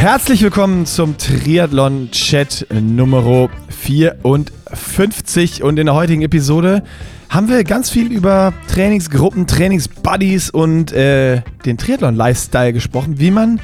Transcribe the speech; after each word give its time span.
Herzlich 0.00 0.42
willkommen 0.42 0.86
zum 0.86 1.18
Triathlon-Chat 1.18 2.68
Nummer 2.80 3.50
54 3.68 5.62
und 5.62 5.78
in 5.78 5.84
der 5.84 5.94
heutigen 5.94 6.22
Episode 6.22 6.82
haben 7.28 7.50
wir 7.50 7.62
ganz 7.64 7.90
viel 7.90 8.10
über 8.10 8.54
Trainingsgruppen, 8.68 9.46
Trainingsbuddies 9.46 10.48
und 10.48 10.92
äh, 10.92 11.42
den 11.66 11.76
Triathlon-Lifestyle 11.76 12.72
gesprochen, 12.72 13.20
wie 13.20 13.30
man, 13.30 13.60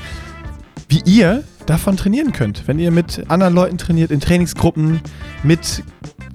wie 0.90 1.00
ihr 1.06 1.42
davon 1.64 1.96
trainieren 1.96 2.32
könnt. 2.32 2.68
Wenn 2.68 2.78
ihr 2.78 2.90
mit 2.90 3.24
anderen 3.28 3.54
Leuten 3.54 3.78
trainiert, 3.78 4.10
in 4.10 4.20
Trainingsgruppen, 4.20 5.00
mit 5.42 5.84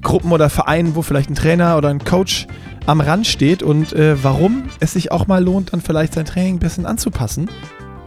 Gruppen 0.02 0.32
oder 0.32 0.50
Vereinen, 0.50 0.96
wo 0.96 1.04
vielleicht 1.04 1.30
ein 1.30 1.36
Trainer 1.36 1.78
oder 1.78 1.90
ein 1.90 2.04
Coach 2.04 2.48
am 2.88 3.02
Rand 3.02 3.28
steht 3.28 3.62
und 3.62 3.94
äh, 3.94 4.16
warum 4.24 4.64
es 4.80 4.94
sich 4.94 5.12
auch 5.12 5.28
mal 5.28 5.44
lohnt, 5.44 5.74
dann 5.74 5.82
vielleicht 5.82 6.16
sein 6.16 6.26
Training 6.26 6.56
ein 6.56 6.60
bisschen 6.60 6.88
anzupassen 6.88 7.52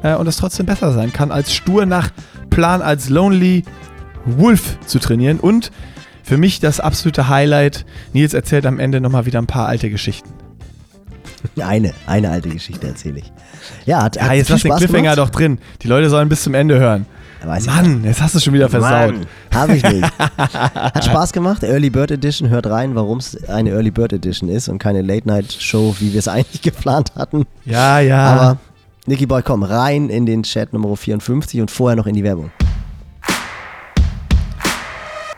äh, 0.04 0.14
und 0.14 0.28
es 0.28 0.36
trotzdem 0.36 0.66
besser 0.66 0.92
sein 0.92 1.12
kann, 1.12 1.32
als 1.32 1.52
stur 1.52 1.86
nach 1.86 2.10
Plan 2.50 2.80
als 2.82 3.08
Lonely 3.08 3.64
Wolf 4.24 4.78
zu 4.86 5.00
trainieren 5.00 5.40
und 5.40 5.72
für 6.22 6.36
mich 6.36 6.60
das 6.60 6.78
absolute 6.78 7.28
Highlight. 7.28 7.84
Nils 8.12 8.32
erzählt 8.32 8.64
am 8.66 8.78
Ende 8.78 9.00
nochmal 9.00 9.26
wieder 9.26 9.40
ein 9.40 9.46
paar 9.46 9.66
alte 9.66 9.90
Geschichten. 9.90 10.30
Eine, 11.60 11.92
eine 12.06 12.30
alte 12.30 12.48
Geschichte 12.48 12.86
erzähle 12.86 13.18
ich. 13.18 13.32
Ja, 13.84 14.02
hat, 14.02 14.16
Ja, 14.16 14.28
hat 14.28 14.34
jetzt 14.36 14.46
viel 14.46 14.54
lass 14.54 14.62
den 14.62 14.70
Spaß 14.70 14.78
Cliffhanger 14.78 15.14
gemacht. 15.14 15.18
doch 15.18 15.30
drin. 15.30 15.58
Die 15.82 15.88
Leute 15.88 16.08
sollen 16.08 16.28
bis 16.28 16.42
zum 16.42 16.54
Ende 16.54 16.78
hören. 16.78 17.06
Mann, 17.66 18.04
jetzt 18.04 18.22
hast 18.22 18.34
du 18.34 18.40
schon 18.40 18.54
wieder 18.54 18.70
versaut. 18.70 19.14
Hab 19.54 19.68
ich 19.68 19.82
nicht. 19.82 20.06
Hat 20.38 21.04
Spaß 21.04 21.32
gemacht. 21.34 21.62
Early 21.62 21.90
Bird 21.90 22.10
Edition, 22.10 22.48
hört 22.48 22.66
rein, 22.66 22.94
warum 22.94 23.18
es 23.18 23.44
eine 23.48 23.70
Early 23.70 23.90
Bird 23.90 24.14
Edition 24.14 24.48
ist 24.48 24.68
und 24.68 24.78
keine 24.78 25.02
Late 25.02 25.28
Night 25.28 25.52
Show, 25.52 25.94
wie 25.98 26.12
wir 26.14 26.18
es 26.20 26.28
eigentlich 26.28 26.62
geplant 26.62 27.12
hatten. 27.16 27.44
Ja, 27.66 28.00
ja. 28.00 28.26
Aber 28.26 28.58
Nicky 29.06 29.26
Boy, 29.26 29.42
komm 29.42 29.62
rein 29.62 30.08
in 30.08 30.24
den 30.24 30.44
Chat 30.44 30.72
Nummer 30.72 30.96
54 30.96 31.60
und 31.60 31.70
vorher 31.70 31.94
noch 31.94 32.06
in 32.06 32.14
die 32.14 32.24
Werbung. 32.24 32.50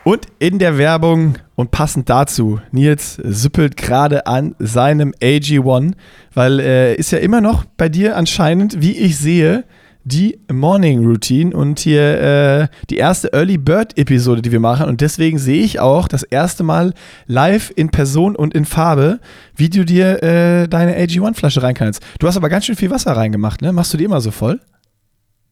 Und 0.05 0.27
in 0.39 0.57
der 0.57 0.77
Werbung 0.77 1.37
und 1.55 1.71
passend 1.71 2.09
dazu, 2.09 2.61
Nils 2.71 3.15
süppelt 3.15 3.75
gerade 3.75 4.25
an 4.25 4.55
seinem 4.57 5.11
AG1, 5.21 5.95
weil 6.33 6.61
äh, 6.61 6.95
ist 6.95 7.11
ja 7.11 7.17
immer 7.17 7.41
noch 7.41 7.65
bei 7.75 7.89
dir 7.89 8.15
anscheinend, 8.15 8.81
wie 8.81 8.97
ich 8.97 9.17
sehe, 9.17 9.65
die 10.07 10.39
Morning 10.51 11.05
Routine 11.05 11.55
und 11.55 11.79
hier 11.79 12.21
äh, 12.21 12.67
die 12.89 12.95
erste 12.95 13.33
Early 13.33 13.57
Bird 13.57 13.97
Episode, 13.97 14.41
die 14.41 14.51
wir 14.53 14.61
machen. 14.61 14.87
Und 14.87 15.01
deswegen 15.01 15.37
sehe 15.37 15.61
ich 15.61 15.79
auch 15.81 16.07
das 16.07 16.23
erste 16.23 16.63
Mal 16.63 16.93
live 17.25 17.73
in 17.75 17.89
Person 17.89 18.35
und 18.35 18.53
in 18.53 18.63
Farbe, 18.63 19.19
wie 19.55 19.69
du 19.69 19.83
dir 19.83 20.23
äh, 20.23 20.67
deine 20.69 20.95
AG1-Flasche 20.97 21.61
rein 21.61 21.75
kannst. 21.75 22.01
Du 22.19 22.27
hast 22.27 22.37
aber 22.37 22.47
ganz 22.47 22.65
schön 22.65 22.77
viel 22.77 22.89
Wasser 22.89 23.17
reingemacht, 23.17 23.61
ne? 23.61 23.73
Machst 23.73 23.93
du 23.93 23.97
die 23.97 24.05
immer 24.05 24.21
so 24.21 24.31
voll? 24.31 24.61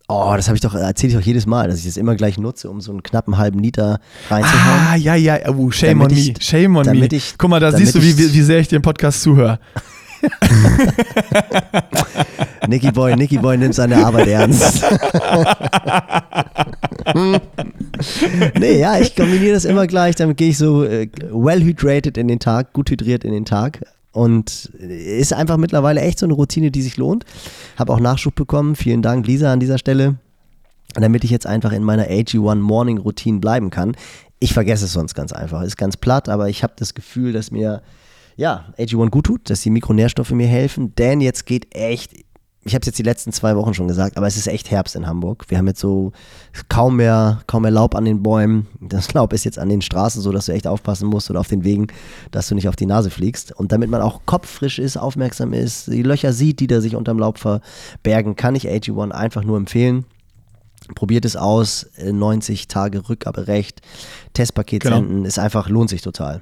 Oh, 0.08 0.34
das 0.38 0.48
habe 0.48 0.56
ich 0.56 0.62
doch, 0.62 0.74
erzähle 0.74 1.12
ich 1.14 1.20
doch 1.20 1.26
jedes 1.26 1.46
Mal, 1.48 1.68
dass 1.68 1.80
ich 1.80 1.86
das 1.86 1.98
immer 1.98 2.16
gleich 2.16 2.38
nutze, 2.38 2.70
um 2.70 2.80
so 2.80 2.92
einen 2.92 3.04
knappen 3.04 3.38
halben 3.38 3.60
Liter 3.60 4.00
reinzuhauen. 4.30 4.80
Ah, 4.92 4.96
ja, 4.96 5.16
ja, 5.16 5.38
oh, 5.50 5.70
shame 5.72 6.00
Damit 6.00 6.12
on 6.12 6.18
ich- 6.18 6.28
me, 6.30 6.34
shame 6.40 6.76
on 6.78 6.86
me. 7.00 7.08
ich- 7.12 7.34
Guck 7.38 7.50
mal, 7.50 7.60
da 7.60 7.74
siehst 7.74 7.96
du, 7.96 8.02
wie, 8.02 8.18
wie 8.18 8.42
sehr 8.42 8.60
ich 8.60 8.70
dir 8.70 8.78
im 8.78 8.82
Podcast 8.84 9.22
zuhöre. 9.22 9.60
Nicky 12.68 12.92
Boy, 12.92 13.16
Nicky 13.16 13.38
Boy 13.38 13.58
nimmt 13.58 13.76
seine 13.76 14.06
Arbeit 14.06 14.28
ernst. 14.28 14.84
nee, 18.60 18.80
ja, 18.80 19.00
ich 19.00 19.16
kombiniere 19.16 19.54
das 19.54 19.66
immer 19.66 19.88
gleich, 19.88 20.16
damit 20.16 20.38
gehe 20.38 20.50
ich 20.50 20.58
so 20.58 20.84
äh, 20.84 21.10
well 21.32 21.64
hydrated 21.64 22.18
in 22.18 22.28
den 22.28 22.40
Tag, 22.40 22.74
gut 22.74 22.90
hydriert 22.90 23.24
in 23.24 23.32
den 23.32 23.46
Tag. 23.46 23.82
Und 24.12 24.72
ist 24.80 25.34
einfach 25.34 25.58
mittlerweile 25.58 26.00
echt 26.00 26.20
so 26.20 26.26
eine 26.26 26.34
Routine, 26.34 26.72
die 26.72 26.82
sich 26.82 26.96
lohnt. 26.96 27.26
Habe 27.78 27.92
auch 27.92 28.00
Nachschub 28.00 28.34
bekommen. 28.34 28.78
Vielen 28.78 29.02
Dank, 29.02 29.28
Lisa, 29.28 29.52
an 29.52 29.60
dieser 29.60 29.78
Stelle. 29.78 30.16
Damit 30.94 31.26
ich 31.26 31.32
jetzt 31.32 31.46
einfach 31.46 31.74
in 31.74 31.84
meiner 31.84 32.06
AG1 32.06 32.56
Morning 32.56 32.98
Routine 32.98 33.40
bleiben 33.40 33.72
kann. 33.72 33.98
Ich 34.40 34.54
vergesse 34.54 34.86
es 34.86 34.94
sonst 34.94 35.16
ganz 35.16 35.34
einfach. 35.34 35.64
Ist 35.64 35.76
ganz 35.76 35.98
platt, 35.98 36.30
aber 36.30 36.48
ich 36.48 36.64
habe 36.64 36.74
das 36.78 36.94
Gefühl, 36.94 37.34
dass 37.34 37.52
mir 37.52 37.82
ja, 38.38 38.66
AG1 38.78 39.10
gut 39.10 39.26
tut, 39.26 39.50
dass 39.50 39.62
die 39.62 39.70
Mikronährstoffe 39.70 40.32
mir 40.32 40.48
helfen, 40.48 40.94
denn 40.96 41.22
jetzt 41.22 41.46
geht 41.46 41.74
echt, 41.74 42.12
ich 42.68 42.74
habe 42.74 42.82
es 42.82 42.88
jetzt 42.88 42.98
die 42.98 43.04
letzten 43.04 43.32
zwei 43.32 43.56
Wochen 43.56 43.76
schon 43.76 43.88
gesagt, 43.88 44.18
aber 44.18 44.26
es 44.26 44.38
ist 44.38 44.48
echt 44.48 44.72
Herbst 44.72 44.96
in 44.96 45.06
Hamburg. 45.06 45.46
Wir 45.50 45.60
haben 45.60 45.68
jetzt 45.68 45.80
so 45.80 46.14
kaum 46.68 46.96
mehr, 46.96 47.42
kaum 47.46 47.62
mehr 47.62 47.70
Laub 47.70 47.94
an 47.94 48.06
den 48.06 48.24
Bäumen. 48.24 48.66
Das 48.82 49.14
Laub 49.14 49.34
ist 49.34 49.46
jetzt 49.46 49.60
an 49.60 49.70
den 49.70 49.84
Straßen 49.84 50.20
so, 50.20 50.32
dass 50.32 50.48
du 50.48 50.52
echt 50.52 50.66
aufpassen 50.66 51.08
musst 51.08 51.30
oder 51.30 51.40
auf 51.40 51.48
den 51.48 51.64
Wegen, 51.64 51.88
dass 52.32 52.48
du 52.48 52.56
nicht 52.56 52.68
auf 52.68 52.76
die 52.76 52.88
Nase 52.88 53.12
fliegst. 53.12 53.52
Und 53.52 53.72
damit 53.72 53.92
man 53.92 54.02
auch 54.02 54.22
kopffrisch 54.26 54.80
ist, 54.80 54.98
aufmerksam 54.98 55.54
ist, 55.54 55.88
die 55.88 56.02
Löcher 56.02 56.34
sieht, 56.34 56.60
die 56.60 56.66
da 56.66 56.82
sich 56.82 56.96
unterm 56.96 57.20
Laub 57.20 57.38
verbergen, 57.38 58.36
kann 58.36 58.56
ich 58.56 58.68
AG1 58.68 59.12
einfach 59.12 59.44
nur 59.44 59.58
empfehlen. 59.58 60.06
Probiert 60.96 61.26
es 61.26 61.36
aus, 61.36 61.84
äh, 61.98 62.12
90 62.12 62.68
Tage 62.68 63.08
Rückgaberecht, 63.08 63.82
Testpaket 64.34 64.82
Genau. 64.82 64.96
senden, 64.96 65.26
ist 65.26 65.38
einfach, 65.38 65.70
lohnt 65.70 65.92
sich 65.92 66.02
total. 66.02 66.42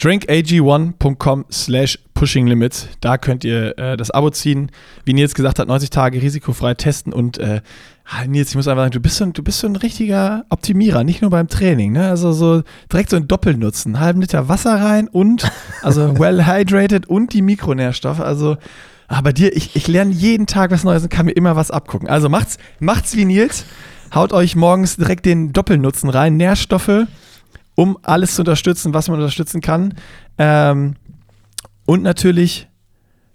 drinkag1.com 0.00 1.46
slash 1.50 1.98
pushinglimits. 2.14 2.88
Da 3.00 3.18
könnt 3.18 3.44
ihr 3.44 3.76
äh, 3.78 3.96
das 3.96 4.10
Abo 4.10 4.30
ziehen. 4.30 4.70
Wie 5.04 5.12
Nils 5.12 5.34
gesagt 5.34 5.58
hat, 5.58 5.68
90 5.68 5.90
Tage 5.90 6.22
risikofrei 6.22 6.74
testen. 6.74 7.12
Und 7.12 7.38
äh, 7.38 7.60
ah, 8.04 8.24
Nils, 8.26 8.50
ich 8.50 8.56
muss 8.56 8.68
einfach 8.68 8.82
sagen, 8.82 8.92
du 8.92 9.00
bist, 9.00 9.16
so 9.16 9.24
ein, 9.24 9.32
du 9.32 9.42
bist 9.42 9.58
so 9.58 9.66
ein 9.66 9.76
richtiger 9.76 10.44
Optimierer, 10.50 11.02
nicht 11.02 11.20
nur 11.20 11.30
beim 11.30 11.48
Training. 11.48 11.92
Ne? 11.92 12.08
Also 12.08 12.32
so 12.32 12.62
direkt 12.92 13.10
so 13.10 13.16
ein 13.16 13.26
Doppelnutzen. 13.26 13.96
Einen 13.96 14.04
halben 14.04 14.20
Liter 14.20 14.48
Wasser 14.48 14.80
rein 14.80 15.08
und 15.08 15.50
also 15.82 16.18
well 16.18 16.46
hydrated 16.46 17.06
und 17.06 17.32
die 17.32 17.42
Mikronährstoffe. 17.42 18.20
Also 18.20 18.56
ah, 19.08 19.20
bei 19.20 19.32
dir, 19.32 19.56
ich, 19.56 19.74
ich 19.74 19.88
lerne 19.88 20.12
jeden 20.12 20.46
Tag 20.46 20.70
was 20.70 20.84
Neues 20.84 21.02
und 21.02 21.08
kann 21.08 21.26
mir 21.26 21.32
immer 21.32 21.56
was 21.56 21.72
abgucken. 21.72 22.08
Also 22.08 22.28
macht's, 22.28 22.58
macht's 22.78 23.16
wie 23.16 23.24
Nils. 23.24 23.64
Haut 24.14 24.32
euch 24.32 24.54
morgens 24.56 24.96
direkt 24.96 25.26
den 25.26 25.52
Doppelnutzen 25.52 26.08
rein. 26.08 26.36
Nährstoffe, 26.36 27.06
um 27.78 27.96
alles 28.02 28.34
zu 28.34 28.42
unterstützen, 28.42 28.92
was 28.92 29.08
man 29.08 29.20
unterstützen 29.20 29.60
kann. 29.60 29.94
Ähm, 30.36 30.96
und 31.86 32.02
natürlich 32.02 32.66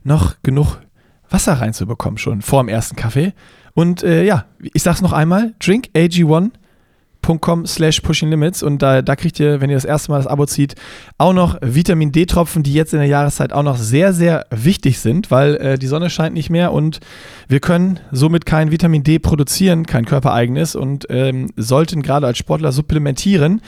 noch 0.03 0.35
genug 0.43 0.81
Wasser 1.29 1.53
reinzubekommen 1.53 2.17
schon 2.17 2.41
vor 2.41 2.61
dem 2.61 2.67
ersten 2.67 2.97
Kaffee. 2.97 3.31
Und 3.73 4.03
äh, 4.03 4.25
ja, 4.25 4.47
ich 4.73 4.83
sag's 4.83 5.01
noch 5.01 5.13
einmal, 5.13 5.53
drinkag1.com 5.61 7.65
slash 7.65 8.01
pushing 8.01 8.29
limits 8.29 8.61
und 8.61 8.81
da, 8.81 9.01
da 9.01 9.15
kriegt 9.15 9.39
ihr, 9.39 9.61
wenn 9.61 9.69
ihr 9.69 9.77
das 9.77 9.85
erste 9.85 10.11
Mal 10.11 10.17
das 10.17 10.27
Abo 10.27 10.45
zieht, 10.45 10.75
auch 11.17 11.31
noch 11.31 11.57
Vitamin 11.61 12.11
D-Tropfen, 12.11 12.63
die 12.63 12.73
jetzt 12.73 12.91
in 12.91 12.99
der 12.99 13.07
Jahreszeit 13.07 13.53
auch 13.53 13.63
noch 13.63 13.77
sehr, 13.77 14.11
sehr 14.11 14.45
wichtig 14.51 14.99
sind, 14.99 15.31
weil 15.31 15.55
äh, 15.55 15.79
die 15.79 15.87
Sonne 15.87 16.09
scheint 16.09 16.33
nicht 16.33 16.49
mehr 16.49 16.73
und 16.73 16.99
wir 17.47 17.61
können 17.61 18.01
somit 18.11 18.45
kein 18.45 18.71
Vitamin 18.71 19.03
D 19.03 19.19
produzieren, 19.19 19.85
kein 19.85 20.03
körpereigenes 20.03 20.75
und 20.75 21.05
ähm, 21.09 21.49
sollten 21.55 22.01
gerade 22.01 22.27
als 22.27 22.39
Sportler 22.39 22.73
supplementieren. 22.73 23.61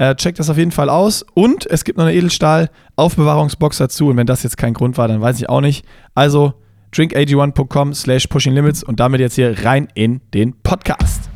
Äh, 0.00 0.14
checkt 0.14 0.38
das 0.38 0.48
auf 0.48 0.56
jeden 0.56 0.70
Fall 0.70 0.88
aus. 0.88 1.26
Und 1.34 1.66
es 1.66 1.84
gibt 1.84 1.98
noch 1.98 2.06
eine 2.06 2.14
Edelstahl-Aufbewahrungsbox 2.14 3.76
dazu. 3.76 4.08
Und 4.08 4.16
wenn 4.16 4.26
das 4.26 4.42
jetzt 4.42 4.56
kein 4.56 4.72
Grund 4.72 4.96
war, 4.96 5.08
dann 5.08 5.20
weiß 5.20 5.38
ich 5.38 5.50
auch 5.50 5.60
nicht. 5.60 5.84
Also 6.14 6.54
drinkag1.com 6.94 7.92
slash 7.92 8.26
pushing 8.28 8.54
limits 8.54 8.82
und 8.82 8.98
damit 8.98 9.20
jetzt 9.20 9.34
hier 9.34 9.62
rein 9.62 9.88
in 9.92 10.22
den 10.32 10.54
Podcast. 10.62 11.28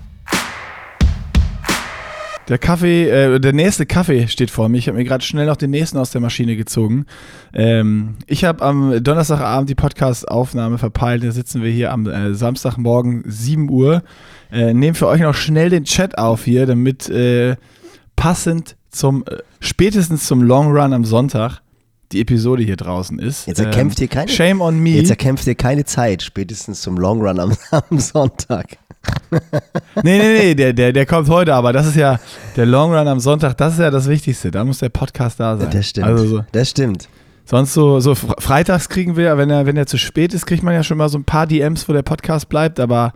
Der 2.48 2.56
Kaffee, 2.56 3.10
äh, 3.10 3.38
der 3.38 3.52
nächste 3.52 3.84
Kaffee 3.84 4.28
steht 4.28 4.50
vor 4.50 4.70
mir. 4.70 4.78
Ich 4.78 4.88
habe 4.88 4.96
mir 4.96 5.04
gerade 5.04 5.22
schnell 5.22 5.44
noch 5.44 5.56
den 5.56 5.70
nächsten 5.70 5.98
aus 5.98 6.10
der 6.10 6.22
Maschine 6.22 6.56
gezogen. 6.56 7.04
Ähm, 7.52 8.16
ich 8.26 8.46
habe 8.46 8.64
am 8.64 9.04
Donnerstagabend 9.04 9.69
die 9.69 9.75
Podcast-Aufnahme 9.75 10.78
verpeilt. 10.78 11.22
Da 11.22 11.32
sitzen 11.32 11.62
wir 11.62 11.70
hier 11.70 11.92
am 11.92 12.06
äh, 12.06 12.32
Samstagmorgen 12.32 13.25
7 13.26 13.69
Uhr. 13.69 14.02
Äh, 14.50 14.72
nehmen 14.72 14.94
für 14.94 15.06
euch 15.06 15.20
noch 15.20 15.34
schnell 15.34 15.69
den 15.69 15.84
Chat 15.84 16.16
auf 16.16 16.44
hier, 16.44 16.64
damit 16.64 17.10
äh, 17.10 17.56
passend 18.16 18.76
zum, 18.91 19.25
äh, 19.26 19.38
spätestens 19.60 20.26
zum 20.26 20.42
Long 20.42 20.69
Run 20.72 20.92
am 20.92 21.04
Sonntag 21.04 21.60
die 22.12 22.20
Episode 22.20 22.62
hier 22.62 22.76
draußen 22.76 23.19
ist. 23.19 23.47
Jetzt 23.47 23.60
erkämpft 23.60 24.00
ihr 24.00 24.08
keine- 24.08 24.28
Shame 24.30 24.60
on 24.60 24.78
me. 24.78 24.91
Jetzt 24.91 25.10
erkämpft 25.10 25.47
ihr 25.47 25.54
keine 25.56 25.84
Zeit, 25.84 26.22
spätestens 26.22 26.80
zum 26.80 26.97
Long 26.97 27.20
Run 27.20 27.41
am, 27.41 27.52
am 27.91 27.98
Sonntag. 27.98 28.76
Nee, 30.02 30.19
nee, 30.19 30.38
nee, 30.38 30.55
der, 30.55 30.72
der, 30.72 30.93
der 30.93 31.06
kommt 31.06 31.28
heute, 31.28 31.55
aber 31.55 31.72
das 31.72 31.87
ist 31.87 31.96
ja 31.96 32.20
der 32.56 32.66
Long 32.66 32.94
Run 32.94 33.08
am 33.08 33.20
Sonntag, 33.20 33.56
das 33.56 33.75
ist 33.75 33.81
ja 33.81 33.90
das 33.90 34.08
Wichtigste. 34.08 34.50
Da 34.50 34.64
muss 34.64 34.78
der 34.78 34.88
Podcast 34.90 35.40
da 35.40 35.56
sein. 35.56 35.70
Das 35.70 35.88
stimmt. 35.88 36.06
Also 36.06 36.26
so, 36.26 36.44
Das 36.52 36.70
stimmt. 36.70 37.08
sonst 37.44 37.75
so, 37.75 38.00
so 38.00 38.12
fr- 38.12 38.40
freitags 38.40 38.88
kriegen 38.88 39.17
wir, 39.17 39.37
wenn 39.37 39.50
er, 39.50 39.67
wenn 39.67 39.76
er 39.76 39.87
zu 39.87 39.99
spät 39.99 40.34
ist, 40.34 40.46
kriegt 40.46 40.62
man 40.62 40.72
ja 40.75 40.82
schon 40.82 40.99
mal 40.99 41.08
so 41.08 41.19
ein 41.19 41.25
paar 41.25 41.46
DMs, 41.46 41.88
wo 41.88 41.93
der 41.93 42.02
Podcast 42.02 42.49
bleibt, 42.49 42.78
aber 42.81 43.12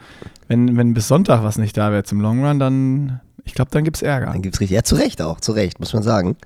wenn, 0.48 0.76
wenn 0.76 0.92
bis 0.94 1.08
Sonntag 1.08 1.42
was 1.44 1.56
nicht 1.58 1.76
da 1.76 1.92
wäre 1.92 2.04
zum 2.04 2.20
Long 2.20 2.44
Run, 2.44 2.58
dann, 2.58 3.20
ich 3.48 3.54
glaube, 3.54 3.70
dann 3.72 3.82
gibt's 3.82 4.02
Ärger. 4.02 4.26
Dann 4.26 4.42
gibt's 4.42 4.60
richtig. 4.60 4.74
Ja, 4.76 4.82
zu 4.84 4.94
Recht 4.94 5.22
auch, 5.22 5.40
zu 5.40 5.52
Recht, 5.52 5.80
muss 5.80 5.94
man 5.94 6.02
sagen. 6.02 6.36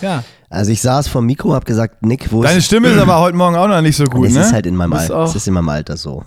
Ja. 0.00 0.22
Also 0.48 0.70
ich 0.70 0.80
saß 0.80 1.08
vor 1.08 1.22
dem 1.22 1.26
Mikro, 1.26 1.54
hab 1.54 1.64
gesagt, 1.64 2.06
Nick, 2.06 2.30
wo 2.30 2.42
Deine 2.42 2.58
ist. 2.58 2.66
Stimme 2.66 2.88
ist 2.88 2.98
aber 3.00 3.18
heute 3.18 3.36
Morgen 3.36 3.56
auch 3.56 3.66
noch 3.66 3.80
nicht 3.80 3.96
so 3.96 4.04
gut, 4.04 4.28
es 4.28 4.34
ne? 4.34 4.42
ist 4.42 4.52
halt 4.52 4.66
in 4.66 4.76
meinem 4.76 4.92
Alter. 4.92 5.24
Es 5.24 5.34
ist 5.34 5.48
in 5.48 5.54
meinem 5.54 5.68
Alter 5.68 5.96
so. 5.96 6.24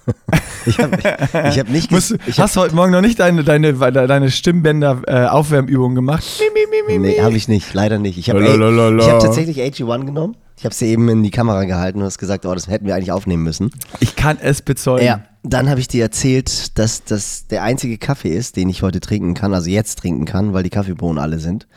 ich 0.66 0.78
habe 0.80 0.98
ich 0.98 1.60
hab 1.60 1.70
nicht 1.70 1.92
Musst, 1.92 2.16
ich 2.26 2.40
hast 2.40 2.56
du 2.58 2.60
heute 2.60 2.76
Morgen 2.76 2.92
noch 2.92 3.02
nicht 3.02 3.20
deine, 3.20 3.46
deine, 3.46 3.74
deine 3.74 4.30
Stimmbänder-Aufwärmübung 4.30 5.96
gemacht? 5.96 6.26
Mi, 6.40 6.46
mi, 6.54 6.94
mi, 6.94 7.00
mi, 7.00 7.08
Nee, 7.08 7.22
habe 7.22 7.38
ich 7.38 7.48
nicht, 7.48 7.74
leider 7.74 7.98
nicht. 7.98 8.18
Ich 8.18 8.30
habe 8.30 8.44
hab 8.46 9.20
tatsächlich 9.20 9.60
AG1 9.60 10.06
genommen. 10.06 10.36
Ich 10.58 10.64
habe 10.64 10.74
sie 10.74 10.88
eben 10.88 11.10
in 11.10 11.22
die 11.22 11.32
Kamera 11.32 11.66
gehalten 11.66 12.00
und 12.00 12.06
hast 12.06 12.18
gesagt, 12.18 12.46
oh, 12.46 12.54
das 12.54 12.68
hätten 12.68 12.86
wir 12.86 12.96
eigentlich 12.96 13.12
aufnehmen 13.12 13.44
müssen. 13.44 13.72
Ich 14.00 14.16
kann 14.16 14.38
es 14.42 14.62
bezeugen. 14.62 15.06
Ja, 15.06 15.26
dann 15.44 15.70
habe 15.70 15.80
ich 15.80 15.88
dir 15.88 16.04
erzählt, 16.04 16.78
dass 16.78 17.04
das 17.04 17.48
der 17.48 17.64
einzige 17.64 17.98
Kaffee 17.98 18.36
ist, 18.36 18.56
den 18.56 18.70
ich 18.70 18.82
heute 18.82 19.02
trinken 19.02 19.34
kann, 19.34 19.54
also 19.54 19.70
jetzt 19.70 20.00
trinken 20.00 20.26
kann, 20.26 20.54
weil 20.54 20.64
die 20.64 20.70
Kaffeebohnen 20.70 21.22
alle 21.22 21.40
sind. 21.40 21.68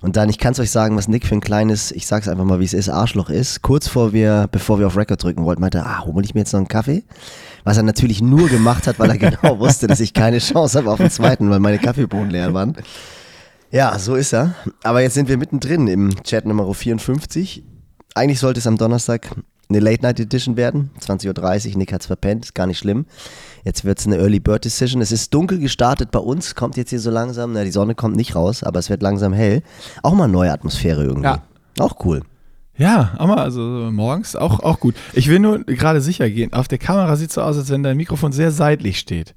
Und 0.00 0.16
dann, 0.16 0.28
ich 0.28 0.38
kann 0.38 0.52
es 0.52 0.58
euch 0.58 0.70
sagen, 0.70 0.96
was 0.96 1.06
Nick 1.06 1.26
für 1.26 1.34
ein 1.34 1.40
kleines, 1.40 1.92
ich 1.92 2.06
sag's 2.06 2.28
einfach 2.28 2.44
mal, 2.44 2.60
wie 2.60 2.64
es 2.64 2.74
ist, 2.74 2.88
Arschloch 2.88 3.30
ist. 3.30 3.62
Kurz 3.62 3.88
vor 3.88 4.12
wir, 4.12 4.48
bevor 4.50 4.78
wir 4.78 4.86
auf 4.86 4.96
Record 4.96 5.22
drücken 5.22 5.44
wollten, 5.44 5.60
meinte, 5.60 5.84
ah, 5.84 6.04
hol 6.04 6.24
ich 6.24 6.34
mir 6.34 6.40
jetzt 6.40 6.52
noch 6.52 6.58
einen 6.58 6.68
Kaffee? 6.68 7.04
Was 7.64 7.76
er 7.76 7.82
natürlich 7.82 8.20
nur 8.20 8.48
gemacht 8.48 8.86
hat, 8.86 8.98
weil 8.98 9.10
er 9.10 9.18
genau 9.30 9.58
wusste, 9.58 9.86
dass 9.86 10.00
ich 10.00 10.14
keine 10.14 10.38
Chance 10.38 10.78
habe 10.78 10.90
auf 10.90 10.98
den 10.98 11.10
zweiten, 11.10 11.50
weil 11.50 11.60
meine 11.60 11.78
Kaffeebohnen 11.78 12.30
leer 12.30 12.54
waren. 12.54 12.76
Ja, 13.70 13.98
so 13.98 14.14
ist 14.14 14.32
er. 14.32 14.54
Aber 14.82 15.02
jetzt 15.02 15.14
sind 15.14 15.28
wir 15.28 15.36
mittendrin 15.36 15.88
im 15.88 16.22
Chat 16.22 16.46
Nummer 16.46 16.72
54. 16.72 17.64
Eigentlich 18.14 18.40
sollte 18.40 18.58
es 18.60 18.66
am 18.66 18.78
Donnerstag 18.78 19.30
eine 19.68 19.80
Late 19.80 20.02
Night 20.02 20.20
Edition 20.20 20.56
werden. 20.56 20.90
20.30 21.00 21.72
Uhr, 21.72 21.78
Nick 21.78 21.92
hat's 21.92 22.06
verpennt, 22.06 22.46
ist 22.46 22.54
gar 22.54 22.66
nicht 22.66 22.78
schlimm. 22.78 23.06
Jetzt 23.64 23.84
wird's 23.84 24.06
eine 24.06 24.16
Early 24.16 24.40
Bird 24.40 24.64
Decision. 24.64 25.02
Es 25.02 25.12
ist 25.12 25.34
dunkel 25.34 25.58
gestartet 25.58 26.10
bei 26.10 26.18
uns, 26.18 26.54
kommt 26.54 26.76
jetzt 26.76 26.90
hier 26.90 27.00
so 27.00 27.10
langsam. 27.10 27.52
Na, 27.52 27.64
die 27.64 27.70
Sonne 27.70 27.94
kommt 27.94 28.16
nicht 28.16 28.34
raus, 28.34 28.62
aber 28.62 28.78
es 28.78 28.88
wird 28.88 29.02
langsam 29.02 29.32
hell. 29.32 29.62
Auch 30.02 30.14
mal 30.14 30.28
neue 30.28 30.52
Atmosphäre 30.52 31.04
irgendwie. 31.04 31.24
Ja. 31.24 31.42
Auch 31.78 32.04
cool. 32.04 32.22
Ja, 32.78 33.14
auch 33.18 33.26
mal, 33.26 33.38
also 33.38 33.60
morgens 33.60 34.36
auch, 34.36 34.60
auch 34.60 34.78
gut. 34.78 34.94
Ich 35.12 35.28
will 35.28 35.40
nur 35.40 35.64
gerade 35.64 36.00
sicher 36.00 36.30
gehen. 36.30 36.52
Auf 36.52 36.68
der 36.68 36.78
Kamera 36.78 37.16
sieht 37.16 37.32
so 37.32 37.42
aus, 37.42 37.58
als 37.58 37.70
wenn 37.70 37.82
dein 37.82 37.96
Mikrofon 37.96 38.30
sehr 38.30 38.52
seitlich 38.52 39.00
steht. 39.00 39.34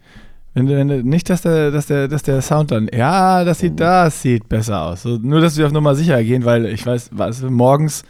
Wenn 0.53 0.67
du, 0.67 0.77
wenn 0.77 0.87
nicht, 1.03 1.29
dass 1.29 1.41
der, 1.41 1.71
dass, 1.71 1.87
der, 1.87 2.07
dass 2.07 2.23
der 2.23 2.41
Sound 2.41 2.71
dann, 2.71 2.89
ja, 2.93 3.43
das 3.43 3.59
sieht, 3.59 3.79
das 3.79 4.21
sieht 4.21 4.47
besser 4.47 4.81
aus. 4.81 5.01
So, 5.01 5.17
nur, 5.17 5.41
dass 5.41 5.57
wir 5.57 5.65
auf 5.65 5.71
Nummer 5.71 5.95
sicher 5.95 6.23
gehen, 6.23 6.45
weil 6.45 6.67
ich 6.67 6.85
weiß, 6.85 7.09
was, 7.13 7.41
morgens, 7.41 8.03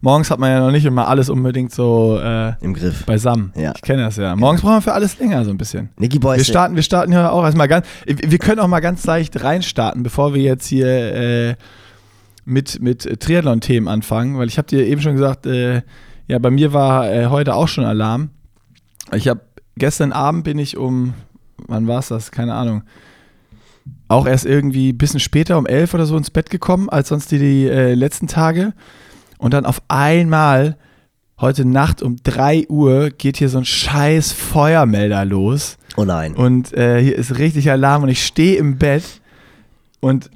morgens 0.00 0.30
hat 0.30 0.38
man 0.38 0.50
ja 0.50 0.60
noch 0.60 0.70
nicht 0.70 0.84
immer 0.84 1.08
alles 1.08 1.28
unbedingt 1.30 1.72
so 1.72 2.18
äh, 2.22 2.52
Im 2.60 2.74
Griff. 2.74 3.04
beisammen. 3.06 3.52
Ja. 3.56 3.72
Ich 3.74 3.82
kenne 3.82 4.02
das 4.02 4.16
ja. 4.16 4.34
Morgens 4.36 4.60
brauchen 4.60 4.76
wir 4.76 4.82
für 4.82 4.92
alles 4.92 5.18
länger 5.18 5.44
so 5.44 5.50
ein 5.50 5.58
bisschen. 5.58 5.90
Nicky 5.98 6.18
Boy 6.18 6.36
Wir 6.36 6.44
starten, 6.44 6.76
wir 6.76 6.82
starten 6.82 7.12
ja 7.12 7.30
auch 7.30 7.44
erstmal 7.44 7.68
ganz, 7.68 7.86
wir 8.06 8.38
können 8.38 8.60
auch 8.60 8.68
mal 8.68 8.80
ganz 8.80 9.04
leicht 9.06 9.42
reinstarten, 9.42 10.02
bevor 10.02 10.34
wir 10.34 10.42
jetzt 10.42 10.66
hier 10.66 10.86
äh, 10.86 11.54
mit, 12.44 12.80
mit 12.80 13.20
Triathlon-Themen 13.20 13.88
anfangen, 13.88 14.38
weil 14.38 14.48
ich 14.48 14.56
habe 14.58 14.68
dir 14.68 14.86
eben 14.86 15.00
schon 15.02 15.14
gesagt, 15.14 15.46
äh, 15.46 15.82
ja, 16.26 16.38
bei 16.38 16.50
mir 16.50 16.72
war 16.72 17.10
äh, 17.10 17.26
heute 17.26 17.54
auch 17.54 17.68
schon 17.68 17.84
Alarm. 17.84 18.30
Ich 19.12 19.28
habe 19.28 19.40
gestern 19.76 20.12
Abend 20.12 20.44
bin 20.44 20.58
ich 20.58 20.76
um, 20.76 21.14
wann 21.66 21.86
war 21.86 22.00
es 22.00 22.08
das? 22.08 22.30
Keine 22.30 22.54
Ahnung. 22.54 22.82
Auch 24.08 24.26
erst 24.26 24.46
irgendwie 24.46 24.92
ein 24.92 24.98
bisschen 24.98 25.20
später, 25.20 25.58
um 25.58 25.66
elf 25.66 25.94
oder 25.94 26.06
so 26.06 26.16
ins 26.16 26.30
Bett 26.30 26.50
gekommen, 26.50 26.88
als 26.88 27.08
sonst 27.08 27.30
die, 27.30 27.38
die 27.38 27.66
äh, 27.66 27.94
letzten 27.94 28.26
Tage. 28.26 28.72
Und 29.38 29.54
dann 29.54 29.64
auf 29.64 29.82
einmal, 29.88 30.76
heute 31.40 31.64
Nacht 31.64 32.02
um 32.02 32.16
3 32.22 32.66
Uhr, 32.68 33.10
geht 33.10 33.36
hier 33.36 33.48
so 33.48 33.58
ein 33.58 33.64
scheiß 33.64 34.32
Feuermelder 34.32 35.24
los. 35.24 35.78
Oh 35.96 36.04
nein. 36.04 36.34
Und 36.34 36.72
äh, 36.74 37.02
hier 37.02 37.16
ist 37.16 37.38
richtig 37.38 37.70
Alarm 37.70 38.02
und 38.02 38.08
ich 38.08 38.24
stehe 38.24 38.56
im 38.56 38.78
Bett 38.78 39.04
und 40.00 40.30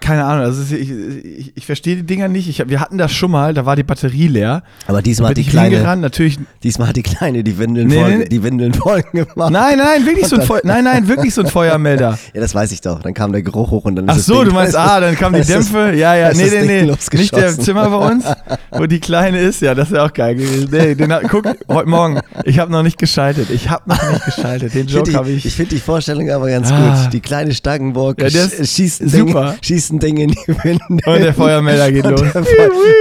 keine 0.00 0.24
Ahnung, 0.24 0.44
also 0.44 0.62
ist- 0.62 0.70
ich, 0.72 0.90
ich, 0.90 1.52
ich 1.56 1.66
verstehe 1.66 1.96
die 1.96 2.04
Dinger 2.04 2.28
nicht. 2.28 2.48
Ich, 2.48 2.62
wir 2.68 2.78
hatten 2.80 2.98
das 2.98 3.12
schon 3.12 3.32
mal, 3.32 3.52
da 3.52 3.66
war 3.66 3.74
die 3.74 3.82
Batterie 3.82 4.28
leer. 4.28 4.62
Aber 4.86 5.02
diesmal 5.02 5.30
hat 5.30 5.36
die 5.36 5.44
Kleine, 5.44 5.76
hingerannt, 5.76 6.00
natürlich. 6.02 6.38
diesmal 6.62 6.88
hat 6.88 6.96
die 6.96 7.02
Kleine 7.02 7.42
die 7.42 7.58
Windeln, 7.58 7.88
Nee, 7.88 7.98
voll, 8.00 8.18
nee. 8.18 8.24
die 8.28 8.42
Windeln 8.44 8.74
voll 8.74 9.02
gemacht. 9.12 9.50
Nein, 9.50 9.78
nein, 9.78 10.06
wirklich 10.06 10.28
so 10.28 10.36
ein 10.36 10.42
Feu 10.42 10.60
nein, 10.62 10.84
nein, 10.84 11.08
wirklich 11.08 11.34
so 11.34 11.42
ein 11.42 11.48
Feuermelder. 11.48 12.18
Ja, 12.34 12.40
das 12.40 12.54
weiß 12.54 12.70
ich 12.72 12.80
doch. 12.80 13.02
Dann 13.02 13.12
kam 13.14 13.32
der 13.32 13.42
Geruch 13.42 13.70
hoch 13.72 13.84
und 13.84 13.96
dann 13.96 14.06
ist 14.08 14.14
Ach 14.14 14.18
so, 14.20 14.34
Ding- 14.36 14.50
du 14.50 14.54
meinst, 14.54 14.76
ah, 14.76 15.00
dann 15.00 15.16
kamen 15.16 15.34
die 15.34 15.40
ist 15.42 15.50
Dämpfe. 15.50 15.92
Ja, 15.96 16.14
ja, 16.14 16.28
ist 16.28 16.38
nee, 16.38 16.48
nee, 16.64 16.82
nee. 16.84 16.92
Nicht 17.18 17.34
der 17.36 17.58
Zimmer 17.58 17.90
bei 17.90 18.12
uns, 18.12 18.24
wo 18.70 18.86
die 18.86 19.00
Kleine 19.00 19.40
ist. 19.40 19.60
Ja, 19.60 19.74
das 19.74 19.90
wäre 19.90 20.04
auch 20.04 20.12
geil 20.12 20.36
gewesen. 20.36 20.68
Nee, 20.70 20.94
den, 20.94 21.12
hat- 21.12 21.24
guck, 21.28 21.44
heute 21.68 21.88
Morgen, 21.88 22.20
ich 22.44 22.58
habe 22.60 22.70
noch 22.70 22.82
nicht 22.84 22.98
geschaltet. 22.98 23.50
Ich 23.50 23.68
habe 23.68 23.82
noch 23.90 24.10
nicht 24.12 24.24
geschaltet. 24.24 24.74
Den 24.74 24.88
finde 24.88 25.10
Joke 25.10 25.18
habe 25.18 25.30
ich. 25.30 25.44
ich 25.44 25.54
find 25.54 25.72
die 25.72 25.78
Vorstellung 25.80 26.30
aber 26.30 26.48
ganz 26.48 26.70
Ah. 26.70 27.02
gut. 27.04 27.12
Die 27.12 27.20
kleine 27.20 27.52
Stangenburg 27.52 28.20
Ja, 28.22 28.28
ist 28.28 28.74
schießt, 28.74 29.10
super. 29.10 29.50
Ding, 29.50 29.58
schießt 29.72 29.92
ein 29.92 29.98
Ding 30.00 30.16
in 30.18 30.30
die 30.30 30.36
Winde. 30.48 30.84
Und 30.88 31.20
der 31.20 31.32
Feuermelder 31.34 31.90
geht 31.90 32.04
los. 32.04 32.20
Feu- 32.20 32.42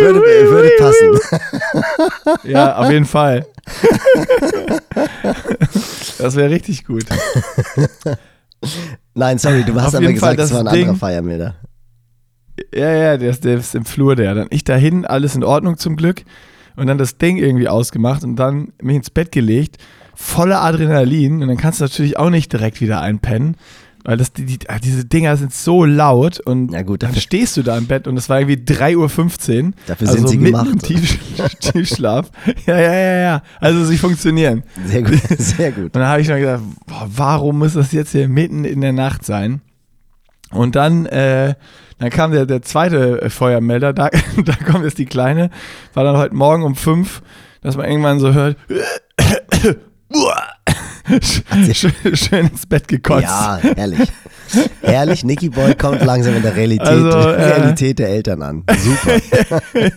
würde, 0.02 0.22
würde 0.22 0.70
passen. 0.80 2.40
Ja, 2.44 2.78
auf 2.78 2.90
jeden 2.90 3.06
Fall. 3.06 3.46
Das 6.18 6.36
wäre 6.36 6.50
richtig 6.50 6.86
gut. 6.86 7.06
Nein, 9.14 9.38
sorry, 9.38 9.64
du 9.64 9.74
hast 9.76 9.96
Auf 9.96 10.02
aber 10.02 10.14
gesagt, 10.14 10.40
das 10.40 10.50
das 10.50 10.54
war 10.54 10.60
ein 10.62 10.68
anderer 10.68 10.86
Ding- 10.92 10.96
Feiermelder. 10.96 11.56
Ja, 12.74 12.92
ja, 12.92 13.18
der 13.18 13.32
ist, 13.32 13.44
der 13.44 13.58
ist 13.58 13.76
im 13.76 13.86
Flur 13.86 14.16
der. 14.16 14.34
Dann 14.36 14.48
ich 14.52 14.64
dahin, 14.64 15.06
alles 15.06 15.36
in 15.36 15.44
Ordnung 15.44 15.78
zum 15.78 15.96
Glück. 15.96 16.24
Und 16.78 16.88
dann 16.88 16.98
das 16.98 17.18
Ding 17.18 17.38
irgendwie 17.38 17.68
ausgemacht 17.68 18.24
und 18.24 18.38
dann 18.38 18.72
mich 18.82 18.96
ins 18.96 19.10
Bett 19.10 19.32
gelegt. 19.32 19.78
Voller 20.16 20.62
Adrenalin. 20.62 21.42
Und 21.42 21.48
dann 21.50 21.58
kannst 21.58 21.80
du 21.80 21.84
natürlich 21.86 22.18
auch 22.18 22.30
nicht 22.30 22.54
direkt 22.54 22.80
wieder 22.80 23.02
einpennen. 23.02 23.56
Weil 24.04 24.18
das, 24.18 24.34
die, 24.34 24.46
die, 24.46 24.60
ah, 24.68 24.80
diese 24.80 25.06
Dinger 25.06 25.38
sind 25.38 25.54
so 25.54 25.86
laut 25.86 26.40
und 26.40 26.72
Na 26.72 26.82
gut, 26.82 27.04
dann 27.04 27.12
dafür- 27.12 27.22
stehst 27.22 27.56
du 27.58 27.62
da 27.62 27.78
im 27.78 27.86
Bett 27.86 28.08
und 28.08 28.18
es 28.18 28.30
war 28.30 28.40
irgendwie 28.40 28.56
3.15 28.74 29.66
Uhr. 29.68 29.72
Dafür 29.86 30.08
also 30.08 30.18
sind 30.20 30.28
sie 30.30 30.38
mitten 30.40 30.52
gemacht. 30.58 30.70
Im 30.74 30.80
Tief, 30.80 31.20
Tiefschlaf. 31.60 32.32
Ja, 32.66 32.80
ja, 32.80 32.94
ja, 32.94 33.20
ja. 33.22 33.44
Also 33.60 33.86
sie 33.86 33.98
funktionieren. 33.98 34.64
Sehr 34.86 35.04
gut, 35.04 35.20
sehr 35.38 35.72
gut. 35.72 35.84
Und 35.86 35.96
dann 35.96 36.08
habe 36.08 36.22
ich 36.22 36.28
noch 36.30 36.38
gedacht, 36.38 36.62
boah, 36.88 37.08
warum 37.16 37.60
muss 37.60 37.74
das 37.74 37.92
jetzt 37.92 38.12
hier 38.12 38.28
mitten 38.28 38.66
in 38.66 38.82
der 38.82 38.94
Nacht 38.94 39.24
sein? 39.24 39.62
Und 40.52 40.76
dann, 40.76 41.06
äh, 41.06 41.54
dann 42.00 42.10
kam 42.10 42.32
der, 42.32 42.46
der 42.46 42.62
zweite 42.64 43.30
Feuermelder, 43.30 43.94
da, 43.94 44.10
da 44.46 44.54
kommt 44.70 44.84
jetzt 44.84 44.98
die 44.98 45.06
Kleine, 45.06 45.50
war 45.94 46.04
dann 46.04 46.18
heute 46.18 46.34
Morgen 46.36 46.64
um 46.64 46.76
fünf, 46.76 47.22
dass 47.62 47.78
man 47.78 47.86
irgendwann 47.88 48.20
so 48.20 48.34
hört, 48.34 48.58
schön, 51.74 51.94
schön 52.14 52.48
ins 52.48 52.66
Bett 52.66 52.88
gekotzt. 52.88 53.24
Ja, 53.24 53.60
herrlich. 53.76 54.10
Herrlich, 54.82 55.24
Nicky 55.24 55.50
Boy 55.50 55.76
kommt 55.76 56.04
langsam 56.04 56.36
in 56.36 56.42
der 56.42 56.56
Realität, 56.56 56.88
Also, 56.88 57.08
äh, 57.10 57.44
Realität 57.44 58.00
der 58.00 58.10
Eltern 58.10 58.42
an. 58.42 58.64
Super. 58.78 59.18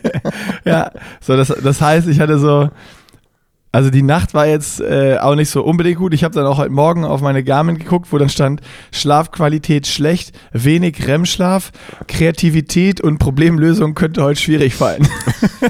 Ja, 0.64 0.90
so 1.20 1.36
das, 1.36 1.48
das 1.62 1.80
heißt, 1.80 2.08
ich 2.08 2.20
hatte 2.20 2.38
so, 2.38 2.70
also 3.74 3.90
die 3.90 4.02
Nacht 4.02 4.34
war 4.34 4.46
jetzt 4.46 4.80
äh, 4.80 5.18
auch 5.20 5.34
nicht 5.34 5.50
so 5.50 5.64
unbedingt 5.64 5.98
gut. 5.98 6.14
Ich 6.14 6.22
habe 6.22 6.32
dann 6.32 6.46
auch 6.46 6.58
heute 6.58 6.70
Morgen 6.70 7.04
auf 7.04 7.20
meine 7.20 7.42
Garmin 7.42 7.76
geguckt, 7.76 8.12
wo 8.12 8.18
dann 8.18 8.28
stand 8.28 8.60
Schlafqualität 8.92 9.88
schlecht, 9.88 10.30
wenig 10.52 11.08
REM-Schlaf, 11.08 11.72
Kreativität 12.06 13.00
und 13.00 13.18
Problemlösung 13.18 13.96
könnte 13.96 14.22
heute 14.22 14.40
schwierig 14.40 14.76
fallen. 14.76 15.08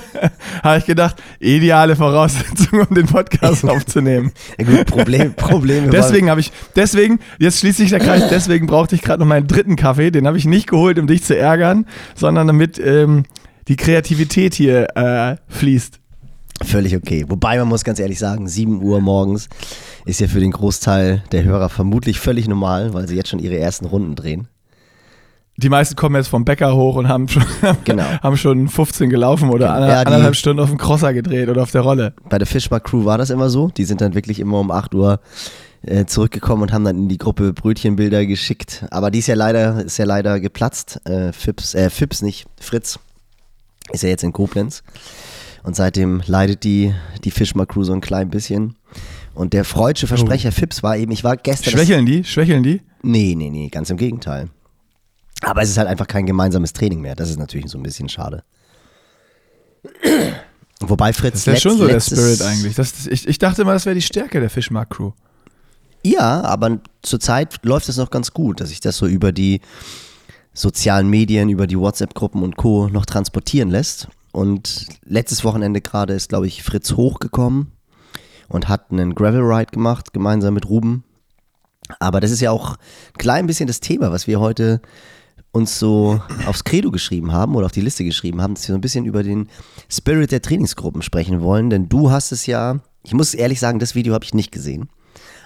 habe 0.63 0.77
ich 0.77 0.85
gedacht, 0.85 1.17
ideale 1.41 1.97
Voraussetzung, 1.97 2.87
um 2.87 2.95
den 2.95 3.07
Podcast 3.07 3.65
aufzunehmen. 3.71 4.33
Ja, 4.59 4.67
gut, 4.67 4.85
Problem, 4.85 5.33
Probleme. 5.33 5.89
Deswegen 5.89 6.29
habe 6.29 6.41
ich, 6.41 6.53
deswegen, 6.77 7.21
jetzt 7.39 7.61
schließt 7.61 7.79
sich 7.79 7.89
der 7.89 8.01
Kreis, 8.01 8.29
deswegen 8.29 8.67
brauchte 8.67 8.97
ich 8.97 9.01
gerade 9.01 9.21
noch 9.21 9.27
meinen 9.27 9.47
dritten 9.47 9.77
Kaffee. 9.77 10.11
Den 10.11 10.27
habe 10.27 10.37
ich 10.37 10.45
nicht 10.45 10.69
geholt, 10.69 10.99
um 10.99 11.07
dich 11.07 11.25
zu 11.25 11.39
ärgern, 11.39 11.87
sondern 12.15 12.49
damit 12.49 12.79
ähm, 12.79 13.23
die 13.67 13.77
Kreativität 13.77 14.53
hier 14.53 14.95
äh, 14.95 15.37
fließt. 15.49 16.04
Völlig 16.63 16.95
okay. 16.97 17.25
Wobei 17.29 17.59
man 17.59 17.69
muss 17.69 17.85
ganz 17.85 17.99
ehrlich 17.99 18.19
sagen, 18.19 18.47
7 18.49 18.81
Uhr 18.83 19.01
morgens 19.01 19.49
ist 20.05 20.21
ja 20.21 20.29
für 20.29 20.41
den 20.41 20.53
Großteil 20.53 21.23
der 21.33 21.45
Hörer 21.45 21.69
vermutlich 21.69 22.21
völlig 22.21 22.47
normal, 22.49 22.95
weil 22.95 23.09
sie 23.09 23.17
jetzt 23.17 23.29
schon 23.31 23.41
ihre 23.41 23.59
ersten 23.59 23.87
Runden 23.87 24.15
drehen. 24.15 24.49
Die 25.57 25.69
meisten 25.69 25.95
kommen 25.95 26.17
jetzt 26.17 26.29
vom 26.29 26.45
Bäcker 26.45 26.75
hoch 26.75 26.97
und 26.97 27.09
haben 27.09 27.29
schon, 27.29 27.45
Genau. 27.85 28.03
haben 28.23 28.37
schon 28.37 28.69
15 28.69 29.09
gelaufen 29.11 29.51
oder 29.51 29.67
Genau. 29.67 29.73
ander- 29.77 29.89
Ja, 29.89 30.01
die- 30.03 30.07
anderthalb 30.09 30.37
Stunden 30.37 30.61
auf 30.61 30.69
dem 30.69 30.79
Crosser 30.79 31.13
gedreht 31.13 31.49
oder 31.49 31.63
auf 31.63 31.71
der 31.71 31.83
Rolle. 31.83 32.13
Bei 32.29 32.39
der 32.39 32.47
Fischbar 32.47 32.81
Crew 32.81 33.05
war 33.05 33.19
das 33.19 33.31
immer 33.31 33.51
so. 33.51 33.69
Die 33.77 33.85
sind 33.85 34.01
dann 34.01 34.15
wirklich 34.15 34.41
immer 34.41 34.59
um 34.61 34.71
8 34.71 34.95
Uhr 34.95 35.21
äh, 35.83 36.07
zurückgekommen 36.07 36.63
und 36.63 36.73
haben 36.73 36.85
dann 36.85 36.97
in 36.97 37.09
die 37.09 37.19
Gruppe 37.19 37.53
Brötchenbilder 37.53 38.27
geschickt. 38.27 38.85
Aber 38.91 39.11
die 39.11 39.19
ist 39.21 39.27
ja 39.29 39.35
leider, 39.35 39.85
ist 39.85 39.99
ja 39.99 40.05
leider 40.07 40.41
geplatzt. 40.41 41.01
Äh, 41.05 41.33
Fips, 41.33 41.75
äh, 41.75 41.91
Fips 41.91 42.23
nicht, 42.23 42.47
Fritz 42.61 42.99
ist 43.93 44.03
ja 44.03 44.09
jetzt 44.09 44.25
in 44.25 44.33
Koblenz. 44.33 44.83
Und 45.65 45.75
seitdem 45.75 46.23
leidet 46.27 46.63
die, 46.63 46.95
die 47.25 47.31
Fischbar 47.33 47.67
Crew 47.67 47.83
so 47.83 47.93
ein 47.93 48.01
klein 48.01 48.31
bisschen. 48.31 48.77
Und 49.35 49.53
der 49.53 49.65
freudsche 49.65 50.07
Versprecher 50.07 50.53
Fips 50.53 50.83
war 50.85 50.97
eben, 50.97 51.11
ich 51.11 51.25
war 51.25 51.37
gestern. 51.37 51.73
Schwächeln 51.73 52.07
die? 52.07 52.23
Schwächeln 52.23 52.63
die? 52.63 52.81
Nee, 53.03 53.35
nee, 53.37 53.51
nee, 53.51 53.69
ganz 53.69 53.91
im 53.91 53.97
Gegenteil. 53.97 54.49
Aber 55.43 55.63
es 55.63 55.71
ist 55.71 55.79
halt 55.79 55.89
einfach 55.89 56.07
kein 56.07 56.27
gemeinsames 56.27 56.73
Training 56.73 57.01
mehr. 57.01 57.17
Das 57.17 57.29
ist 57.31 57.39
natürlich 57.39 57.71
so 57.71 57.79
ein 57.79 57.83
bisschen 57.83 58.09
schade. 58.09 58.45
Wobei 60.81 61.13
Fritz 61.13 61.33
Das 61.33 61.41
ist 61.41 61.47
ja 61.47 61.53
letzt- 61.53 61.63
schon 61.63 61.79
so 61.79 61.87
der 61.87 62.01
Spirit 62.01 62.43
eigentlich. 62.43 62.75
Das, 62.75 62.93
das- 62.93 63.07
ich, 63.07 63.27
ich 63.29 63.39
dachte 63.39 63.63
immer, 63.63 63.73
das 63.73 63.87
wäre 63.87 63.95
die 63.95 64.03
Stärke 64.03 64.41
der 64.41 64.51
Fischmarkt-Crew. 64.51 65.13
Ja, 66.05 66.43
aber 66.43 66.79
zurzeit 67.03 67.61
läuft 67.65 67.89
es 67.89 67.97
noch 67.97 68.11
ganz 68.11 68.33
gut, 68.33 68.61
dass 68.61 68.69
sich 68.69 68.81
das 68.81 68.97
so 68.99 69.07
über 69.07 69.33
die 69.33 69.61
sozialen 70.53 71.09
Medien, 71.09 71.49
über 71.49 71.67
die 71.67 71.79
WhatsApp-Gruppen 71.79 72.43
und 72.43 72.57
Co. 72.57 72.89
noch 72.89 73.07
transportieren 73.07 73.71
lässt. 73.71 74.09
Und 74.35 74.87
letztes 75.05 75.45
Wochenende 75.45 75.81
gerade 75.81 76.13
ist, 76.13 76.29
glaube 76.29 76.49
ich, 76.49 76.65
Fritz 76.65 76.95
hochgekommen 76.95 77.71
und 78.49 78.69
hat 78.69 78.91
einen 78.91 79.15
Gravel 79.15 79.43
Ride 79.43 79.71
gemacht, 79.71 80.13
gemeinsam 80.13 80.55
mit 80.55 80.69
Ruben. 80.69 81.05
Aber 82.01 82.19
das 82.19 82.33
ist 82.33 82.41
ja 82.41 82.51
auch 82.51 82.71
ein 82.73 83.19
klein 83.19 83.47
bisschen 83.47 83.69
das 83.69 83.79
Thema, 83.79 84.11
was 84.11 84.27
wir 84.27 84.41
heute 84.41 84.83
uns 85.53 85.79
so 85.79 86.21
aufs 86.47 86.65
Credo 86.65 86.91
geschrieben 86.91 87.33
haben 87.33 87.55
oder 87.55 87.67
auf 87.67 87.73
die 87.73 87.81
Liste 87.81 88.03
geschrieben 88.03 88.43
haben, 88.43 88.55
dass 88.55 88.67
wir 88.67 88.73
so 88.73 88.79
ein 88.79 88.81
bisschen 88.81 89.05
über 89.05 89.23
den 89.23 89.51
Spirit 89.89 90.33
der 90.33 90.43
Trainingsgruppen 90.43 91.03
sprechen 91.03 91.41
wollen. 91.41 91.71
Denn 91.71 91.89
du 91.89 92.11
hast 92.11 92.33
es 92.33 92.47
ja, 92.47 92.81
ich 93.05 93.15
muss 93.15 93.35
ehrlich 93.35 93.61
sagen, 93.61 93.79
das 93.79 93.95
Video 93.95 94.15
habe 94.15 94.25
ich 94.25 94.35
nicht 94.35 94.51
gesehen. 94.51 94.89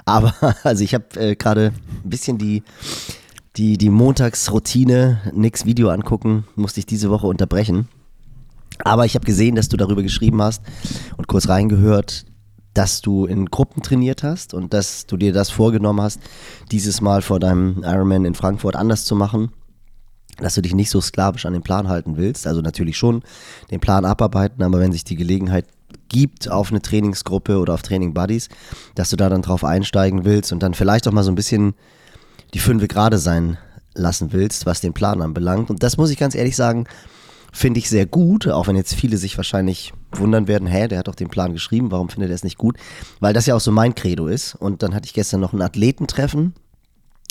Aber 0.07 0.33
also 0.63 0.83
ich 0.83 0.95
habe 0.95 1.21
äh, 1.21 1.37
gerade 1.37 1.75
ein 2.05 2.09
bisschen 2.09 2.39
die, 2.39 2.63
die, 3.57 3.77
die 3.77 3.91
Montagsroutine, 3.91 5.21
nix 5.35 5.67
Video 5.67 5.91
angucken, 5.91 6.47
musste 6.57 6.81
ich 6.81 6.87
diese 6.87 7.11
Woche 7.11 7.27
unterbrechen. 7.27 7.89
Aber 8.85 9.05
ich 9.05 9.15
habe 9.15 9.25
gesehen, 9.25 9.55
dass 9.55 9.69
du 9.69 9.77
darüber 9.77 10.03
geschrieben 10.03 10.41
hast 10.43 10.63
und 11.17 11.29
kurz 11.29 11.49
reingehört, 11.49 12.25
dass 12.75 13.01
du 13.01 13.27
in 13.27 13.47
Gruppen 13.47 13.83
trainiert 13.83 14.23
hast 14.23 14.55
und 14.55 14.73
dass 14.73 15.07
du 15.07 15.17
dir 15.17 15.33
das 15.33 15.51
vorgenommen 15.51 16.01
hast, 16.01 16.21
dieses 16.71 17.01
Mal 17.01 17.23
vor 17.23 17.41
deinem 17.41 17.83
Ironman 17.83 18.25
in 18.25 18.35
Frankfurt 18.35 18.77
anders 18.77 19.05
zu 19.05 19.17
machen. 19.17 19.51
Dass 20.37 20.55
du 20.55 20.63
dich 20.63 20.75
nicht 20.75 20.91
so 20.91 21.01
sklavisch 21.01 21.47
an 21.47 21.53
den 21.53 21.63
Plan 21.63 21.89
halten 21.89 22.17
willst. 22.17 22.47
Also 22.47 22.61
natürlich 22.61 22.97
schon 22.97 23.23
den 23.73 23.81
Plan 23.81 24.05
abarbeiten, 24.05 24.63
aber 24.63 24.79
wenn 24.79 24.93
sich 24.93 25.03
die 25.03 25.17
Gelegenheit 25.17 25.67
gibt 26.09 26.49
auf 26.49 26.71
eine 26.71 26.81
Trainingsgruppe 26.81 27.59
oder 27.59 27.75
auf 27.75 27.83
Training 27.83 28.15
Buddies, 28.15 28.49
dass 28.95 29.11
du 29.11 29.17
da 29.17 29.29
dann 29.29 29.43
drauf 29.43 29.65
einsteigen 29.65 30.25
willst 30.25 30.53
und 30.53 30.63
dann 30.63 30.75
vielleicht 30.75 31.09
auch 31.09 31.13
mal 31.13 31.25
so 31.25 31.33
ein 31.33 31.35
bisschen 31.35 31.75
die 32.55 32.61
Fünfe 32.61 32.87
gerade 32.87 33.19
sein 33.19 33.59
lassen 33.95 34.33
willst, 34.33 34.67
was 34.67 34.81
den 34.81 34.93
Plan 34.93 35.21
anbelangt. 35.23 35.71
Und 35.71 35.83
das 35.83 35.97
muss 35.97 36.11
ich 36.11 36.19
ganz 36.19 36.35
ehrlich 36.35 36.55
sagen, 36.55 36.87
finde 37.53 37.79
ich 37.79 37.89
sehr 37.89 38.07
gut, 38.07 38.47
auch 38.49 38.67
wenn 38.67 38.77
jetzt 38.77 38.95
viele 38.95 39.17
sich 39.17 39.37
wahrscheinlich 39.37 39.93
wundern 40.13 40.49
werden, 40.49 40.69
hä, 40.69 40.89
der 40.89 40.99
hat 40.99 41.09
doch 41.09 41.15
den 41.15 41.29
Plan 41.29 41.53
geschrieben, 41.53 41.91
warum 41.91 42.09
findet 42.09 42.31
er 42.31 42.35
es 42.35 42.45
nicht 42.45 42.59
gut? 42.59 42.77
Weil 43.21 43.35
das 43.35 43.47
ja 43.47 43.55
auch 43.55 43.61
so 43.61 43.73
mein 43.73 43.95
Credo 43.95 44.27
ist. 44.27 44.55
Und 44.55 44.83
dann 44.83 44.95
hatte 44.95 45.07
ich 45.07 45.15
gestern 45.15 45.41
noch 45.41 45.53
ein 45.53 45.63
Athletentreffen, 45.63 46.55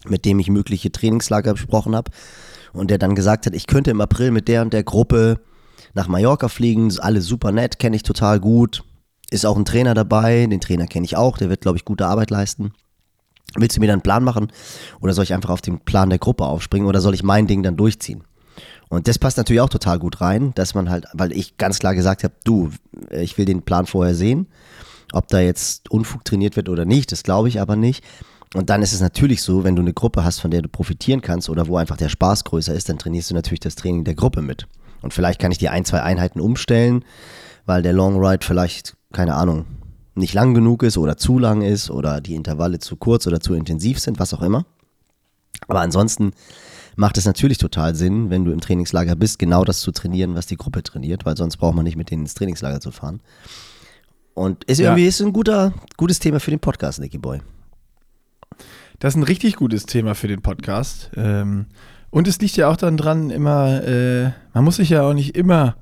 mit 0.08 0.26
dem 0.26 0.40
ich 0.40 0.50
mögliche 0.50 0.92
Trainingslager 0.92 1.54
besprochen 1.54 1.96
habe. 1.96 2.12
Und 2.74 2.92
der 2.92 2.98
dann 2.98 3.16
gesagt 3.16 3.46
hat, 3.46 3.56
ich 3.56 3.68
könnte 3.68 3.92
im 3.92 4.02
April 4.02 4.32
mit 4.32 4.48
der 4.48 4.62
und 4.62 4.74
der 4.74 4.84
Gruppe 4.84 5.40
nach 5.94 6.08
Mallorca 6.08 6.48
fliegen, 6.48 6.94
alle 7.00 7.22
super 7.22 7.52
nett, 7.52 7.80
kenne 7.80 7.96
ich 7.96 8.04
total 8.04 8.40
gut. 8.40 8.84
Ist 9.30 9.46
auch 9.46 9.58
ein 9.58 9.66
Trainer 9.66 9.94
dabei, 9.94 10.46
den 10.46 10.62
Trainer 10.62 10.88
kenne 10.88 11.06
ich 11.06 11.18
auch, 11.18 11.38
der 11.38 11.50
wird, 11.50 11.62
glaube 11.62 11.78
ich, 11.78 11.86
gute 11.86 12.06
Arbeit 12.06 12.30
leisten. 12.30 12.72
Willst 13.56 13.76
du 13.76 13.82
mir 13.82 13.88
dann 13.88 13.96
einen 13.96 14.02
Plan 14.02 14.24
machen 14.24 14.52
oder 15.02 15.14
soll 15.14 15.24
ich 15.24 15.34
einfach 15.34 15.50
auf 15.50 15.62
den 15.62 15.80
Plan 15.80 16.10
der 16.10 16.20
Gruppe 16.20 16.46
aufspringen 16.46 16.88
oder 16.88 17.02
soll 17.02 17.14
ich 17.14 17.24
mein 17.24 17.48
Ding 17.48 17.64
dann 17.64 17.78
durchziehen? 17.78 18.24
Und 18.90 19.08
das 19.08 19.20
passt 19.20 19.38
natürlich 19.38 19.62
auch 19.62 19.70
total 19.70 20.00
gut 20.00 20.22
rein, 20.22 20.54
dass 20.56 20.74
man 20.74 20.90
halt, 20.90 21.06
weil 21.14 21.34
ich 21.34 21.58
ganz 21.58 21.80
klar 21.80 21.94
gesagt 21.94 22.24
habe, 22.24 22.34
du, 22.44 22.72
ich 23.12 23.38
will 23.38 23.46
den 23.46 23.64
Plan 23.64 23.86
vorher 23.86 24.16
sehen. 24.16 24.48
Ob 25.14 25.28
da 25.28 25.40
jetzt 25.40 25.90
Unfug 25.90 26.26
trainiert 26.26 26.56
wird 26.56 26.70
oder 26.70 26.86
nicht, 26.86 27.12
das 27.12 27.24
glaube 27.24 27.50
ich 27.50 27.60
aber 27.60 27.76
nicht. 27.76 28.04
Und 28.54 28.70
dann 28.70 28.82
ist 28.82 28.94
es 28.94 29.02
natürlich 29.02 29.42
so, 29.42 29.64
wenn 29.64 29.76
du 29.76 29.82
eine 29.82 29.94
Gruppe 29.94 30.24
hast, 30.24 30.40
von 30.40 30.52
der 30.52 30.62
du 30.62 30.70
profitieren 30.70 31.22
kannst 31.22 31.50
oder 31.50 31.68
wo 31.68 31.78
einfach 31.78 31.98
der 31.98 32.10
Spaß 32.10 32.46
größer 32.46 32.74
ist, 32.74 32.88
dann 32.88 32.98
trainierst 32.98 33.30
du 33.30 33.36
natürlich 33.36 33.60
das 33.60 33.76
Training 33.76 34.04
der 34.04 34.16
Gruppe 34.16 34.42
mit. 34.42 34.68
Und 35.02 35.14
vielleicht 35.14 35.40
kann 35.40 35.52
ich 35.52 35.58
die 35.58 35.70
ein, 35.70 35.86
zwei 35.86 36.02
Einheiten 36.02 36.40
umstellen, 36.40 37.04
weil 37.66 37.82
der 37.82 37.94
Long 37.94 38.24
Ride 38.24 38.46
vielleicht, 38.46 38.96
keine 39.12 39.36
Ahnung, 39.36 39.66
nicht 40.16 40.34
lang 40.34 40.54
genug 40.54 40.84
ist 40.84 40.98
oder 40.98 41.18
zu 41.18 41.40
lang 41.40 41.62
ist 41.62 41.92
oder 41.92 42.22
die 42.22 42.36
Intervalle 42.36 42.80
zu 42.80 42.96
kurz 42.96 43.28
oder 43.28 43.40
zu 43.40 43.54
intensiv 43.54 44.00
sind, 44.00 44.20
was 44.20 44.34
auch 44.34 44.42
immer. 44.42 44.66
Aber 45.68 45.82
ansonsten 45.82 46.32
macht 46.98 47.18
es 47.18 47.26
natürlich 47.26 47.60
total 47.60 47.96
Sinn, 47.96 48.30
wenn 48.30 48.44
du 48.44 48.52
im 48.52 48.60
Trainingslager 48.60 49.16
bist, 49.16 49.40
genau 49.40 49.64
das 49.64 49.80
zu 49.80 49.92
trainieren, 49.92 50.36
was 50.36 50.48
die 50.48 50.58
Gruppe 50.58 50.84
trainiert, 50.84 51.26
weil 51.26 51.38
sonst 51.38 51.58
braucht 51.58 51.76
man 51.76 51.86
nicht 51.86 51.96
mit 51.96 52.12
denen 52.12 52.24
ins 52.24 52.34
Trainingslager 52.34 52.82
zu 52.82 52.92
fahren. 52.92 53.22
Und 54.34 54.64
ist 54.66 54.80
irgendwie 54.80 55.04
ja. 55.04 55.10
ist 55.10 55.22
ein 55.22 55.32
guter, 55.32 55.74
gutes 55.96 56.20
Thema 56.20 56.40
für 56.40 56.52
den 56.52 56.60
Podcast, 56.60 57.00
Nicky 57.00 57.20
Boy. 57.20 57.40
Das 59.00 59.14
ist 59.14 59.18
ein 59.18 59.24
richtig 59.24 59.56
gutes 59.56 59.86
Thema 59.86 60.16
für 60.16 60.28
den 60.28 60.42
Podcast. 60.42 61.12
Ähm, 61.16 61.68
und 62.10 62.28
es 62.28 62.40
liegt 62.40 62.58
ja 62.58 62.68
auch 62.68 62.78
dann 62.78 62.98
dran, 62.98 63.30
immer, 63.30 63.84
äh, 63.84 64.32
man 64.54 64.64
muss 64.64 64.78
sich 64.78 64.90
ja 64.90 65.04
auch 65.04 65.14
nicht 65.14 65.38
immer 65.38 65.78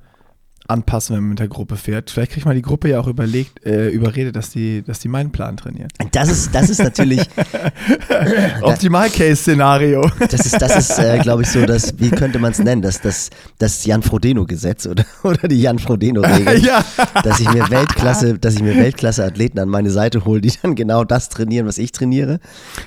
anpassen, 0.67 1.15
wenn 1.15 1.23
man 1.23 1.29
mit 1.31 1.39
der 1.39 1.47
Gruppe 1.47 1.75
fährt. 1.75 2.09
Vielleicht 2.09 2.31
kriegt 2.31 2.45
man 2.45 2.55
die 2.55 2.61
Gruppe 2.61 2.89
ja 2.89 2.99
auch 2.99 3.07
überlegt, 3.07 3.65
äh, 3.65 3.89
überredet, 3.89 4.35
dass 4.35 4.49
die, 4.49 4.83
dass 4.83 4.99
die 4.99 5.07
meinen 5.07 5.31
Plan 5.31 5.57
trainieren. 5.57 5.89
Das 6.11 6.29
ist, 6.29 6.53
das 6.53 6.69
ist 6.69 6.81
natürlich 6.81 7.21
Optimal-Case-Szenario. 8.61 10.09
Das 10.19 10.45
ist, 10.45 10.61
das 10.61 10.75
ist, 10.75 10.99
äh, 10.99 11.19
glaube 11.19 11.43
ich, 11.43 11.49
so, 11.49 11.65
dass, 11.65 11.99
wie 11.99 12.09
könnte 12.09 12.39
man 12.39 12.51
es 12.51 12.59
nennen? 12.59 12.81
Das, 12.81 13.01
das, 13.01 13.29
das 13.59 13.85
Jan 13.85 14.01
Frodeno-Gesetz 14.01 14.87
oder, 14.87 15.05
oder 15.23 15.47
die 15.47 15.61
Jan 15.61 15.79
Frodeno-Regel. 15.79 16.63
ja. 16.65 16.83
Dass 17.23 17.39
ich 17.39 17.51
mir 17.51 17.69
Weltklasse, 17.69 18.39
dass 18.39 18.55
ich 18.55 18.61
mir 18.61 18.75
Weltklasse-Athleten 18.75 19.59
an 19.59 19.69
meine 19.69 19.91
Seite 19.91 20.25
hole, 20.25 20.41
die 20.41 20.51
dann 20.61 20.75
genau 20.75 21.03
das 21.03 21.29
trainieren, 21.29 21.67
was 21.67 21.77
ich 21.77 21.91
trainiere. 21.91 22.39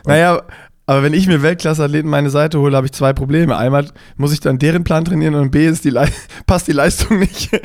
Und 0.05 0.09
naja, 0.09 0.43
aber 0.89 1.03
wenn 1.03 1.13
ich 1.13 1.27
mir 1.27 1.43
Weltklasse-Athleten 1.43 2.09
meine 2.09 2.31
Seite 2.31 2.59
hole, 2.61 2.75
habe 2.75 2.87
ich 2.87 2.93
zwei 2.93 3.13
Probleme. 3.13 3.59
Einmal 3.59 3.89
muss 4.17 4.33
ich 4.33 4.41
dann 4.41 4.59
deren 4.59 4.85
Plan 4.85 5.05
trainieren 5.05 5.35
und 5.35 5.51
B 5.51 5.67
ist 5.67 5.85
die 5.85 5.93
passt 6.47 6.67
die 6.67 6.73
Leistung 6.73 7.19
nicht. 7.19 7.51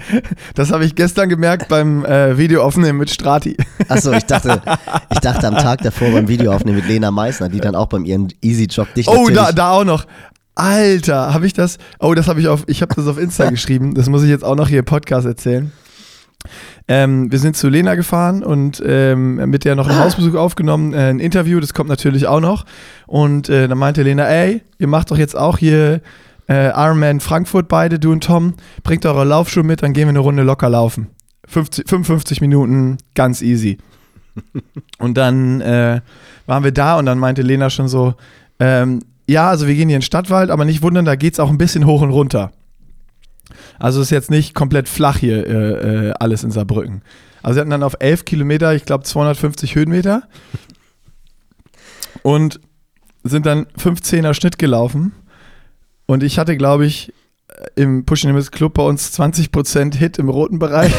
Das 0.55 0.71
habe 0.71 0.83
ich 0.83 0.93
gestern 0.95 1.29
gemerkt 1.29 1.69
beim 1.69 2.03
äh, 2.03 2.37
Videoaufnehmen 2.37 2.97
mit 2.97 3.09
Strati. 3.09 3.55
Achso, 3.87 4.11
ich 4.11 4.25
dachte, 4.25 4.61
ich 5.09 5.19
dachte 5.19 5.47
am 5.47 5.55
Tag 5.55 5.81
davor 5.83 6.11
beim 6.11 6.27
Videoaufnehmen 6.27 6.81
mit 6.81 6.89
Lena 6.89 7.11
Meissner, 7.11 7.47
die 7.47 7.61
dann 7.61 7.75
auch 7.75 7.87
beim 7.87 8.03
ihren 8.03 8.33
Easy 8.41 8.65
Jog 8.65 8.93
dich 8.93 9.07
Oh, 9.07 9.29
da, 9.29 9.53
da 9.53 9.71
auch 9.71 9.85
noch. 9.85 10.05
Alter, 10.55 11.33
habe 11.33 11.47
ich 11.47 11.53
das? 11.53 11.77
Oh, 11.99 12.13
das 12.13 12.27
habe 12.27 12.41
ich 12.41 12.49
auf, 12.49 12.65
ich 12.67 12.81
habe 12.81 12.93
das 12.93 13.07
auf 13.07 13.17
Insta 13.17 13.49
geschrieben. 13.49 13.93
Das 13.93 14.09
muss 14.09 14.23
ich 14.23 14.29
jetzt 14.29 14.43
auch 14.43 14.55
noch 14.55 14.67
hier 14.67 14.79
im 14.79 14.85
Podcast 14.85 15.25
erzählen. 15.25 15.71
Ähm, 16.87 17.31
wir 17.31 17.39
sind 17.39 17.55
zu 17.55 17.69
Lena 17.69 17.95
gefahren 17.95 18.43
und 18.43 18.83
ähm, 18.85 19.35
mit 19.49 19.63
der 19.63 19.75
noch 19.75 19.87
einen 19.87 19.99
Hausbesuch 19.99 20.35
aufgenommen, 20.35 20.93
äh, 20.93 21.09
ein 21.09 21.19
Interview, 21.19 21.59
das 21.59 21.73
kommt 21.73 21.89
natürlich 21.89 22.27
auch 22.27 22.41
noch. 22.41 22.65
Und 23.07 23.47
äh, 23.47 23.67
dann 23.67 23.77
meinte 23.77 24.03
Lena, 24.03 24.27
ey, 24.27 24.61
ihr 24.79 24.87
macht 24.87 25.11
doch 25.11 25.17
jetzt 25.17 25.37
auch 25.37 25.57
hier 25.57 26.01
äh, 26.49 26.69
Ironman 26.69 27.21
Frankfurt 27.21 27.69
beide, 27.69 27.99
du 27.99 28.11
und 28.11 28.23
Tom, 28.23 28.55
bringt 28.83 29.05
eure 29.05 29.23
Laufschuhe 29.23 29.63
mit, 29.63 29.81
dann 29.81 29.93
gehen 29.93 30.07
wir 30.07 30.09
eine 30.09 30.19
Runde 30.19 30.43
locker 30.43 30.69
laufen. 30.69 31.07
50, 31.47 31.87
55 31.87 32.41
Minuten, 32.41 32.97
ganz 33.15 33.41
easy. 33.41 33.77
und 34.99 35.15
dann 35.17 35.61
äh, 35.61 36.01
waren 36.47 36.63
wir 36.63 36.71
da 36.71 36.97
und 36.97 37.05
dann 37.05 37.19
meinte 37.19 37.43
Lena 37.43 37.69
schon 37.69 37.87
so, 37.87 38.15
ähm, 38.59 38.99
ja, 39.27 39.49
also 39.49 39.67
wir 39.67 39.75
gehen 39.75 39.87
hier 39.87 39.95
in 39.95 40.01
den 40.01 40.05
Stadtwald, 40.05 40.49
aber 40.49 40.65
nicht 40.65 40.81
wundern, 40.81 41.05
da 41.05 41.15
geht 41.15 41.33
es 41.33 41.39
auch 41.39 41.49
ein 41.49 41.57
bisschen 41.57 41.85
hoch 41.85 42.01
und 42.01 42.09
runter. 42.09 42.51
Also 43.79 44.01
ist 44.01 44.09
jetzt 44.09 44.31
nicht 44.31 44.53
komplett 44.53 44.89
flach 44.89 45.17
hier 45.17 45.47
äh, 45.47 46.07
äh, 46.09 46.13
alles 46.19 46.43
in 46.43 46.51
Saarbrücken. 46.51 47.01
Also 47.41 47.55
sie 47.55 47.59
hatten 47.61 47.71
dann 47.71 47.83
auf 47.83 47.95
11 47.99 48.25
Kilometer, 48.25 48.73
ich 48.73 48.85
glaube 48.85 49.03
250 49.03 49.75
Höhenmeter 49.75 50.23
und 52.23 52.59
sind 53.23 53.45
dann 53.45 53.65
15er 53.77 54.33
Schnitt 54.33 54.57
gelaufen. 54.57 55.13
Und 56.05 56.23
ich 56.23 56.37
hatte, 56.37 56.57
glaube 56.57 56.85
ich, 56.85 57.13
im 57.75 58.05
Pushing 58.05 58.29
Limits 58.29 58.51
Club 58.51 58.73
bei 58.73 58.83
uns 58.83 59.17
20% 59.17 59.95
Hit 59.95 60.17
im 60.17 60.29
roten 60.29 60.59
Bereich, 60.59 60.93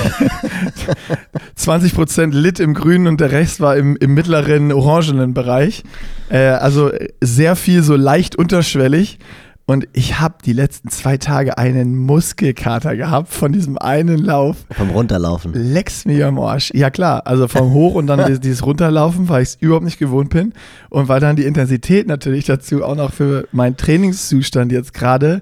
20% 1.59 2.33
Lit 2.33 2.61
im 2.61 2.75
grünen 2.75 3.07
und 3.07 3.21
der 3.21 3.33
Rest 3.33 3.61
war 3.61 3.77
im, 3.77 3.97
im 3.97 4.15
mittleren 4.15 4.73
orangenen 4.73 5.35
Bereich. 5.35 5.83
Äh, 6.31 6.39
also 6.39 6.91
sehr 7.21 7.57
viel 7.57 7.83
so 7.83 7.97
leicht 7.97 8.37
unterschwellig. 8.37 9.19
Und 9.67 9.89
ich 9.95 10.21
habe 10.21 10.35
die 10.45 10.53
letzten 10.53 10.91
zwei 10.91 11.17
Tage 11.17 11.57
einen 11.57 11.97
Muskelkater 11.97 12.97
gehabt 12.97 13.33
von 13.33 13.51
diesem 13.51 13.79
einen 13.79 14.19
Lauf. 14.19 14.59
Vom 14.71 14.91
Runterlaufen. 14.91 15.55
Lex 15.55 16.05
mir 16.05 16.29
am 16.29 16.39
Arsch. 16.39 16.71
Ja 16.75 16.91
klar, 16.91 17.27
also 17.27 17.49
vom 17.49 17.73
Hoch 17.73 17.95
und 17.95 18.07
dann 18.07 18.41
dieses 18.41 18.67
Runterlaufen, 18.67 19.29
weil 19.31 19.43
ich 19.43 19.51
es 19.51 19.57
überhaupt 19.61 19.87
nicht 19.87 19.99
gewohnt 19.99 20.29
bin. 20.29 20.53
Und 20.91 21.09
weil 21.09 21.21
dann 21.21 21.37
die 21.37 21.45
Intensität 21.45 22.07
natürlich 22.07 22.45
dazu 22.45 22.85
auch 22.85 22.95
noch 22.95 23.13
für 23.13 23.49
meinen 23.53 23.79
Trainingszustand 23.79 24.71
jetzt 24.71 24.93
gerade 24.93 25.41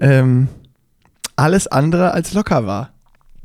ähm, 0.00 0.48
alles 1.36 1.66
andere 1.66 2.12
als 2.12 2.32
locker 2.32 2.66
war. 2.66 2.90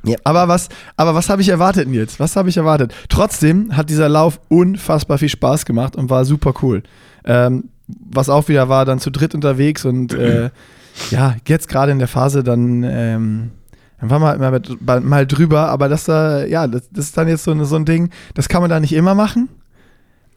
Ja. 0.05 0.17
Aber 0.23 0.47
was, 0.47 0.69
aber 0.95 1.15
was 1.15 1.29
habe 1.29 1.41
ich 1.41 1.49
erwartet, 1.49 1.89
Nils? 1.89 2.19
Was 2.19 2.37
habe 2.37 2.47
ich 2.47 2.55
erwartet? 2.55 2.93
Trotzdem 3.09 3.75
hat 3.75 3.89
dieser 3.89 4.07
Lauf 4.09 4.39
unfassbar 4.47 5.17
viel 5.17 5.29
Spaß 5.29 5.65
gemacht 5.65 5.97
und 5.97 6.09
war 6.09 6.23
super 6.23 6.53
cool. 6.61 6.83
Ähm, 7.25 7.69
was 7.87 8.29
auch 8.29 8.47
wieder 8.47 8.69
war, 8.69 8.85
dann 8.85 8.99
zu 8.99 9.09
dritt 9.09 9.35
unterwegs 9.35 9.85
und 9.85 10.13
äh, 10.13 10.49
ja, 11.11 11.35
jetzt 11.47 11.67
gerade 11.67 11.91
in 11.91 11.99
der 11.99 12.07
Phase 12.07 12.43
dann, 12.43 12.83
ähm, 12.83 13.51
dann 13.99 14.09
war 14.09 14.19
mal, 14.19 14.37
mal, 14.37 15.01
mal 15.01 15.27
drüber, 15.27 15.69
aber 15.69 15.89
das, 15.89 16.07
äh, 16.07 16.49
ja, 16.49 16.67
das, 16.67 16.89
das, 16.91 17.05
ist 17.05 17.17
dann 17.17 17.27
jetzt 17.27 17.43
so, 17.43 17.63
so 17.63 17.75
ein 17.75 17.85
Ding, 17.85 18.09
das 18.33 18.49
kann 18.49 18.61
man 18.61 18.69
da 18.69 18.79
nicht 18.79 18.93
immer 18.93 19.15
machen. 19.15 19.49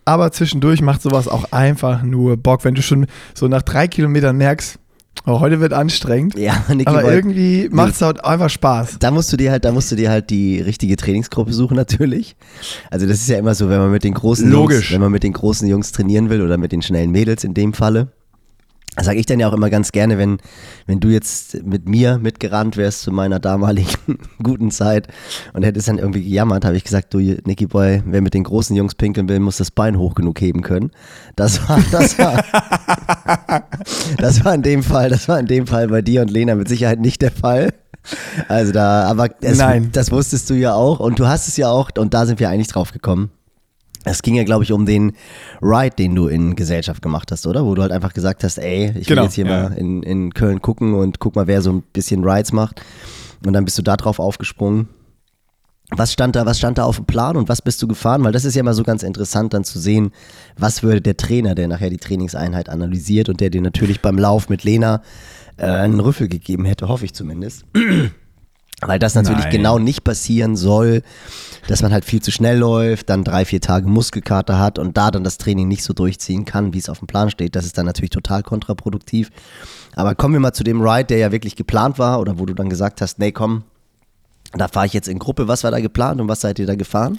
Aber 0.04 0.30
zwischendurch 0.30 0.82
macht 0.82 1.02
sowas 1.02 1.26
auch 1.26 1.50
einfach 1.50 2.02
nur 2.02 2.36
Bock, 2.36 2.64
wenn 2.64 2.76
du 2.76 2.82
schon 2.82 3.06
so 3.34 3.48
nach 3.48 3.62
drei 3.62 3.88
Kilometern 3.88 4.36
merkst, 4.36 4.78
Oh, 5.24 5.40
heute 5.40 5.60
wird 5.60 5.72
anstrengend. 5.72 6.36
Ja, 6.38 6.64
Niki 6.68 6.86
aber 6.86 7.12
irgendwie 7.12 7.68
macht 7.70 7.94
es 7.94 8.02
halt 8.02 8.24
einfach 8.24 8.50
Spaß. 8.50 8.98
Da 9.00 9.10
musst 9.10 9.32
du 9.32 9.36
dir 9.36 9.50
halt, 9.50 9.64
da 9.64 9.72
musst 9.72 9.90
du 9.90 9.96
dir 9.96 10.10
halt 10.10 10.30
die 10.30 10.60
richtige 10.60 10.96
Trainingsgruppe 10.96 11.52
suchen 11.52 11.76
natürlich. 11.76 12.36
Also 12.90 13.06
das 13.06 13.18
ist 13.18 13.28
ja 13.28 13.38
immer 13.38 13.54
so, 13.54 13.68
wenn 13.68 13.78
man 13.78 13.90
mit 13.90 14.04
den 14.04 14.14
großen 14.14 14.48
Logisch. 14.50 14.76
Jungs, 14.76 14.92
wenn 14.92 15.00
man 15.00 15.12
mit 15.12 15.22
den 15.22 15.32
großen 15.32 15.66
Jungs 15.68 15.92
trainieren 15.92 16.30
will 16.30 16.42
oder 16.42 16.58
mit 16.58 16.72
den 16.72 16.82
schnellen 16.82 17.10
Mädels 17.10 17.42
in 17.42 17.54
dem 17.54 17.72
Falle, 17.72 18.08
sage 19.04 19.18
ich 19.18 19.26
dann 19.26 19.40
ja 19.40 19.48
auch 19.48 19.52
immer 19.52 19.70
ganz 19.70 19.92
gerne, 19.92 20.18
wenn, 20.18 20.38
wenn 20.86 21.00
du 21.00 21.08
jetzt 21.08 21.62
mit 21.64 21.88
mir 21.88 22.18
mitgerannt 22.18 22.76
wärst 22.76 23.02
zu 23.02 23.12
meiner 23.12 23.38
damaligen 23.38 24.18
guten 24.42 24.70
Zeit 24.70 25.08
und 25.52 25.64
hättest 25.64 25.88
dann 25.88 25.98
irgendwie 25.98 26.22
gejammert, 26.22 26.64
habe 26.64 26.76
ich 26.76 26.84
gesagt, 26.84 27.12
du 27.12 27.18
Nicky 27.18 27.66
Boy, 27.66 28.02
wer 28.06 28.22
mit 28.22 28.34
den 28.34 28.44
großen 28.44 28.74
Jungs 28.74 28.94
pinkeln 28.94 29.28
will, 29.28 29.40
muss 29.40 29.58
das 29.58 29.70
Bein 29.70 29.98
hoch 29.98 30.14
genug 30.14 30.40
heben 30.40 30.62
können. 30.62 30.90
Das 31.36 31.68
war, 31.68 31.80
das 31.90 32.18
war, 32.18 32.42
das 34.18 34.44
war 34.44 34.54
in 34.54 34.62
dem 34.62 34.82
Fall, 34.82 35.10
das 35.10 35.28
war 35.28 35.38
in 35.38 35.46
dem 35.46 35.66
Fall 35.66 35.88
bei 35.88 36.02
dir 36.02 36.22
und 36.22 36.30
Lena 36.30 36.54
mit 36.54 36.68
Sicherheit 36.68 37.00
nicht 37.00 37.22
der 37.22 37.32
Fall. 37.32 37.72
Also 38.48 38.72
da, 38.72 39.04
aber 39.04 39.30
es, 39.40 39.58
Nein. 39.58 39.90
das 39.92 40.12
wusstest 40.12 40.48
du 40.50 40.54
ja 40.54 40.74
auch 40.74 41.00
und 41.00 41.18
du 41.18 41.26
hast 41.26 41.48
es 41.48 41.56
ja 41.56 41.68
auch 41.68 41.90
und 41.98 42.14
da 42.14 42.26
sind 42.26 42.40
wir 42.40 42.48
eigentlich 42.50 42.68
drauf 42.68 42.92
gekommen. 42.92 43.30
Es 44.08 44.22
ging 44.22 44.36
ja, 44.36 44.44
glaube 44.44 44.62
ich, 44.62 44.72
um 44.72 44.86
den 44.86 45.12
Ride, 45.60 45.96
den 45.96 46.14
du 46.14 46.28
in 46.28 46.54
Gesellschaft 46.54 47.02
gemacht 47.02 47.32
hast, 47.32 47.46
oder? 47.46 47.64
Wo 47.66 47.74
du 47.74 47.82
halt 47.82 47.90
einfach 47.90 48.14
gesagt 48.14 48.44
hast, 48.44 48.58
ey, 48.58 48.90
ich 48.90 48.94
will 48.94 49.16
Genau, 49.16 49.24
jetzt 49.24 49.34
hier 49.34 49.46
ja. 49.46 49.68
mal 49.68 49.72
in, 49.76 50.02
in 50.04 50.32
Köln 50.32 50.62
gucken 50.62 50.94
und 50.94 51.18
guck 51.18 51.34
mal, 51.34 51.48
wer 51.48 51.60
so 51.60 51.72
ein 51.72 51.82
bisschen 51.92 52.24
Rides 52.24 52.52
macht. 52.52 52.80
Und 53.44 53.52
dann 53.52 53.64
bist 53.64 53.76
du 53.78 53.82
da 53.82 53.96
drauf 53.96 54.20
aufgesprungen. 54.20 54.88
Was 55.90 56.12
stand 56.12 56.34
da, 56.36 56.46
was 56.46 56.58
stand 56.58 56.78
da 56.78 56.84
auf 56.84 56.96
dem 56.96 57.04
Plan 57.04 57.36
und 57.36 57.48
was 57.48 57.62
bist 57.62 57.80
du 57.82 57.86
gefahren? 57.88 58.24
Weil 58.24 58.32
das 58.32 58.44
ist 58.44 58.54
ja 58.54 58.60
immer 58.60 58.74
so 58.74 58.82
ganz 58.82 59.02
interessant 59.02 59.54
dann 59.54 59.64
zu 59.64 59.78
sehen, 59.78 60.12
was 60.56 60.82
würde 60.82 61.00
der 61.00 61.16
Trainer, 61.16 61.54
der 61.54 61.68
nachher 61.68 61.90
die 61.90 61.96
Trainingseinheit 61.96 62.68
analysiert 62.68 63.28
und 63.28 63.40
der 63.40 63.50
dir 63.50 63.60
natürlich 63.60 64.02
beim 64.02 64.18
Lauf 64.18 64.48
mit 64.48 64.64
Lena 64.64 65.02
äh, 65.56 65.66
einen 65.66 66.00
Rüffel 66.00 66.28
gegeben 66.28 66.64
hätte, 66.64 66.88
hoffe 66.88 67.04
ich 67.04 67.12
zumindest. 67.14 67.64
Weil 68.82 68.98
das 68.98 69.14
natürlich 69.14 69.44
Nein. 69.44 69.52
genau 69.52 69.78
nicht 69.78 70.04
passieren 70.04 70.54
soll, 70.54 71.02
dass 71.66 71.80
man 71.80 71.92
halt 71.92 72.04
viel 72.04 72.20
zu 72.20 72.30
schnell 72.30 72.58
läuft, 72.58 73.08
dann 73.08 73.24
drei, 73.24 73.46
vier 73.46 73.60
Tage 73.60 73.88
Muskelkater 73.88 74.58
hat 74.58 74.78
und 74.78 74.98
da 74.98 75.10
dann 75.10 75.24
das 75.24 75.38
Training 75.38 75.66
nicht 75.66 75.82
so 75.82 75.94
durchziehen 75.94 76.44
kann, 76.44 76.74
wie 76.74 76.78
es 76.78 76.90
auf 76.90 76.98
dem 76.98 77.06
Plan 77.06 77.30
steht. 77.30 77.56
Das 77.56 77.64
ist 77.64 77.78
dann 77.78 77.86
natürlich 77.86 78.10
total 78.10 78.42
kontraproduktiv. 78.42 79.30
Aber 79.94 80.14
kommen 80.14 80.34
wir 80.34 80.40
mal 80.40 80.52
zu 80.52 80.62
dem 80.62 80.82
Ride, 80.82 81.06
der 81.06 81.18
ja 81.18 81.32
wirklich 81.32 81.56
geplant 81.56 81.98
war 81.98 82.20
oder 82.20 82.38
wo 82.38 82.44
du 82.44 82.52
dann 82.52 82.68
gesagt 82.68 83.00
hast, 83.00 83.18
nee, 83.18 83.32
komm, 83.32 83.62
da 84.52 84.68
fahre 84.68 84.86
ich 84.86 84.92
jetzt 84.92 85.08
in 85.08 85.18
Gruppe. 85.18 85.48
Was 85.48 85.64
war 85.64 85.70
da 85.70 85.80
geplant 85.80 86.20
und 86.20 86.28
was 86.28 86.42
seid 86.42 86.58
ihr 86.58 86.66
da 86.66 86.74
gefahren? 86.74 87.18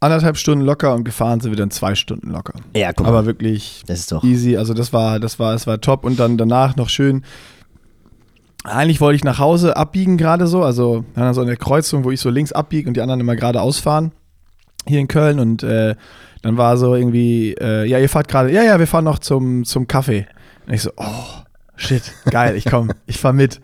Anderthalb 0.00 0.36
Stunden 0.36 0.64
locker 0.64 0.94
und 0.94 1.04
gefahren 1.04 1.40
sind 1.40 1.52
wir 1.52 1.56
dann 1.56 1.70
zwei 1.70 1.94
Stunden 1.94 2.30
locker. 2.30 2.54
Ja, 2.74 2.92
guck 2.92 3.06
Aber 3.06 3.24
wirklich 3.24 3.84
Das 3.86 4.00
ist 4.00 4.10
doch. 4.10 4.24
easy. 4.24 4.56
Also 4.56 4.74
das 4.74 4.92
war, 4.92 5.20
das 5.20 5.38
war, 5.38 5.54
es 5.54 5.66
war 5.66 5.80
top. 5.80 6.04
Und 6.04 6.18
dann 6.18 6.36
danach 6.38 6.74
noch 6.74 6.88
schön. 6.88 7.22
Eigentlich 8.64 9.00
wollte 9.00 9.16
ich 9.16 9.24
nach 9.24 9.38
Hause 9.38 9.76
abbiegen 9.76 10.16
gerade 10.16 10.46
so. 10.46 10.62
Also 10.62 11.04
waren 11.14 11.34
so 11.34 11.40
an 11.40 11.58
Kreuzung, 11.58 12.04
wo 12.04 12.10
ich 12.10 12.20
so 12.20 12.30
links 12.30 12.52
abbiege 12.52 12.88
und 12.88 12.96
die 12.96 13.00
anderen 13.00 13.20
immer 13.20 13.36
geradeaus 13.36 13.78
fahren. 13.78 14.12
Hier 14.86 15.00
in 15.00 15.08
Köln. 15.08 15.40
Und 15.40 15.62
äh, 15.62 15.94
dann 16.42 16.56
war 16.56 16.76
so 16.76 16.94
irgendwie, 16.94 17.54
äh, 17.60 17.84
ja, 17.86 17.98
ihr 17.98 18.08
fahrt 18.08 18.28
gerade, 18.28 18.52
ja, 18.52 18.62
ja, 18.62 18.78
wir 18.78 18.86
fahren 18.86 19.04
noch 19.04 19.18
zum, 19.18 19.64
zum 19.64 19.86
Kaffee. 19.86 20.26
Und 20.66 20.74
ich 20.74 20.82
so, 20.82 20.90
oh, 20.96 21.42
shit, 21.76 22.02
geil, 22.30 22.56
ich 22.56 22.64
komme, 22.64 22.94
ich 23.06 23.18
fahr 23.18 23.32
mit. 23.32 23.60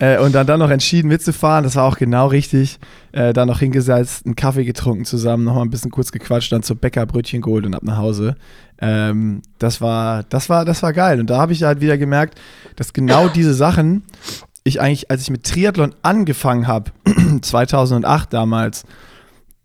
Äh, 0.00 0.18
und 0.18 0.34
dann, 0.34 0.46
dann 0.46 0.60
noch 0.60 0.70
entschieden 0.70 1.08
mitzufahren, 1.08 1.64
das 1.64 1.76
war 1.76 1.84
auch 1.84 1.96
genau 1.96 2.28
richtig. 2.28 2.78
Äh, 3.12 3.32
dann 3.32 3.48
noch 3.48 3.58
hingesetzt, 3.58 4.26
einen 4.26 4.36
Kaffee 4.36 4.64
getrunken 4.64 5.04
zusammen, 5.04 5.44
nochmal 5.44 5.64
ein 5.64 5.70
bisschen 5.70 5.90
kurz 5.90 6.12
gequatscht, 6.12 6.52
dann 6.52 6.62
zur 6.62 6.76
Bäcker 6.76 7.04
Brötchen 7.06 7.40
geholt 7.40 7.66
und 7.66 7.74
ab 7.74 7.82
nach 7.82 7.96
Hause. 7.96 8.36
Ähm, 8.80 9.42
das 9.58 9.80
war, 9.80 10.22
das 10.24 10.48
war, 10.48 10.64
das 10.64 10.82
war 10.82 10.92
geil. 10.92 11.18
Und 11.20 11.30
da 11.30 11.38
habe 11.38 11.52
ich 11.52 11.62
halt 11.64 11.80
wieder 11.80 11.98
gemerkt, 11.98 12.38
dass 12.76 12.92
genau 12.92 13.28
diese 13.28 13.54
Sachen, 13.54 14.04
ich 14.62 14.80
eigentlich, 14.80 15.10
als 15.10 15.22
ich 15.22 15.30
mit 15.30 15.44
Triathlon 15.44 15.94
angefangen 16.02 16.66
habe, 16.68 16.92
2008 17.42 18.32
damals, 18.32 18.84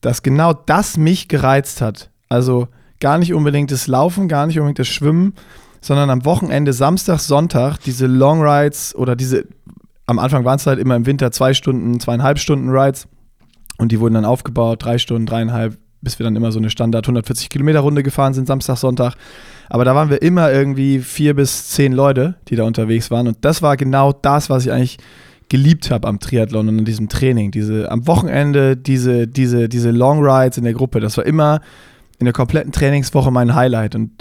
dass 0.02 0.24
genau 0.24 0.54
das 0.54 0.98
mich 0.98 1.28
gereizt 1.28 1.82
hat. 1.82 2.10
Also 2.28 2.68
gar 3.00 3.18
nicht 3.18 3.34
unbedingt 3.34 3.72
das 3.72 3.88
Laufen, 3.88 4.28
gar 4.28 4.48
nicht 4.48 4.58
unbedingt 4.58 4.80
das 4.80 4.88
Schwimmen, 4.88 5.34
sondern 5.82 6.10
am 6.10 6.26
Wochenende, 6.26 6.74
Samstag, 6.74 7.20
Sonntag, 7.20 7.78
diese 7.78 8.08
Long 8.08 8.42
Rides 8.42 8.96
oder 8.96 9.16
diese, 9.16 9.46
am 10.06 10.20
Anfang 10.20 10.46
waren 10.46 10.58
es 10.58 10.68
halt 10.68 10.80
immer 10.80 10.96
im 10.96 11.06
Winter 11.06 11.32
zwei 11.32 11.54
Stunden, 11.54 12.00
zweieinhalb 12.00 12.40
Stunden 12.40 12.70
Rides 12.70 13.08
und 13.78 13.92
die 13.92 14.00
wurden 14.00 14.16
dann 14.16 14.26
aufgebaut, 14.26 14.84
drei 14.84 14.98
Stunden, 14.98 15.26
dreieinhalb, 15.26 15.78
bis 16.02 16.20
wir 16.20 16.26
dann 16.26 16.36
immer 16.36 16.52
so 16.52 16.60
eine 16.60 16.70
Standard 16.70 17.06
140 17.06 17.50
Kilometer 17.50 17.80
Runde 17.80 18.04
gefahren 18.04 18.34
sind, 18.34 18.48
Samstag, 18.48 18.78
Sonntag. 18.78 19.16
Aber 19.70 19.86
da 19.86 19.96
waren 19.96 20.10
wir 20.10 20.22
immer 20.22 20.52
irgendwie 20.52 21.00
vier 21.00 21.34
bis 21.34 21.70
zehn 21.70 21.94
Leute, 21.94 22.36
die 22.50 22.56
da 22.56 22.64
unterwegs 22.64 23.12
waren 23.12 23.28
und 23.28 23.38
das 23.42 23.62
war 23.62 23.78
genau 23.78 24.12
das, 24.12 24.50
was 24.50 24.66
ich 24.66 24.72
eigentlich 24.72 24.98
geliebt 25.50 25.92
habe 25.92 26.08
am 26.08 26.20
Triathlon 26.20 26.68
und 26.68 26.80
an 26.80 26.86
diesem 26.86 27.10
Training. 27.10 27.52
Diese, 27.52 27.92
am 27.92 28.08
Wochenende 28.08 28.76
diese, 28.76 29.28
diese, 29.28 29.70
diese 29.70 29.92
Long 29.92 30.24
Rides 30.24 30.58
in 30.58 30.64
der 30.64 30.74
Gruppe, 30.74 31.00
das 31.00 31.18
war 31.18 31.26
immer 31.26 31.62
in 32.20 32.26
der 32.26 32.34
kompletten 32.34 32.72
Trainingswoche 32.72 33.32
mein 33.32 33.54
Highlight 33.54 33.96
und 33.96 34.12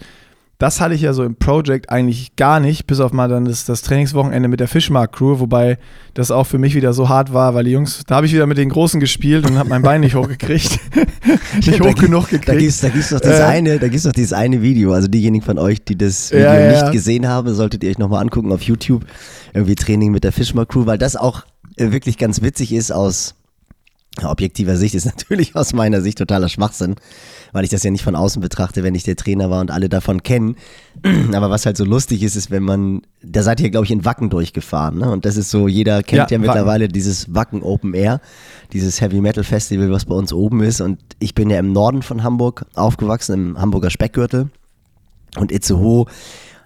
das 0.62 0.80
hatte 0.80 0.94
ich 0.94 1.00
ja 1.00 1.12
so 1.12 1.24
im 1.24 1.34
Project 1.34 1.90
eigentlich 1.90 2.36
gar 2.36 2.60
nicht, 2.60 2.86
bis 2.86 3.00
auf 3.00 3.12
mal 3.12 3.28
dann 3.28 3.46
das, 3.46 3.64
das 3.64 3.82
Trainingswochenende 3.82 4.48
mit 4.48 4.60
der 4.60 4.68
Fischmark-Crew, 4.68 5.40
wobei 5.40 5.76
das 6.14 6.30
auch 6.30 6.44
für 6.46 6.58
mich 6.58 6.74
wieder 6.76 6.92
so 6.92 7.08
hart 7.08 7.32
war, 7.32 7.54
weil 7.54 7.64
die 7.64 7.72
Jungs, 7.72 8.02
da 8.06 8.14
habe 8.16 8.26
ich 8.26 8.32
wieder 8.32 8.46
mit 8.46 8.58
den 8.58 8.68
Großen 8.68 9.00
gespielt 9.00 9.44
und 9.50 9.58
habe 9.58 9.68
mein 9.68 9.82
Bein 9.82 10.00
nicht 10.02 10.14
hochgekriegt. 10.14 10.78
nicht 11.66 11.80
hoch 11.80 11.86
gibt- 11.86 12.00
genug 12.00 12.24
Da 12.30 12.36
gekriegt. 12.36 12.58
gibt's, 12.60 12.80
da 12.80 12.88
gibt's 12.90 13.08
doch 13.10 13.20
dieses 13.20 13.40
Äh. 13.40 13.42
eine, 13.44 13.78
da 13.80 13.88
gibt's 13.88 14.04
doch 14.04 14.12
dieses 14.12 14.32
eine 14.32 14.62
Video. 14.62 14.92
Also 14.92 15.08
diejenigen 15.08 15.44
von 15.44 15.58
euch, 15.58 15.82
die 15.82 15.98
das 15.98 16.30
Video 16.30 16.44
Ja, 16.46 16.68
nicht 16.70 16.82
ja. 16.82 16.90
gesehen 16.90 17.26
haben, 17.26 17.52
solltet 17.54 17.82
ihr 17.82 17.90
euch 17.90 17.98
nochmal 17.98 18.22
angucken 18.22 18.52
auf 18.52 18.62
YouTube. 18.62 19.04
Irgendwie 19.54 19.74
Training 19.74 20.12
mit 20.12 20.22
der 20.22 20.32
Fischmark 20.32 20.68
Crew, 20.68 20.86
weil 20.86 20.96
das 20.98 21.16
auch 21.16 21.42
äh, 21.76 21.90
wirklich 21.90 22.18
ganz 22.18 22.40
witzig 22.40 22.72
ist 22.72 22.92
aus 22.92 23.34
objektiver 24.22 24.76
Sicht, 24.76 24.94
ist 24.94 25.06
natürlich 25.06 25.56
aus 25.56 25.72
meiner 25.72 26.00
Sicht 26.00 26.18
totaler 26.18 26.48
Schwachsinn, 26.48 26.96
weil 27.52 27.64
ich 27.64 27.70
das 27.70 27.82
ja 27.82 27.90
nicht 27.90 28.04
von 28.04 28.14
außen 28.14 28.40
betrachte, 28.40 28.82
wenn 28.82 28.94
ich 28.94 29.04
der 29.04 29.16
Trainer 29.16 29.50
war 29.50 29.60
und 29.60 29.70
alle 29.70 29.88
davon 29.88 30.22
kennen. 30.22 30.56
Aber 31.32 31.50
was 31.50 31.66
halt 31.66 31.76
so 31.76 31.84
lustig 31.84 32.22
ist, 32.22 32.36
ist, 32.36 32.50
wenn 32.50 32.62
man, 32.62 33.02
da 33.22 33.42
seid 33.42 33.60
ihr, 33.60 33.70
glaube 33.70 33.86
ich, 33.86 33.90
in 33.90 34.04
Wacken 34.04 34.30
durchgefahren, 34.30 34.98
ne? 34.98 35.10
Und 35.10 35.24
das 35.24 35.36
ist 35.36 35.50
so, 35.50 35.68
jeder 35.68 36.02
kennt 36.02 36.18
ja, 36.18 36.24
Ja, 36.24 36.30
Wacken. 36.30 36.40
mittlerweile 36.42 36.88
dieses 36.88 37.34
Wacken 37.34 37.62
Open 37.62 37.94
Air, 37.94 38.20
dieses 38.72 39.00
Heavy 39.00 39.20
Metal 39.20 39.44
Festival, 39.44 39.90
was 39.90 40.04
bei 40.04 40.14
uns 40.14 40.32
oben 40.32 40.62
ist. 40.62 40.80
Und 40.80 41.00
ich 41.18 41.34
bin 41.34 41.50
ja 41.50 41.58
im 41.58 41.72
Norden 41.72 42.02
von 42.02 42.22
Hamburg 42.22 42.66
aufgewachsen, 42.74 43.32
im 43.32 43.60
Hamburger 43.60 43.90
Speckgürtel. 43.90 44.50
Und 45.36 45.50
Itzehoe, 45.50 46.06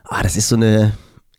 ah, 0.04 0.22
das 0.22 0.36
ist 0.36 0.48
so 0.48 0.56
eine, 0.56 0.92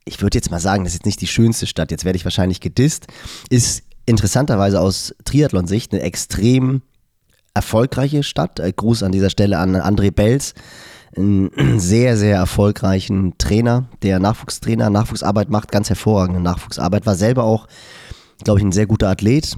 ich 0.05 0.21
würde 0.21 0.37
jetzt 0.37 0.51
mal 0.51 0.59
sagen, 0.59 0.83
das 0.85 0.93
ist 0.93 0.99
jetzt 0.99 1.05
nicht 1.05 1.21
die 1.21 1.27
schönste 1.27 1.67
Stadt, 1.67 1.91
jetzt 1.91 2.05
werde 2.05 2.15
ich 2.15 2.23
wahrscheinlich 2.23 2.61
gedisst, 2.61 3.07
ist 3.49 3.83
interessanterweise 4.07 4.81
aus 4.81 5.13
Triathlon-Sicht 5.25 5.93
eine 5.93 6.01
extrem 6.01 6.81
erfolgreiche 7.53 8.23
Stadt. 8.23 8.59
Äh, 8.59 8.73
Gruß 8.75 9.03
an 9.03 9.11
dieser 9.11 9.29
Stelle 9.29 9.59
an 9.59 9.75
André 9.75 10.11
Belz, 10.11 10.55
einen 11.15 11.51
sehr, 11.79 12.17
sehr 12.17 12.37
erfolgreichen 12.37 13.37
Trainer, 13.37 13.89
der 14.01 14.19
Nachwuchstrainer, 14.19 14.89
Nachwuchsarbeit 14.89 15.49
macht, 15.49 15.71
ganz 15.71 15.89
hervorragende 15.89 16.41
Nachwuchsarbeit, 16.41 17.05
war 17.05 17.15
selber 17.15 17.43
auch, 17.43 17.67
glaube 18.43 18.59
ich, 18.59 18.65
ein 18.65 18.71
sehr 18.71 18.87
guter 18.87 19.09
Athlet, 19.09 19.57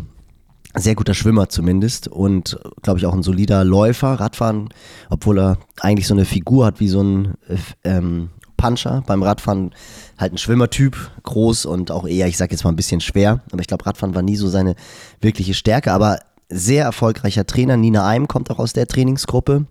sehr 0.76 0.96
guter 0.96 1.14
Schwimmer 1.14 1.50
zumindest 1.50 2.08
und 2.08 2.60
glaube 2.82 3.00
ich 3.00 3.06
auch 3.06 3.14
ein 3.14 3.24
solider 3.24 3.64
Läufer, 3.64 4.14
Radfahren, 4.14 4.70
obwohl 5.10 5.40
er 5.40 5.58
eigentlich 5.82 6.08
so 6.08 6.14
eine 6.14 6.26
Figur 6.26 6.66
hat 6.66 6.80
wie 6.80 6.88
so 6.88 7.02
ein 7.02 7.34
äh, 7.48 7.58
ähm, 7.84 8.30
Puncher. 8.60 9.04
Beim 9.08 9.24
Radfahren 9.24 9.72
halt 10.19 10.34
ein 10.34 10.38
Schwimmertyp, 10.38 10.97
groß 11.23 11.65
und 11.65 11.91
auch 11.91 12.05
eher, 12.05 12.27
ich 12.27 12.38
sag 12.38 12.51
jetzt 12.51 12.63
mal 12.63 12.71
ein 12.71 12.75
bisschen 12.75 13.01
schwer, 13.01 13.41
aber 13.51 13.62
ich 13.62 13.67
glaube 13.67 13.86
Radfahren 13.86 14.13
war 14.15 14.21
nie 14.21 14.36
so 14.36 14.49
seine 14.49 14.75
wirkliche 15.21 15.53
Stärke, 15.53 15.91
aber 15.93 16.19
sehr 16.49 16.84
erfolgreicher 16.84 17.45
Trainer. 17.45 17.77
Nina 17.77 18.05
Eim 18.05 18.27
kommt 18.27 18.51
auch 18.51 18.60
aus 18.60 18.73
der 18.73 18.88
Trainingsgruppe, 18.88 19.65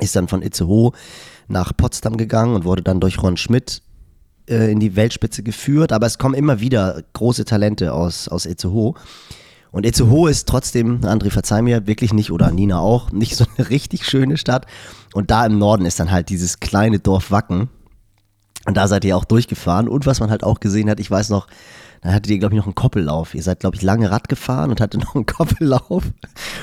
ist 0.00 0.16
dann 0.16 0.28
von 0.28 0.42
Itzehoe 0.42 0.92
nach 1.46 1.76
Potsdam 1.76 2.16
gegangen 2.16 2.54
und 2.54 2.64
wurde 2.64 2.82
dann 2.82 3.00
durch 3.00 3.22
Ron 3.22 3.36
Schmidt 3.36 3.82
äh, 4.48 4.72
in 4.72 4.80
die 4.80 4.96
Weltspitze 4.96 5.42
geführt, 5.42 5.92
aber 5.92 6.06
es 6.06 6.18
kommen 6.18 6.34
immer 6.34 6.60
wieder 6.60 7.02
große 7.12 7.44
Talente 7.44 7.92
aus, 7.92 8.28
aus 8.28 8.46
Itzehoe. 8.46 8.94
Und 9.70 9.84
Itzehoe 9.84 10.30
ist 10.30 10.48
trotzdem, 10.48 11.02
André, 11.02 11.30
verzeih 11.30 11.62
mir, 11.62 11.86
wirklich 11.86 12.14
nicht, 12.14 12.32
oder 12.32 12.50
Nina 12.50 12.80
auch, 12.80 13.12
nicht 13.12 13.36
so 13.36 13.44
eine 13.56 13.68
richtig 13.70 14.06
schöne 14.06 14.36
Stadt. 14.36 14.66
Und 15.12 15.30
da 15.30 15.44
im 15.44 15.58
Norden 15.58 15.84
ist 15.84 16.00
dann 16.00 16.10
halt 16.10 16.30
dieses 16.30 16.60
kleine 16.60 16.98
Dorf 16.98 17.30
Wacken. 17.30 17.68
Und 18.68 18.76
da 18.76 18.86
seid 18.86 19.02
ihr 19.06 19.16
auch 19.16 19.24
durchgefahren. 19.24 19.88
Und 19.88 20.04
was 20.04 20.20
man 20.20 20.28
halt 20.30 20.44
auch 20.44 20.60
gesehen 20.60 20.90
hat, 20.90 21.00
ich 21.00 21.10
weiß 21.10 21.30
noch, 21.30 21.46
da 22.02 22.10
hattet 22.12 22.26
ihr, 22.30 22.38
glaube 22.38 22.54
ich, 22.54 22.58
noch 22.58 22.66
einen 22.66 22.74
Koppellauf. 22.74 23.34
Ihr 23.34 23.42
seid, 23.42 23.60
glaube 23.60 23.76
ich, 23.76 23.82
lange 23.82 24.10
Rad 24.10 24.28
gefahren 24.28 24.68
und 24.68 24.78
hattet 24.82 25.00
noch 25.04 25.14
einen 25.14 25.24
Koppellauf. 25.24 26.04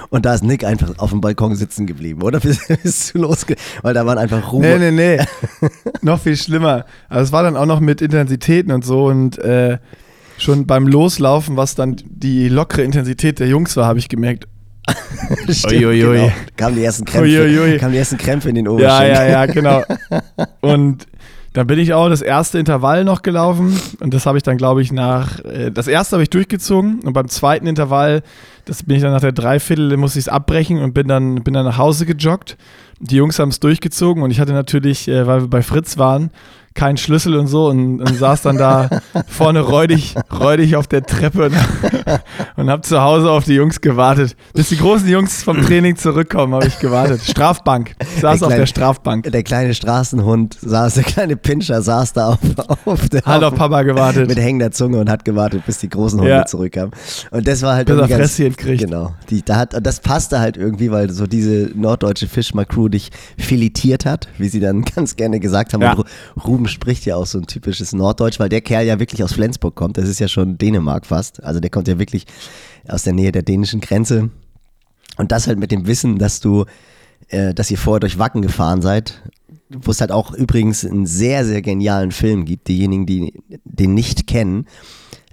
Und 0.09 0.23
da 0.27 0.35
ist 0.35 0.43
Nick 0.43 0.63
einfach 0.63 0.99
auf 0.99 1.09
dem 1.09 1.19
Balkon 1.19 1.55
sitzen 1.55 1.87
geblieben, 1.87 2.21
oder? 2.21 2.39
Bist, 2.45 2.61
bist 2.83 3.15
du 3.15 3.17
losge... 3.23 3.55
Weil 3.81 3.95
da 3.95 4.05
waren 4.05 4.19
einfach 4.19 4.51
Ruhe. 4.51 4.61
Nee, 4.61 4.91
nee, 4.91 5.17
nee. 5.17 5.69
noch 6.03 6.19
viel 6.21 6.37
schlimmer. 6.37 6.85
Also 7.09 7.23
es 7.23 7.31
war 7.31 7.41
dann 7.41 7.57
auch 7.57 7.65
noch 7.65 7.79
mit 7.79 8.03
Intensitäten 8.03 8.71
und 8.71 8.85
so 8.85 9.07
und 9.07 9.39
äh, 9.39 9.79
schon 10.37 10.67
beim 10.67 10.87
Loslaufen, 10.87 11.57
was 11.57 11.73
dann 11.73 11.95
die 12.05 12.49
lockere 12.49 12.83
Intensität 12.83 13.39
der 13.39 13.47
Jungs 13.47 13.75
war, 13.77 13.87
habe 13.87 13.97
ich 13.97 14.09
gemerkt. 14.09 14.47
Stimmt, 15.49 15.73
Uiuiui. 15.85 16.17
genau. 16.17 16.31
Kamen 16.55 16.75
die 16.75 16.83
ersten 16.83 17.05
Krämpfe, 17.05 17.27
Uiuiui. 17.31 17.79
kamen 17.79 17.93
die 17.93 17.97
ersten 17.97 18.17
Krämpfe 18.19 18.49
in 18.49 18.55
den 18.55 18.65
Ja, 18.65 18.71
Oberschenkeln. 18.71 19.15
ja, 19.15 19.27
ja, 19.27 19.45
genau. 19.47 19.83
Und 20.61 21.07
dann 21.55 21.67
bin 21.67 21.79
ich 21.79 21.93
auch 21.93 22.09
das 22.09 22.21
erste 22.21 22.59
Intervall 22.59 23.05
noch 23.05 23.21
gelaufen 23.21 23.79
und 24.01 24.13
das 24.13 24.25
habe 24.25 24.37
ich 24.37 24.43
dann, 24.43 24.57
glaube 24.57 24.81
ich, 24.81 24.91
nach, 24.91 25.39
äh, 25.45 25.71
das 25.71 25.87
erste 25.87 26.17
habe 26.17 26.23
ich 26.23 26.29
durchgezogen 26.29 26.99
und 26.99 27.13
beim 27.13 27.29
zweiten 27.29 27.65
Intervall, 27.65 28.23
das 28.65 28.83
bin 28.83 28.97
ich 28.97 29.01
dann 29.01 29.13
nach 29.13 29.21
der 29.21 29.31
Dreiviertel, 29.31 29.95
musste 29.95 30.19
ich 30.19 30.25
es 30.25 30.29
abbrechen 30.29 30.79
und 30.79 30.93
bin 30.93 31.07
dann, 31.07 31.43
bin 31.43 31.53
dann 31.53 31.63
nach 31.63 31.77
Hause 31.77 32.05
gejoggt. 32.05 32.57
Die 32.99 33.15
Jungs 33.15 33.39
haben 33.39 33.49
es 33.49 33.61
durchgezogen 33.61 34.21
und 34.21 34.31
ich 34.31 34.41
hatte 34.41 34.51
natürlich, 34.51 35.07
äh, 35.07 35.25
weil 35.27 35.43
wir 35.43 35.47
bei 35.47 35.61
Fritz 35.61 35.97
waren, 35.97 36.29
keinen 36.75 36.97
Schlüssel 36.97 37.35
und 37.37 37.47
so 37.47 37.67
und, 37.69 38.01
und 38.01 38.15
saß 38.17 38.41
dann 38.43 38.57
da 38.57 38.89
vorne 39.27 39.61
räudig, 39.61 40.13
räudig 40.39 40.75
auf 40.75 40.87
der 40.87 41.03
Treppe 41.03 41.45
und, 41.45 41.53
und 42.57 42.69
hab 42.69 42.85
zu 42.85 43.01
Hause 43.01 43.31
auf 43.31 43.45
die 43.45 43.53
Jungs 43.53 43.79
gewartet. 43.81 44.35
Bis 44.53 44.69
die 44.69 44.77
großen 44.77 45.07
Jungs 45.07 45.41
vom 45.41 45.61
Training 45.65 45.95
zurückkommen, 45.95 46.53
habe 46.53 46.67
ich 46.67 46.77
gewartet. 46.79 47.21
Strafbank. 47.21 47.95
Ich 48.01 48.21
saß 48.21 48.21
Der 48.21 48.31
auf 48.33 48.39
kleine- 48.39 48.55
der 48.57 48.65
Strafbank. 48.67 49.31
Der 49.31 49.43
kleine 49.43 49.73
Straßenhund 49.73 50.57
saß, 50.61 50.95
der 50.95 51.03
kleine 51.03 51.37
Pinscher 51.37 51.81
saß 51.81 52.11
da 52.13 52.27
auf, 52.29 52.39
auf 52.85 53.07
der 53.09 53.21
Hat 53.23 53.41
auf 53.43 53.55
Papa 53.55 53.83
gewartet. 53.83 54.27
mit 54.27 54.37
hängender 54.37 54.71
Zunge 54.71 54.97
und 54.99 55.09
hat 55.09 55.23
gewartet, 55.23 55.65
bis 55.65 55.79
die 55.79 55.87
großen 55.89 56.19
Hunde 56.19 56.31
Ja. 56.31 56.45
zurückkamen. 56.45 56.91
Und 57.31 57.47
das 57.47 57.61
war 57.61 57.75
halt 57.75 57.87
Bis 57.87 57.95
irgendwie 57.95 58.43
ganz, 58.43 58.57
kriegt. 58.57 58.81
Genau. 58.83 59.13
Die, 59.29 59.41
da 59.43 59.55
hat, 59.55 59.73
und 59.75 59.87
das 59.87 60.01
passte 60.01 60.39
halt 60.41 60.57
irgendwie, 60.57 60.91
weil 60.91 61.09
so 61.09 61.25
diese 61.25 61.71
norddeutsche 61.73 62.27
Fischmar-Crew 62.27 62.89
dich 62.89 63.11
filetiert 63.37 64.05
hat, 64.05 64.27
wie 64.37 64.49
sie 64.49 64.59
dann 64.59 64.83
ganz 64.95 65.15
gerne 65.15 65.39
gesagt 65.39 65.73
haben. 65.73 65.81
Ja. 65.81 65.93
Und 65.93 66.05
Ru- 66.43 66.64
Ruben 66.65 66.67
spricht 66.67 67.05
ja 67.05 67.15
auch 67.15 67.27
so 67.27 67.37
ein 67.37 67.45
typisches 67.45 67.93
Norddeutsch, 67.93 68.39
weil 68.39 68.49
der 68.49 68.61
Kerl 68.61 68.85
ja 68.85 68.99
wirklich 68.99 69.23
aus 69.23 69.33
Flensburg 69.33 69.75
kommt. 69.75 69.97
Das 69.97 70.09
ist 70.09 70.19
ja 70.19 70.27
schon 70.27 70.57
Dänemark 70.57 71.05
fast. 71.05 71.43
Also 71.43 71.59
der 71.59 71.69
kommt 71.69 71.87
ja 71.87 71.99
wirklich 71.99 72.25
aus 72.87 73.03
der 73.03 73.13
Nähe 73.13 73.31
der 73.31 73.43
dänischen 73.43 73.81
Grenze. 73.81 74.29
Und 75.17 75.31
das 75.31 75.47
halt 75.47 75.59
mit 75.59 75.71
dem 75.71 75.85
Wissen, 75.85 76.17
dass 76.17 76.39
du, 76.39 76.65
äh, 77.29 77.53
dass 77.53 77.69
ihr 77.69 77.77
vorher 77.77 77.99
durch 77.99 78.17
Wacken 78.17 78.41
gefahren 78.41 78.81
seid, 78.81 79.21
wo 79.69 79.91
es 79.91 80.01
halt 80.01 80.11
auch 80.11 80.33
übrigens 80.33 80.83
einen 80.83 81.05
sehr, 81.05 81.45
sehr 81.45 81.61
genialen 81.61 82.11
Film 82.11 82.45
gibt, 82.45 82.67
diejenigen, 82.67 83.05
die 83.05 83.33
den 83.63 83.93
nicht 83.93 84.25
kennen, 84.25 84.65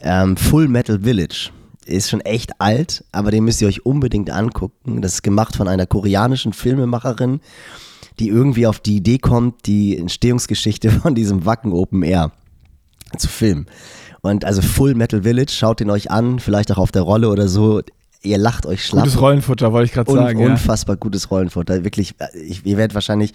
ähm, 0.03 0.37
Full 0.37 0.69
Metal 0.69 1.01
Village. 1.01 1.51
Ist 1.87 2.11
schon 2.11 2.21
echt 2.21 2.61
alt, 2.61 3.05
aber 3.11 3.31
den 3.31 3.45
müsst 3.45 3.61
ihr 3.63 3.69
euch 3.69 3.87
unbedingt 3.87 4.31
angucken. 4.31 5.01
Das 5.01 5.15
ist 5.15 5.23
gemacht 5.23 5.57
von 5.57 5.67
einer 5.67 5.87
koreanischen 5.87 6.53
Filmemacherin, 6.53 7.41
die 8.19 8.29
irgendwie 8.29 8.67
auf 8.67 8.79
die 8.81 8.97
Idee 8.97 9.19
kommt, 9.19 9.67
die 9.67 9.97
Entstehungsgeschichte 9.97 10.91
von 11.03 11.15
diesem 11.15 11.45
Wacken 11.47 11.73
Open 11.73 12.03
Air 12.03 12.33
zu 13.17 13.29
filmen. 13.29 13.67
Und 14.23 14.45
also 14.45 14.63
Full 14.63 14.95
Metal 14.95 15.23
Village, 15.23 15.51
schaut 15.53 15.81
den 15.81 15.91
euch 15.91 16.11
an, 16.11 16.39
vielleicht 16.39 16.71
auch 16.73 16.79
auf 16.79 16.93
der 16.93 17.03
Rolle 17.03 17.29
oder 17.29 17.49
so. 17.49 17.83
Ihr 18.25 18.39
lacht 18.39 18.67
euch 18.67 18.87
schlapp. 18.87 19.03
Gutes 19.03 19.21
Rollenfutter, 19.21 19.73
wollte 19.73 19.87
ich 19.87 19.93
gerade 19.93 20.09
Un 20.13 20.17
sagen. 20.19 20.39
Ja. 20.39 20.47
unfassbar 20.47 20.97
gutes 20.97 21.29
Rollenfutter. 21.33 21.83
Wirklich, 21.83 22.15
ich, 22.41 22.65
ihr 22.65 22.77
werdet 22.77 22.95
wahrscheinlich 22.95 23.33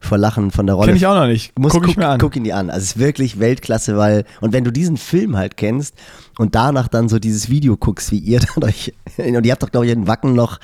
vor 0.00 0.16
Lachen 0.16 0.50
von 0.50 0.66
der 0.66 0.74
Rolle. 0.74 0.86
Kenn 0.88 0.96
ich 0.96 1.06
auch 1.06 1.14
noch 1.14 1.26
nicht. 1.26 1.56
Muss, 1.58 1.72
Guck 1.72 1.82
ich 1.82 1.88
guck, 1.88 1.96
mir 1.98 2.08
an. 2.08 2.18
guck 2.18 2.34
ihn 2.34 2.44
dir 2.44 2.56
an. 2.56 2.70
Also 2.70 2.78
es 2.82 2.90
ist 2.92 2.98
wirklich 2.98 3.40
Weltklasse, 3.40 3.98
weil, 3.98 4.24
und 4.40 4.54
wenn 4.54 4.64
du 4.64 4.70
diesen 4.72 4.96
Film 4.96 5.36
halt 5.36 5.58
kennst 5.58 5.94
und 6.38 6.54
danach 6.54 6.88
dann 6.88 7.10
so 7.10 7.18
dieses 7.18 7.50
Video 7.50 7.76
guckst, 7.76 8.10
wie 8.10 8.18
ihr 8.18 8.40
dann 8.54 8.64
euch, 8.64 8.94
und 9.18 9.44
ihr 9.44 9.52
habt 9.52 9.62
doch, 9.62 9.70
glaube 9.70 9.84
ich, 9.84 9.92
in 9.92 10.06
Wacken 10.06 10.32
noch 10.34 10.58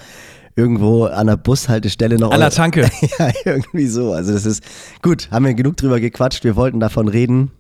irgendwo 0.59 1.05
an 1.05 1.29
der 1.29 1.37
Bushaltestelle 1.37 2.17
noch. 2.17 2.33
An 2.33 2.41
der 2.41 2.51
Tanke. 2.51 2.91
ja, 3.19 3.31
irgendwie 3.45 3.87
so. 3.87 4.13
Also 4.13 4.33
das 4.33 4.45
ist, 4.45 4.65
gut, 5.03 5.29
haben 5.31 5.47
wir 5.47 5.55
genug 5.55 5.77
drüber 5.77 6.01
gequatscht. 6.01 6.43
Wir 6.43 6.57
wollten 6.57 6.81
davon 6.81 7.07
reden, 7.07 7.53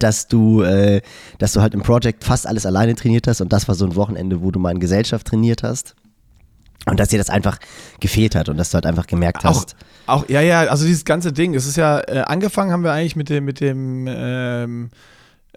dass 0.00 0.26
du, 0.26 0.62
äh, 0.62 1.00
dass 1.38 1.52
du 1.52 1.60
halt 1.60 1.74
im 1.74 1.82
Project 1.82 2.24
fast 2.24 2.46
alles 2.48 2.66
alleine 2.66 2.96
trainiert 2.96 3.28
hast 3.28 3.40
und 3.40 3.52
das 3.52 3.68
war 3.68 3.76
so 3.76 3.84
ein 3.84 3.94
Wochenende, 3.94 4.42
wo 4.42 4.50
du 4.50 4.58
mal 4.58 4.72
in 4.72 4.80
Gesellschaft 4.80 5.28
trainiert 5.28 5.62
hast. 5.62 5.94
Und 6.86 6.98
dass 6.98 7.10
dir 7.10 7.18
das 7.18 7.30
einfach 7.30 7.58
gefehlt 8.00 8.34
hat 8.34 8.48
und 8.48 8.56
dass 8.56 8.70
du 8.70 8.74
halt 8.74 8.86
einfach 8.86 9.06
gemerkt 9.06 9.44
Auch, 9.44 9.50
hast. 9.50 9.76
auch, 10.06 10.28
ja, 10.28 10.40
ja, 10.40 10.62
also 10.62 10.84
dieses 10.84 11.04
ganze 11.04 11.32
Ding, 11.32 11.54
es 11.54 11.64
ist 11.64 11.76
ja, 11.76 12.00
äh, 12.00 12.24
angefangen 12.26 12.72
haben 12.72 12.82
wir 12.82 12.90
eigentlich 12.90 13.14
mit 13.14 13.28
dem, 13.28 13.44
mit 13.44 13.60
dem, 13.60 14.08
ähm, 14.08 14.90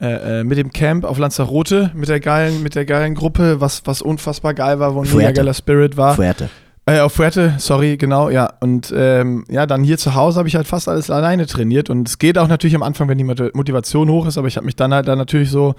äh, 0.02 0.42
äh, 0.42 0.44
mit 0.44 0.58
dem 0.58 0.72
Camp 0.72 1.06
auf 1.06 1.18
Lanzarote, 1.18 1.92
mit 1.94 2.10
der 2.10 2.20
geilen, 2.20 2.64
mit 2.64 2.76
der 2.76 2.86
geilen 2.86 3.16
Gruppe, 3.16 3.62
was, 3.62 3.84
was 3.86 4.02
unfassbar 4.02 4.54
geil 4.54 4.80
war, 4.80 4.96
wo 4.96 5.02
ein 5.02 5.16
mega 5.16 5.32
geiler 5.32 5.54
Spirit 5.54 5.96
war. 5.98 6.16
Fuerte. 6.16 6.50
Äh, 6.88 7.00
auf 7.00 7.14
Fuerte, 7.14 7.56
sorry, 7.58 7.98
genau, 7.98 8.30
ja. 8.30 8.54
Und 8.60 8.94
ähm, 8.96 9.44
ja, 9.50 9.66
dann 9.66 9.84
hier 9.84 9.98
zu 9.98 10.14
Hause 10.14 10.38
habe 10.38 10.48
ich 10.48 10.56
halt 10.56 10.68
fast 10.68 10.88
alles 10.88 11.10
alleine 11.10 11.48
trainiert. 11.48 11.90
Und 11.90 12.08
es 12.08 12.20
geht 12.20 12.38
auch 12.38 12.48
natürlich 12.48 12.76
am 12.76 12.84
Anfang, 12.84 13.08
wenn 13.08 13.18
die 13.18 13.24
Mot- 13.24 13.56
Motivation 13.56 14.10
hoch 14.10 14.28
ist, 14.28 14.38
aber 14.38 14.48
ich 14.48 14.58
habe 14.58 14.66
mich 14.66 14.76
dann 14.76 14.94
halt 14.94 15.08
dann 15.08 15.18
natürlich 15.18 15.50
so 15.50 15.74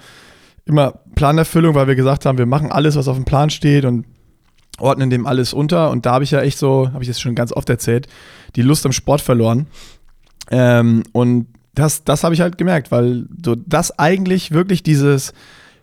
immer 0.65 0.99
Planerfüllung, 1.15 1.75
weil 1.75 1.87
wir 1.87 1.95
gesagt 1.95 2.25
haben, 2.25 2.37
wir 2.37 2.45
machen 2.45 2.71
alles, 2.73 2.97
was 2.97 3.07
auf 3.07 3.15
dem 3.15 3.23
Plan 3.23 3.49
steht 3.49 3.85
und 3.85 4.05
ordnen 4.79 5.09
dem 5.09 5.25
alles 5.25 5.53
unter. 5.53 5.91
Und 5.91 6.05
da 6.05 6.13
habe 6.13 6.25
ich 6.25 6.31
ja 6.31 6.41
echt 6.41 6.57
so, 6.57 6.89
habe 6.91 7.03
ich 7.03 7.07
jetzt 7.07 7.21
schon 7.21 7.35
ganz 7.35 7.53
oft 7.53 7.69
erzählt, 7.69 8.07
die 8.57 8.61
Lust 8.61 8.85
am 8.85 8.91
Sport 8.91 9.21
verloren. 9.21 9.67
Ähm, 10.51 11.03
und 11.13 11.47
das, 11.77 12.03
das 12.03 12.23
habe 12.23 12.33
ich 12.33 12.41
halt 12.41 12.57
gemerkt, 12.57 12.91
weil 12.91 13.27
so 13.45 13.55
das 13.55 13.97
eigentlich 13.99 14.51
wirklich 14.51 14.81
dieses 14.81 15.31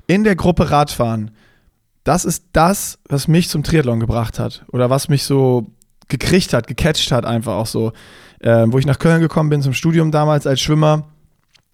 in 0.09 0.25
der 0.25 0.35
Gruppe 0.35 0.71
Radfahren, 0.71 1.31
das 2.03 2.25
ist 2.25 2.47
das, 2.53 2.99
was 3.09 3.29
mich 3.29 3.49
zum 3.49 3.63
Triathlon 3.63 4.01
gebracht 4.01 4.41
hat 4.41 4.65
oder 4.73 4.91
was 4.91 5.09
mich 5.09 5.23
so 5.23 5.71
gekriegt 6.09 6.53
hat, 6.53 6.67
gecatcht 6.67 7.13
hat 7.13 7.25
einfach 7.25 7.55
auch 7.55 7.67
so. 7.67 7.93
Ähm, 8.43 8.73
wo 8.73 8.79
ich 8.79 8.87
nach 8.87 8.99
Köln 8.99 9.21
gekommen 9.21 9.49
bin 9.49 9.63
zum 9.63 9.73
Studium 9.73 10.11
damals 10.11 10.47
als 10.47 10.61
Schwimmer 10.61 11.05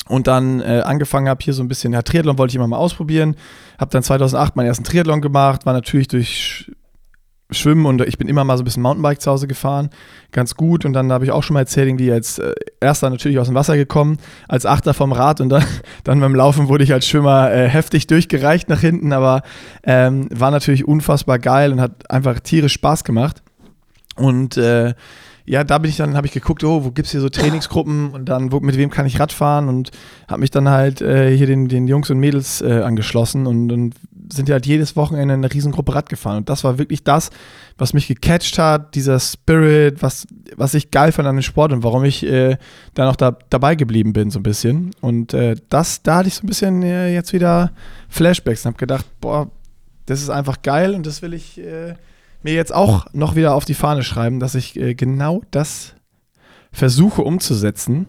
und 0.07 0.27
dann 0.27 0.61
äh, 0.61 0.83
angefangen 0.85 1.29
habe 1.29 1.43
hier 1.43 1.55
so 1.55 1.63
ein 1.63 1.69
bisschen, 1.69 1.93
ja, 1.95 2.03
Triathlon 2.03 2.39
wollte 2.39 2.53
ich 2.53 2.57
immer 2.57 2.69
mal 2.69 2.77
ausprobieren, 2.77 3.37
habe 3.79 3.91
dann 3.91 4.03
2008 4.03 4.55
meinen 4.55 4.67
ersten 4.67 4.85
Triathlon 4.85 5.23
gemacht, 5.23 5.65
war 5.65 5.73
natürlich 5.73 6.09
durch 6.09 6.71
Schwimmen 7.53 7.87
und 7.87 8.01
ich 8.03 8.19
bin 8.19 8.29
immer 8.29 8.45
mal 8.45 8.57
so 8.57 8.63
ein 8.63 8.65
bisschen 8.65 8.83
Mountainbike 8.83 9.21
zu 9.21 9.31
Hause 9.31 9.47
gefahren, 9.47 9.91
ganz 10.33 10.55
gut. 10.55 10.85
Und 10.85 10.93
dann 10.93 11.13
habe 11.13 11.25
ich 11.25 11.31
auch 11.31 11.43
schon 11.43 11.55
mal 11.55 11.61
erzählt, 11.61 11.89
irgendwie 11.89 12.13
als 12.13 12.39
äh, 12.39 12.55
erster 12.81 13.11
natürlich 13.11 13.39
aus 13.39 13.47
dem 13.47 13.55
Wasser 13.55 13.77
gekommen, 13.77 14.19
als 14.49 14.67
Achter 14.67 14.95
vom 14.95 15.13
Rad 15.13 15.41
und 15.41 15.49
dann, 15.49 15.65
dann 16.05 16.21
beim 16.21 16.35
Laufen 16.35 16.69
wurde 16.69 16.85
ich 16.85 16.93
als 16.93 17.07
Schwimmer 17.07 17.51
äh, 17.53 17.69
heftig 17.69 18.07
durchgereicht 18.07 18.69
nach 18.69 18.81
hinten, 18.81 19.13
aber 19.13 19.43
ähm, 19.85 20.29
war 20.31 20.51
natürlich 20.51 20.87
unfassbar 20.87 21.39
geil 21.39 21.73
und 21.73 21.81
hat 21.81 22.11
einfach 22.11 22.41
tierisch 22.41 22.75
Spaß 22.75 23.05
gemacht. 23.05 23.43
Und 24.17 24.57
äh, 24.57 24.95
ja, 25.51 25.65
da 25.65 25.79
bin 25.79 25.91
ich 25.91 25.97
dann, 25.97 26.17
habe 26.17 26.29
ich 26.29 26.33
geguckt, 26.33 26.63
oh, 26.63 26.85
wo 26.85 26.93
gibt 26.93 27.07
es 27.07 27.13
hier 27.13 27.21
so 27.21 27.29
Trainingsgruppen? 27.29 28.11
Und 28.11 28.29
dann, 28.29 28.53
wo, 28.53 28.61
mit 28.61 28.77
wem 28.77 28.89
kann 28.89 29.05
ich 29.07 29.19
Radfahren 29.19 29.69
und 29.69 29.91
habe 30.29 30.43
mich 30.43 30.53
dann 30.53 30.69
halt 30.69 31.01
äh, 31.01 31.37
hier 31.37 31.49
den, 31.49 31.67
den 31.67 31.89
Jungs 31.89 32.09
und 32.09 32.21
Mädels 32.21 32.61
äh, 32.61 32.83
angeschlossen. 32.83 33.49
Und, 33.49 33.73
und 33.73 33.95
sind 34.33 34.49
ja 34.49 34.55
halt 34.55 34.67
jedes 34.67 34.97
Wochenende 34.97 35.35
in 35.35 35.41
einer 35.41 35.53
Riesengruppe 35.53 35.95
Rad 35.95 36.09
gefahren. 36.09 36.39
Und 36.39 36.49
das 36.49 36.65
war 36.65 36.79
wirklich 36.79 37.05
das, 37.05 37.31
was 37.79 37.93
mich 37.93 38.09
gecatcht 38.09 38.59
hat, 38.59 38.95
dieser 38.95 39.19
Spirit, 39.21 40.03
was, 40.03 40.27
was 40.57 40.75
ich 40.75 40.91
geil 40.91 41.13
fand 41.13 41.29
an 41.29 41.37
dem 41.37 41.43
Sport 41.43 41.73
und 41.73 41.83
warum 41.83 42.05
ich 42.05 42.25
äh, 42.25 42.57
dann 42.95 43.09
auch 43.09 43.17
da, 43.17 43.37
dabei 43.51 43.75
geblieben 43.75 44.13
bin, 44.13 44.31
so 44.31 44.39
ein 44.39 44.45
bisschen. 44.45 44.93
Und 45.01 45.35
äh, 45.35 45.57
das, 45.69 46.03
da 46.03 46.17
hatte 46.17 46.29
ich 46.29 46.35
so 46.35 46.45
ein 46.45 46.49
bisschen 46.49 46.83
äh, 46.83 47.13
jetzt 47.13 47.33
wieder 47.33 47.73
Flashbacks 48.09 48.65
und 48.65 48.73
habe 48.73 48.79
gedacht, 48.79 49.07
boah, 49.21 49.51
das 50.07 50.23
ist 50.23 50.31
einfach 50.31 50.63
geil 50.63 50.95
und 50.95 51.07
das 51.07 51.23
will 51.23 51.35
ich 51.35 51.59
äh, 51.59 51.95
mir 52.43 52.55
jetzt 52.55 52.75
auch 52.75 53.07
noch 53.13 53.37
wieder 53.37 53.55
auf 53.55 53.65
die 53.65 53.75
Fahne 53.75 54.03
schreiben, 54.03 54.41
dass 54.41 54.55
ich 54.55 54.79
äh, 54.79 54.95
genau 54.95 55.43
das 55.51 55.95
versuche 56.73 57.23
umzusetzen. 57.23 58.07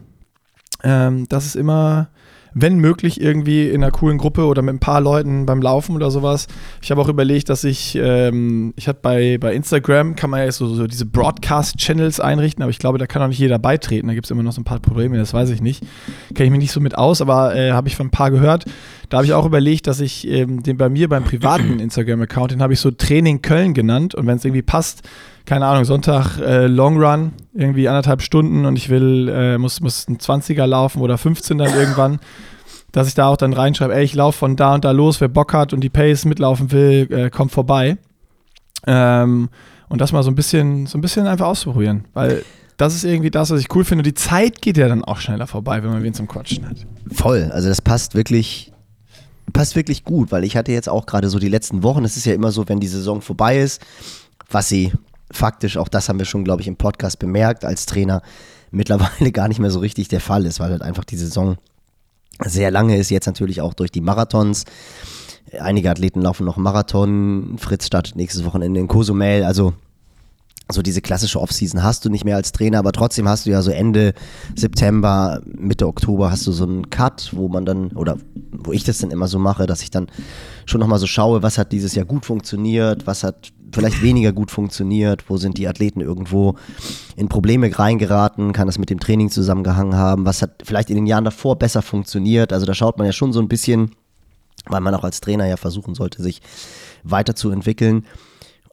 Ähm, 0.84 1.28
dass 1.28 1.46
es 1.46 1.54
immer, 1.54 2.08
wenn 2.54 2.78
möglich, 2.78 3.20
irgendwie 3.20 3.68
in 3.68 3.82
einer 3.82 3.90
coolen 3.90 4.18
Gruppe 4.18 4.44
oder 4.46 4.62
mit 4.62 4.74
ein 4.74 4.78
paar 4.78 5.00
Leuten 5.00 5.46
beim 5.46 5.62
Laufen 5.62 5.96
oder 5.96 6.10
sowas. 6.10 6.46
Ich 6.82 6.90
habe 6.90 7.00
auch 7.00 7.08
überlegt, 7.08 7.48
dass 7.48 7.64
ich, 7.64 7.96
ähm, 7.96 8.74
ich 8.76 8.88
hatte 8.88 9.00
bei, 9.02 9.38
bei 9.38 9.54
Instagram, 9.54 10.16
kann 10.16 10.30
man 10.30 10.40
ja 10.40 10.52
so, 10.52 10.66
so 10.74 10.86
diese 10.86 11.06
Broadcast-Channels 11.06 12.20
einrichten, 12.20 12.62
aber 12.62 12.70
ich 12.70 12.78
glaube, 12.78 12.98
da 12.98 13.06
kann 13.06 13.22
auch 13.22 13.28
nicht 13.28 13.38
jeder 13.38 13.58
beitreten. 13.58 14.08
Da 14.08 14.14
gibt 14.14 14.26
es 14.26 14.30
immer 14.30 14.42
noch 14.42 14.52
so 14.52 14.60
ein 14.60 14.64
paar 14.64 14.80
Probleme, 14.80 15.16
das 15.16 15.32
weiß 15.32 15.50
ich 15.50 15.62
nicht. 15.62 15.84
Kenne 16.34 16.46
ich 16.46 16.50
mich 16.50 16.60
nicht 16.60 16.72
so 16.72 16.80
mit 16.80 16.96
aus, 16.96 17.20
aber 17.20 17.54
äh, 17.54 17.72
habe 17.72 17.88
ich 17.88 17.96
von 17.96 18.08
ein 18.08 18.10
paar 18.10 18.30
gehört. 18.30 18.64
Da 19.08 19.18
habe 19.18 19.26
ich 19.26 19.32
auch 19.32 19.46
überlegt, 19.46 19.86
dass 19.86 20.00
ich 20.00 20.26
ähm, 20.28 20.62
den 20.62 20.76
bei 20.76 20.88
mir 20.88 21.08
beim 21.08 21.24
privaten 21.24 21.78
Instagram-Account, 21.80 22.52
den 22.52 22.62
habe 22.62 22.72
ich 22.72 22.80
so 22.80 22.90
Training 22.90 23.42
Köln 23.42 23.74
genannt 23.74 24.14
und 24.14 24.26
wenn 24.26 24.36
es 24.36 24.44
irgendwie 24.44 24.62
passt, 24.62 25.02
keine 25.44 25.66
Ahnung, 25.66 25.84
Sonntag 25.84 26.38
äh, 26.38 26.66
Long 26.66 27.02
Run, 27.02 27.32
irgendwie 27.54 27.88
anderthalb 27.88 28.22
Stunden 28.22 28.64
und 28.64 28.76
ich 28.76 28.88
will, 28.88 29.28
äh, 29.28 29.58
muss, 29.58 29.80
muss 29.80 30.08
ein 30.08 30.18
20er 30.18 30.66
laufen 30.66 31.00
oder 31.00 31.18
15 31.18 31.58
dann 31.58 31.74
irgendwann, 31.74 32.20
dass 32.92 33.08
ich 33.08 33.14
da 33.14 33.26
auch 33.28 33.36
dann 33.36 33.52
reinschreibe, 33.52 33.94
ey, 33.94 34.04
ich 34.04 34.14
laufe 34.14 34.38
von 34.38 34.56
da 34.56 34.74
und 34.74 34.84
da 34.84 34.90
los, 34.90 35.20
wer 35.20 35.28
Bock 35.28 35.52
hat 35.52 35.72
und 35.72 35.80
die 35.80 35.90
Pace 35.90 36.24
mitlaufen 36.24 36.70
will, 36.72 37.08
äh, 37.10 37.30
kommt 37.30 37.52
vorbei. 37.52 37.96
Ähm, 38.86 39.48
und 39.88 40.00
das 40.00 40.12
mal 40.12 40.22
so 40.22 40.30
ein 40.30 40.34
bisschen, 40.34 40.86
so 40.86 40.96
ein 40.96 41.00
bisschen 41.00 41.26
einfach 41.26 41.46
ausprobieren, 41.46 42.06
weil 42.14 42.44
das 42.76 42.94
ist 42.94 43.04
irgendwie 43.04 43.30
das, 43.30 43.50
was 43.50 43.60
ich 43.60 43.74
cool 43.74 43.84
finde. 43.84 44.02
Die 44.02 44.14
Zeit 44.14 44.62
geht 44.62 44.76
ja 44.76 44.88
dann 44.88 45.04
auch 45.04 45.18
schneller 45.18 45.46
vorbei, 45.46 45.82
wenn 45.82 45.90
man 45.90 46.02
wen 46.02 46.14
zum 46.14 46.26
Quatschen 46.26 46.68
hat. 46.68 46.86
Voll. 47.12 47.50
Also 47.52 47.68
das 47.68 47.82
passt 47.82 48.14
wirklich, 48.14 48.72
passt 49.52 49.76
wirklich 49.76 50.04
gut, 50.04 50.32
weil 50.32 50.44
ich 50.44 50.56
hatte 50.56 50.72
jetzt 50.72 50.88
auch 50.88 51.06
gerade 51.06 51.28
so 51.28 51.38
die 51.38 51.48
letzten 51.48 51.82
Wochen, 51.82 52.04
es 52.04 52.16
ist 52.16 52.24
ja 52.24 52.34
immer 52.34 52.52
so, 52.52 52.68
wenn 52.68 52.80
die 52.80 52.88
Saison 52.88 53.20
vorbei 53.20 53.58
ist, 53.58 53.82
was 54.50 54.68
sie 54.68 54.92
faktisch, 55.32 55.76
auch 55.76 55.88
das 55.88 56.08
haben 56.08 56.18
wir 56.18 56.26
schon, 56.26 56.44
glaube 56.44 56.62
ich, 56.62 56.68
im 56.68 56.76
Podcast 56.76 57.18
bemerkt, 57.18 57.64
als 57.64 57.86
Trainer 57.86 58.22
mittlerweile 58.70 59.32
gar 59.32 59.48
nicht 59.48 59.60
mehr 59.60 59.70
so 59.70 59.80
richtig 59.80 60.08
der 60.08 60.20
Fall 60.20 60.46
ist, 60.46 60.60
weil 60.60 60.70
halt 60.70 60.82
einfach 60.82 61.04
die 61.04 61.16
Saison 61.16 61.56
sehr 62.44 62.70
lange 62.70 62.96
ist, 62.96 63.10
jetzt 63.10 63.26
natürlich 63.26 63.60
auch 63.60 63.74
durch 63.74 63.90
die 63.90 64.00
Marathons. 64.00 64.64
Einige 65.58 65.90
Athleten 65.90 66.22
laufen 66.22 66.46
noch 66.46 66.56
Marathon, 66.56 67.56
Fritz 67.58 67.86
startet 67.86 68.16
nächstes 68.16 68.44
Wochenende 68.44 68.80
in 68.80 68.88
Cozumel, 68.88 69.44
also 69.44 69.74
so 70.72 70.82
diese 70.82 71.00
klassische 71.00 71.40
Offseason 71.40 71.82
hast 71.82 72.04
du 72.04 72.10
nicht 72.10 72.24
mehr 72.24 72.36
als 72.36 72.52
Trainer, 72.52 72.78
aber 72.78 72.92
trotzdem 72.92 73.28
hast 73.28 73.46
du 73.46 73.50
ja 73.50 73.62
so 73.62 73.70
Ende 73.70 74.14
September, 74.56 75.40
Mitte 75.44 75.86
Oktober 75.86 76.30
hast 76.30 76.46
du 76.46 76.52
so 76.52 76.64
einen 76.64 76.90
Cut, 76.90 77.30
wo 77.32 77.48
man 77.48 77.64
dann, 77.64 77.88
oder 77.92 78.18
wo 78.50 78.72
ich 78.72 78.84
das 78.84 78.98
dann 78.98 79.10
immer 79.10 79.28
so 79.28 79.38
mache, 79.38 79.66
dass 79.66 79.82
ich 79.82 79.90
dann 79.90 80.08
schon 80.66 80.80
nochmal 80.80 80.98
so 80.98 81.06
schaue, 81.06 81.42
was 81.42 81.58
hat 81.58 81.72
dieses 81.72 81.94
Jahr 81.94 82.04
gut 82.04 82.24
funktioniert, 82.24 83.06
was 83.06 83.24
hat 83.24 83.52
vielleicht 83.72 84.02
weniger 84.02 84.32
gut 84.32 84.50
funktioniert, 84.50 85.28
wo 85.28 85.38
sind 85.38 85.56
die 85.56 85.66
Athleten 85.66 86.00
irgendwo 86.00 86.56
in 87.16 87.28
Probleme 87.28 87.70
reingeraten, 87.76 88.52
kann 88.52 88.66
das 88.66 88.78
mit 88.78 88.90
dem 88.90 89.00
Training 89.00 89.30
zusammengehangen 89.30 89.96
haben, 89.96 90.26
was 90.26 90.42
hat 90.42 90.62
vielleicht 90.64 90.90
in 90.90 90.96
den 90.96 91.06
Jahren 91.06 91.24
davor 91.24 91.56
besser 91.56 91.82
funktioniert, 91.82 92.52
also 92.52 92.66
da 92.66 92.74
schaut 92.74 92.98
man 92.98 93.06
ja 93.06 93.12
schon 93.12 93.32
so 93.32 93.40
ein 93.40 93.48
bisschen, 93.48 93.92
weil 94.66 94.80
man 94.80 94.94
auch 94.94 95.04
als 95.04 95.20
Trainer 95.20 95.46
ja 95.46 95.56
versuchen 95.56 95.94
sollte, 95.94 96.22
sich 96.22 96.40
weiterzuentwickeln. 97.02 98.04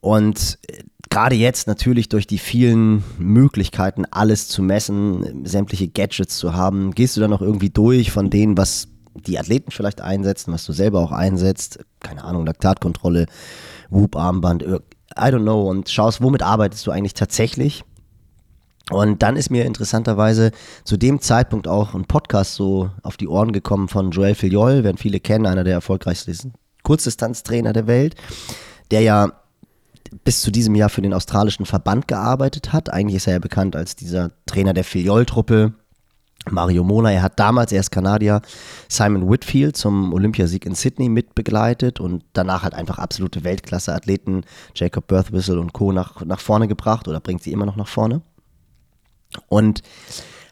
Und 0.02 0.60
äh, 0.68 0.84
gerade 1.10 1.36
jetzt 1.36 1.68
natürlich 1.68 2.10
durch 2.10 2.28
die 2.28 2.38
vielen 2.38 3.04
Möglichkeiten, 3.18 4.06
alles 4.12 4.48
zu 4.48 4.62
messen, 4.62 5.46
sämtliche 5.46 5.88
Gadgets 5.88 6.38
zu 6.38 6.54
haben, 6.54 6.92
gehst 6.92 7.18
du 7.18 7.22
dann 7.22 7.32
noch 7.32 7.42
irgendwie 7.42 7.70
durch 7.70 8.12
von 8.12 8.30
denen, 8.30 8.58
was 8.58 8.88
die 9.16 9.40
Athleten 9.40 9.72
vielleicht 9.72 10.02
einsetzen, 10.02 10.54
was 10.54 10.66
du 10.66 10.74
selber 10.74 11.00
auch 11.00 11.12
einsetzt, 11.12 11.80
keine 12.00 12.24
Ahnung, 12.24 12.46
Laktatkontrolle, 12.46 13.26
Whoop-Armband, 13.90 14.64
I 14.64 15.22
don't 15.22 15.42
know, 15.42 15.68
und 15.68 15.90
schaust, 15.90 16.22
womit 16.22 16.44
arbeitest 16.44 16.86
du 16.86 16.92
eigentlich 16.92 17.16
tatsächlich? 17.16 17.84
Und 18.92 19.22
dann 19.22 19.36
ist 19.36 19.52
mir 19.52 19.66
interessanterweise 19.66 20.52
zu 20.84 20.98
dem 20.98 21.22
Zeitpunkt 21.22 21.68
auch 21.68 21.94
ein 21.94 22.06
Podcast 22.06 22.56
so 22.56 22.90
auf 23.04 23.18
die 23.18 23.28
Ohren 23.28 23.52
gekommen 23.52 23.88
von 23.88 24.12
Joel 24.12 24.36
Filiol, 24.36 24.84
werden 24.84 24.98
viele 24.98 25.20
kennen, 25.20 25.46
einer 25.46 25.64
der 25.64 25.74
erfolgreichsten 25.74 26.54
Kurzdistanztrainer 26.84 27.74
der 27.74 27.88
Welt, 27.88 28.16
der 28.90 29.02
ja 29.02 29.39
bis 30.24 30.42
zu 30.42 30.52
diesem 30.52 30.76
Jahr 30.76 30.90
für 30.90 31.02
den 31.02 31.14
australischen 31.14 31.66
Verband 31.66 32.08
gearbeitet 32.08 32.74
hat. 32.74 32.92
Eigentlich 32.92 33.18
ist 33.18 33.28
er 33.28 33.34
ja 33.34 33.40
bekannt 33.40 33.76
als 33.76 33.96
dieser 33.96 34.32
Trainer 34.46 34.74
der 34.74 34.84
Filiol-Truppe. 34.84 35.74
Mario 36.50 36.84
Mona, 36.84 37.12
er 37.12 37.22
hat 37.22 37.40
damals, 37.40 37.72
erst 37.72 37.92
Kanadier, 37.92 38.42
Simon 38.88 39.30
Whitfield 39.30 39.76
zum 39.76 40.14
Olympiasieg 40.14 40.66
in 40.66 40.74
Sydney 40.74 41.10
mitbegleitet 41.10 42.00
und 42.00 42.24
danach 42.34 42.64
halt 42.64 42.74
einfach 42.74 42.98
absolute 42.98 43.44
Weltklasse-Athleten, 43.44 44.46
Jacob 44.74 45.08
Birthwhistle 45.08 45.60
und 45.60 45.74
Co. 45.74 45.92
Nach, 45.92 46.24
nach 46.26 46.40
vorne 46.40 46.68
gebracht 46.68 47.08
oder 47.08 47.20
bringt 47.20 47.44
sie 47.44 47.52
immer 47.52 47.66
noch 47.66 47.76
nach 47.76 47.88
vorne. 47.88 48.22
Und 49.48 49.82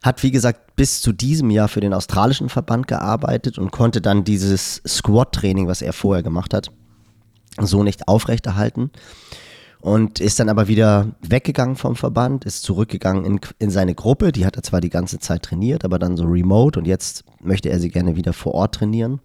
hat, 0.04 0.22
wie 0.24 0.32
gesagt, 0.32 0.76
bis 0.76 1.02
zu 1.02 1.14
diesem 1.14 1.50
Jahr 1.50 1.68
für 1.68 1.80
den 1.80 1.94
australischen 1.94 2.50
Verband 2.50 2.88
gearbeitet 2.88 3.58
und 3.58 3.72
konnte 3.72 4.02
dann 4.02 4.24
dieses 4.24 4.82
Squat-Training, 4.86 5.68
was 5.68 5.82
er 5.82 5.94
vorher 5.94 6.22
gemacht 6.22 6.54
hat, 6.54 6.70
so 7.60 7.82
nicht 7.82 8.08
aufrechterhalten 8.08 8.92
und 9.88 10.20
ist 10.20 10.38
dann 10.38 10.50
aber 10.50 10.68
wieder 10.68 11.16
weggegangen 11.22 11.78
vom 11.78 11.96
Verband, 11.96 12.44
ist 12.44 12.64
zurückgegangen 12.64 13.24
in, 13.24 13.40
in 13.58 13.70
seine 13.70 13.96
Gruppe. 13.96 14.34
Die 14.34 14.46
hat 14.46 14.58
er 14.58 14.64
zwar 14.64 14.82
die 14.82 14.90
ganze 14.90 15.18
Zeit 15.20 15.44
trainiert, 15.44 15.86
aber 15.86 15.98
dann 15.98 16.18
so 16.18 16.26
remote 16.26 16.78
und 16.78 16.86
jetzt 16.86 17.24
möchte 17.42 17.70
er 17.70 17.80
sie 17.80 17.90
gerne 17.90 18.18
wieder 18.18 18.34
vor 18.34 18.54
Ort 18.54 18.76
trainieren. 18.76 19.22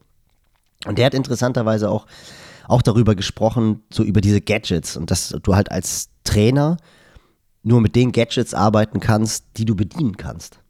Und 0.86 0.98
der 0.98 1.06
hat 1.06 1.14
interessanterweise 1.14 1.90
auch, 1.90 2.06
auch 2.68 2.80
darüber 2.80 3.16
gesprochen, 3.16 3.82
so 3.92 4.04
über 4.04 4.20
diese 4.20 4.40
Gadgets 4.40 4.96
und 4.96 5.10
dass 5.10 5.36
du 5.42 5.56
halt 5.56 5.72
als 5.72 6.10
Trainer 6.22 6.76
nur 7.64 7.80
mit 7.80 7.96
den 7.96 8.12
Gadgets 8.12 8.54
arbeiten 8.54 9.00
kannst, 9.00 9.46
die 9.56 9.64
du 9.64 9.74
bedienen 9.74 10.16
kannst 10.16 10.61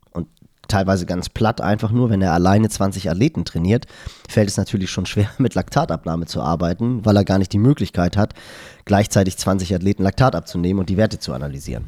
teilweise 0.73 1.07
ganz 1.07 1.29
platt 1.29 1.61
einfach 1.61 1.91
nur, 1.91 2.11
wenn 2.11 2.23
er 2.23 2.33
alleine 2.33 2.69
20 2.69 3.11
Athleten 3.11 3.45
trainiert, 3.45 3.87
fällt 4.29 4.49
es 4.49 4.57
natürlich 4.57 4.91
schon 4.91 5.07
schwer, 5.07 5.29
mit 5.39 5.55
Laktatabnahme 5.55 6.27
zu 6.27 6.41
arbeiten, 6.41 7.05
weil 7.05 7.17
er 7.17 7.25
gar 7.25 7.39
nicht 7.39 7.53
die 7.53 7.59
Möglichkeit 7.59 8.17
hat, 8.17 8.35
gleichzeitig 8.85 9.37
20 9.37 9.75
Athleten 9.75 10.03
Laktat 10.03 10.35
abzunehmen 10.35 10.81
und 10.81 10.89
die 10.89 10.97
Werte 10.97 11.19
zu 11.19 11.33
analysieren. 11.33 11.85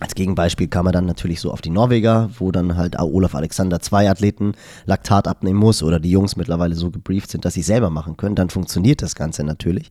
Als 0.00 0.14
Gegenbeispiel 0.14 0.66
kam 0.66 0.86
er 0.86 0.92
dann 0.92 1.06
natürlich 1.06 1.40
so 1.40 1.52
auf 1.52 1.60
die 1.60 1.70
Norweger, 1.70 2.30
wo 2.38 2.50
dann 2.50 2.76
halt 2.76 2.98
Olaf 2.98 3.34
Alexander 3.34 3.78
zwei 3.80 4.10
Athleten 4.10 4.54
Laktat 4.86 5.28
abnehmen 5.28 5.58
muss 5.58 5.82
oder 5.82 6.00
die 6.00 6.10
Jungs 6.10 6.36
mittlerweile 6.36 6.74
so 6.74 6.90
gebrieft 6.90 7.30
sind, 7.30 7.44
dass 7.44 7.54
sie 7.54 7.62
selber 7.62 7.90
machen 7.90 8.16
können. 8.16 8.34
Dann 8.34 8.50
funktioniert 8.50 9.02
das 9.02 9.14
Ganze 9.14 9.44
natürlich. 9.44 9.88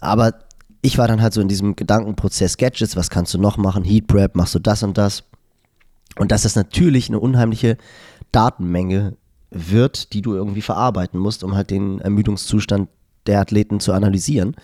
Aber 0.00 0.34
ich 0.82 0.98
war 0.98 1.06
dann 1.06 1.22
halt 1.22 1.34
so 1.34 1.40
in 1.40 1.48
diesem 1.48 1.76
Gedankenprozess 1.76 2.56
Gadgets, 2.56 2.96
was 2.96 3.10
kannst 3.10 3.32
du 3.34 3.38
noch 3.38 3.56
machen? 3.56 3.84
Heat 3.84 4.08
Prep, 4.08 4.34
machst 4.34 4.54
du 4.56 4.58
das 4.58 4.82
und 4.82 4.98
das? 4.98 5.22
Und 6.18 6.32
dass 6.32 6.42
das 6.42 6.56
natürlich 6.56 7.08
eine 7.08 7.20
unheimliche 7.20 7.76
Datenmenge 8.32 9.16
wird, 9.50 10.12
die 10.12 10.22
du 10.22 10.34
irgendwie 10.34 10.62
verarbeiten 10.62 11.18
musst, 11.20 11.44
um 11.44 11.54
halt 11.54 11.70
den 11.70 12.00
Ermüdungszustand 12.00 12.88
der 13.26 13.40
Athleten 13.40 13.80
zu 13.80 13.92
analysieren. 13.92 14.56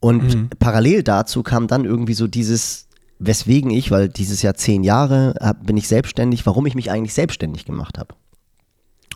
Und 0.00 0.34
mhm. 0.34 0.50
parallel 0.58 1.02
dazu 1.02 1.42
kam 1.42 1.66
dann 1.66 1.84
irgendwie 1.84 2.14
so 2.14 2.26
dieses, 2.26 2.88
weswegen 3.18 3.70
ich, 3.70 3.90
weil 3.90 4.08
dieses 4.08 4.42
Jahr 4.42 4.54
zehn 4.54 4.84
Jahre 4.84 5.34
hab, 5.40 5.66
bin 5.66 5.76
ich 5.76 5.88
selbstständig, 5.88 6.46
warum 6.46 6.66
ich 6.66 6.74
mich 6.74 6.90
eigentlich 6.90 7.14
selbstständig 7.14 7.64
gemacht 7.64 7.98
habe. 7.98 8.14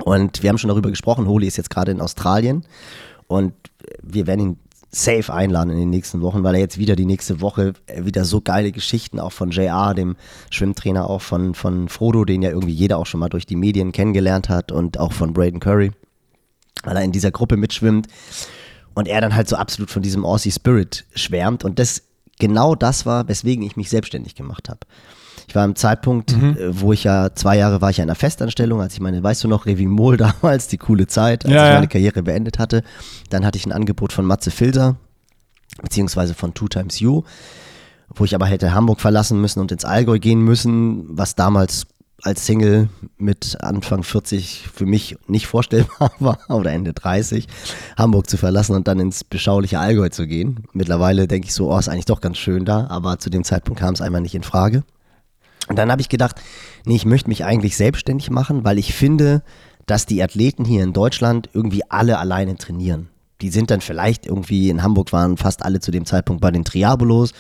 Und 0.05 0.43
wir 0.43 0.49
haben 0.49 0.59
schon 0.59 0.69
darüber 0.69 0.91
gesprochen, 0.91 1.27
Holi 1.27 1.47
ist 1.47 1.57
jetzt 1.57 1.71
gerade 1.71 1.93
in 1.93 2.01
Australien 2.01 2.65
und 3.27 3.53
wir 4.03 4.27
werden 4.27 4.41
ihn 4.41 4.59
safe 4.95 5.33
einladen 5.33 5.71
in 5.71 5.79
den 5.79 5.91
nächsten 5.91 6.21
Wochen, 6.21 6.45
weil 6.45 6.55
er 6.55 6.61
jetzt 6.61 6.79
wieder 6.79 6.95
die 6.95 7.07
nächste 7.07 7.41
Woche 7.41 7.73
äh, 7.87 8.05
wieder 8.05 8.25
so 8.25 8.43
geile 8.43 8.73
Geschichten 8.73 9.19
auch 9.19 9.33
von 9.33 9.51
JR, 9.51 9.95
dem 9.95 10.17
Schwimmtrainer, 10.51 11.09
auch 11.09 11.23
von, 11.23 11.55
von 11.55 11.89
Frodo, 11.89 12.25
den 12.27 12.43
ja 12.43 12.51
irgendwie 12.51 12.75
jeder 12.75 12.99
auch 12.99 13.07
schon 13.07 13.21
mal 13.21 13.31
durch 13.31 13.47
die 13.47 13.57
Medien 13.57 13.93
kennengelernt 13.93 14.51
hat 14.51 14.71
und 14.71 14.99
auch 14.99 15.13
von 15.13 15.33
Braden 15.33 15.61
Curry, 15.61 15.93
weil 16.85 16.97
er 16.97 17.03
in 17.03 17.13
dieser 17.13 17.31
Gruppe 17.31 17.57
mitschwimmt 17.57 18.07
und 18.95 19.09
er 19.09 19.23
dann 19.23 19.35
halt 19.35 19.49
so 19.49 19.57
absolut 19.57 19.91
von 19.91 20.03
diesem 20.03 20.27
Aussie 20.27 20.53
Spirit 20.53 21.07
schwärmt 21.15 21.65
und 21.65 21.79
das 21.79 22.03
genau 22.39 22.75
das 22.75 23.07
war, 23.07 23.29
weswegen 23.29 23.65
ich 23.65 23.77
mich 23.77 23.89
selbstständig 23.89 24.35
gemacht 24.35 24.69
habe. 24.69 24.81
Ich 25.49 25.55
war 25.55 25.65
im 25.65 25.77
Zeitpunkt, 25.77 26.37
mhm. 26.37 26.57
Äh, 26.57 26.81
wo 26.81 26.93
ich 26.93 27.05
ja 27.05 27.35
zwei 27.35 27.57
Jahre 27.57 27.81
war 27.81 27.91
ich 27.91 27.99
in 27.99 28.05
einer 28.05 28.15
Festanstellung, 28.15 28.81
als 28.81 28.95
ich 28.95 29.01
meine, 29.01 29.23
weißt 29.23 29.45
du 29.45 29.49
noch, 29.49 29.67
Revimol 29.67 30.17
damals, 30.43 30.69
die 30.69 30.79
coole 30.79 31.07
Zeit, 31.07 31.45
als 31.45 31.55
ja, 31.55 31.69
ich 31.69 31.75
meine 31.75 31.89
Karriere 31.89 32.23
beendet 32.23 32.59
hatte. 32.59 32.83
Dann 33.31 33.45
hatte 33.45 33.59
ich 33.59 33.67
ein 33.67 33.73
Angebot 33.73 34.13
von 34.13 34.25
Matze 34.25 34.51
Filter, 34.51 34.97
beziehungsweise 35.81 36.35
von 36.35 36.55
Two 36.55 36.69
Times 36.69 37.01
You, 37.01 37.23
wo 38.15 38.25
ich 38.25 38.35
aber 38.35 38.47
hätte 38.47 38.75
Hamburg 38.75 39.01
verlassen 39.01 39.41
müssen 39.41 39.61
und 39.61 39.73
ins 39.73 39.85
Allgäu 39.85 40.19
gehen 40.19 40.41
müssen, 40.41 41.07
was 41.09 41.35
damals 41.35 41.87
als 42.23 42.47
Single 42.47 42.89
mit 43.19 43.59
Anfang 43.61 44.05
40 44.05 44.69
für 44.73 44.87
mich 44.87 45.17
nicht 45.27 45.47
vorstellbar 45.47 46.13
war 46.21 46.39
oder 46.49 46.71
Ende 46.73 46.93
30, 46.93 47.49
Hamburg 47.97 48.31
zu 48.31 48.37
verlassen 48.37 48.77
und 48.77 48.89
dann 48.89 49.01
ins 49.01 49.25
beschauliche 49.25 49.81
Allgäu 49.81 50.09
zu 50.09 50.27
gehen. 50.27 50.65
Mittlerweile 50.73 51.27
denke 51.27 51.49
ich 51.49 51.55
so, 51.55 51.73
oh, 51.73 51.79
ist 51.79 51.89
eigentlich 51.89 52.05
doch 52.05 52.21
ganz 52.21 52.39
schön 52.39 52.65
da, 52.65 52.87
aber 52.87 53.19
zu 53.19 53.29
dem 53.29 53.45
Zeitpunkt 53.45 53.81
kam 53.81 53.95
es 53.95 54.01
einmal 54.01 54.21
nicht 54.21 54.35
in 54.35 54.45
Frage. 54.45 54.85
Und 55.69 55.77
dann 55.79 55.91
habe 55.91 56.01
ich 56.03 56.09
gedacht, 56.09 56.37
nee, 56.85 56.97
ich 56.97 57.07
möchte 57.07 57.29
mich 57.29 57.45
eigentlich 57.45 57.77
selbstständig 57.77 58.31
machen, 58.31 58.65
weil 58.65 58.79
ich 58.79 58.95
finde, 58.95 59.43
dass 59.87 60.07
die 60.07 60.23
Athleten 60.23 60.65
hier 60.65 60.83
in 60.83 60.93
Deutschland 60.93 61.49
irgendwie 61.53 61.83
alle 61.89 62.19
alleine 62.19 62.57
trainieren. 62.57 63.09
Die 63.41 63.51
sind 63.51 63.71
dann 63.71 63.81
vielleicht 63.81 64.27
irgendwie 64.27 64.71
in 64.71 64.83
Hamburg 64.83 65.13
waren 65.13 65.37
fast 65.37 65.65
alle 65.65 65.81
zu 65.81 65.91
dem 65.91 66.07
Zeitpunkt 66.07 66.41
bei 66.41 66.53
den 66.53 66.65
Triabolos 66.65 67.33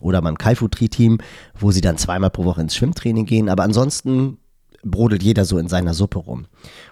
oder 0.00 0.22
beim 0.22 0.38
Kaifu-Tri-Team, 0.38 1.18
wo 1.58 1.70
sie 1.70 1.82
dann 1.82 1.98
zweimal 1.98 2.30
pro 2.30 2.44
Woche 2.44 2.62
ins 2.62 2.74
Schwimmtraining 2.74 3.26
gehen. 3.26 3.50
Aber 3.50 3.64
ansonsten 3.64 4.38
brodelt 4.82 5.22
jeder 5.22 5.44
so 5.44 5.58
in 5.58 5.68
seiner 5.68 5.92
Suppe 5.92 6.18
rum. 6.18 6.46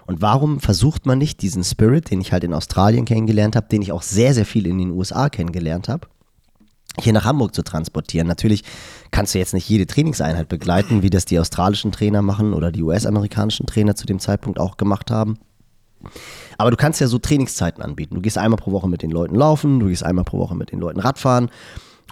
Und 0.05 0.21
warum 0.21 0.59
versucht 0.59 1.07
man 1.07 1.17
nicht 1.17 1.41
diesen 1.41 1.63
Spirit, 1.63 2.11
den 2.11 2.21
ich 2.21 2.31
halt 2.31 2.43
in 2.43 2.53
Australien 2.53 3.05
kennengelernt 3.05 3.55
habe, 3.55 3.67
den 3.67 3.81
ich 3.81 3.91
auch 3.91 4.03
sehr, 4.03 4.35
sehr 4.35 4.45
viel 4.45 4.67
in 4.67 4.77
den 4.77 4.91
USA 4.91 5.29
kennengelernt 5.29 5.89
habe, 5.89 6.07
hier 7.03 7.13
nach 7.13 7.25
Hamburg 7.25 7.53
zu 7.53 7.63
transportieren. 7.63 8.27
Natürlich 8.27 8.63
kannst 9.11 9.33
du 9.33 9.39
jetzt 9.39 9.53
nicht 9.53 9.67
jede 9.69 9.87
Trainingseinheit 9.87 10.49
begleiten, 10.49 11.01
wie 11.01 11.09
das 11.09 11.25
die 11.25 11.39
australischen 11.39 11.91
Trainer 11.91 12.21
machen 12.21 12.53
oder 12.53 12.71
die 12.71 12.83
US-amerikanischen 12.83 13.65
Trainer 13.65 13.95
zu 13.95 14.05
dem 14.05 14.19
Zeitpunkt 14.19 14.59
auch 14.59 14.77
gemacht 14.77 15.11
haben. 15.11 15.37
Aber 16.57 16.71
du 16.71 16.77
kannst 16.77 17.01
ja 17.01 17.07
so 17.07 17.19
Trainingszeiten 17.19 17.83
anbieten. 17.83 18.15
Du 18.15 18.21
gehst 18.21 18.37
einmal 18.37 18.57
pro 18.57 18.71
Woche 18.71 18.87
mit 18.87 19.01
den 19.01 19.11
Leuten 19.11 19.35
laufen, 19.35 19.79
du 19.79 19.87
gehst 19.87 20.03
einmal 20.03 20.25
pro 20.25 20.39
Woche 20.39 20.55
mit 20.55 20.71
den 20.71 20.79
Leuten 20.79 20.99
Radfahren. 20.99 21.49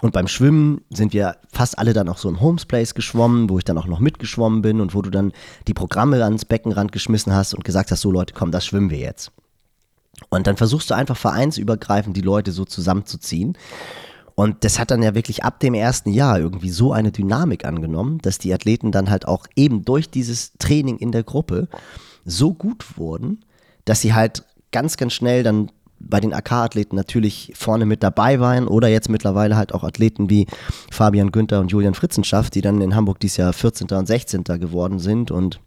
Und 0.00 0.12
beim 0.12 0.28
Schwimmen 0.28 0.82
sind 0.90 1.12
wir 1.12 1.36
fast 1.52 1.78
alle 1.78 1.92
dann 1.92 2.08
auch 2.08 2.18
so 2.18 2.28
im 2.28 2.40
Homesplace 2.40 2.94
geschwommen, 2.94 3.50
wo 3.50 3.58
ich 3.58 3.64
dann 3.64 3.78
auch 3.78 3.86
noch 3.86 3.98
mitgeschwommen 3.98 4.62
bin 4.62 4.80
und 4.80 4.94
wo 4.94 5.02
du 5.02 5.10
dann 5.10 5.32
die 5.66 5.74
Programme 5.74 6.22
ans 6.22 6.44
Beckenrand 6.44 6.92
geschmissen 6.92 7.34
hast 7.34 7.54
und 7.54 7.64
gesagt 7.64 7.90
hast, 7.90 8.02
so 8.02 8.10
Leute, 8.10 8.34
komm, 8.34 8.52
das 8.52 8.64
schwimmen 8.64 8.90
wir 8.90 8.98
jetzt. 8.98 9.32
Und 10.28 10.46
dann 10.46 10.56
versuchst 10.56 10.90
du 10.90 10.94
einfach 10.94 11.16
vereinsübergreifend 11.16 12.16
die 12.16 12.22
Leute 12.22 12.52
so 12.52 12.64
zusammenzuziehen. 12.64 13.56
Und 14.38 14.62
das 14.62 14.78
hat 14.78 14.92
dann 14.92 15.02
ja 15.02 15.16
wirklich 15.16 15.42
ab 15.42 15.58
dem 15.58 15.74
ersten 15.74 16.10
Jahr 16.10 16.38
irgendwie 16.38 16.70
so 16.70 16.92
eine 16.92 17.10
Dynamik 17.10 17.64
angenommen, 17.64 18.18
dass 18.22 18.38
die 18.38 18.54
Athleten 18.54 18.92
dann 18.92 19.10
halt 19.10 19.26
auch 19.26 19.48
eben 19.56 19.84
durch 19.84 20.10
dieses 20.10 20.52
Training 20.60 20.96
in 20.98 21.10
der 21.10 21.24
Gruppe 21.24 21.66
so 22.24 22.54
gut 22.54 22.96
wurden, 22.96 23.44
dass 23.84 24.00
sie 24.00 24.14
halt 24.14 24.44
ganz, 24.70 24.96
ganz 24.96 25.14
schnell 25.14 25.42
dann 25.42 25.72
bei 25.98 26.20
den 26.20 26.32
AK-Athleten 26.32 26.94
natürlich 26.94 27.52
vorne 27.56 27.84
mit 27.84 28.04
dabei 28.04 28.38
waren 28.38 28.68
oder 28.68 28.86
jetzt 28.86 29.08
mittlerweile 29.08 29.56
halt 29.56 29.74
auch 29.74 29.82
Athleten 29.82 30.30
wie 30.30 30.46
Fabian 30.88 31.32
Günther 31.32 31.58
und 31.58 31.72
Julian 31.72 31.94
Fritzenschaft, 31.94 32.54
die 32.54 32.60
dann 32.60 32.80
in 32.80 32.94
Hamburg 32.94 33.18
dieses 33.18 33.38
Jahr 33.38 33.52
14. 33.52 33.88
und 33.88 34.06
16. 34.06 34.44
geworden 34.44 35.00
sind 35.00 35.32
und 35.32 35.58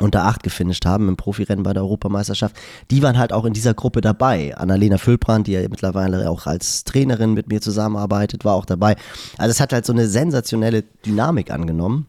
unter 0.00 0.24
acht 0.24 0.42
gefinisht 0.42 0.86
haben 0.86 1.08
im 1.08 1.16
Profirennen 1.16 1.62
bei 1.62 1.72
der 1.72 1.82
Europameisterschaft, 1.82 2.56
die 2.90 3.02
waren 3.02 3.18
halt 3.18 3.32
auch 3.32 3.44
in 3.44 3.52
dieser 3.52 3.74
Gruppe 3.74 4.00
dabei. 4.00 4.56
Annalena 4.56 4.98
Füllbrand, 4.98 5.46
die 5.46 5.52
ja 5.52 5.60
mittlerweile 5.68 6.30
auch 6.30 6.46
als 6.46 6.84
Trainerin 6.84 7.34
mit 7.34 7.48
mir 7.48 7.60
zusammenarbeitet, 7.60 8.44
war 8.44 8.54
auch 8.54 8.64
dabei. 8.64 8.96
Also 9.38 9.50
es 9.50 9.60
hat 9.60 9.72
halt 9.72 9.84
so 9.84 9.92
eine 9.92 10.06
sensationelle 10.06 10.82
Dynamik 11.04 11.50
angenommen. 11.50 12.06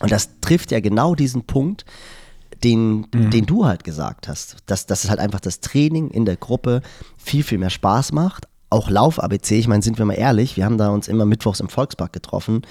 Und 0.00 0.12
das 0.12 0.40
trifft 0.40 0.70
ja 0.70 0.80
genau 0.80 1.14
diesen 1.14 1.44
Punkt, 1.44 1.84
den, 2.62 3.06
mhm. 3.12 3.30
den 3.30 3.46
du 3.46 3.66
halt 3.66 3.84
gesagt 3.84 4.28
hast, 4.28 4.56
dass, 4.66 4.86
dass 4.86 5.04
es 5.04 5.10
halt 5.10 5.20
einfach 5.20 5.40
das 5.40 5.60
Training 5.60 6.10
in 6.10 6.24
der 6.24 6.36
Gruppe 6.36 6.82
viel, 7.16 7.42
viel 7.42 7.58
mehr 7.58 7.70
Spaß 7.70 8.12
macht, 8.12 8.48
auch 8.70 8.90
Lauf-ABC, 8.90 9.58
ich 9.58 9.68
meine, 9.68 9.82
sind 9.82 9.98
wir 9.98 10.04
mal 10.04 10.14
ehrlich, 10.14 10.56
wir 10.56 10.64
haben 10.64 10.78
da 10.78 10.90
uns 10.90 11.08
immer 11.08 11.24
mittwochs 11.24 11.60
im 11.60 11.68
Volkspark 11.68 12.12
getroffen. 12.12 12.62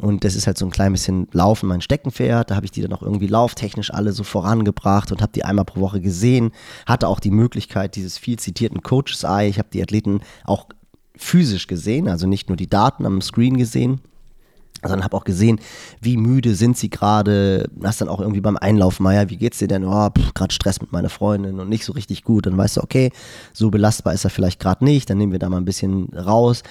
Und 0.00 0.24
das 0.24 0.34
ist 0.34 0.46
halt 0.46 0.56
so 0.56 0.64
ein 0.64 0.70
klein 0.70 0.92
bisschen 0.92 1.28
Laufen 1.32 1.68
mein 1.68 1.80
Steckenpferd, 1.80 2.50
da 2.50 2.56
habe 2.56 2.64
ich 2.64 2.72
die 2.72 2.80
dann 2.80 2.92
auch 2.92 3.02
irgendwie 3.02 3.26
lauftechnisch 3.26 3.92
alle 3.92 4.12
so 4.12 4.24
vorangebracht 4.24 5.12
und 5.12 5.20
habe 5.20 5.32
die 5.32 5.44
einmal 5.44 5.64
pro 5.64 5.80
Woche 5.80 6.00
gesehen, 6.00 6.52
hatte 6.86 7.08
auch 7.08 7.20
die 7.20 7.30
Möglichkeit 7.30 7.96
dieses 7.96 8.18
viel 8.18 8.38
zitierten 8.38 8.82
Coaches 8.82 9.24
Eye, 9.24 9.48
ich 9.48 9.58
habe 9.58 9.68
die 9.72 9.82
Athleten 9.82 10.20
auch 10.44 10.66
physisch 11.16 11.66
gesehen, 11.66 12.08
also 12.08 12.26
nicht 12.26 12.48
nur 12.48 12.56
die 12.56 12.70
Daten 12.70 13.04
am 13.04 13.20
Screen 13.20 13.56
gesehen 13.58 14.00
sondern 14.82 15.04
habe 15.04 15.16
auch 15.16 15.24
gesehen, 15.24 15.60
wie 16.00 16.16
müde 16.16 16.54
sind 16.54 16.76
sie 16.76 16.90
gerade. 16.90 17.68
Hast 17.82 18.00
dann 18.00 18.08
auch 18.08 18.20
irgendwie 18.20 18.40
beim 18.40 18.56
Einlauf, 18.56 19.00
Meier, 19.00 19.30
wie 19.30 19.36
geht's 19.36 19.58
dir 19.58 19.68
denn? 19.68 19.84
Oh, 19.84 20.08
gerade 20.34 20.52
Stress 20.52 20.80
mit 20.80 20.92
meiner 20.92 21.08
Freundin 21.08 21.60
und 21.60 21.68
nicht 21.68 21.84
so 21.84 21.92
richtig 21.92 22.24
gut. 22.24 22.46
Dann 22.46 22.56
weißt 22.56 22.78
du, 22.78 22.82
okay, 22.82 23.10
so 23.52 23.70
belastbar 23.70 24.14
ist 24.14 24.24
er 24.24 24.30
vielleicht 24.30 24.60
gerade 24.60 24.84
nicht. 24.84 25.08
Dann 25.08 25.18
nehmen 25.18 25.32
wir 25.32 25.38
da 25.38 25.48
mal 25.48 25.58
ein 25.58 25.64
bisschen 25.64 26.08
raus. 26.14 26.62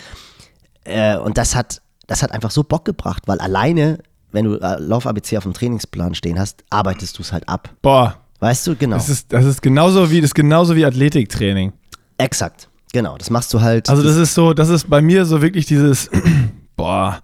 Äh, 0.84 1.17
und 1.17 1.38
das 1.38 1.56
hat, 1.56 1.82
das 2.08 2.24
hat 2.24 2.32
einfach 2.32 2.52
so 2.52 2.63
Bock 2.63 2.86
gebracht, 2.86 3.24
weil 3.28 3.39
alleine, 3.39 4.00
wenn 4.32 4.45
du 4.45 4.56
äh, 4.56 4.80
Lauf-ABC 4.80 5.38
auf 5.38 5.43
dem 5.43 5.54
Trainingsplan 5.54 6.15
stehen 6.15 6.39
hast, 6.39 6.63
arbeitest 6.69 7.17
du 7.17 7.21
es 7.21 7.32
halt 7.32 7.47
ab. 7.47 7.69
Boah. 7.82 8.17
Weißt 8.39 8.65
du, 8.65 8.76
genau. 8.76 8.95
Das 8.95 9.08
ist, 9.08 9.32
das 9.32 9.45
ist 9.45 9.62
genauso 9.62 10.10
wie, 10.10 10.19
das 10.19 10.32
ist 10.32 10.36
genauso 10.36 10.76
wie 10.76 10.84
Athletiktraining. 10.84 11.74
Exakt. 12.17 12.69
Genau, 12.91 13.17
das 13.17 13.30
machst 13.30 13.54
du 13.54 13.62
halt. 13.62 13.88
Also 13.88 14.04
das 14.04 14.17
ist 14.17 14.34
so, 14.34 14.54
das 14.54 14.69
ist 14.69 14.89
bei 14.89 15.02
mir 15.02 15.26
so 15.26 15.41
wirklich 15.41 15.67
dieses, 15.67 16.10
boah, 16.76 17.21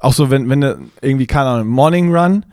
auch 0.00 0.12
so, 0.12 0.30
wenn, 0.30 0.48
wenn 0.48 0.60
du 0.60 0.78
irgendwie, 1.00 1.26
keine 1.26 1.48
Ahnung, 1.48 1.68
Morning 1.68 2.14
Run, 2.14 2.44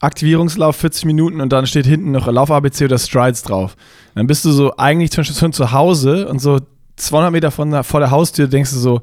Aktivierungslauf 0.00 0.76
40 0.76 1.04
Minuten 1.04 1.40
und 1.40 1.52
dann 1.52 1.66
steht 1.66 1.86
hinten 1.86 2.10
noch 2.10 2.26
Lauf-ABC 2.26 2.86
oder 2.86 2.98
Strides 2.98 3.42
drauf. 3.42 3.76
Dann 4.14 4.26
bist 4.26 4.44
du 4.44 4.50
so 4.50 4.76
eigentlich 4.76 5.12
schon 5.14 5.52
zu 5.52 5.72
Hause 5.72 6.28
und 6.28 6.40
so 6.40 6.58
200 6.96 7.32
Meter 7.32 7.50
von, 7.50 7.84
vor 7.84 8.00
der 8.00 8.10
Haustür 8.10 8.48
denkst 8.48 8.72
du 8.72 8.78
so, 8.78 9.00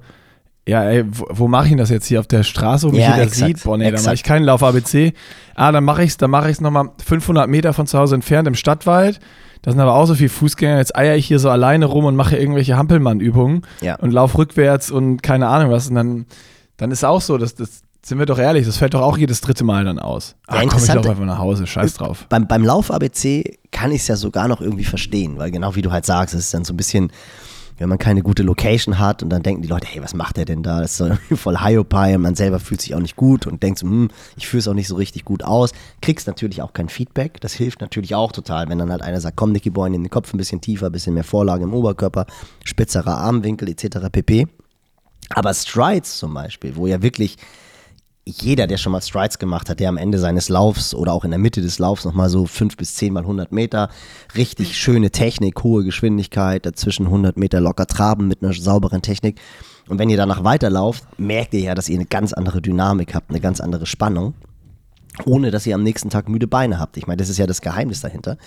ja, 0.68 0.84
ey, 0.84 1.04
wo, 1.10 1.26
wo 1.30 1.48
mache 1.48 1.70
ich 1.70 1.76
das 1.78 1.90
jetzt 1.90 2.06
hier 2.06 2.20
auf 2.20 2.28
der 2.28 2.44
Straße, 2.44 2.88
wo 2.88 2.92
mich 2.92 3.02
ja, 3.02 3.12
jeder 3.12 3.24
exakt, 3.24 3.48
sieht? 3.48 3.64
Boah, 3.64 3.78
nee, 3.78 3.86
exakt. 3.86 3.98
dann 3.98 4.06
mache 4.06 4.16
ich 4.16 4.24
keinen 4.24 4.44
Lauf-ABC. 4.44 5.14
Ah, 5.56 5.72
dann 5.72 5.84
mache 5.84 6.04
ich 6.04 6.12
es 6.12 6.18
dann 6.18 6.30
mache 6.30 6.50
ich 6.50 6.58
es 6.58 6.62
nochmal 6.62 6.90
500 7.04 7.50
Meter 7.50 7.74
von 7.74 7.88
zu 7.88 7.98
Hause 7.98 8.16
entfernt 8.16 8.48
im 8.48 8.56
Stadtwald. 8.56 9.20
Da 9.62 9.72
sind 9.72 9.80
aber 9.80 9.96
auch 9.96 10.06
so 10.06 10.16
viele 10.16 10.30
Fußgänger. 10.30 10.78
Jetzt 10.78 10.96
eier 10.96 11.16
ich 11.16 11.26
hier 11.26 11.40
so 11.40 11.50
alleine 11.50 11.86
rum 11.86 12.06
und 12.06 12.16
mache 12.16 12.38
irgendwelche 12.38 12.78
Hampelmann-Übungen 12.78 13.64
ja. 13.82 13.96
und 13.96 14.12
lauf 14.12 14.38
rückwärts 14.38 14.92
und 14.92 15.22
keine 15.22 15.48
Ahnung 15.48 15.72
was. 15.72 15.90
Und 15.90 15.96
dann, 15.96 16.26
dann 16.78 16.92
ist 16.92 17.04
auch 17.04 17.22
so, 17.22 17.38
dass 17.38 17.56
das, 17.56 17.82
sind 18.02 18.18
wir 18.18 18.26
doch 18.26 18.40
ehrlich, 18.40 18.66
das 18.66 18.78
fällt 18.78 18.94
doch 18.94 19.02
auch 19.02 19.18
jedes 19.18 19.42
dritte 19.42 19.64
Mal 19.64 19.86
dann 19.86 20.00
aus. 20.00 20.36
Ja, 20.50 20.58
ah, 20.58 20.66
komm 20.68 20.84
ich 20.84 20.90
doch 20.90 21.06
einfach 21.06 21.26
nach 21.26 21.38
Hause, 21.38 21.68
scheiß 21.68 21.96
drauf. 21.96 22.26
Beim, 22.30 22.48
beim 22.48 22.64
Lauf-ABC 22.64 23.58
kann 23.72 23.92
ich 23.92 24.02
es 24.02 24.08
ja 24.08 24.16
sogar 24.16 24.48
noch 24.48 24.62
irgendwie 24.62 24.86
verstehen, 24.86 25.38
weil 25.38 25.52
genau 25.52 25.76
wie 25.76 25.82
du 25.82 25.92
halt 25.92 26.06
sagst, 26.06 26.34
es 26.34 26.46
ist 26.46 26.54
dann 26.54 26.64
so 26.64 26.74
ein 26.74 26.78
bisschen, 26.78 27.12
wenn 27.78 27.90
man 27.90 27.98
keine 27.98 28.22
gute 28.22 28.42
Location 28.44 29.00
hat 29.00 29.22
und 29.22 29.30
dann 29.30 29.44
denken 29.44 29.62
die 29.62 29.68
Leute, 29.68 29.86
hey, 29.86 30.02
was 30.02 30.14
macht 30.14 30.38
der 30.38 30.46
denn 30.46 30.64
da? 30.64 30.82
Das 30.82 30.92
ist 30.92 30.98
so 30.98 31.36
voll 31.36 31.60
Hyopai 31.60 32.16
und 32.16 32.22
man 32.22 32.36
selber 32.36 32.60
fühlt 32.60 32.82
sich 32.82 32.96
auch 32.96 33.00
nicht 33.00 33.18
gut 33.18 33.46
und 33.46 33.62
denkt 33.64 33.80
so, 33.80 33.88
hm, 33.88 34.10
ich 34.38 34.48
fühle 34.48 34.60
es 34.60 34.68
auch 34.70 34.74
nicht 34.74 34.88
so 34.88 34.96
richtig 34.96 35.26
gut 35.26 35.44
aus. 35.44 35.72
Kriegst 36.02 36.26
natürlich 36.26 36.62
auch 36.62 36.72
kein 36.72 36.88
Feedback, 36.88 37.42
das 37.42 37.54
hilft 37.54 37.82
natürlich 37.82 38.16
auch 38.16 38.32
total, 38.32 38.70
wenn 38.70 38.80
dann 38.80 38.92
halt 38.92 39.02
einer 39.02 39.20
sagt, 39.20 39.36
komm 39.36 39.52
Nicky 39.52 39.72
Boy, 39.72 39.88
in 39.88 40.04
den 40.04 40.10
Kopf 40.10 40.34
ein 40.34 40.38
bisschen 40.38 40.62
tiefer, 40.62 40.86
ein 40.86 40.94
bisschen 40.94 41.14
mehr 41.16 41.26
Vorlage 41.26 41.66
im 41.66 41.74
Oberkörper, 41.74 42.26
spitzerer 42.64 43.18
Armwinkel 43.18 43.70
etc. 43.70 44.08
pp. 44.10 44.48
Aber 45.32 45.54
Strides 45.54 46.18
zum 46.18 46.34
Beispiel, 46.34 46.76
wo 46.76 46.88
ja 46.88 47.02
wirklich 47.02 47.38
jeder, 48.30 48.68
der 48.68 48.78
schon 48.78 48.92
mal 48.92 49.02
Strides 49.02 49.40
gemacht 49.40 49.70
hat, 49.70 49.80
der 49.80 49.90
am 49.90 49.98
Ende 49.98 50.18
seines 50.20 50.50
Laufs 50.50 50.94
oder 50.94 51.14
auch 51.14 51.24
in 51.24 51.32
der 51.32 51.40
Mitte 51.40 51.62
des 51.62 51.80
Laufs 51.80 52.06
nochmal 52.06 52.30
so 52.30 52.46
fünf 52.46 52.78
bis 52.78 52.96
zehn 52.96 53.14
mal 53.14 53.22
100 53.22 53.52
Meter, 53.52 53.90
richtig 54.36 54.78
schöne 54.78 55.12
Technik, 55.12 55.64
hohe 55.64 55.84
Geschwindigkeit, 55.84 56.66
dazwischen 56.66 57.06
100 57.08 57.38
Meter 57.38 57.60
locker 57.60 57.88
traben 57.88 58.28
mit 58.28 58.44
einer 58.44 58.54
sauberen 58.54 59.02
Technik. 59.02 59.40
Und 59.88 60.00
wenn 60.00 60.10
ihr 60.10 60.18
danach 60.18 60.44
weiterlauft, 60.44 61.04
merkt 61.18 61.54
ihr 61.54 61.62
ja, 61.62 61.76
dass 61.76 61.90
ihr 61.90 61.96
eine 61.96 62.06
ganz 62.06 62.34
andere 62.34 62.62
Dynamik 62.62 63.16
habt, 63.16 63.30
eine 63.32 63.40
ganz 63.40 63.60
andere 63.60 63.86
Spannung, 63.86 64.36
ohne 65.26 65.52
dass 65.52 65.66
ihr 65.66 65.76
am 65.76 65.84
nächsten 65.84 66.10
Tag 66.10 66.30
müde 66.30 66.48
Beine 66.48 66.80
habt. 66.80 66.98
Ich 66.98 67.08
meine, 67.08 67.18
das 67.18 67.30
ist 67.30 67.38
ja 67.38 67.48
das 67.48 67.62
Geheimnis 67.62 68.02
dahinter. 68.02 68.38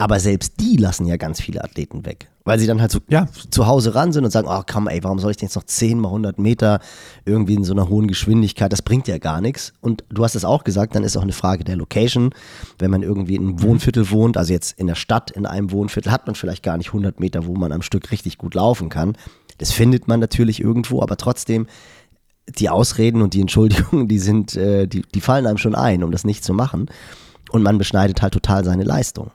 Aber 0.00 0.20
selbst 0.20 0.60
die 0.60 0.76
lassen 0.76 1.06
ja 1.06 1.16
ganz 1.16 1.40
viele 1.40 1.62
Athleten 1.64 2.06
weg. 2.06 2.30
Weil 2.44 2.60
sie 2.60 2.68
dann 2.68 2.80
halt 2.80 2.92
so 2.92 3.00
ja. 3.08 3.26
zu 3.50 3.66
Hause 3.66 3.96
ran 3.96 4.12
sind 4.12 4.24
und 4.24 4.30
sagen, 4.30 4.46
oh 4.48 4.62
komm 4.64 4.86
ey, 4.86 5.02
warum 5.02 5.18
soll 5.18 5.32
ich 5.32 5.36
denn 5.36 5.48
jetzt 5.48 5.56
noch 5.56 5.64
10 5.64 5.98
mal 5.98 6.08
100 6.08 6.38
Meter 6.38 6.78
irgendwie 7.24 7.54
in 7.54 7.64
so 7.64 7.72
einer 7.72 7.88
hohen 7.88 8.06
Geschwindigkeit, 8.06 8.72
das 8.72 8.80
bringt 8.80 9.08
ja 9.08 9.18
gar 9.18 9.40
nichts. 9.40 9.72
Und 9.80 10.04
du 10.08 10.22
hast 10.22 10.36
es 10.36 10.44
auch 10.44 10.62
gesagt, 10.62 10.94
dann 10.94 11.02
ist 11.02 11.16
auch 11.16 11.22
eine 11.22 11.32
Frage 11.32 11.64
der 11.64 11.74
Location. 11.74 12.30
Wenn 12.78 12.92
man 12.92 13.02
irgendwie 13.02 13.34
in 13.34 13.42
einem 13.42 13.62
Wohnviertel 13.62 14.10
wohnt, 14.10 14.36
also 14.36 14.52
jetzt 14.52 14.78
in 14.78 14.86
der 14.86 14.94
Stadt 14.94 15.32
in 15.32 15.46
einem 15.46 15.72
Wohnviertel, 15.72 16.12
hat 16.12 16.26
man 16.26 16.36
vielleicht 16.36 16.62
gar 16.62 16.78
nicht 16.78 16.88
100 16.88 17.18
Meter, 17.18 17.46
wo 17.46 17.54
man 17.56 17.72
am 17.72 17.82
Stück 17.82 18.12
richtig 18.12 18.38
gut 18.38 18.54
laufen 18.54 18.90
kann. 18.90 19.16
Das 19.58 19.72
findet 19.72 20.06
man 20.06 20.20
natürlich 20.20 20.60
irgendwo, 20.60 21.02
aber 21.02 21.16
trotzdem 21.16 21.66
die 22.48 22.70
Ausreden 22.70 23.20
und 23.20 23.34
die 23.34 23.40
Entschuldigungen, 23.40 24.06
die 24.06 24.20
sind, 24.20 24.56
äh, 24.56 24.86
die, 24.86 25.02
die 25.02 25.20
fallen 25.20 25.46
einem 25.46 25.58
schon 25.58 25.74
ein, 25.74 26.04
um 26.04 26.12
das 26.12 26.24
nicht 26.24 26.44
zu 26.44 26.54
machen. 26.54 26.86
Und 27.50 27.62
man 27.62 27.78
beschneidet 27.78 28.22
halt 28.22 28.32
total 28.32 28.64
seine 28.64 28.84
Leistung. 28.84 29.32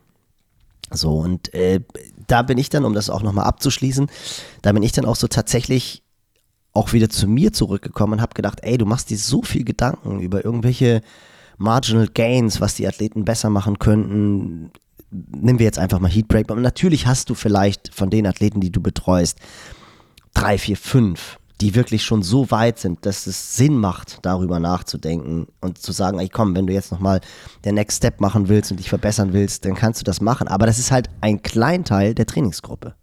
So, 0.94 1.18
und 1.18 1.54
äh, 1.54 1.82
da 2.28 2.42
bin 2.42 2.58
ich 2.58 2.70
dann, 2.70 2.86
um 2.86 2.94
das 2.94 3.10
auch 3.10 3.24
nochmal 3.24 3.46
abzuschließen, 3.46 4.08
da 4.62 4.72
bin 4.72 4.84
ich 4.84 4.92
dann 4.92 5.06
auch 5.06 5.16
so 5.16 5.28
tatsächlich 5.28 6.04
auch 6.74 6.94
wieder 6.94 7.10
zu 7.10 7.28
mir 7.28 7.54
zurückgekommen 7.54 8.14
und 8.14 8.22
habe 8.22 8.34
gedacht, 8.34 8.60
ey, 8.64 8.78
du 8.78 8.86
machst 8.86 9.10
dir 9.10 9.18
so 9.18 9.44
viel 9.44 9.64
Gedanken 9.64 10.20
über 10.20 10.44
irgendwelche 10.44 11.02
Marginal 11.58 12.08
Gains, 12.08 12.62
was 12.62 12.76
die 12.76 12.88
Athleten 12.88 13.26
besser 13.26 13.50
machen 13.50 13.78
könnten. 13.78 14.72
Nehmen 15.12 15.60
wir 15.60 15.66
jetzt 15.66 15.78
einfach 15.78 16.00
mal 16.00 16.10
Heatbreak. 16.10 16.50
Aber 16.50 16.60
natürlich 16.60 17.06
hast 17.06 17.30
du 17.30 17.36
vielleicht 17.36 17.94
von 17.94 18.10
den 18.10 18.26
Athleten, 18.26 18.60
die 18.60 18.72
du 18.72 18.82
betreust, 18.82 19.38
drei, 20.34 20.58
vier, 20.58 20.78
fünf 20.78 21.38
die 21.64 21.76
wirklich 21.76 22.04
schon 22.04 22.24
so 22.24 22.52
weit 22.52 22.78
sind, 22.78 23.06
dass 23.06 23.26
es 23.26 23.56
Sinn 23.56 23.78
macht, 23.78 24.20
darüber 24.24 24.60
nachzudenken 24.60 25.48
und 25.62 25.78
zu 25.78 25.94
sagen, 25.94 26.20
ey 26.20 26.28
komm, 26.28 26.54
wenn 26.58 26.68
du 26.68 26.74
jetzt 26.74 26.92
nochmal 26.92 27.22
der 27.64 27.72
Next 27.72 28.00
Step 28.00 28.20
machen 28.20 28.50
willst 28.50 28.70
und 28.70 28.82
dich 28.82 28.90
verbessern 28.90 29.32
willst, 29.32 29.64
dann 29.64 29.74
kannst 29.74 30.02
du 30.02 30.04
das 30.04 30.20
machen. 30.20 30.50
Aber 30.50 30.66
das 30.66 30.78
ist 30.78 30.92
halt 30.92 31.10
ein 31.22 31.42
Kleinteil 31.42 32.16
der 32.16 32.26
Trainingsgruppe. 32.26 32.96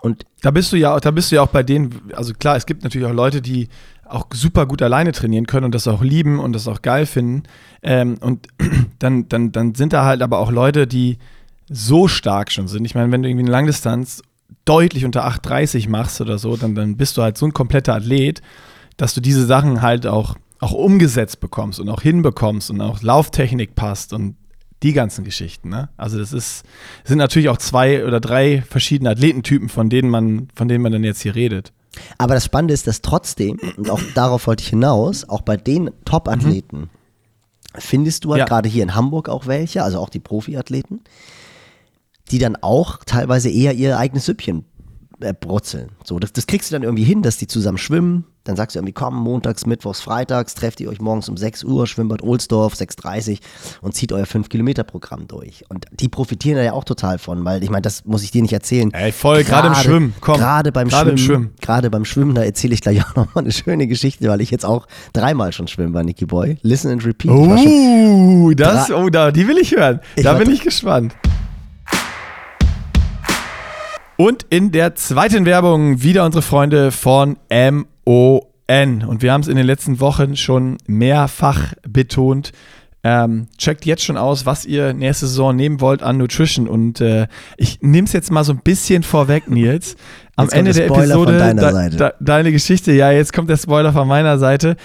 Und 0.00 0.24
da 0.42 0.50
bist 0.50 0.72
du 0.72 0.76
ja, 0.76 0.98
da 0.98 1.12
bist 1.12 1.30
du 1.30 1.36
ja 1.36 1.42
auch 1.42 1.48
bei 1.48 1.62
denen, 1.62 2.10
also 2.12 2.32
klar, 2.34 2.56
es 2.56 2.66
gibt 2.66 2.82
natürlich 2.82 3.06
auch 3.06 3.14
Leute, 3.14 3.40
die 3.40 3.68
auch 4.04 4.26
super 4.34 4.66
gut 4.66 4.82
alleine 4.82 5.12
trainieren 5.12 5.46
können 5.46 5.66
und 5.66 5.74
das 5.74 5.86
auch 5.86 6.02
lieben 6.02 6.40
und 6.40 6.54
das 6.54 6.66
auch 6.66 6.82
geil 6.82 7.06
finden. 7.06 7.44
Ähm, 7.84 8.16
und 8.20 8.48
dann, 8.98 9.28
dann, 9.28 9.52
dann 9.52 9.76
sind 9.76 9.92
da 9.92 10.04
halt 10.04 10.22
aber 10.22 10.38
auch 10.40 10.50
Leute, 10.50 10.88
die 10.88 11.18
so 11.68 12.08
stark 12.08 12.50
schon 12.50 12.66
sind. 12.66 12.84
Ich 12.84 12.96
meine, 12.96 13.12
wenn 13.12 13.22
du 13.22 13.28
irgendwie 13.28 13.44
eine 13.44 13.52
Langdistanz 13.52 14.22
deutlich 14.64 15.04
unter 15.04 15.26
8,30 15.26 15.88
machst 15.88 16.20
oder 16.20 16.38
so, 16.38 16.56
dann, 16.56 16.74
dann 16.74 16.96
bist 16.96 17.16
du 17.16 17.22
halt 17.22 17.38
so 17.38 17.46
ein 17.46 17.52
kompletter 17.52 17.94
Athlet, 17.94 18.42
dass 18.96 19.14
du 19.14 19.20
diese 19.20 19.46
Sachen 19.46 19.82
halt 19.82 20.06
auch, 20.06 20.36
auch 20.60 20.72
umgesetzt 20.72 21.40
bekommst 21.40 21.80
und 21.80 21.88
auch 21.88 22.02
hinbekommst 22.02 22.70
und 22.70 22.80
auch 22.80 23.02
Lauftechnik 23.02 23.74
passt 23.74 24.12
und 24.12 24.36
die 24.82 24.92
ganzen 24.92 25.24
Geschichten. 25.24 25.68
Ne? 25.68 25.88
Also 25.96 26.18
das 26.18 26.32
ist, 26.32 26.64
sind 27.04 27.18
natürlich 27.18 27.48
auch 27.48 27.58
zwei 27.58 28.04
oder 28.04 28.20
drei 28.20 28.62
verschiedene 28.68 29.10
Athletentypen, 29.10 29.68
von 29.68 29.88
denen 29.88 30.10
man, 30.10 30.48
von 30.54 30.68
denen 30.68 30.82
man 30.82 30.92
dann 30.92 31.04
jetzt 31.04 31.22
hier 31.22 31.34
redet. 31.34 31.72
Aber 32.18 32.34
das 32.34 32.44
Spannende 32.44 32.74
ist, 32.74 32.86
dass 32.86 33.00
trotzdem, 33.00 33.58
und 33.76 33.88
auch 33.88 34.00
darauf 34.14 34.46
wollte 34.46 34.62
ich 34.62 34.68
hinaus, 34.68 35.26
auch 35.28 35.40
bei 35.40 35.56
den 35.56 35.90
Top-Athleten, 36.04 36.80
mhm. 36.80 36.88
findest 37.78 38.24
du 38.24 38.32
halt 38.32 38.40
ja. 38.40 38.44
gerade 38.44 38.68
hier 38.68 38.82
in 38.82 38.94
Hamburg 38.94 39.30
auch 39.30 39.46
welche, 39.46 39.82
also 39.82 39.98
auch 39.98 40.10
die 40.10 40.20
Profi-Athleten, 40.20 41.00
die 42.30 42.38
dann 42.38 42.56
auch 42.56 42.98
teilweise 43.04 43.50
eher 43.50 43.72
ihr 43.74 43.98
eigenes 43.98 44.26
Süppchen 44.26 44.64
äh, 45.20 45.32
brutzeln. 45.32 45.90
So, 46.04 46.18
das, 46.18 46.32
das 46.32 46.46
kriegst 46.46 46.70
du 46.70 46.74
dann 46.74 46.82
irgendwie 46.82 47.04
hin, 47.04 47.22
dass 47.22 47.38
die 47.38 47.46
zusammen 47.46 47.78
schwimmen. 47.78 48.24
Dann 48.44 48.54
sagst 48.54 48.76
du 48.76 48.78
irgendwie, 48.78 48.92
komm, 48.92 49.16
montags, 49.16 49.66
mittwochs, 49.66 50.00
freitags, 50.00 50.54
trefft 50.54 50.78
ihr 50.80 50.88
euch 50.88 51.00
morgens 51.00 51.28
um 51.28 51.36
6 51.36 51.64
Uhr, 51.64 51.86
Schwimmbad 51.86 52.22
Ohlsdorf, 52.22 52.74
6.30 52.74 53.38
und 53.80 53.94
zieht 53.94 54.12
euer 54.12 54.24
5-Kilometer-Programm 54.24 55.26
durch. 55.26 55.64
Und 55.68 55.86
die 55.90 56.08
profitieren 56.08 56.56
da 56.58 56.62
ja 56.62 56.72
auch 56.72 56.84
total 56.84 57.18
von, 57.18 57.44
weil 57.44 57.64
ich 57.64 57.70
meine, 57.70 57.82
das 57.82 58.04
muss 58.04 58.22
ich 58.22 58.30
dir 58.30 58.42
nicht 58.42 58.52
erzählen. 58.52 58.92
Ey, 58.92 59.10
voll, 59.10 59.42
gerade 59.42 59.68
im 59.68 59.74
Schwimmen, 59.74 60.14
komm. 60.20 60.36
Gerade 60.36 60.70
beim 60.70 60.90
Schwimmen, 60.90 61.18
Schwimmen. 61.18 61.54
Gerade 61.60 61.90
beim 61.90 62.04
Schwimmen, 62.04 62.34
da 62.34 62.44
erzähle 62.44 62.74
ich 62.74 62.82
gleich 62.82 63.02
auch 63.06 63.16
nochmal 63.16 63.44
eine 63.44 63.52
schöne 63.52 63.88
Geschichte, 63.88 64.28
weil 64.28 64.40
ich 64.40 64.50
jetzt 64.50 64.64
auch 64.64 64.86
dreimal 65.12 65.52
schon 65.52 65.66
schwimmen 65.66 65.94
war, 65.94 66.04
Nicky 66.04 66.26
Boy. 66.26 66.58
Listen 66.62 66.90
and 66.92 67.04
repeat. 67.04 67.30
Oh, 67.32 68.52
das, 68.54 68.90
oh, 68.92 69.08
da, 69.08 69.32
die 69.32 69.48
will 69.48 69.58
ich 69.58 69.74
hören. 69.74 70.00
Ich 70.14 70.22
da 70.22 70.34
bin 70.34 70.50
ich 70.50 70.60
gespannt. 70.60 71.16
Und 74.16 74.46
in 74.48 74.72
der 74.72 74.94
zweiten 74.94 75.44
Werbung 75.44 76.02
wieder 76.02 76.24
unsere 76.24 76.42
Freunde 76.42 76.90
von 76.90 77.36
MON. 77.50 78.40
Und 78.68 79.22
wir 79.22 79.32
haben 79.32 79.42
es 79.42 79.48
in 79.48 79.56
den 79.56 79.66
letzten 79.66 80.00
Wochen 80.00 80.36
schon 80.36 80.78
mehrfach 80.86 81.74
betont. 81.86 82.52
Ähm, 83.04 83.46
checkt 83.58 83.84
jetzt 83.84 84.02
schon 84.02 84.16
aus, 84.16 84.46
was 84.46 84.64
ihr 84.64 84.94
nächste 84.94 85.26
Saison 85.26 85.54
nehmen 85.54 85.80
wollt 85.82 86.02
an 86.02 86.16
Nutrition. 86.16 86.66
Und 86.66 87.00
äh, 87.00 87.28
ich 87.58 87.80
nehme 87.82 88.06
es 88.06 88.12
jetzt 88.14 88.32
mal 88.32 88.42
so 88.42 88.52
ein 88.52 88.60
bisschen 88.64 89.02
vorweg, 89.02 89.48
Nils. 89.48 89.96
Am 90.34 90.48
Ende 90.48 90.72
der, 90.72 90.86
Episode, 90.86 91.54
da, 91.54 91.88
da, 91.88 92.12
deine 92.18 92.52
Geschichte, 92.52 92.92
ja, 92.92 93.12
jetzt 93.12 93.32
kommt 93.32 93.50
der 93.50 93.58
Spoiler 93.58 93.92
von 93.92 94.08
meiner 94.08 94.38
Seite. 94.38 94.76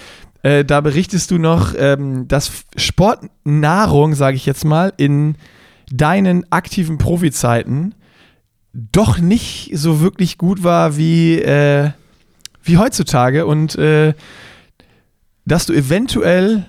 Äh, 0.43 0.66
da 0.66 0.82
berichtest 0.82 1.32
du 1.32 1.38
noch, 1.38 1.74
ähm, 1.78 2.28
dass 2.28 2.66
Sportnahrung, 2.76 4.14
sage 4.14 4.36
ich 4.36 4.45
jetzt 4.45 4.66
mal, 4.66 4.93
in 4.97 5.36
deinen 5.89 6.51
aktiven 6.51 6.97
Profizeiten 6.97 7.95
doch 8.74 9.17
nicht 9.17 9.72
so 9.74 10.01
wirklich 10.01 10.38
gut 10.38 10.63
war 10.63 10.97
wie, 10.97 11.39
äh, 11.39 11.91
wie 12.63 12.78
heutzutage 12.78 13.45
und 13.45 13.76
äh, 13.76 14.13
dass 15.45 15.65
du 15.65 15.74
eventuell 15.74 16.65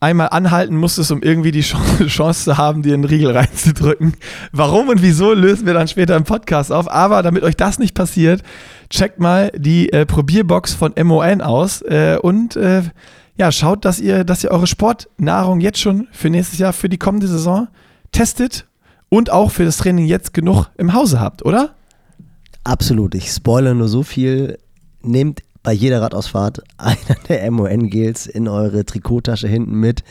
einmal 0.00 0.28
anhalten 0.30 0.76
musstest, 0.76 1.10
um 1.12 1.22
irgendwie 1.22 1.50
die 1.50 1.60
Chance 2.06 2.44
zu 2.44 2.58
haben, 2.58 2.82
dir 2.82 2.94
einen 2.94 3.04
Riegel 3.04 3.30
reinzudrücken. 3.30 4.14
Warum 4.52 4.88
und 4.88 5.02
wieso 5.02 5.32
lösen 5.32 5.66
wir 5.66 5.74
dann 5.74 5.88
später 5.88 6.14
im 6.16 6.24
Podcast 6.24 6.70
auf. 6.72 6.90
Aber 6.90 7.22
damit 7.22 7.42
euch 7.42 7.56
das 7.56 7.78
nicht 7.78 7.94
passiert, 7.94 8.42
checkt 8.90 9.18
mal 9.18 9.50
die 9.56 9.92
äh, 9.92 10.04
Probierbox 10.04 10.74
von 10.74 10.94
MON 11.02 11.40
aus 11.40 11.82
äh, 11.82 12.18
und 12.20 12.56
äh, 12.56 12.82
ja, 13.36 13.50
schaut, 13.50 13.84
dass 13.84 13.98
ihr, 13.98 14.24
dass 14.24 14.44
ihr 14.44 14.50
eure 14.50 14.66
Sportnahrung 14.66 15.60
jetzt 15.60 15.80
schon 15.80 16.06
für 16.12 16.30
nächstes 16.30 16.58
Jahr, 16.58 16.72
für 16.72 16.88
die 16.88 16.98
kommende 16.98 17.26
Saison 17.26 17.68
testet 18.12 18.66
und 19.08 19.30
auch 19.30 19.50
für 19.50 19.64
das 19.64 19.76
Training 19.76 20.06
jetzt 20.06 20.34
genug 20.34 20.70
im 20.76 20.94
Hause 20.94 21.20
habt, 21.20 21.44
oder? 21.44 21.74
Absolut. 22.64 23.14
Ich 23.14 23.30
spoilere 23.30 23.74
nur 23.74 23.88
so 23.88 24.02
viel. 24.02 24.58
Nehmt 25.02 25.42
bei 25.62 25.72
jeder 25.72 26.00
Radausfahrt 26.00 26.62
einer 26.78 27.18
der 27.28 27.50
MON-Gels 27.50 28.26
in 28.26 28.48
eure 28.48 28.84
Trikottasche 28.84 29.48
hinten 29.48 29.74
mit. 29.74 30.02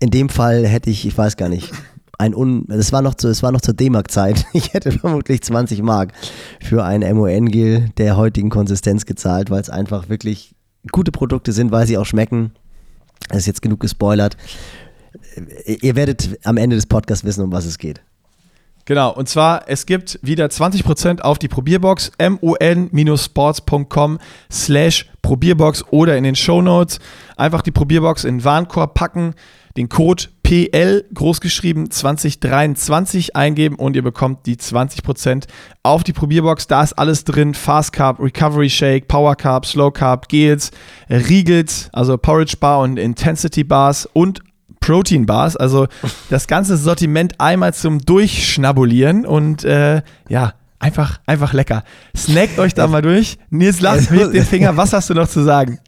In 0.00 0.10
dem 0.10 0.28
Fall 0.28 0.66
hätte 0.66 0.90
ich, 0.90 1.06
ich 1.06 1.16
weiß 1.16 1.36
gar 1.36 1.48
nicht, 1.48 1.72
ein 2.18 2.34
Un, 2.34 2.66
es 2.68 2.92
war 2.92 3.00
noch 3.00 3.14
zu, 3.14 3.28
es 3.28 3.42
war 3.42 3.52
noch 3.52 3.60
zur 3.60 3.74
D-Mark-Zeit. 3.74 4.44
Ich 4.52 4.74
hätte 4.74 4.92
vermutlich 4.92 5.42
20 5.42 5.82
Mark 5.82 6.12
für 6.60 6.84
ein 6.84 7.00
MON-Gel 7.00 7.90
der 7.96 8.16
heutigen 8.16 8.50
Konsistenz 8.50 9.06
gezahlt, 9.06 9.50
weil 9.50 9.60
es 9.60 9.70
einfach 9.70 10.08
wirklich 10.08 10.54
gute 10.90 11.12
Produkte 11.12 11.52
sind, 11.52 11.70
weil 11.70 11.86
sie 11.86 11.96
auch 11.96 12.06
schmecken. 12.06 12.52
Das 13.28 13.38
ist 13.38 13.46
jetzt 13.46 13.62
genug 13.62 13.80
gespoilert. 13.80 14.36
Ihr 15.66 15.96
werdet 15.96 16.38
am 16.44 16.56
Ende 16.56 16.76
des 16.76 16.86
Podcasts 16.86 17.24
wissen, 17.24 17.44
um 17.44 17.52
was 17.52 17.64
es 17.64 17.78
geht. 17.78 18.00
Genau, 18.88 19.12
und 19.12 19.28
zwar, 19.28 19.64
es 19.66 19.84
gibt 19.84 20.18
wieder 20.22 20.46
20% 20.46 21.20
auf 21.20 21.38
die 21.38 21.48
Probierbox, 21.48 22.12
mon-sports.com 22.90 24.18
slash 24.50 25.10
Probierbox 25.20 25.84
oder 25.90 26.16
in 26.16 26.24
den 26.24 26.34
Show 26.34 26.62
Notes 26.62 26.98
einfach 27.36 27.60
die 27.60 27.70
Probierbox 27.70 28.24
in 28.24 28.38
den 28.38 28.44
Warenkorb 28.44 28.94
packen, 28.94 29.34
den 29.76 29.90
Code 29.90 30.24
PL 30.42 31.04
großgeschrieben 31.12 31.90
2023 31.90 33.36
eingeben 33.36 33.76
und 33.76 33.94
ihr 33.94 34.02
bekommt 34.02 34.46
die 34.46 34.56
20% 34.56 35.44
auf 35.82 36.02
die 36.02 36.14
Probierbox. 36.14 36.66
Da 36.66 36.82
ist 36.82 36.94
alles 36.94 37.24
drin: 37.24 37.52
Fast 37.52 37.92
Carb, 37.92 38.18
Recovery 38.18 38.70
Shake, 38.70 39.06
Power 39.06 39.36
Carb, 39.36 39.66
Slow 39.66 39.92
Carb, 39.92 40.28
Gels, 40.30 40.70
Riegels, 41.10 41.90
also 41.92 42.16
Porridge 42.16 42.56
Bar 42.58 42.80
und 42.80 42.98
Intensity 42.98 43.64
Bars 43.64 44.08
und 44.14 44.40
Protein 44.88 45.26
Bars. 45.26 45.54
Also 45.54 45.86
das 46.30 46.46
ganze 46.46 46.78
Sortiment 46.78 47.34
einmal 47.38 47.74
zum 47.74 47.98
Durchschnabulieren 47.98 49.26
und 49.26 49.62
äh, 49.62 50.00
ja, 50.30 50.54
einfach, 50.78 51.20
einfach 51.26 51.52
lecker. 51.52 51.84
Snackt 52.16 52.58
euch 52.58 52.72
da 52.72 52.86
mal 52.86 53.02
durch. 53.02 53.36
Nils 53.50 53.82
lacht 53.82 54.10
mit 54.10 54.32
den 54.32 54.46
Finger. 54.46 54.78
Was 54.78 54.94
hast 54.94 55.10
du 55.10 55.14
noch 55.14 55.28
zu 55.28 55.44
sagen? 55.44 55.78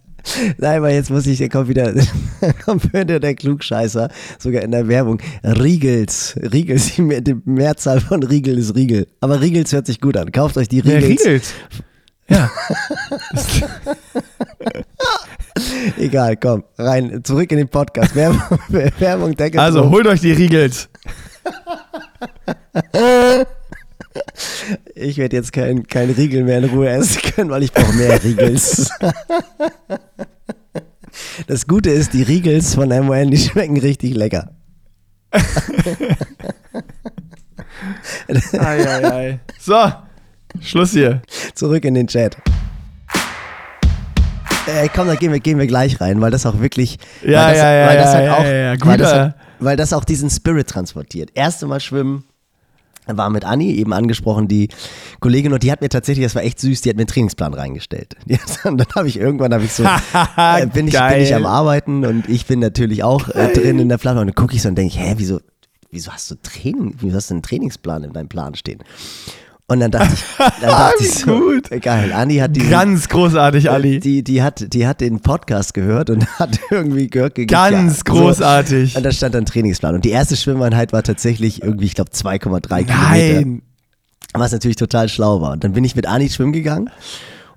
Nein, 0.58 0.76
aber 0.76 0.92
jetzt 0.92 1.10
muss 1.10 1.26
ich, 1.26 1.38
der 1.38 1.48
kommt 1.48 1.68
wieder, 1.68 1.94
kommt 2.66 2.92
wieder 2.92 3.18
der 3.18 3.34
Klugscheißer, 3.34 4.10
sogar 4.38 4.60
in 4.60 4.70
der 4.70 4.86
Werbung. 4.86 5.18
Riegels. 5.42 6.38
Riegels, 6.52 6.92
die 6.96 7.36
Mehrzahl 7.46 8.02
von 8.02 8.22
Riegel 8.22 8.58
ist 8.58 8.74
Riegel. 8.74 9.06
Aber 9.22 9.40
Riegels 9.40 9.72
hört 9.72 9.86
sich 9.86 9.98
gut 9.98 10.18
an. 10.18 10.30
Kauft 10.30 10.58
euch 10.58 10.68
die 10.68 10.80
Riegels. 10.80 11.24
Ja, 11.24 11.30
Riegels. 11.30 11.54
Ja. 12.30 12.50
Egal, 15.98 16.36
komm, 16.36 16.64
rein, 16.78 17.22
zurück 17.24 17.50
in 17.50 17.58
den 17.58 17.68
Podcast. 17.68 18.14
Werbung, 18.14 18.40
Werbung 18.98 19.34
Deckel 19.36 19.58
Also 19.60 19.90
holt 19.90 20.06
euch 20.06 20.20
die 20.20 20.32
Riegels. 20.32 20.88
Ich 24.94 25.16
werde 25.18 25.36
jetzt 25.36 25.52
kein, 25.52 25.86
kein 25.86 26.10
Riegel 26.10 26.42
mehr 26.42 26.58
in 26.58 26.64
Ruhe 26.64 26.88
essen 26.88 27.22
können, 27.22 27.50
weil 27.50 27.62
ich 27.62 27.72
brauche 27.72 27.92
mehr 27.92 28.22
Riegels. 28.22 28.90
Das 31.46 31.66
Gute 31.66 31.90
ist, 31.90 32.12
die 32.12 32.22
Riegels 32.24 32.74
von 32.74 32.88
MON, 32.88 33.30
die 33.30 33.38
schmecken 33.38 33.78
richtig 33.78 34.14
lecker. 34.14 34.50
ei, 38.52 38.84
ei, 38.84 39.12
ei. 39.12 39.40
So, 39.60 39.92
Schluss 40.60 40.92
hier. 40.92 41.22
Zurück 41.54 41.84
in 41.84 41.94
den 41.94 42.06
Chat. 42.06 42.36
Ey, 44.66 44.88
komm, 44.94 45.06
da 45.06 45.14
gehen 45.14 45.32
wir, 45.32 45.40
gehen 45.40 45.58
wir 45.58 45.66
gleich 45.66 46.00
rein, 46.00 46.20
weil 46.20 46.30
das 46.30 46.46
auch 46.46 46.60
wirklich. 46.60 46.98
Ja, 47.22 47.48
das, 47.48 47.58
ja, 47.58 47.72
ja, 47.72 47.86
weil 47.88 47.96
das 47.96 48.12
ja, 48.12 48.18
halt 48.18 48.30
auch, 48.30 48.44
ja, 48.44 48.52
ja, 48.52 48.74
weil, 48.80 48.98
das 48.98 49.10
guter. 49.10 49.34
weil 49.58 49.76
das 49.76 49.92
auch 49.92 50.04
diesen 50.04 50.30
Spirit 50.30 50.68
transportiert. 50.68 51.30
Erste 51.34 51.66
Mal 51.66 51.80
schwimmen, 51.80 52.24
war 53.06 53.30
mit 53.30 53.44
Anni 53.44 53.72
eben 53.72 53.92
angesprochen, 53.92 54.48
die 54.48 54.68
Kollegin, 55.20 55.52
und 55.52 55.62
die 55.62 55.72
hat 55.72 55.80
mir 55.80 55.88
tatsächlich, 55.88 56.24
das 56.24 56.34
war 56.34 56.42
echt 56.42 56.60
süß, 56.60 56.82
die 56.82 56.90
hat 56.90 56.96
mir 56.96 57.02
einen 57.02 57.08
Trainingsplan 57.08 57.54
reingestellt. 57.54 58.16
Hat, 58.30 58.64
dann 58.64 58.86
habe 58.94 59.08
ich 59.08 59.18
irgendwann, 59.18 59.52
habe 59.52 59.64
ich 59.64 59.72
so, 59.72 59.84
äh, 60.36 60.66
bin, 60.66 60.88
ich, 60.88 60.98
bin 60.98 61.20
ich 61.20 61.34
am 61.34 61.46
Arbeiten 61.46 62.04
und 62.04 62.28
ich 62.28 62.46
bin 62.46 62.60
natürlich 62.60 63.02
auch 63.02 63.28
äh, 63.28 63.52
drin 63.52 63.78
in 63.78 63.88
der 63.88 63.98
Planung 63.98 64.22
und 64.22 64.26
dann 64.28 64.34
gucke 64.34 64.54
ich 64.54 64.62
so 64.62 64.68
und 64.68 64.76
denke, 64.76 64.96
hä, 64.98 65.14
wieso, 65.16 65.40
wieso 65.90 66.12
hast 66.12 66.30
du 66.30 66.36
Training, 66.36 66.94
wieso 67.00 67.16
hast 67.16 67.30
du 67.30 67.34
einen 67.34 67.42
Trainingsplan 67.42 68.04
in 68.04 68.12
deinem 68.12 68.28
Plan 68.28 68.54
stehen? 68.54 68.82
Und 69.70 69.78
dann 69.78 69.92
dachte 69.92 70.14
ich, 70.14 70.24
dann 70.36 70.68
dachte 70.68 71.04
ich 71.04 71.10
so, 71.14 71.38
Gut. 71.38 71.70
geil, 71.80 72.12
Anni 72.12 72.38
hat 72.38 72.56
diesen, 72.56 72.70
Ganz 72.70 73.08
großartig, 73.08 73.70
Ali. 73.70 74.00
die, 74.00 74.24
die, 74.24 74.42
hat, 74.42 74.74
die 74.74 74.84
hat 74.84 75.00
den 75.00 75.20
Podcast 75.20 75.74
gehört 75.74 76.10
und 76.10 76.26
hat 76.40 76.58
irgendwie 76.72 77.06
gehört, 77.06 77.36
Ganz 77.46 77.98
ja, 77.98 78.02
großartig. 78.12 78.94
So, 78.94 78.98
und 78.98 79.04
da 79.04 79.12
stand 79.12 79.36
dann 79.36 79.46
Trainingsplan. 79.46 79.94
Und 79.94 80.04
die 80.04 80.10
erste 80.10 80.34
Schwimmeinheit 80.34 80.92
war 80.92 81.04
tatsächlich 81.04 81.62
irgendwie, 81.62 81.84
ich 81.84 81.94
glaube, 81.94 82.10
2,3 82.10 82.40
Kilometer. 82.40 82.86
Nein. 82.88 83.62
Was 84.32 84.50
natürlich 84.50 84.76
total 84.76 85.08
schlau 85.08 85.40
war. 85.40 85.52
Und 85.52 85.62
dann 85.62 85.72
bin 85.72 85.84
ich 85.84 85.94
mit 85.94 86.04
Anni 86.08 86.28
schwimmen 86.28 86.52
gegangen 86.52 86.90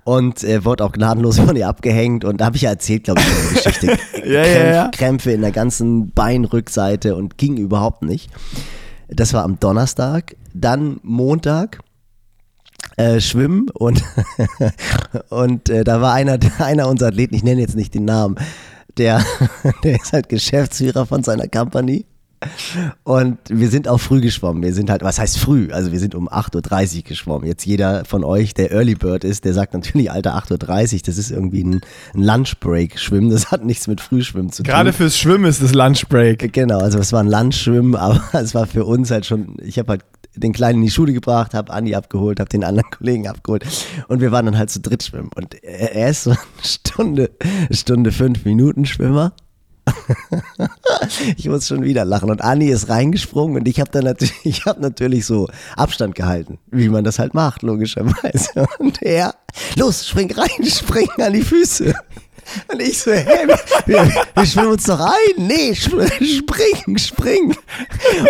und 0.04 0.44
äh, 0.44 0.64
wurde 0.64 0.84
auch 0.84 0.92
gnadenlos 0.92 1.40
von 1.40 1.56
ihr 1.56 1.66
abgehängt. 1.66 2.24
Und 2.24 2.40
da 2.40 2.44
habe 2.44 2.54
ich 2.54 2.62
ja 2.62 2.70
erzählt, 2.70 3.02
glaube 3.04 3.22
ich, 3.22 3.26
die 3.26 3.54
Geschichte. 3.54 3.98
Ja, 4.24 4.40
ja, 4.40 4.44
Krämpf, 4.44 4.74
ja. 4.74 4.90
Krämpfe 4.92 5.30
in 5.32 5.40
der 5.42 5.50
ganzen 5.50 6.12
Beinrückseite 6.12 7.16
und 7.16 7.38
ging 7.38 7.56
überhaupt 7.56 8.02
nicht. 8.02 8.30
Das 9.08 9.34
war 9.34 9.42
am 9.42 9.58
Donnerstag. 9.58 10.36
Dann 10.54 10.98
Montag 11.02 11.80
äh, 12.96 13.20
schwimmen 13.20 13.68
und, 13.70 14.02
und 15.30 15.68
äh, 15.68 15.84
da 15.84 16.00
war 16.00 16.14
einer, 16.14 16.38
einer 16.58 16.88
unserer 16.88 17.08
Athleten, 17.08 17.34
ich 17.34 17.44
nenne 17.44 17.60
jetzt 17.60 17.76
nicht 17.76 17.94
den 17.94 18.04
Namen, 18.04 18.36
der, 18.96 19.24
der 19.84 19.96
ist 19.96 20.12
halt 20.12 20.28
Geschäftsführer 20.28 21.06
von 21.06 21.22
seiner 21.22 21.48
Company. 21.48 22.06
Und 23.04 23.38
wir 23.48 23.70
sind 23.70 23.88
auch 23.88 23.98
früh 23.98 24.20
geschwommen. 24.20 24.62
Wir 24.62 24.74
sind 24.74 24.90
halt, 24.90 25.02
was 25.02 25.18
heißt 25.18 25.38
früh? 25.38 25.70
Also 25.72 25.92
wir 25.92 25.98
sind 25.98 26.14
um 26.14 26.28
8.30 26.28 26.96
Uhr 26.96 27.02
geschwommen. 27.04 27.46
Jetzt 27.46 27.64
jeder 27.64 28.04
von 28.04 28.22
euch, 28.22 28.52
der 28.52 28.70
Early 28.70 28.94
Bird 28.94 29.24
ist, 29.24 29.46
der 29.46 29.54
sagt 29.54 29.72
natürlich, 29.72 30.10
Alter, 30.10 30.36
8.30 30.36 30.94
Uhr, 30.94 31.00
das 31.06 31.16
ist 31.16 31.30
irgendwie 31.30 31.64
ein, 31.64 31.80
ein 32.14 32.22
Lunchbreak 32.22 32.98
schwimmen. 32.98 33.30
Das 33.30 33.50
hat 33.50 33.64
nichts 33.64 33.86
mit 33.86 34.02
Frühschwimmen 34.02 34.52
zu 34.52 34.62
tun. 34.62 34.70
Gerade 34.70 34.92
fürs 34.92 35.16
Schwimmen 35.16 35.46
ist 35.46 35.62
das 35.62 35.72
Lunchbreak. 35.72 36.52
Genau, 36.52 36.80
also 36.80 36.98
es 36.98 37.12
war 37.12 37.20
ein 37.20 37.28
Landschwimmen, 37.28 37.96
aber 37.96 38.22
es 38.34 38.54
war 38.54 38.66
für 38.66 38.84
uns 38.84 39.10
halt 39.10 39.24
schon, 39.24 39.56
ich 39.62 39.78
habe 39.78 39.92
halt 39.92 40.04
den 40.36 40.52
Kleinen 40.52 40.80
in 40.80 40.86
die 40.86 40.90
Schule 40.90 41.12
gebracht, 41.12 41.54
habe 41.54 41.72
Andi 41.72 41.94
abgeholt, 41.94 42.40
habe 42.40 42.50
den 42.50 42.64
anderen 42.64 42.90
Kollegen 42.90 43.28
abgeholt 43.28 43.64
und 44.08 44.20
wir 44.20 44.32
waren 44.32 44.46
dann 44.46 44.58
halt 44.58 44.70
zu 44.70 44.80
dritt 44.80 45.02
schwimmen. 45.02 45.30
Und 45.34 45.62
er 45.62 46.10
ist 46.10 46.24
so 46.24 46.30
eine 46.30 46.38
Stunde, 46.62 47.30
Stunde 47.70 48.12
fünf 48.12 48.44
Minuten 48.44 48.84
Schwimmer. 48.84 49.32
ich 51.36 51.48
muss 51.48 51.68
schon 51.68 51.82
wieder 51.82 52.04
lachen. 52.04 52.30
Und 52.30 52.42
Anni 52.42 52.68
ist 52.68 52.88
reingesprungen 52.88 53.56
und 53.56 53.68
ich 53.68 53.80
habe 53.80 53.90
dann 53.90 54.04
natürlich, 54.04 54.34
ich 54.44 54.66
habe 54.66 54.80
natürlich 54.80 55.26
so 55.26 55.48
Abstand 55.76 56.14
gehalten, 56.14 56.58
wie 56.70 56.88
man 56.88 57.04
das 57.04 57.18
halt 57.18 57.34
macht, 57.34 57.62
logischerweise. 57.62 58.66
Und 58.78 59.02
er, 59.02 59.34
los, 59.76 60.06
spring 60.06 60.32
rein, 60.32 60.64
spring 60.64 61.08
an 61.18 61.32
die 61.32 61.42
Füße. 61.42 61.94
Und 62.72 62.80
ich 62.82 62.98
so, 62.98 63.12
hä, 63.12 63.24
wir, 63.86 64.10
wir, 64.34 64.46
schwimmen 64.46 64.68
uns 64.72 64.84
doch 64.84 65.00
ein. 65.00 65.46
Nee, 65.46 65.72
sp- 65.74 66.06
spring, 66.22 66.98
spring. 66.98 67.56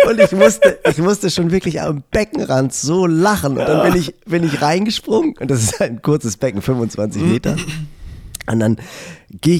Und 0.09 0.19
ich 0.19 0.31
musste, 0.31 0.79
ich 0.89 0.97
musste 0.99 1.29
schon 1.29 1.51
wirklich 1.51 1.81
am 1.81 2.03
Beckenrand 2.11 2.73
so 2.73 3.05
lachen. 3.05 3.57
Und 3.57 3.65
dann 3.67 3.91
bin 3.91 3.99
ich, 4.01 4.15
bin 4.25 4.43
ich 4.43 4.61
reingesprungen. 4.61 5.35
Und 5.39 5.49
das 5.51 5.63
ist 5.63 5.81
ein 5.81 6.01
kurzes 6.01 6.37
Becken, 6.37 6.61
25 6.61 7.21
Meter. 7.21 7.55
Und 8.47 8.59
dann 8.59 8.77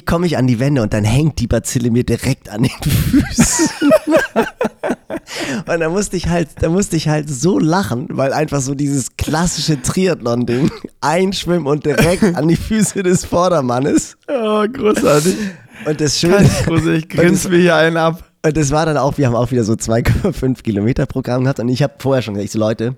komme 0.05 0.27
ich 0.27 0.37
an 0.37 0.47
die 0.47 0.59
Wände 0.59 0.81
und 0.81 0.93
dann 0.93 1.03
hängt 1.03 1.39
die 1.39 1.47
Bazille 1.47 1.89
mir 1.91 2.03
direkt 2.03 2.49
an 2.49 2.63
den 2.63 2.71
Füßen. 2.91 3.69
Und 5.67 5.79
da 5.79 5.89
musste 5.89 6.17
ich 6.17 6.27
halt, 6.27 6.49
da 6.59 6.69
musste 6.69 6.95
ich 6.95 7.07
halt 7.07 7.29
so 7.29 7.59
lachen, 7.59 8.07
weil 8.11 8.33
einfach 8.33 8.61
so 8.61 8.75
dieses 8.75 9.15
klassische 9.17 9.81
Triathlon-Ding 9.81 10.71
einschwimmen 11.01 11.67
und 11.67 11.85
direkt 11.85 12.23
an 12.35 12.47
die 12.47 12.55
Füße 12.55 13.03
des 13.03 13.25
Vordermannes. 13.25 14.17
Oh, 14.27 14.65
großartig. 14.67 15.35
Und 15.85 16.01
das 16.01 16.19
Schöne 16.19 16.37
Ganz 16.37 16.63
gruselig, 16.63 17.03
ich 17.03 17.09
grinse 17.09 17.49
mir 17.49 17.59
hier 17.59 17.75
einen 17.75 17.97
ab. 17.97 18.23
Und 18.45 18.55
das 18.55 18.71
war 18.71 18.85
dann 18.85 18.97
auch, 18.97 19.17
wir 19.17 19.27
haben 19.27 19.35
auch 19.35 19.51
wieder 19.51 19.63
so 19.63 19.73
2,5 19.73 20.61
Kilometer 20.61 21.05
Programm 21.05 21.43
gehabt 21.43 21.59
und 21.59 21.69
ich 21.69 21.81
habe 21.81 21.93
vorher 21.97 22.21
schon 22.21 22.35
gesagt, 22.35 22.45
ich 22.45 22.51
so 22.51 22.59
Leute, 22.59 22.95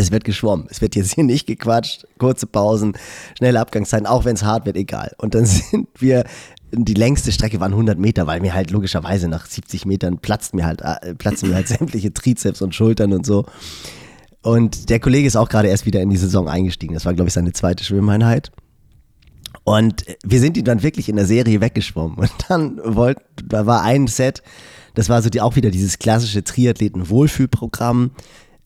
es 0.00 0.10
wird 0.10 0.24
geschwommen. 0.24 0.66
Es 0.70 0.80
wird 0.80 0.96
jetzt 0.96 1.14
hier 1.14 1.24
nicht 1.24 1.46
gequatscht. 1.46 2.06
Kurze 2.18 2.46
Pausen, 2.46 2.94
schnelle 3.36 3.60
Abgangszeiten, 3.60 4.06
auch 4.06 4.24
wenn 4.24 4.34
es 4.34 4.44
hart 4.44 4.66
wird, 4.66 4.76
egal. 4.76 5.12
Und 5.18 5.34
dann 5.34 5.44
sind 5.46 5.88
wir, 5.98 6.24
die 6.72 6.94
längste 6.94 7.32
Strecke 7.32 7.60
waren 7.60 7.72
100 7.72 7.98
Meter, 7.98 8.26
weil 8.26 8.40
mir 8.40 8.54
halt 8.54 8.70
logischerweise 8.70 9.28
nach 9.28 9.46
70 9.46 9.86
Metern 9.86 10.18
platzt 10.18 10.54
mir 10.54 10.64
halt, 10.64 10.82
äh, 10.82 11.14
platzen 11.14 11.50
mir 11.50 11.56
halt 11.56 11.68
sämtliche 11.68 12.12
Trizeps 12.12 12.62
und 12.62 12.74
Schultern 12.74 13.12
und 13.12 13.26
so. 13.26 13.44
Und 14.42 14.88
der 14.90 14.98
Kollege 14.98 15.26
ist 15.26 15.36
auch 15.36 15.48
gerade 15.48 15.68
erst 15.68 15.86
wieder 15.86 16.00
in 16.00 16.10
die 16.10 16.16
Saison 16.16 16.48
eingestiegen. 16.48 16.94
Das 16.94 17.04
war, 17.04 17.14
glaube 17.14 17.28
ich, 17.28 17.34
seine 17.34 17.52
zweite 17.52 17.84
Schwimmeinheit. 17.84 18.50
Und 19.64 20.04
wir 20.24 20.40
sind 20.40 20.56
ihn 20.56 20.64
dann 20.64 20.82
wirklich 20.82 21.08
in 21.08 21.14
der 21.14 21.26
Serie 21.26 21.60
weggeschwommen. 21.60 22.18
Und 22.18 22.32
dann 22.48 22.80
wollt, 22.84 23.18
da 23.44 23.66
war 23.66 23.82
ein 23.82 24.08
Set, 24.08 24.42
das 24.94 25.08
war 25.08 25.22
so 25.22 25.30
die, 25.30 25.40
auch 25.40 25.56
wieder 25.56 25.70
dieses 25.70 25.98
klassische 25.98 26.44
Triathleten-Wohlfühlprogramm. 26.44 28.10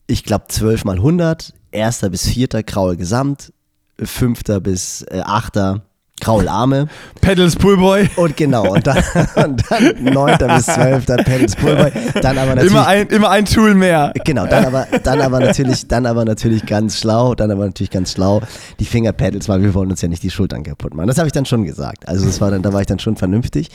Ich 0.09 0.23
glaube 0.23 0.45
12 0.47 0.85
mal 0.85 0.95
100, 0.95 1.53
erster 1.71 2.09
bis 2.09 2.27
vierter 2.27 2.63
graue 2.63 2.95
Gesamt, 2.95 3.51
fünfter 3.99 4.61
bis 4.61 5.01
äh, 5.01 5.19
achter 5.19 5.81
graue 6.19 6.49
Arme. 6.49 6.87
Pedals 7.21 7.55
Poolboy. 7.57 8.09
Und 8.15 8.37
genau, 8.37 8.73
und 8.73 8.87
dann, 8.87 8.97
und 9.35 9.63
dann 9.69 10.03
9. 10.03 10.37
bis 10.55 10.65
12. 10.65 11.05
Pedals 11.05 11.55
Poolboy. 11.57 11.91
Dann 12.21 12.37
aber 12.37 12.55
natürlich. 12.55 12.71
Immer 12.71 12.87
ein, 12.87 13.07
immer 13.07 13.29
ein 13.29 13.45
Tool 13.45 13.75
mehr. 13.75 14.13
Genau, 14.23 14.45
dann 14.47 14.65
aber, 14.65 14.87
dann 15.03 15.21
aber 15.21 15.39
natürlich, 15.39 15.87
dann 15.87 16.05
aber 16.05 16.25
natürlich 16.25 16.65
ganz 16.65 16.97
schlau, 16.97 17.35
dann 17.35 17.51
aber 17.51 17.65
natürlich 17.65 17.91
ganz 17.91 18.13
schlau, 18.13 18.41
die 18.79 18.85
Fingerpedals, 18.85 19.49
weil 19.49 19.61
wir 19.61 19.73
wollen 19.73 19.91
uns 19.91 20.01
ja 20.01 20.07
nicht 20.07 20.23
die 20.23 20.31
Schultern 20.31 20.63
kaputt 20.63 20.93
machen. 20.93 21.07
Das 21.07 21.17
habe 21.17 21.27
ich 21.27 21.33
dann 21.33 21.45
schon 21.45 21.65
gesagt. 21.65 22.07
Also 22.07 22.25
das 22.25 22.41
war 22.41 22.49
dann, 22.49 22.61
da 22.61 22.73
war 22.73 22.81
ich 22.81 22.87
dann 22.87 22.99
schon 22.99 23.17
vernünftig. 23.17 23.69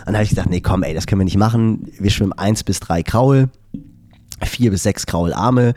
Und 0.00 0.06
dann 0.06 0.16
habe 0.16 0.24
ich 0.24 0.30
gedacht, 0.30 0.50
nee, 0.50 0.60
komm, 0.60 0.82
ey, 0.82 0.94
das 0.94 1.06
können 1.06 1.20
wir 1.20 1.24
nicht 1.24 1.38
machen. 1.38 1.90
Wir 1.98 2.10
schwimmen 2.10 2.32
1 2.32 2.64
bis 2.64 2.80
3 2.80 3.02
Kraul, 3.02 3.48
4 4.42 4.70
bis 4.70 4.82
6 4.84 5.06
Kraularme, 5.06 5.74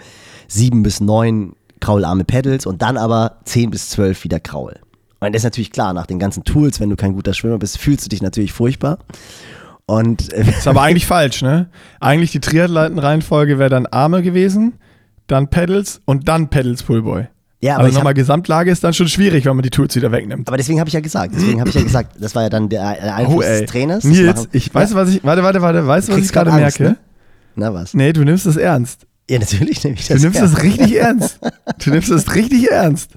7 0.47 0.83
bis 0.83 0.99
9 1.01 1.53
Kraularme 1.79 2.23
Pedals 2.25 2.65
und 2.65 2.81
dann 2.81 2.97
aber 2.97 3.37
10 3.45 3.69
bis 3.71 3.89
12 3.89 4.23
wieder 4.23 4.39
Kraul. 4.39 4.75
Und 5.21 5.33
das 5.33 5.41
ist 5.41 5.43
natürlich 5.45 5.71
klar, 5.71 5.93
nach 5.93 6.05
den 6.07 6.19
ganzen 6.19 6.43
Tools, 6.43 6.79
wenn 6.79 6.89
du 6.89 6.95
kein 6.95 7.13
guter 7.13 7.33
Schwimmer 7.33 7.57
bist, 7.57 7.77
fühlst 7.77 8.05
du 8.05 8.09
dich 8.09 8.21
natürlich 8.21 8.53
furchtbar. 8.53 8.99
Und 9.85 10.31
äh, 10.33 10.47
ist 10.49 10.67
aber 10.67 10.81
eigentlich 10.81 11.05
falsch, 11.07 11.41
ne? 11.41 11.69
Eigentlich 11.99 12.31
die 12.31 12.39
Triathleten-Reihenfolge 12.39 13.59
wäre 13.59 13.69
dann 13.69 13.85
Arme 13.87 14.21
gewesen, 14.21 14.73
dann 15.27 15.49
Pedals 15.49 16.01
und 16.05 16.27
dann 16.27 16.49
Pedals 16.49 16.83
Pullboy. 16.83 17.27
Ja, 17.61 17.75
aber 17.75 17.85
also 17.85 17.97
nochmal 17.97 18.13
Gesamtlage 18.13 18.71
ist 18.71 18.83
dann 18.85 18.93
schon 18.93 19.09
schwierig, 19.09 19.43
wenn 19.45 19.55
man 19.55 19.63
die 19.63 19.69
Tools 19.69 19.93
wieder 19.95 20.11
wegnimmt. 20.13 20.47
aber 20.47 20.55
deswegen 20.55 20.79
habe 20.79 20.87
ich 20.87 20.93
ja 20.93 21.01
gesagt, 21.01 21.33
deswegen 21.35 21.59
habe 21.59 21.69
ich 21.69 21.75
ja 21.75 21.83
gesagt, 21.83 22.15
das 22.17 22.33
war 22.33 22.43
ja 22.43 22.49
dann 22.49 22.69
der, 22.69 22.93
der 22.93 23.15
Einfluss 23.17 23.35
Oh, 23.45 23.49
des 23.49 23.69
Trainers. 23.69 24.03
Nils, 24.05 24.35
machen- 24.35 24.47
ich 24.53 24.73
weiß, 24.73 24.95
was 24.95 25.09
ich. 25.09 25.23
Warte, 25.25 25.43
warte, 25.43 25.61
warte. 25.61 25.85
Weißt 25.85 26.07
du, 26.07 26.13
was 26.13 26.19
ich 26.21 26.31
gerade 26.31 26.51
merke? 26.53 26.83
ne? 26.83 26.97
Na 27.55 27.73
was? 27.73 27.93
Nee, 27.93 28.13
du 28.13 28.23
nimmst 28.23 28.45
es 28.45 28.55
ernst. 28.57 29.05
Ja, 29.29 29.37
natürlich 29.37 29.83
nehme 29.83 29.95
ich 29.95 30.07
Du 30.07 30.13
das. 30.15 30.23
nimmst 30.23 30.39
ernst. 30.39 30.57
es 30.57 30.63
richtig 30.63 30.95
ernst. 30.95 31.39
Du 31.83 31.91
nimmst 31.91 32.09
es 32.09 32.33
richtig 32.33 32.71
ernst. 32.71 33.11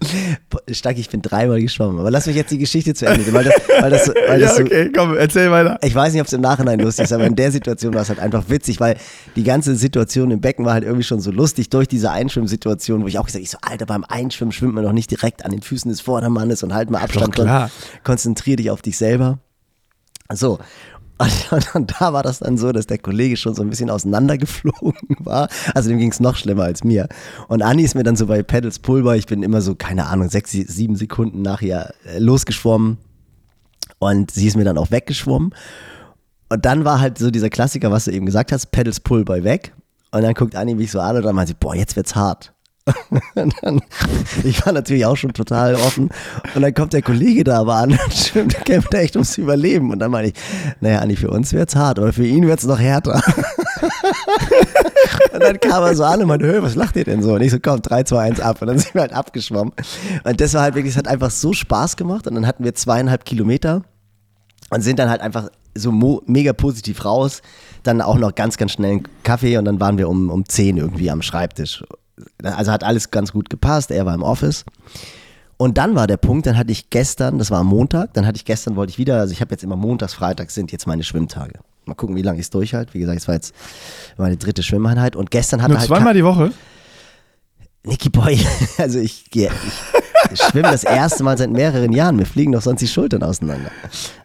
Stark, 0.71 0.99
ich 0.99 1.09
bin 1.09 1.23
dreimal 1.23 1.59
geschwommen. 1.59 1.99
Aber 1.99 2.11
lass 2.11 2.27
mich 2.27 2.37
jetzt 2.37 2.51
die 2.51 2.59
Geschichte 2.59 2.93
zu 2.93 3.07
Ende. 3.07 3.33
Weil 3.33 3.45
das, 3.45 3.55
weil 3.81 3.91
das, 3.91 4.09
weil 4.29 4.41
das 4.41 4.51
Ja, 4.51 4.57
so, 4.57 4.63
okay, 4.63 4.93
komm, 4.95 5.17
erzähl 5.17 5.51
weiter. 5.51 5.79
ich 5.83 5.95
weiß 5.95 6.13
nicht, 6.13 6.21
ob 6.21 6.27
es 6.27 6.35
im 6.35 6.43
Nachhinein 6.43 6.81
lustig 6.81 7.05
ist, 7.05 7.13
aber 7.15 7.25
in 7.25 7.35
der 7.35 7.51
Situation 7.51 7.95
war 7.95 8.03
es 8.03 8.11
halt 8.11 8.19
einfach 8.19 8.45
witzig, 8.51 8.79
weil 8.79 8.99
die 9.37 9.43
ganze 9.43 9.75
Situation 9.75 10.31
im 10.31 10.43
Becken 10.43 10.67
war 10.67 10.75
halt 10.75 10.85
irgendwie 10.85 11.03
schon 11.05 11.21
so 11.21 11.31
lustig 11.31 11.71
durch 11.71 11.89
diese 11.89 12.11
Einschwimmsituation, 12.11 13.03
wo 13.03 13.07
ich 13.07 13.19
auch 13.19 13.25
gesagt 13.25 13.37
habe, 13.37 13.45
ich 13.45 13.51
so, 13.51 13.59
Alter, 13.63 13.87
beim 13.87 14.05
Einschwimmen 14.05 14.53
schwimmt 14.53 14.75
man 14.75 14.85
doch 14.85 14.93
nicht 14.93 15.11
direkt 15.11 15.47
an 15.47 15.51
den 15.51 15.63
Füßen 15.63 15.91
des 15.91 16.03
Vordermannes 16.03 16.63
und 16.63 16.75
halt 16.75 16.91
mal 16.91 17.01
Abstand 17.01 17.39
Doch, 17.39 17.45
klar. 17.45 17.71
konzentrier 18.05 18.57
dich 18.57 18.71
auf 18.71 18.83
dich 18.83 18.99
selber. 18.99 19.39
So. 20.31 20.59
Und, 21.75 21.95
da 22.01 22.13
war 22.13 22.23
das 22.23 22.41
dann 22.41 22.59
so, 22.59 22.73
dass 22.73 22.87
der 22.87 22.99
Kollege 22.99 23.37
schon 23.37 23.55
so 23.55 23.63
ein 23.63 23.71
bisschen 23.71 23.91
auseinandergeflogen 23.91 24.95
war. 25.19 25.49
Also 25.75 25.89
dem 25.89 25.99
ging 25.99 26.11
es 26.11 26.21
noch 26.21 26.37
schlimmer 26.37 26.65
als 26.65 26.85
mir. 26.85 27.09
Und 27.49 27.63
Anni 27.63 27.83
ist 27.83 27.95
mir 27.95 28.03
dann 28.03 28.17
so 28.17 28.27
bei 28.27 28.43
Pedals 28.43 28.79
Pulver, 28.79 29.17
ich 29.17 29.27
bin 29.27 29.43
immer 29.43 29.61
so, 29.61 29.75
keine 29.75 30.07
Ahnung, 30.07 30.29
sechs, 30.29 30.51
sieben 30.51 30.97
Sekunden 30.97 31.43
nachher 31.43 31.95
äh, 32.05 32.19
losgeschwommen. 32.19 32.99
Und 33.99 34.31
sie 34.31 34.47
ist 34.47 34.57
mir 34.57 34.65
dann 34.65 34.79
auch 34.79 34.91
weggeschwommen. 34.91 35.55
Und 36.49 36.65
dann 36.65 36.85
war 36.85 37.01
halt 37.01 37.19
so 37.19 37.31
dieser 37.31 37.51
Klassiker, 37.51 37.91
was 37.91 38.05
du 38.05 38.11
eben 38.11 38.27
gesagt 38.27 38.53
hast, 38.53 38.73
Pedals 38.73 39.01
Pullboy 39.01 39.45
weg. 39.45 39.73
Und 40.11 40.23
dann 40.23 40.35
guckt 40.35 40.55
Anni 40.55 40.75
mich 40.75 40.91
so 40.91 41.01
an 41.01 41.17
und 41.17 41.23
dann 41.23 41.35
meint 41.35 41.49
sie, 41.49 41.55
boah, 41.55 41.75
jetzt 41.75 41.97
wird's 41.97 42.15
hart. 42.15 42.53
Dann, 43.35 43.81
ich 44.43 44.65
war 44.67 44.73
natürlich 44.73 45.07
auch 45.07 45.17
schon 45.17 45.33
total 45.33 45.75
offen. 45.77 46.11
Und 46.55 46.63
dann 46.63 46.75
kommt 46.75 46.93
der 46.93 47.03
Kollege 47.03 47.45
da 47.45 47.61
aber 47.61 47.77
an 47.77 47.93
und 48.35 48.65
kämpft 48.65 48.93
echt 48.95 49.15
ums 49.17 49.39
Überleben. 49.39 49.91
Und 49.91 50.01
dann 50.01 50.11
meine 50.11 50.29
ich, 50.29 50.35
naja, 50.81 50.99
Anni, 50.99 51.17
für 51.17 51.31
uns 51.31 51.53
wird's 51.53 51.77
hart, 51.77 51.99
aber 51.99 52.13
für 52.13 52.27
ihn 52.27 52.47
wird's 52.47 52.65
noch 52.65 52.79
härter. 52.79 53.23
Und 55.33 55.43
dann 55.43 55.59
kam 55.61 55.83
er 55.83 55.95
so 55.95 56.05
an 56.05 56.21
und 56.21 56.29
meinte, 56.29 56.47
Hö, 56.47 56.63
was 56.63 56.75
lacht 56.75 56.97
ihr 56.97 57.05
denn 57.05 57.23
so? 57.23 57.35
Und 57.35 57.41
ich 57.41 57.51
so, 57.51 57.59
komm, 57.61 57.83
3, 57.83 58.05
2, 58.05 58.19
1 58.19 58.41
ab. 58.41 58.61
Und 58.61 58.69
dann 58.69 58.79
sind 58.79 58.95
wir 58.95 59.03
halt 59.03 59.13
abgeschwommen. 59.13 59.73
Und 60.25 60.41
das 60.41 60.55
war 60.55 60.63
halt 60.63 60.75
wirklich, 60.75 60.93
es 60.93 60.99
hat 60.99 61.09
einfach 61.09 61.31
so 61.31 61.53
Spaß 61.53 61.97
gemacht. 61.97 62.27
Und 62.27 62.35
dann 62.35 62.47
hatten 62.47 62.65
wir 62.65 62.75
zweieinhalb 62.75 63.25
Kilometer 63.25 63.83
und 64.71 64.83
sind 64.83 64.99
dann 64.99 65.09
halt 65.11 65.21
einfach 65.21 65.49
so 65.75 66.23
mega 66.27 66.53
positiv 66.53 67.05
raus. 67.05 67.43
Dann 67.83 68.01
auch 68.01 68.19
noch 68.19 68.35
ganz, 68.35 68.57
ganz 68.57 68.73
schnell 68.73 68.93
einen 68.93 69.09
Kaffee 69.23 69.57
und 69.57 69.65
dann 69.65 69.81
waren 69.81 69.99
wir 69.99 70.09
um, 70.09 70.31
um 70.31 70.47
10 70.47 70.77
irgendwie 70.77 71.11
am 71.11 71.23
Schreibtisch. 71.23 71.83
Also 72.43 72.73
hat 72.73 72.85
alles 72.85 73.11
ganz 73.11 73.33
gut 73.33 73.51
gepasst. 73.51 73.91
Er 73.91 74.07
war 74.07 74.15
im 74.15 74.23
Office. 74.23 74.65
Und 75.57 75.79
dann 75.79 75.95
war 75.95 76.07
der 76.07 76.17
Punkt, 76.17 76.47
dann 76.47 76.57
hatte 76.59 76.73
ich 76.73 76.91
gestern, 76.91 77.39
das 77.39 77.51
war 77.53 77.61
am 77.61 77.69
Montag, 77.69 78.15
dann 78.15 78.27
hatte 78.27 78.37
ich 78.37 78.45
gestern, 78.45 78.75
wollte 78.75 78.91
ich 78.91 78.99
wieder, 78.99 79.21
also 79.21 79.33
ich 79.33 79.41
habe 79.41 79.53
jetzt 79.53 79.63
immer 79.63 79.77
montags, 79.77 80.13
freitags 80.15 80.55
sind 80.55 80.73
jetzt 80.73 80.87
meine 80.89 81.05
Schwimmtage. 81.05 81.61
Mal 81.85 81.95
gucken, 81.95 82.17
wie 82.17 82.23
lange 82.23 82.39
ich 82.39 82.47
es 82.47 82.51
durchhalte. 82.51 82.95
Wie 82.95 82.99
gesagt, 83.01 83.19
es 83.21 83.29
war 83.29 83.35
jetzt 83.37 83.55
meine 84.17 84.37
dritte 84.37 84.63
Schwimmeinheit 84.63 85.15
und 85.15 85.31
gestern 85.31 85.63
hatte 85.63 85.73
Nur 85.73 85.79
halt 85.81 85.89
zweimal 85.89 86.15
die 86.15 86.25
Woche? 86.25 86.53
Nicky 87.85 88.09
Boy, 88.09 88.45
also 88.79 88.99
ich, 88.99 89.31
gehe- 89.31 89.51
ich 90.33 90.41
schwimme 90.43 90.71
das 90.71 90.85
erste 90.85 91.23
Mal 91.23 91.37
seit 91.39 91.51
mehreren 91.51 91.93
Jahren. 91.93 92.17
Mir 92.17 92.27
fliegen 92.27 92.53
doch 92.53 92.63
sonst 92.63 92.81
die 92.81 92.89
Schultern 92.89 93.23
auseinander. 93.23 93.71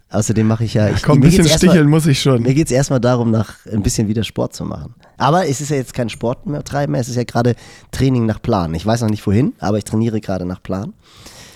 Außerdem 0.10 0.48
mache 0.48 0.64
ich 0.64 0.74
ja. 0.74 0.90
Ich, 0.90 1.04
Komm, 1.04 1.18
ein 1.18 1.22
bisschen 1.22 1.48
sticheln 1.48 1.90
muss 1.90 2.06
ich 2.06 2.22
schon. 2.22 2.42
Mir 2.44 2.54
geht 2.54 2.68
es 2.68 2.72
erstmal 2.72 3.02
darum, 3.02 3.30
nach 3.30 3.66
ein 3.72 3.84
bisschen 3.84 4.08
wieder 4.08 4.24
Sport 4.24 4.54
zu 4.54 4.64
machen. 4.64 4.96
Aber 5.18 5.48
es 5.48 5.60
ist 5.60 5.70
ja 5.70 5.76
jetzt 5.76 5.94
kein 5.94 6.08
Sport 6.10 6.46
mehr 6.46 6.64
treiben 6.64 6.94
mehr, 6.94 7.02
es 7.02 7.10
ist 7.10 7.16
ja 7.18 7.24
gerade 7.26 7.56
Training 7.92 8.26
nach 8.26 8.42
Plan. 8.42 8.74
Ich 8.74 8.86
weiß 8.86 9.02
noch 9.02 9.10
nicht 9.10 9.26
wohin, 9.28 9.54
aber 9.60 9.78
ich 9.78 9.84
trainiere 9.84 10.22
gerade 10.22 10.46
nach 10.46 10.64
Plan. 10.64 10.94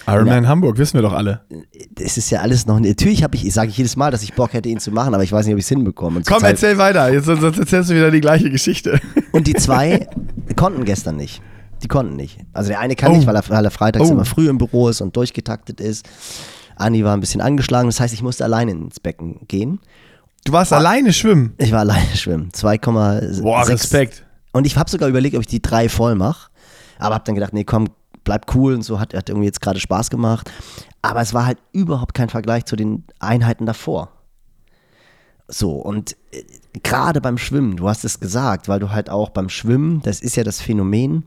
Ironman 0.07 0.47
Hamburg, 0.47 0.77
wissen 0.79 0.95
wir 0.95 1.03
doch 1.03 1.13
alle. 1.13 1.41
Es 1.97 2.17
ist 2.17 2.29
ja 2.31 2.41
alles 2.41 2.65
noch. 2.65 2.79
Natürlich 2.79 3.23
habe 3.23 3.37
ich, 3.37 3.53
sage 3.53 3.69
ich 3.69 3.77
jedes 3.77 3.95
Mal, 3.95 4.11
dass 4.11 4.23
ich 4.23 4.33
Bock 4.33 4.51
hätte, 4.53 4.67
ihn 4.67 4.79
zu 4.79 4.91
machen, 4.91 5.13
aber 5.13 5.23
ich 5.23 5.31
weiß 5.31 5.45
nicht, 5.45 5.53
ob 5.53 5.59
ich 5.59 5.65
es 5.65 5.69
hinbekomme. 5.69 6.21
Komm, 6.27 6.43
erzähl 6.43 6.77
weiter, 6.77 7.13
jetzt, 7.13 7.25
sonst 7.25 7.43
erzählst 7.57 7.91
du 7.91 7.95
wieder 7.95 8.11
die 8.11 8.19
gleiche 8.19 8.49
Geschichte. 8.49 8.99
und 9.31 9.47
die 9.47 9.53
zwei 9.53 10.07
konnten 10.57 10.83
gestern 10.85 11.15
nicht. 11.17 11.41
Die 11.83 11.87
konnten 11.87 12.15
nicht. 12.15 12.39
Also 12.51 12.69
der 12.69 12.79
eine 12.79 12.95
kann 12.95 13.11
Oh. 13.11 13.15
nicht, 13.15 13.27
weil 13.27 13.35
er, 13.35 13.43
weil 13.47 13.63
er 13.63 13.71
freitags 13.71 14.09
Oh. 14.09 14.11
immer 14.11 14.25
früh 14.25 14.49
im 14.49 14.57
Büro 14.57 14.89
ist 14.89 15.01
und 15.01 15.15
durchgetaktet 15.15 15.79
ist. 15.79 16.05
Anni 16.81 17.03
war 17.03 17.15
ein 17.15 17.19
bisschen 17.19 17.41
angeschlagen, 17.41 17.87
das 17.87 17.99
heißt, 17.99 18.13
ich 18.13 18.21
musste 18.21 18.43
alleine 18.43 18.71
ins 18.71 18.99
Becken 18.99 19.47
gehen. 19.47 19.79
Du 20.43 20.53
warst 20.53 20.73
alleine 20.73 21.13
schwimmen. 21.13 21.53
Ich 21.57 21.71
war 21.71 21.79
alleine 21.79 22.15
schwimmen. 22.15 22.49
2,6. 22.51 23.41
Boah, 23.41 23.67
Respekt. 23.67 24.25
Und 24.51 24.65
ich 24.65 24.75
habe 24.75 24.89
sogar 24.89 25.07
überlegt, 25.07 25.35
ob 25.35 25.41
ich 25.41 25.47
die 25.47 25.61
drei 25.61 25.87
voll 25.87 26.15
mache. 26.15 26.49
Aber 26.97 27.15
habe 27.15 27.23
dann 27.25 27.35
gedacht, 27.35 27.53
nee, 27.53 27.63
komm, 27.63 27.89
bleib 28.23 28.53
cool 28.55 28.73
und 28.73 28.81
so. 28.81 28.99
Hat, 28.99 29.13
hat 29.13 29.29
irgendwie 29.29 29.45
jetzt 29.45 29.61
gerade 29.61 29.79
Spaß 29.79 30.09
gemacht. 30.09 30.51
Aber 31.01 31.21
es 31.21 31.33
war 31.33 31.45
halt 31.45 31.59
überhaupt 31.71 32.13
kein 32.13 32.29
Vergleich 32.29 32.65
zu 32.65 32.75
den 32.75 33.03
Einheiten 33.19 33.65
davor. 33.65 34.09
So, 35.47 35.73
und 35.73 36.15
äh, 36.31 36.43
gerade 36.81 37.21
beim 37.21 37.37
Schwimmen, 37.37 37.75
du 37.75 37.87
hast 37.87 38.03
es 38.05 38.19
gesagt, 38.19 38.67
weil 38.67 38.79
du 38.79 38.91
halt 38.91 39.09
auch 39.09 39.29
beim 39.29 39.49
Schwimmen, 39.49 40.01
das 40.01 40.21
ist 40.21 40.35
ja 40.37 40.43
das 40.43 40.61
Phänomen, 40.61 41.25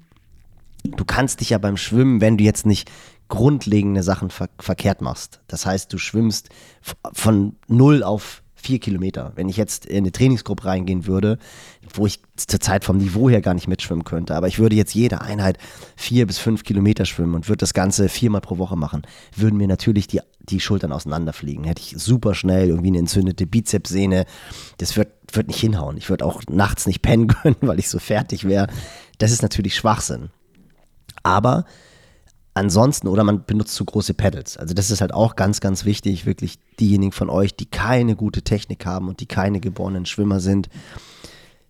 du 0.84 1.04
kannst 1.04 1.40
dich 1.40 1.50
ja 1.50 1.58
beim 1.58 1.76
Schwimmen, 1.76 2.20
wenn 2.20 2.38
du 2.38 2.44
jetzt 2.44 2.66
nicht 2.66 2.90
grundlegende 3.28 4.02
Sachen 4.02 4.30
ver 4.30 4.48
verkehrt 4.58 5.00
machst. 5.00 5.40
Das 5.46 5.66
heißt, 5.66 5.92
du 5.92 5.98
schwimmst 5.98 6.50
von 7.12 7.56
null 7.68 8.02
auf 8.02 8.42
vier 8.64 8.78
Kilometer. 8.78 9.32
Wenn 9.34 9.48
ich 9.48 9.56
jetzt 9.56 9.84
in 9.86 9.98
eine 9.98 10.12
Trainingsgruppe 10.12 10.64
reingehen 10.64 11.06
würde, 11.06 11.38
wo 11.92 12.06
ich 12.06 12.20
zur 12.36 12.60
Zeit 12.60 12.84
vom 12.84 12.96
Niveau 12.96 13.28
her 13.28 13.42
gar 13.42 13.54
nicht 13.54 13.68
mitschwimmen 13.68 14.04
könnte, 14.04 14.34
aber 14.34 14.48
ich 14.48 14.58
würde 14.58 14.74
jetzt 14.74 14.94
jede 14.94 15.20
Einheit 15.20 15.58
vier 15.96 16.26
bis 16.26 16.38
fünf 16.38 16.64
Kilometer 16.64 17.04
schwimmen 17.04 17.34
und 17.34 17.48
würde 17.48 17.58
das 17.58 17.74
Ganze 17.74 18.08
viermal 18.08 18.40
pro 18.40 18.56
Woche 18.58 18.76
machen, 18.76 19.02
würden 19.36 19.58
mir 19.58 19.68
natürlich 19.68 20.06
die, 20.06 20.20
die 20.40 20.60
Schultern 20.60 20.92
auseinanderfliegen. 20.92 21.64
Hätte 21.64 21.82
ich 21.82 21.94
super 21.98 22.34
schnell 22.34 22.68
irgendwie 22.68 22.88
eine 22.88 22.98
entzündete 22.98 23.46
Bizepssehne. 23.46 24.24
Das 24.78 24.96
wird, 24.96 25.12
wird 25.30 25.48
nicht 25.48 25.60
hinhauen. 25.60 25.98
Ich 25.98 26.08
würde 26.08 26.24
auch 26.24 26.40
nachts 26.48 26.86
nicht 26.86 27.02
pennen 27.02 27.26
können, 27.42 27.56
weil 27.60 27.78
ich 27.78 27.90
so 27.90 27.98
fertig 27.98 28.48
wäre. 28.48 28.68
Das 29.18 29.30
ist 29.30 29.42
natürlich 29.42 29.76
Schwachsinn. 29.76 30.30
Aber 31.22 31.64
ansonsten, 32.54 33.08
oder 33.08 33.24
man 33.24 33.44
benutzt 33.44 33.74
zu 33.74 33.84
große 33.84 34.14
Pedals. 34.14 34.56
Also 34.56 34.74
das 34.74 34.90
ist 34.90 35.00
halt 35.00 35.12
auch 35.12 35.36
ganz, 35.36 35.60
ganz 35.60 35.84
wichtig, 35.84 36.24
wirklich 36.24 36.58
diejenigen 36.80 37.12
von 37.12 37.28
euch, 37.28 37.54
die 37.54 37.66
keine 37.66 38.16
gute 38.16 38.42
Technik 38.42 38.86
haben 38.86 39.08
und 39.08 39.20
die 39.20 39.26
keine 39.26 39.60
geborenen 39.60 40.06
Schwimmer 40.06 40.40
sind, 40.40 40.68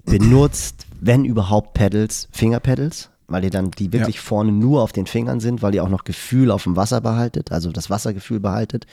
benutzt, 0.04 0.86
wenn 1.00 1.24
überhaupt 1.24 1.74
Pedals, 1.74 2.28
Fingerpedals, 2.30 3.10
weil 3.26 3.44
ihr 3.44 3.50
dann 3.50 3.70
die 3.70 3.92
wirklich 3.92 4.16
Ja. 4.16 4.22
vorne 4.22 4.52
nur 4.52 4.82
auf 4.82 4.92
den 4.92 5.06
Fingern 5.06 5.40
sind, 5.40 5.62
weil 5.62 5.74
ihr 5.74 5.82
auch 5.82 5.88
noch 5.88 6.04
Gefühl 6.04 6.50
auf 6.50 6.64
dem 6.64 6.76
Wasser 6.76 7.00
behaltet, 7.00 7.52
also 7.52 7.72
das 7.72 7.88
Wassergefühl 7.88 8.40
behaltet. 8.40 8.86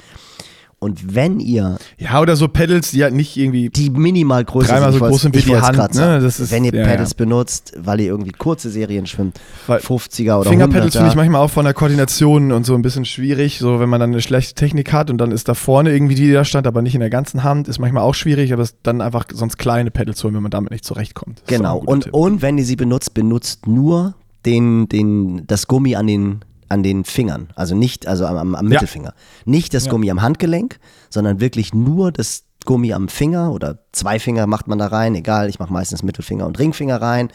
Und 0.84 1.16
wenn 1.16 1.40
ihr 1.40 1.78
Ja, 2.00 2.20
oder 2.20 2.36
so 2.36 2.48
Pedals, 2.48 2.90
die 2.90 3.04
halt 3.04 3.14
nicht 3.14 3.38
irgendwie. 3.38 3.70
die 3.70 3.92
minimal 3.92 4.44
Dreimal 4.46 4.92
sind, 4.92 5.00
so 5.00 5.06
ich 5.06 5.12
groß 5.12 5.22
sind 5.22 5.36
wie 5.36 5.42
die 5.44 5.56
Hand, 5.56 5.78
ne? 5.94 6.20
Das 6.20 6.40
ist- 6.40 6.52
wenn 6.52 6.66
ihr 6.66 6.74
ja, 6.74 6.84
Pedals 6.84 7.12
ja. 7.12 7.18
benutzt, 7.18 7.74
weil 7.78 8.00
ihr 8.00 8.08
irgendwie 8.08 8.32
kurze 8.32 8.72
Serien 8.72 9.06
schwimmt, 9.06 9.40
Weil 9.68 9.80
50er 9.80 10.40
oder 10.40 10.50
Fingerpedals 10.50 10.96
100er. 10.96 10.98
finde 10.98 11.10
ich 11.12 11.16
manchmal 11.16 11.42
auch 11.42 11.52
von 11.52 11.66
der 11.66 11.76
Koordination 11.76 12.52
und 12.52 12.66
so 12.66 12.74
ein 12.74 12.82
bisschen 12.82 13.06
schwierig. 13.06 13.60
So, 13.60 13.80
wenn 13.80 13.90
man 13.90 14.00
dann 14.00 14.10
eine 14.12 14.24
schlechte 14.24 14.56
Technik 14.56 14.92
hat 14.92 15.12
und 15.12 15.20
dann 15.20 15.32
ist 15.32 15.48
da 15.48 15.54
vorne 15.54 15.92
irgendwie 15.94 16.16
die, 16.16 16.24
die 16.26 16.34
da 16.34 16.44
stand, 16.44 16.66
aber 16.66 16.82
nicht 16.82 16.96
in 16.96 17.02
der 17.02 17.12
ganzen 17.12 17.44
Hand, 17.44 17.68
ist 17.68 17.78
manchmal 17.78 18.02
auch 18.02 18.16
schwierig, 18.16 18.52
aber 18.52 18.64
es 18.64 18.74
dann 18.82 19.02
einfach 19.02 19.26
sonst 19.32 19.58
kleine 19.60 19.92
Pedals 19.92 20.24
holen, 20.24 20.34
wenn 20.34 20.42
man 20.42 20.50
damit 20.52 20.72
nicht 20.72 20.84
zurechtkommt. 20.84 21.44
Das 21.46 21.58
Genau. 21.60 21.78
Und, 21.78 22.06
Tipp. 22.06 22.14
und 22.16 22.42
wenn 22.42 22.58
ihr 22.58 22.66
sie 22.66 22.76
benutzt, 22.76 23.14
benutzt 23.14 23.68
nur 23.68 24.16
den, 24.48 24.90
den, 24.90 25.46
das 25.46 25.68
Gummi 25.68 25.96
an 25.96 26.08
den, 26.08 26.40
an 26.72 26.84
den 26.84 27.04
Fingern. 27.04 27.50
Also 27.56 27.76
nicht, 27.76 28.08
also 28.08 28.26
am, 28.26 28.38
am, 28.38 28.56
am 28.56 28.66
Mittelfinger. 28.68 29.14
Nicht 29.46 29.74
das 29.74 29.86
Ja. 29.86 29.92
Gummi 29.92 30.10
am 30.10 30.22
Handgelenk, 30.22 30.80
sondern 31.10 31.40
wirklich 31.40 31.74
nur 31.74 32.12
das 32.12 32.46
Gummi 32.66 32.94
am 32.94 33.10
Finger 33.10 33.52
oder 33.52 33.80
zwei 33.92 34.20
Finger 34.20 34.48
macht 34.48 34.68
man 34.68 34.80
da 34.80 34.88
rein, 34.88 35.16
egal, 35.16 35.50
ich 35.50 35.60
mache 35.60 35.74
meistens 35.74 36.04
Mittelfinger 36.04 36.46
und 36.46 36.60
Ringfinger 36.60 37.02
rein. 37.02 37.30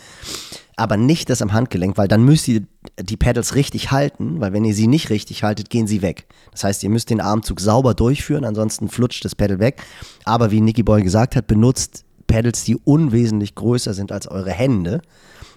Aber 0.77 0.97
nicht 0.97 1.31
das 1.31 1.43
am 1.43 1.53
Handgelenk, 1.53 1.97
weil 1.97 2.07
dann 2.07 2.23
müsst 2.23 2.49
ihr 2.49 2.63
die 3.01 3.17
Pedals 3.17 3.55
richtig 3.55 3.91
halten, 3.91 4.41
weil 4.41 4.53
wenn 4.53 4.65
ihr 4.65 4.75
sie 4.75 4.87
nicht 4.87 5.11
richtig 5.11 5.43
haltet, 5.43 5.71
gehen 5.71 5.87
sie 5.87 6.03
weg. 6.03 6.27
Das 6.53 6.65
heißt, 6.65 6.83
ihr 6.83 6.91
müsst 6.91 7.11
den 7.11 7.21
Armzug 7.21 7.61
sauber 7.61 7.95
durchführen, 7.95 8.45
ansonsten 8.45 8.89
flutscht 8.89 9.25
das 9.25 9.35
Pedal 9.35 9.59
weg. 9.59 9.83
Aber 10.25 10.51
wie 10.51 10.61
Nicky 10.61 10.83
Boy 10.83 11.03
gesagt 11.03 11.35
hat, 11.35 11.47
benutzt 11.47 12.05
Pedals, 12.27 12.65
die 12.65 12.77
unwesentlich 12.77 13.55
größer 13.55 13.95
sind 13.95 14.13
als 14.13 14.29
eure 14.29 14.51
Hände. 14.51 15.01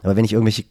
Aber 0.03 0.15
wenn 0.15 0.25
ich 0.25 0.33
irgendwelche 0.33 0.63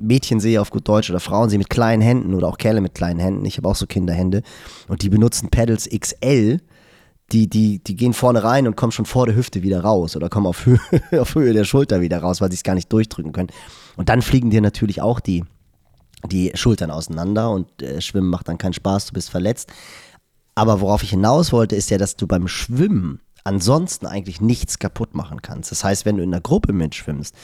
Mädchen 0.00 0.40
sehe 0.40 0.60
auf 0.60 0.70
gut 0.70 0.88
Deutsch 0.88 1.10
oder 1.10 1.20
Frauen 1.20 1.50
sehe 1.50 1.58
mit 1.58 1.70
kleinen 1.70 2.02
Händen 2.02 2.34
oder 2.34 2.48
auch 2.48 2.58
Kerle 2.58 2.80
mit 2.80 2.94
kleinen 2.94 3.20
Händen, 3.20 3.44
ich 3.44 3.56
habe 3.56 3.68
auch 3.68 3.76
so 3.76 3.86
Kinderhände 3.86 4.42
und 4.88 5.02
die 5.02 5.08
benutzen 5.08 5.50
Pedals 5.50 5.88
XL, 5.88 6.60
die, 7.32 7.48
die, 7.48 7.78
die 7.78 7.96
gehen 7.96 8.12
vorne 8.12 8.42
rein 8.42 8.66
und 8.66 8.76
kommen 8.76 8.92
schon 8.92 9.06
vor 9.06 9.26
der 9.26 9.36
Hüfte 9.36 9.62
wieder 9.62 9.82
raus 9.82 10.16
oder 10.16 10.28
kommen 10.28 10.46
auf 10.46 10.66
Höhe, 10.66 10.80
auf 11.20 11.34
Höhe 11.34 11.52
der 11.52 11.64
Schulter 11.64 12.00
wieder 12.00 12.18
raus, 12.18 12.40
weil 12.40 12.50
sie 12.50 12.56
es 12.56 12.62
gar 12.62 12.74
nicht 12.74 12.92
durchdrücken 12.92 13.32
können. 13.32 13.50
Und 13.96 14.08
dann 14.08 14.22
fliegen 14.22 14.50
dir 14.50 14.60
natürlich 14.60 15.00
auch 15.00 15.20
die, 15.20 15.44
die 16.26 16.50
Schultern 16.54 16.90
auseinander 16.90 17.50
und 17.50 17.82
äh, 17.82 18.00
Schwimmen 18.00 18.30
macht 18.30 18.48
dann 18.48 18.58
keinen 18.58 18.72
Spaß, 18.72 19.06
du 19.06 19.12
bist 19.12 19.30
verletzt. 19.30 19.72
Aber 20.54 20.80
worauf 20.80 21.02
ich 21.02 21.10
hinaus 21.10 21.52
wollte, 21.52 21.76
ist 21.76 21.90
ja, 21.90 21.98
dass 21.98 22.16
du 22.16 22.26
beim 22.26 22.48
Schwimmen 22.48 23.20
ansonsten 23.44 24.06
eigentlich 24.06 24.40
nichts 24.40 24.78
kaputt 24.78 25.14
machen 25.14 25.40
kannst. 25.42 25.70
Das 25.70 25.84
heißt, 25.84 26.04
wenn 26.04 26.16
du 26.16 26.22
in 26.22 26.32
einer 26.32 26.42
Gruppe 26.42 26.72
mitschwimmst, 26.72 27.34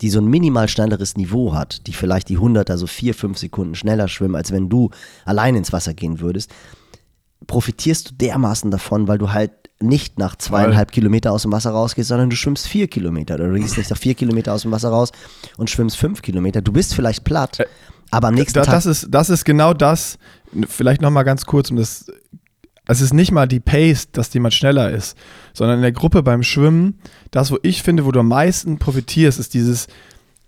die 0.00 0.10
so 0.10 0.20
ein 0.20 0.26
minimal 0.26 0.68
schnelleres 0.68 1.16
Niveau 1.16 1.54
hat, 1.54 1.86
die 1.86 1.92
vielleicht 1.92 2.28
die 2.28 2.36
100 2.36 2.70
also 2.70 2.86
vier, 2.86 3.14
fünf 3.14 3.38
Sekunden 3.38 3.74
schneller 3.74 4.08
schwimmen, 4.08 4.36
als 4.36 4.52
wenn 4.52 4.68
du 4.68 4.90
allein 5.24 5.54
ins 5.56 5.72
Wasser 5.72 5.94
gehen 5.94 6.20
würdest, 6.20 6.50
profitierst 7.46 8.10
du 8.10 8.14
dermaßen 8.14 8.70
davon, 8.70 9.08
weil 9.08 9.18
du 9.18 9.32
halt 9.32 9.52
nicht 9.80 10.18
nach 10.18 10.36
zweieinhalb 10.36 10.92
Kilometer 10.92 11.32
aus 11.32 11.42
dem 11.42 11.52
Wasser 11.52 11.70
rausgehst, 11.70 12.08
sondern 12.08 12.30
du 12.30 12.36
schwimmst 12.36 12.66
vier 12.66 12.88
Kilometer. 12.88 13.34
Oder 13.34 13.48
du 13.48 13.58
gehst 13.58 13.76
nicht 13.76 13.90
nach 13.90 13.98
vier 13.98 14.14
Kilometer 14.14 14.52
aus 14.52 14.62
dem 14.62 14.70
Wasser 14.70 14.88
raus 14.88 15.10
und 15.56 15.68
schwimmst 15.68 15.96
fünf 15.96 16.22
Kilometer. 16.22 16.62
Du 16.62 16.72
bist 16.72 16.94
vielleicht 16.94 17.24
platt, 17.24 17.58
aber 18.10 18.28
am 18.28 18.34
nächsten 18.34 18.54
da, 18.54 18.64
Tag 18.64 18.74
das, 18.74 18.86
ist, 18.86 19.08
das 19.10 19.30
ist 19.30 19.44
genau 19.44 19.74
das, 19.74 20.18
vielleicht 20.68 21.02
nochmal 21.02 21.24
ganz 21.24 21.44
kurz, 21.44 21.70
um 21.70 21.76
das. 21.76 22.06
Es 22.86 23.00
ist 23.00 23.14
nicht 23.14 23.32
mal 23.32 23.48
die 23.48 23.60
Pace, 23.60 24.10
dass 24.10 24.32
jemand 24.34 24.54
schneller 24.54 24.90
ist, 24.90 25.16
sondern 25.54 25.78
in 25.78 25.82
der 25.82 25.92
Gruppe 25.92 26.22
beim 26.22 26.42
Schwimmen, 26.42 26.98
das, 27.30 27.50
wo 27.50 27.58
ich 27.62 27.82
finde, 27.82 28.04
wo 28.04 28.12
du 28.12 28.20
am 28.20 28.28
meisten 28.28 28.78
profitierst, 28.78 29.38
ist 29.38 29.54
dieses, 29.54 29.86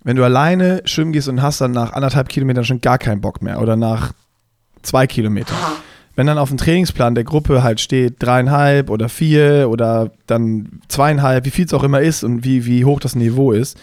wenn 0.03 0.17
du 0.17 0.23
alleine 0.23 0.81
schwimmen 0.85 1.13
gehst 1.13 1.27
und 1.27 1.41
hast 1.41 1.61
dann 1.61 1.71
nach 1.71 1.93
anderthalb 1.93 2.29
Kilometern 2.29 2.63
schon 2.63 2.81
gar 2.81 2.99
keinen 2.99 3.21
Bock 3.21 3.41
mehr 3.41 3.59
oder 3.59 3.75
nach 3.75 4.13
zwei 4.83 5.07
Kilometern. 5.07 5.57
Wenn 6.15 6.27
dann 6.27 6.37
auf 6.37 6.49
dem 6.49 6.57
Trainingsplan 6.57 7.15
der 7.15 7.23
Gruppe 7.23 7.63
halt 7.63 7.79
steht 7.79 8.15
dreieinhalb 8.19 8.89
oder 8.89 9.09
vier 9.09 9.67
oder 9.69 10.11
dann 10.25 10.81
zweieinhalb, 10.87 11.45
wie 11.45 11.51
viel 11.51 11.65
es 11.65 11.73
auch 11.73 11.83
immer 11.83 12.01
ist 12.01 12.23
und 12.23 12.43
wie, 12.43 12.65
wie 12.65 12.85
hoch 12.85 12.99
das 12.99 13.15
Niveau 13.15 13.51
ist, 13.51 13.77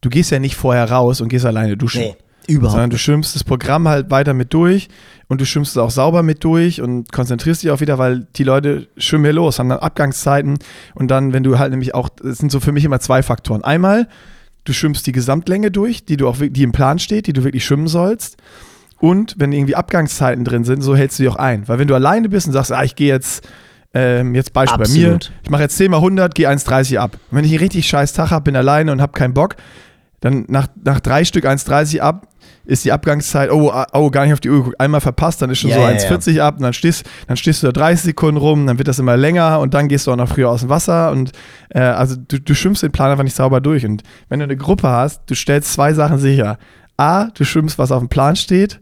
du 0.00 0.10
gehst 0.10 0.30
ja 0.30 0.38
nicht 0.38 0.56
vorher 0.56 0.90
raus 0.90 1.20
und 1.20 1.28
gehst 1.28 1.46
alleine 1.46 1.76
duschen. 1.76 2.02
Nee, 2.02 2.16
überhaupt 2.46 2.72
Sondern 2.72 2.90
du 2.90 2.98
schwimmst 2.98 3.34
das 3.34 3.44
Programm 3.44 3.88
halt 3.88 4.10
weiter 4.10 4.34
mit 4.34 4.52
durch 4.54 4.88
und 5.28 5.40
du 5.40 5.46
schwimmst 5.46 5.72
es 5.72 5.78
auch 5.78 5.90
sauber 5.90 6.22
mit 6.22 6.44
durch 6.44 6.80
und 6.80 7.10
konzentrierst 7.12 7.62
dich 7.62 7.70
auch 7.70 7.80
wieder, 7.80 7.98
weil 7.98 8.26
die 8.36 8.44
Leute 8.44 8.88
schwimmen 8.96 9.24
hier 9.24 9.32
los, 9.32 9.58
haben 9.58 9.68
dann 9.68 9.78
Abgangszeiten 9.78 10.58
und 10.94 11.10
dann, 11.10 11.32
wenn 11.32 11.42
du 11.42 11.58
halt 11.58 11.70
nämlich 11.70 11.94
auch, 11.94 12.08
das 12.08 12.38
sind 12.38 12.52
so 12.52 12.60
für 12.60 12.72
mich 12.72 12.84
immer 12.84 13.00
zwei 13.00 13.22
Faktoren. 13.22 13.64
Einmal, 13.64 14.08
du 14.64 14.72
schwimmst 14.72 15.06
die 15.06 15.12
Gesamtlänge 15.12 15.70
durch, 15.70 16.04
die 16.04 16.16
du 16.16 16.28
auch, 16.28 16.36
die 16.38 16.62
im 16.62 16.72
Plan 16.72 16.98
steht, 16.98 17.26
die 17.26 17.32
du 17.32 17.44
wirklich 17.44 17.64
schwimmen 17.64 17.88
sollst. 17.88 18.36
Und 18.98 19.34
wenn 19.38 19.52
irgendwie 19.52 19.76
Abgangszeiten 19.76 20.44
drin 20.44 20.64
sind, 20.64 20.82
so 20.82 20.96
hältst 20.96 21.18
du 21.18 21.24
die 21.24 21.28
auch 21.28 21.36
ein. 21.36 21.68
Weil 21.68 21.78
wenn 21.78 21.88
du 21.88 21.94
alleine 21.94 22.28
bist 22.28 22.46
und 22.46 22.52
sagst, 22.52 22.72
ah, 22.72 22.84
ich 22.84 22.96
gehe 22.96 23.08
jetzt, 23.08 23.46
ähm, 23.92 24.34
jetzt 24.34 24.52
Beispiel 24.52 24.78
bei 24.78 24.88
mir, 24.88 25.14
Absolut. 25.14 25.32
ich 25.42 25.50
mache 25.50 25.62
jetzt 25.62 25.76
10 25.76 25.90
mal 25.90 25.98
100, 25.98 26.34
gehe 26.34 26.48
1,30 26.48 26.98
ab. 26.98 27.18
Und 27.30 27.36
wenn 27.36 27.44
ich 27.44 27.50
einen 27.50 27.60
richtig 27.60 27.86
scheiß 27.86 28.12
Tag 28.12 28.30
habe, 28.30 28.44
bin 28.44 28.56
alleine 28.56 28.92
und 28.92 29.02
habe 29.02 29.12
keinen 29.12 29.34
Bock, 29.34 29.56
dann 30.20 30.46
nach, 30.48 30.68
nach 30.82 31.00
drei 31.00 31.24
Stück 31.24 31.44
1,30 31.44 32.00
ab, 32.00 32.28
ist 32.66 32.84
die 32.84 32.92
Abgangszeit, 32.92 33.50
oh, 33.50 33.70
ah, 33.70 33.86
oh, 33.92 34.10
gar 34.10 34.24
nicht 34.24 34.32
auf 34.32 34.40
die 34.40 34.50
Uhr 34.50 34.58
geguckt, 34.58 34.80
einmal 34.80 35.00
verpasst, 35.00 35.42
dann 35.42 35.50
ist 35.50 35.58
schon 35.58 35.70
Ja, 35.70 35.76
so 35.76 35.82
ja, 35.82 35.90
ja. 35.90 35.98
1,40 35.98 36.40
ab 36.40 36.56
und 36.56 36.62
dann 36.62 36.72
stehst, 36.72 37.04
dann 37.26 37.36
stehst 37.36 37.62
du 37.62 37.66
da 37.66 37.72
30 37.72 38.04
Sekunden 38.04 38.38
rum, 38.38 38.66
dann 38.66 38.78
wird 38.78 38.88
das 38.88 38.98
immer 38.98 39.16
länger 39.16 39.60
und 39.60 39.74
dann 39.74 39.88
gehst 39.88 40.06
du 40.06 40.12
auch 40.12 40.16
noch 40.16 40.28
früher 40.28 40.50
aus 40.50 40.60
dem 40.60 40.70
Wasser 40.70 41.10
und 41.10 41.32
äh, 41.70 41.80
also 41.80 42.16
du, 42.16 42.40
du 42.40 42.54
schwimmst 42.54 42.82
den 42.82 42.92
Plan 42.92 43.10
einfach 43.10 43.24
nicht 43.24 43.36
sauber 43.36 43.60
durch 43.60 43.84
und 43.84 44.02
wenn 44.28 44.40
du 44.40 44.44
eine 44.44 44.56
Gruppe 44.56 44.88
hast, 44.88 45.22
du 45.26 45.34
stellst 45.34 45.72
zwei 45.72 45.92
Sachen 45.92 46.18
sicher. 46.18 46.58
A, 46.96 47.24
du 47.34 47.44
schwimmst, 47.44 47.78
was 47.78 47.90
auf 47.90 48.00
dem 48.00 48.08
Plan 48.08 48.36
steht 48.36 48.80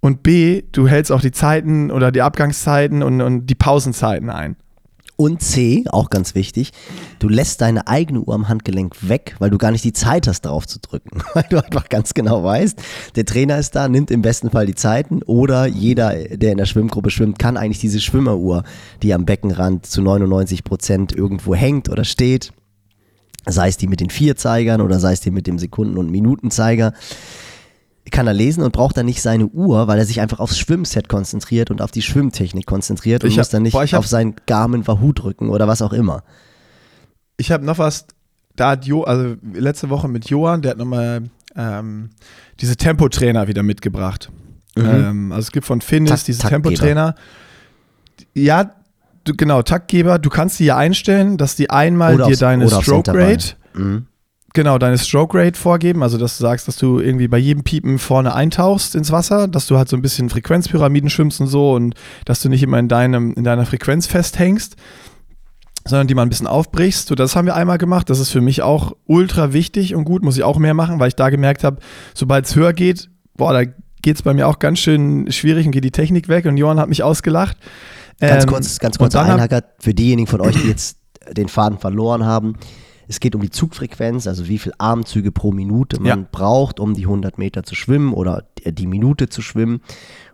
und 0.00 0.22
B, 0.22 0.62
du 0.72 0.88
hältst 0.88 1.12
auch 1.12 1.20
die 1.20 1.32
Zeiten 1.32 1.90
oder 1.90 2.10
die 2.10 2.22
Abgangszeiten 2.22 3.02
und, 3.02 3.20
und 3.20 3.46
die 3.46 3.54
Pausenzeiten 3.54 4.30
ein. 4.30 4.56
Und 5.16 5.42
C, 5.42 5.84
auch 5.90 6.10
ganz 6.10 6.34
wichtig, 6.34 6.72
du 7.20 7.28
lässt 7.28 7.60
deine 7.60 7.86
eigene 7.86 8.20
Uhr 8.20 8.34
am 8.34 8.48
Handgelenk 8.48 9.08
weg, 9.08 9.36
weil 9.38 9.50
du 9.50 9.58
gar 9.58 9.70
nicht 9.70 9.84
die 9.84 9.92
Zeit 9.92 10.26
hast, 10.26 10.42
drauf 10.42 10.66
zu 10.66 10.80
drücken. 10.80 11.22
Weil 11.34 11.44
du 11.48 11.62
einfach 11.62 11.88
ganz 11.88 12.14
genau 12.14 12.42
weißt, 12.42 12.80
der 13.14 13.24
Trainer 13.24 13.58
ist 13.58 13.76
da, 13.76 13.88
nimmt 13.88 14.10
im 14.10 14.22
besten 14.22 14.50
Fall 14.50 14.66
die 14.66 14.74
Zeiten 14.74 15.22
oder 15.22 15.66
jeder, 15.66 16.14
der 16.14 16.52
in 16.52 16.58
der 16.58 16.66
Schwimmgruppe 16.66 17.10
schwimmt, 17.10 17.38
kann 17.38 17.56
eigentlich 17.56 17.78
diese 17.78 18.00
Schwimmeruhr, 18.00 18.64
die 19.02 19.14
am 19.14 19.24
Beckenrand 19.24 19.86
zu 19.86 20.02
99 20.02 20.64
Prozent 20.64 21.12
irgendwo 21.12 21.54
hängt 21.54 21.88
oder 21.88 22.04
steht, 22.04 22.52
sei 23.46 23.68
es 23.68 23.76
die 23.76 23.86
mit 23.86 24.00
den 24.00 24.10
vier 24.10 24.36
Zeigern 24.36 24.80
oder 24.80 24.98
sei 24.98 25.12
es 25.12 25.20
die 25.20 25.30
mit 25.30 25.46
dem 25.46 25.58
Sekunden- 25.58 25.98
und 25.98 26.10
Minutenzeiger, 26.10 26.92
kann 28.10 28.26
er 28.26 28.34
lesen 28.34 28.62
und 28.62 28.72
braucht 28.72 28.96
dann 28.96 29.06
nicht 29.06 29.22
seine 29.22 29.46
Uhr, 29.46 29.86
weil 29.88 29.98
er 29.98 30.04
sich 30.04 30.20
einfach 30.20 30.38
aufs 30.40 30.58
Schwimmset 30.58 31.08
konzentriert 31.08 31.70
und 31.70 31.80
auf 31.82 31.90
die 31.90 32.02
Schwimmtechnik 32.02 32.66
konzentriert 32.66 33.24
und 33.24 33.30
Ich 33.30 33.36
muss 33.36 33.46
hab- 33.46 33.52
dann 33.52 33.62
nicht 33.62 33.72
boah, 33.72 33.84
hab- 33.86 33.94
auf 33.98 34.06
sein 34.06 34.34
Garmin 34.46 34.86
Wahoo 34.86 35.12
drücken 35.12 35.48
oder 35.48 35.66
was 35.68 35.80
auch 35.82 35.92
immer. 35.92 36.22
Ich 37.36 37.50
habe 37.50 37.64
noch 37.64 37.78
was, 37.78 38.06
da 38.56 38.70
hat 38.70 38.84
Jo, 38.86 39.02
also 39.04 39.34
letzte 39.54 39.88
Woche 39.90 40.08
mit 40.08 40.28
Johann, 40.30 40.62
der 40.62 40.72
hat 40.72 40.78
nochmal 40.78 41.24
ähm, 41.56 42.10
diese 42.60 42.76
Tempotrainer 42.76 43.48
wieder 43.48 43.62
mitgebracht. 43.62 44.30
Ähm, 44.76 45.32
also 45.32 45.46
es 45.46 45.52
gibt 45.52 45.66
von 45.66 45.80
Finnis 45.80 46.24
diese 46.24 46.40
Taktgeber. 46.42 46.62
Tempotrainer. 46.70 47.14
Ja, 48.34 48.72
du, 49.24 49.34
genau, 49.36 49.62
Taktgeber, 49.62 50.18
du 50.18 50.30
kannst 50.30 50.58
die 50.60 50.64
ja 50.66 50.76
einstellen, 50.76 51.36
dass 51.36 51.56
die 51.56 51.70
einmal 51.70 52.14
Oder 52.14 52.24
dir 52.26 52.30
aufs- 52.32 52.38
deine 52.40 52.68
Stroke. 52.68 53.12
Rate, 53.14 53.54
Mhm. 53.74 54.06
Genau, 54.54 54.78
deine 54.78 54.96
Stroke 54.96 55.36
Rate 55.36 55.58
vorgeben, 55.58 56.02
also 56.02 56.16
dass 56.16 56.38
du 56.38 56.42
sagst, 56.42 56.66
dass 56.66 56.76
du 56.76 57.00
irgendwie 57.00 57.28
bei 57.28 57.38
jedem 57.38 57.62
Piepen 57.62 57.98
vorne 57.98 58.34
eintauchst 58.34 58.94
ins 58.94 59.12
Wasser, 59.12 59.46
dass 59.46 59.66
du 59.66 59.76
halt 59.76 59.88
so 59.90 59.96
ein 59.96 60.02
bisschen 60.02 60.30
Frequenzpyramiden 60.30 61.10
schwimmst 61.10 61.40
und 61.42 61.48
so 61.48 61.72
und 61.74 61.94
dass 62.24 62.40
du 62.40 62.48
nicht 62.48 62.62
immer 62.62 62.78
in 62.78 62.88
deinem, 62.88 63.34
in 63.34 63.44
deiner 63.44 63.66
Frequenz 63.66 64.06
festhängst 64.06 64.76
sondern 65.86 66.06
die 66.06 66.14
mal 66.14 66.22
ein 66.22 66.30
bisschen 66.30 66.46
aufbrichst. 66.46 67.08
So, 67.08 67.14
das 67.14 67.36
haben 67.36 67.44
wir 67.46 67.54
einmal 67.54 67.78
gemacht. 67.78 68.08
Das 68.08 68.18
ist 68.18 68.30
für 68.30 68.40
mich 68.40 68.62
auch 68.62 68.92
ultra 69.04 69.52
wichtig 69.52 69.94
und 69.94 70.04
gut. 70.04 70.22
Muss 70.22 70.36
ich 70.36 70.42
auch 70.42 70.58
mehr 70.58 70.74
machen, 70.74 70.98
weil 70.98 71.08
ich 71.08 71.14
da 71.14 71.28
gemerkt 71.28 71.62
habe, 71.62 71.76
sobald 72.14 72.46
es 72.46 72.56
höher 72.56 72.72
geht, 72.72 73.10
boah, 73.36 73.52
da 73.52 73.70
geht 74.00 74.16
es 74.16 74.22
bei 74.22 74.32
mir 74.32 74.48
auch 74.48 74.58
ganz 74.58 74.78
schön 74.78 75.30
schwierig 75.30 75.66
und 75.66 75.72
geht 75.72 75.84
die 75.84 75.90
Technik 75.90 76.28
weg. 76.28 76.46
Und 76.46 76.56
Johann 76.56 76.80
hat 76.80 76.88
mich 76.88 77.02
ausgelacht. 77.02 77.58
Ganz 78.18 78.44
Ähm, 78.44 78.50
kurz, 78.50 78.78
ganz 78.78 78.98
kurz 78.98 79.14
Einhaker 79.14 79.62
für 79.78 79.92
diejenigen 79.92 80.26
von 80.26 80.40
euch, 80.40 80.56
die 80.56 80.68
jetzt 80.68 80.98
den 81.32 81.48
Faden 81.48 81.78
verloren 81.78 82.24
haben. 82.24 82.54
Es 83.08 83.20
geht 83.20 83.34
um 83.34 83.42
die 83.42 83.50
Zugfrequenz, 83.50 84.26
also 84.26 84.48
wie 84.48 84.58
viel 84.58 84.72
Armzüge 84.78 85.30
pro 85.32 85.52
Minute 85.52 85.98
man 86.00 86.06
Ja. 86.06 86.26
braucht, 86.30 86.80
um 86.80 86.94
die 86.94 87.06
100 87.06 87.38
Meter 87.38 87.62
zu 87.62 87.74
schwimmen 87.74 88.12
oder 88.14 88.44
die 88.66 88.86
Minute 88.86 89.28
zu 89.28 89.42
schwimmen. 89.42 89.80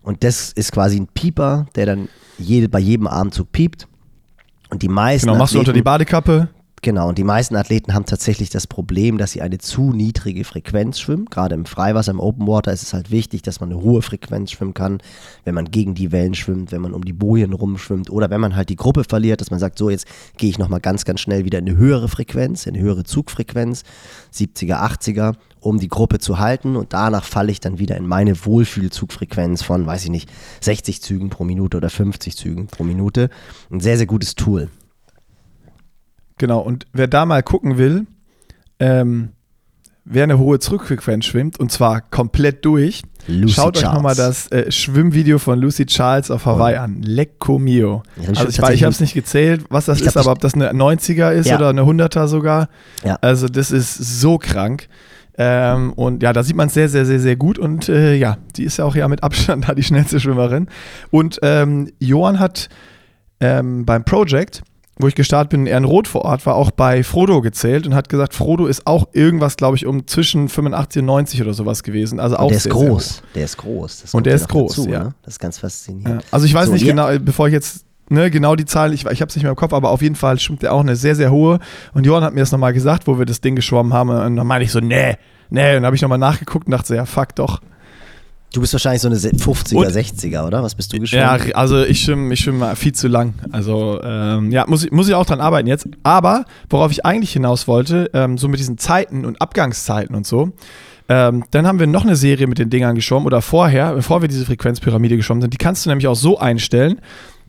Und 0.03 0.23
das 0.25 0.53
ist 0.53 0.73
quasi 0.73 0.99
ein 1.01 1.09
Pieper, 1.09 1.67
der 1.75 1.87
dann 1.87 2.09
jede, 2.39 2.69
bei 2.69 2.79
jedem 2.79 3.07
Armzug 3.07 3.51
piept. 3.53 3.89
Und 4.71 4.83
die 4.83 4.89
meisten 4.89 5.27
Genau, 5.29 5.39
machst 5.39 5.55
du 5.55 5.59
unter 5.59 5.73
die 5.73 5.81
Athleten- 5.81 5.85
Badekappe, 5.85 6.49
Genau, 6.83 7.11
und 7.11 7.19
die 7.19 7.25
meisten 7.25 7.57
Athleten 7.57 7.93
haben 7.93 8.07
tatsächlich 8.07 8.49
das 8.49 8.67
Problem, 8.67 9.19
dass 9.19 9.33
sie 9.33 9.43
eine 9.43 9.59
zu 9.59 9.93
niedrige 9.93 10.45
Frequenz 10.45 10.99
schwimmen. 10.99 11.27
Gerade 11.27 11.55
im 11.55 11.67
Freiwasser, 11.67 12.11
im 12.11 12.21
Open 12.21 12.47
Water 12.47 12.73
ist 12.73 12.83
es 12.83 12.95
halt 12.95 13.11
wichtig, 13.11 13.43
dass 13.43 13.61
man 13.61 13.71
eine 13.71 13.83
hohe 13.83 14.01
Frequenz 14.01 14.53
schwimmen 14.53 14.73
kann, 14.73 15.03
wenn 15.45 15.55
man 15.55 15.71
gegen 15.71 15.95
die 15.95 16.11
Wellen 16.11 16.33
schwimmt, 16.33 16.73
wenn 16.73 16.81
man 16.81 16.95
um 16.95 17.05
die 17.05 17.13
Bojen 17.13 17.53
rumschwimmt 17.53 18.09
oder 18.09 18.31
wenn 18.31 18.41
man 18.41 18.57
halt 18.57 18.71
die 18.71 18.77
Gruppe 18.77 19.05
verliert, 19.05 19.43
dass 19.43 19.51
man 19.51 19.61
sagt, 19.61 19.77
so 19.77 19.91
jetzt 19.91 20.07
gehe 20.39 20.49
ich 20.49 20.59
nochmal 20.59 20.81
ganz, 20.81 21.05
ganz 21.05 21.21
schnell 21.21 21.45
wieder 21.45 21.59
in 21.59 21.69
eine 21.69 21.77
höhere 21.77 22.09
Frequenz, 22.09 22.65
in 22.65 22.75
eine 22.75 22.83
höhere 22.83 23.05
Zugfrequenz, 23.05 23.83
70er, 24.33 24.81
80er, 24.81 25.35
um 25.61 25.79
die 25.79 25.89
Gruppe 25.89 26.19
zu 26.19 26.39
halten 26.39 26.77
und 26.77 26.95
danach 26.95 27.25
falle 27.25 27.53
ich 27.53 27.61
dann 27.61 27.79
wieder 27.79 27.99
in 27.99 28.07
meine 28.07 28.47
Wohlfühlzugfrequenz 28.47 29.63
von, 29.63 29.85
weiß 29.85 30.05
ich 30.05 30.11
nicht, 30.11 30.31
60 30.63 31.03
Zügen 31.03 31.29
pro 31.29 31.45
Minute 31.45 31.77
oder 31.77 31.91
50 31.91 32.35
Zügen 32.39 32.69
pro 32.69 32.85
Minute. 32.85 33.29
Ein 33.71 33.81
sehr, 33.81 33.99
sehr 33.99 34.07
gutes 34.07 34.35
Tool. 34.35 34.71
Genau, 36.41 36.61
und 36.61 36.87
wer 36.95 37.07
da 37.07 37.27
mal 37.27 37.43
gucken 37.43 37.77
will, 37.77 38.07
ähm, 38.79 39.33
wer 40.07 40.25
eine 40.25 40.39
hohe 40.39 40.59
Zurückfrequenz 40.59 41.27
schwimmt, 41.27 41.61
und 41.61 41.71
zwar 41.71 42.01
komplett 42.01 42.65
durch, 42.65 43.03
Lucy 43.27 43.53
schaut 43.53 43.75
Charles. 43.75 43.89
euch 43.91 43.95
nochmal 43.95 44.15
das 44.15 44.51
äh, 44.51 44.73
Schwimmvideo 44.73 45.39
von 45.39 45.59
Lucy 45.61 45.85
Charles 45.85 46.31
auf 46.31 46.47
Hawaii 46.47 46.79
oh. 46.79 46.81
an. 46.81 47.03
Lecco 47.03 47.59
mio. 47.59 48.05
Ja, 48.17 48.29
also 48.29 48.49
ich, 48.49 48.57
ich 48.57 48.85
habe 48.85 48.91
es 48.91 49.01
nicht 49.01 49.13
gezählt, 49.13 49.67
was 49.69 49.85
das 49.85 50.01
ist, 50.01 50.17
aber 50.17 50.33
ob 50.33 50.39
das 50.39 50.55
eine 50.55 50.73
90er 50.73 51.31
ist 51.31 51.49
ja. 51.49 51.57
oder 51.57 51.69
eine 51.69 51.83
100er 51.83 52.27
sogar. 52.27 52.71
Ja. 53.05 53.19
Also 53.21 53.47
das 53.47 53.71
ist 53.71 53.99
so 53.99 54.39
krank. 54.39 54.89
Ähm, 55.37 55.93
und 55.93 56.23
ja, 56.23 56.33
da 56.33 56.43
sieht 56.43 56.57
man 56.57 56.69
es 56.69 56.75
sehr, 56.75 56.89
sehr, 56.89 57.05
sehr, 57.05 57.21
sehr 57.21 57.37
gut. 57.37 57.59
Und 57.59 57.91
äh, 57.91 58.15
ja, 58.15 58.39
die 58.57 58.65
ist 58.65 58.79
ja 58.79 58.87
auch 58.87 58.97
ja 58.97 59.07
mit 59.09 59.23
Abstand 59.23 59.69
da 59.69 59.75
die 59.75 59.83
schnellste 59.83 60.21
Schwimmerin. 60.21 60.69
Und 61.11 61.39
ähm, 61.43 61.93
Johann 61.99 62.39
hat 62.41 62.71
ähm, 63.41 63.85
beim 63.85 64.05
Project 64.05 64.63
wo 65.01 65.09
ich 65.09 65.15
gestartet 65.15 65.51
bin, 65.51 65.67
in 65.67 65.85
Rot 65.85 66.09
vor 66.09 66.23
Ort, 66.23 66.47
war 66.47 66.55
auch 66.55 66.71
bei 66.71 67.03
Frodo 67.03 67.41
gezählt 67.41 67.87
und 67.87 67.95
hat 67.95 68.09
gesagt, 68.09 68.35
Frodo 68.35 68.67
ist 68.67 68.87
auch 68.87 69.09
irgendwas, 69.13 69.57
glaube 69.57 69.77
ich, 69.77 69.87
um 69.87 70.07
zwischen 70.07 70.49
85 70.49 71.01
und 71.01 71.07
90 71.07 71.43
oder 71.43 71.55
sowas 71.55 71.83
gewesen. 71.83 72.21
Also 72.21 72.37
auch 72.37 72.49
der 72.49 72.57
ist 72.57 72.63
sehr, 72.65 72.73
groß. 72.73 73.09
Sehr 73.09 73.23
der 73.35 73.45
ist 73.45 73.57
groß. 73.57 74.15
und 74.15 74.27
der 74.27 74.35
ist 74.35 74.49
groß, 74.49 74.77
dazu, 74.77 74.89
ja. 74.89 75.05
Ne? 75.05 75.15
Das 75.23 75.35
ist 75.35 75.41
ganz 75.41 75.59
faszinierend. 75.59 76.23
Ja. 76.23 76.29
Also 76.31 76.47
ich 76.47 76.55
weiß 76.55 76.67
so, 76.67 76.73
nicht 76.73 76.85
genau, 76.85 77.09
bevor 77.19 77.49
ich 77.49 77.53
jetzt 77.53 77.85
ne, 78.11 78.31
genau 78.31 78.57
die 78.57 78.67
Zahl, 78.67 78.93
ich, 78.93 79.07
ich 79.07 79.21
habe 79.21 79.29
es 79.29 79.37
nicht 79.37 79.43
mehr 79.43 79.51
im 79.51 79.57
Kopf, 79.57 79.73
aber 79.73 79.91
auf 79.91 80.03
jeden 80.03 80.17
Fall 80.17 80.39
stimmt 80.39 80.63
der 80.63 80.75
auch 80.75 80.81
eine 80.81 80.97
sehr, 80.97 81.15
sehr 81.15 81.31
hohe. 81.31 81.59
Und 81.95 82.05
Johann 82.05 82.25
hat 82.25 82.35
mir 82.35 82.41
das 82.41 82.53
nochmal 82.53 82.73
gesagt, 82.73 83.07
wo 83.07 83.19
wir 83.19 83.27
das 83.27 83.41
Ding 83.41 83.57
geschwommen 83.57 83.95
haben. 83.95 84.11
Und 84.11 84.37
dann 84.37 84.47
meine 84.47 84.65
ich 84.65 84.73
so, 84.73 84.81
nee, 84.81 85.17
nee. 85.49 85.69
Und 85.71 85.77
dann 85.77 85.87
habe 85.87 85.97
ich 85.97 86.03
nochmal 86.03 86.19
nachgeguckt 86.19 86.67
und 86.67 86.73
dachte 86.73 86.89
so, 86.89 86.95
ja, 86.95 87.07
fuck 87.07 87.35
doch. 87.37 87.61
Du 88.53 88.61
bist 88.61 88.73
wahrscheinlich 88.73 89.01
so 89.01 89.09
eine 89.09 89.17
50er, 89.17 89.77
und, 89.77 89.87
60er, 89.87 90.45
oder? 90.45 90.63
Was 90.63 90.75
bist 90.75 90.93
du 90.93 90.99
geschwommen? 90.99 91.25
Ja, 91.25 91.55
also 91.55 91.85
ich 91.85 92.01
schwimme 92.01 92.35
ich 92.35 92.41
schwimm 92.41 92.65
viel 92.75 92.93
zu 92.93 93.07
lang. 93.07 93.35
Also 93.53 94.01
ähm, 94.03 94.51
ja, 94.51 94.65
muss 94.67 94.85
ich, 94.85 94.91
muss 94.91 95.09
ich 95.09 95.15
auch 95.15 95.25
dran 95.25 95.41
arbeiten 95.41 95.69
jetzt. 95.69 95.87
Aber 96.03 96.45
worauf 96.69 96.91
ich 96.91 97.07
eigentlich 97.07 97.33
hinaus 97.33 97.69
wollte, 97.69 98.11
ähm, 98.13 98.39
so 98.39 98.49
mit 98.49 98.59
diesen 98.59 98.77
Zeiten 98.77 99.25
und 99.25 99.41
Abgangszeiten 99.41 100.17
und 100.17 100.27
so, 100.27 100.53
ähm, 101.09 101.45
dann 101.53 101.67
haben 101.67 101.79
wir 101.79 101.87
noch 101.87 102.05
eine 102.05 102.17
Serie 102.17 102.49
mit 102.49 102.59
den 102.59 102.71
Dingern 102.71 102.97
geschwommen 102.97 103.27
oder 103.27 103.41
vorher, 103.41 103.95
bevor 103.95 104.21
wir 104.21 104.29
diese 104.29 104.47
Frequenzpyramide 104.47 105.17
geschwommen 105.17 105.43
sind, 105.43 105.55
die 105.55 105.59
kannst 105.59 105.87
du 105.87 105.91
nämlich 105.91 106.09
auch 106.09 106.17
so 106.17 106.39
einstellen, 106.39 107.01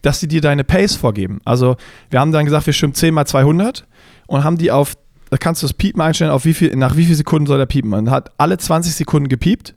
dass 0.03 0.19
sie 0.19 0.27
dir 0.27 0.41
deine 0.41 0.63
Pace 0.63 0.95
vorgeben. 0.95 1.41
Also 1.45 1.77
wir 2.11 2.19
haben 2.19 2.31
dann 2.31 2.45
gesagt, 2.45 2.67
wir 2.67 2.73
schwimmen 2.73 2.93
10 2.93 3.13
mal 3.13 3.25
200 3.25 3.87
und 4.27 4.43
haben 4.43 4.57
die 4.59 4.71
auf, 4.71 4.93
da 5.31 5.37
kannst 5.37 5.63
du 5.63 5.67
das 5.67 5.73
Piepen 5.73 6.01
einstellen, 6.01 6.31
auf 6.31 6.45
wie 6.45 6.53
viel, 6.53 6.75
nach 6.75 6.95
wie 6.95 7.05
viel 7.05 7.15
Sekunden 7.15 7.47
soll 7.47 7.57
der 7.57 7.65
piepen. 7.65 7.89
Man 7.89 8.11
hat 8.11 8.31
alle 8.37 8.57
20 8.57 8.93
Sekunden 8.93 9.29
gepiept 9.29 9.75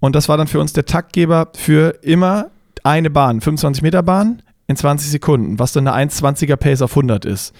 und 0.00 0.14
das 0.14 0.28
war 0.28 0.36
dann 0.36 0.46
für 0.46 0.60
uns 0.60 0.72
der 0.72 0.86
Taktgeber 0.86 1.48
für 1.54 1.98
immer 2.02 2.50
eine 2.82 3.10
Bahn, 3.10 3.40
25 3.40 3.82
Meter 3.82 4.02
Bahn 4.02 4.42
in 4.66 4.76
20 4.76 5.10
Sekunden, 5.10 5.58
was 5.58 5.72
dann 5.72 5.86
eine 5.88 6.10
1,20er 6.10 6.56
Pace 6.56 6.82
auf 6.82 6.92
100 6.92 7.24
ist. 7.24 7.54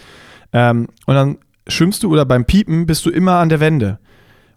Ähm, 0.52 0.88
und 1.06 1.14
dann 1.14 1.38
schwimmst 1.68 2.02
du 2.02 2.12
oder 2.12 2.24
beim 2.24 2.44
Piepen 2.44 2.86
bist 2.86 3.04
du 3.06 3.10
immer 3.10 3.38
an 3.38 3.48
der 3.48 3.60
Wende. 3.60 3.98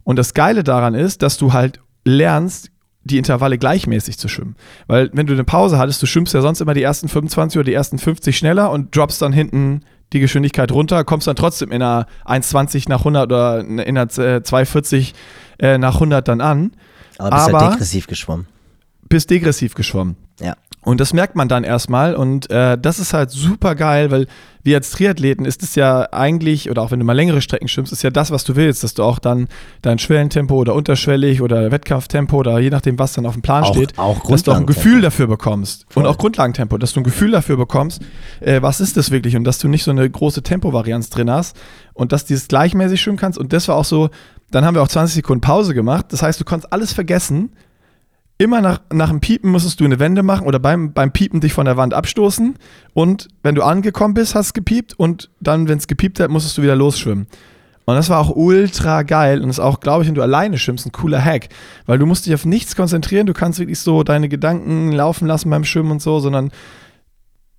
Und 0.04 0.18
das 0.18 0.34
Geile 0.34 0.64
daran 0.64 0.94
ist, 0.94 1.22
dass 1.22 1.38
du 1.38 1.54
halt 1.54 1.80
lernst, 2.06 2.72
die 3.04 3.18
Intervalle 3.18 3.58
gleichmäßig 3.58 4.18
zu 4.18 4.28
schwimmen. 4.28 4.56
Weil 4.88 5.10
wenn 5.14 5.26
du 5.26 5.34
eine 5.34 5.44
Pause 5.44 5.78
hattest, 5.78 6.02
du 6.02 6.06
schwimmst 6.06 6.34
ja 6.34 6.42
sonst 6.42 6.62
immer 6.62 6.74
die 6.74 6.84
ersten 6.84 7.08
25 7.08 7.58
oder 7.58 7.66
die 7.66 7.74
ersten 7.74 7.98
50 7.98 8.38
schneller 8.38 8.72
und 8.72 8.96
droppst 8.96 9.22
dann 9.22 9.34
hinten 9.34 9.82
die 10.14 10.20
Geschwindigkeit 10.20 10.72
runter, 10.72 11.04
kommst 11.04 11.28
dann 11.28 11.36
trotzdem 11.36 11.72
in 11.72 11.82
einer 11.82 12.08
1,20 12.26 12.90
nach 12.90 13.00
100 13.00 13.26
oder 13.26 13.60
in 13.60 13.80
einer 13.80 14.06
2,40 14.08 15.14
äh, 15.60 15.78
nach 15.78 15.96
100 15.96 16.28
dann 16.28 16.42
an. 16.42 16.72
Aber 17.20 17.36
bist 17.36 17.50
aber 17.50 17.60
halt 17.60 17.74
degressiv 17.74 18.08
geschwommen. 18.08 18.48
Bist 19.08 19.30
degressiv 19.30 19.76
geschwommen. 19.76 20.16
Ja. 20.40 20.56
Und 20.82 21.02
das 21.02 21.12
merkt 21.12 21.36
man 21.36 21.50
dann 21.50 21.66
erstmal 21.66 22.16
und 22.16 22.50
äh, 22.50 22.78
das 22.78 23.00
ist 23.00 23.14
halt 23.14 23.32
super 23.32 23.76
geil, 23.76 24.12
weil 24.12 24.28
wir 24.64 24.78
als 24.78 24.92
Triathleten 24.92 25.46
ist 25.46 25.62
es 25.62 25.76
ja 25.76 26.08
eigentlich, 26.14 26.70
oder 26.72 26.82
auch 26.82 26.92
wenn 26.92 27.00
du 27.00 27.06
mal 27.06 27.14
längere 27.14 27.42
Strecken 27.42 27.68
schwimmst, 27.68 27.92
ist 27.92 28.02
ja 28.02 28.10
das, 28.10 28.32
was 28.32 28.46
du 28.46 28.56
willst, 28.56 28.84
dass 28.84 28.94
du 28.94 29.04
auch 29.04 29.20
dann 29.20 29.50
dein 29.82 30.00
Schwellentempo 30.00 30.56
oder 30.56 30.76
unterschwellig 30.76 31.42
oder 31.42 31.70
Wettkampftempo 31.72 32.38
oder 32.38 32.60
je 32.60 32.70
nachdem, 32.70 32.98
was 32.98 33.12
dann 33.14 33.26
auf 33.26 33.34
dem 33.34 33.42
Plan 33.42 33.64
auch, 33.64 33.74
steht, 33.74 34.00
auch 34.00 34.26
dass 34.30 34.44
du 34.44 34.52
auch 34.54 34.58
ein 34.58 34.66
Gefühl 34.66 35.02
dafür 35.02 35.28
bekommst. 35.28 35.86
Voll. 35.90 36.04
Und 36.04 36.10
auch 36.10 36.18
Grundlagentempo, 36.18 36.78
dass 36.78 36.94
du 36.94 37.02
ein 37.02 37.04
Gefühl 37.04 37.32
dafür 37.32 37.58
bekommst, 37.58 38.02
äh, 38.40 38.62
was 38.62 38.80
ist 38.80 38.96
das 38.96 39.12
wirklich 39.12 39.36
und 39.36 39.44
dass 39.44 39.60
du 39.60 39.68
nicht 39.68 39.84
so 39.84 39.92
eine 39.92 40.10
große 40.10 40.44
Tempovarianz 40.44 41.10
drin 41.10 41.30
hast 41.30 41.58
und 41.94 42.14
dass 42.14 42.24
du 42.24 42.30
dieses 42.30 42.48
gleichmäßig 42.48 43.02
schwimmen 43.02 43.18
kannst. 43.18 43.38
Und 43.38 43.52
das 43.52 43.68
war 43.68 43.76
auch 43.76 43.86
so, 43.86 44.10
dann 44.52 44.66
haben 44.66 44.76
wir 44.76 44.82
auch 44.82 44.88
20 44.88 45.16
Sekunden 45.16 45.41
Pause 45.41 45.74
gemacht. 45.74 46.08
Das 46.10 46.22
heißt, 46.22 46.39
du 46.39 46.45
konntest 46.45 46.72
alles 46.74 46.93
vergessen. 46.93 47.52
Immer 48.38 48.62
nach, 48.62 48.80
nach 48.91 49.10
dem 49.10 49.20
Piepen 49.20 49.52
musstest 49.52 49.80
du 49.80 49.86
eine 49.86 50.00
Wende 50.00 50.24
machen 50.24 50.47
oder 50.47 50.60
beim, 50.60 50.93
beim 50.93 51.12
Piepen 51.12 51.41
dich 51.41 51.54
von 51.54 51.66
der 51.66 51.78
Wand 51.78 51.93
abstoßen. 51.93 52.56
Und 52.93 53.28
wenn 53.43 53.56
du 53.56 53.64
angekommen 53.64 54.14
bist, 54.14 54.34
hast 54.34 54.50
du 54.50 54.54
gepiept 54.54 54.97
und 54.97 55.30
dann, 55.41 55.68
wenn 55.68 55.78
es 55.78 55.88
gepiept 55.88 56.20
hat, 56.20 56.32
musstest 56.32 56.58
du 56.58 56.62
wieder 56.62 56.76
losschwimmen. 56.76 57.28
Und 57.89 57.95
das 57.95 58.10
war 58.10 58.20
auch 58.20 58.36
ultra 58.36 59.02
geil 59.02 59.41
und 59.41 59.50
ist 59.50 59.60
auch, 59.60 59.80
glaube 59.80 60.04
ich, 60.04 60.08
wenn 60.08 60.16
du 60.16 60.22
alleine 60.22 60.60
schwimmst, 60.60 60.86
ein 60.86 60.91
cooler 60.91 61.24
Hack. 61.24 61.50
Weil 61.88 61.97
du 61.97 62.06
musst 62.06 62.28
dich 62.28 62.34
auf 62.36 62.45
nichts 62.45 62.76
konzentrieren, 62.76 63.26
du 63.26 63.34
kannst 63.34 63.58
wirklich 63.60 63.80
so 63.80 64.04
deine 64.04 64.30
Gedanken 64.30 64.91
laufen 64.91 65.28
lassen 65.28 65.50
beim 65.50 65.64
Schwimmen 65.64 65.91
und 65.91 66.02
so, 66.02 66.20
sondern 66.20 66.52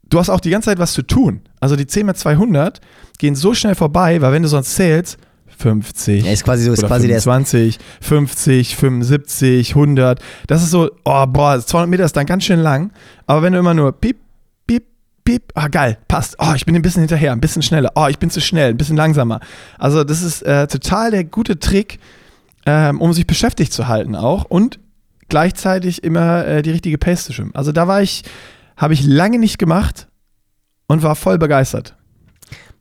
du 0.09 0.19
hast 0.19 0.31
auch 0.31 0.41
die 0.41 0.51
ganze 0.51 0.67
Zeit 0.67 0.79
was 0.79 0.93
zu 0.93 1.03
tun. 1.03 1.41
Also 1.59 1.75
die 1.75 1.87
10 1.87 2.07
mal 2.07 2.15
200 2.15 2.81
gehen 3.19 3.35
so 3.35 3.55
schnell 3.55 3.75
vorbei, 3.75 4.23
weil 4.23 4.33
wenn 4.33 4.43
du 4.43 4.49
sonst 4.49 4.77
zählst, 4.77 5.19
50. 5.61 6.25
Ja, 6.25 6.33
ist 6.33 6.45
quasi 6.45 6.65
so, 6.65 6.73
ist 6.73 6.85
quasi 6.85 7.09
25, 7.09 7.79
der 7.79 8.07
50, 8.07 8.77
75, 8.77 9.71
100. 9.75 10.21
Das 10.47 10.63
ist 10.63 10.71
so, 10.71 10.91
oh, 11.05 11.27
boah, 11.27 11.61
200 11.61 11.89
Meter 11.91 12.05
ist 12.05 12.17
dann 12.17 12.27
ganz 12.27 12.45
schön 12.45 12.61
lang. 12.61 12.93
Aber 13.27 13.43
wenn 13.43 13.53
du 13.53 13.59
immer 13.59 13.75
nur 13.75 13.93
piep, 13.93 14.17
piep, 14.67 14.85
piep, 15.25 15.53
ah, 15.55 15.69
geil, 15.69 15.99
passt. 16.09 16.37
Oh, 16.39 16.53
ich 16.55 16.65
bin 16.65 16.75
ein 16.75 16.83
bisschen 16.83 17.03
hinterher, 17.03 17.33
ein 17.33 17.41
bisschen 17.41 17.63
schneller. 17.63 17.93
Oh, 17.95 18.07
ich 18.09 18.19
bin 18.19 18.31
zu 18.31 18.41
schnell, 18.41 18.71
ein 18.71 18.77
bisschen 18.77 18.97
langsamer. 18.97 19.41
Also, 19.79 20.03
das 20.03 20.23
ist 20.23 20.43
äh, 20.43 20.67
total 20.67 21.11
der 21.11 21.25
gute 21.25 21.59
Trick, 21.59 21.99
ähm, 22.67 23.01
um 23.01 23.13
sich 23.13 23.27
beschäftigt 23.27 23.73
zu 23.73 23.89
halten 23.89 24.17
auch 24.17 24.45
und 24.45 24.79
gleichzeitig 25.29 26.03
immer 26.03 26.47
äh, 26.47 26.63
die 26.63 26.71
richtige 26.71 26.99
Pace 26.99 27.25
zu 27.25 27.33
schwimmen. 27.33 27.55
Also, 27.55 27.73
da 27.73 27.87
war 27.87 28.03
ich, 28.03 28.23
habe 28.77 28.95
ich 28.95 29.05
lange 29.05 29.39
nicht 29.39 29.59
gemacht 29.59 30.09
und 30.87 31.03
war 31.03 31.15
voll 31.17 31.39
begeistert. 31.39 31.95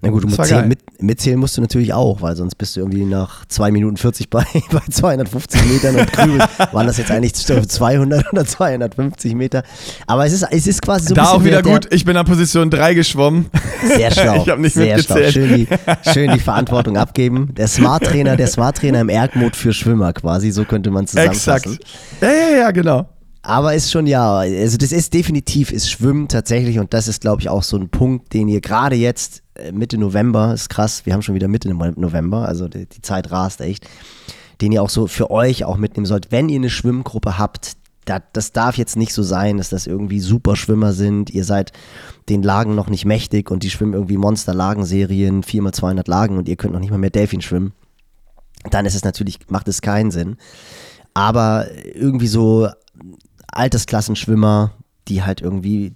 Na 0.02 0.12
gut, 0.12 0.24
mitzählen, 0.26 0.66
mit, 0.66 0.80
mitzählen 1.02 1.38
musst 1.38 1.58
du 1.58 1.62
natürlich 1.62 1.93
auch, 1.93 2.22
weil 2.22 2.34
sonst 2.38 2.56
bist 2.56 2.74
du 2.76 2.80
irgendwie 2.80 3.04
nach 3.04 3.45
2 3.45 3.72
Minuten 3.72 3.97
40 3.97 4.30
bei, 4.30 4.45
bei 4.72 4.82
250 4.89 5.66
Metern 5.66 5.95
und 5.97 6.14
grübelst, 6.14 6.47
waren 6.72 6.88
das 6.88 6.97
jetzt 6.97 7.12
eigentlich 7.12 7.34
200 7.36 8.32
oder 8.32 8.45
250 8.45 9.36
Meter. 9.36 9.64
Aber 10.08 10.26
es 10.26 10.32
ist, 10.32 10.43
es 10.50 10.68
ist 10.68 10.82
quasi 10.82 11.08
so 11.08 11.16
Da 11.16 11.32
auch 11.32 11.43
wieder 11.43 11.62
gut, 11.62 11.93
ich 11.93 12.06
bin 12.06 12.16
an 12.16 12.26
Position 12.26 12.70
3 12.70 12.93
geschwommen. 12.93 13.47
Sehr 13.86 14.12
schlau. 14.12 14.41
ich 14.43 14.50
habe 14.50 14.62
nicht 14.62 14.74
sehr 14.74 14.95
mitgezählt. 14.95 15.34
Schlau. 15.34 15.45
Schön 15.45 15.56
die, 15.56 16.12
schön 16.14 16.32
die 16.32 16.39
Verantwortung 16.39 16.95
abgeben. 16.95 17.54
Der 17.56 17.68
Smart 17.68 18.06
Trainer, 18.06 18.38
der 18.38 18.47
Smart 18.47 18.78
Trainer 18.78 19.02
im 19.02 19.10
Ergmod 19.10 19.58
für 19.58 19.74
Schwimmer 19.74 20.14
quasi, 20.14 20.52
so 20.52 20.64
könnte 20.64 20.91
man 20.91 21.08
zusammenfassen. 21.08 21.74
Exakt. 21.74 22.22
Ja, 22.22 22.30
ja, 22.32 22.58
ja, 22.58 22.72
genau. 22.72 23.10
Aber 23.42 23.74
ist 23.74 23.92
schon 23.92 24.06
ja, 24.06 24.38
also 24.38 24.78
das 24.78 24.92
ist 24.92 25.14
definitiv, 25.14 25.72
ist 25.72 25.90
Schwimmen 25.90 26.28
tatsächlich 26.28 26.78
und 26.78 26.94
das 26.94 27.08
ist, 27.08 27.22
glaube 27.22 27.42
ich, 27.42 27.50
auch 27.50 27.64
so 27.64 27.78
ein 27.78 27.90
Punkt, 27.90 28.34
den 28.34 28.50
ihr 28.50 28.60
gerade 28.60 28.96
jetzt 28.96 29.44
äh, 29.56 29.72
Mitte 29.72 29.98
November, 29.98 30.54
ist 30.54 30.70
krass, 30.70 31.06
wir 31.06 31.14
haben 31.14 31.22
schon 31.22 31.36
wieder 31.36 31.48
Mitte 31.48 31.70
November, 31.70 32.48
also 32.48 32.68
die, 32.68 32.86
die 32.86 33.02
Zeit 33.02 33.32
rast 33.32 33.62
echt, 33.62 33.88
den 34.60 34.74
ihr 34.74 34.84
auch 34.84 34.90
so 34.90 35.08
für 35.08 35.32
euch 35.32 35.64
auch 35.64 35.78
mitnehmen 35.78 36.06
sollt, 36.06 36.32
wenn 36.32 36.50
ihr 36.50 36.58
eine 36.58 36.70
Schwimmgruppe 36.70 37.38
habt, 37.38 37.78
das, 38.34 38.52
darf 38.52 38.78
jetzt 38.78 38.98
nicht 38.98 39.14
so 39.14 39.22
sein, 39.22 39.58
dass 39.58 39.70
das 39.70 39.86
irgendwie 39.86 40.20
super 40.20 40.56
Schwimmer 40.56 40.94
sind, 40.94 41.30
ihr 41.30 41.44
seid 41.44 41.72
den 42.28 42.42
Lagen 42.42 42.74
noch 42.74 42.90
nicht 42.90 43.06
mächtig 43.06 43.52
und 43.52 43.62
die 43.62 43.70
schwimmen 43.70 43.94
irgendwie 43.94 44.18
Monster-Lagenserien, 44.18 45.44
4x200 45.44 46.10
Lagen 46.10 46.38
und 46.38 46.50
ihr 46.50 46.56
könnt 46.56 46.74
noch 46.74 46.80
nicht 46.80 46.90
mal 46.90 46.98
mehr 46.98 47.12
Delfin 47.12 47.42
schwimmen, 47.42 47.74
dann 48.72 48.86
ist 48.86 48.96
es 48.96 49.04
natürlich, 49.04 49.40
macht 49.50 49.68
es 49.68 49.82
keinen 49.82 50.12
Sinn. 50.12 50.38
Aber 51.14 51.68
irgendwie 51.94 52.28
so 52.28 52.70
Altersklassenschwimmer, 53.52 54.74
die 55.08 55.24
halt 55.24 55.41
irgendwie 55.41 55.93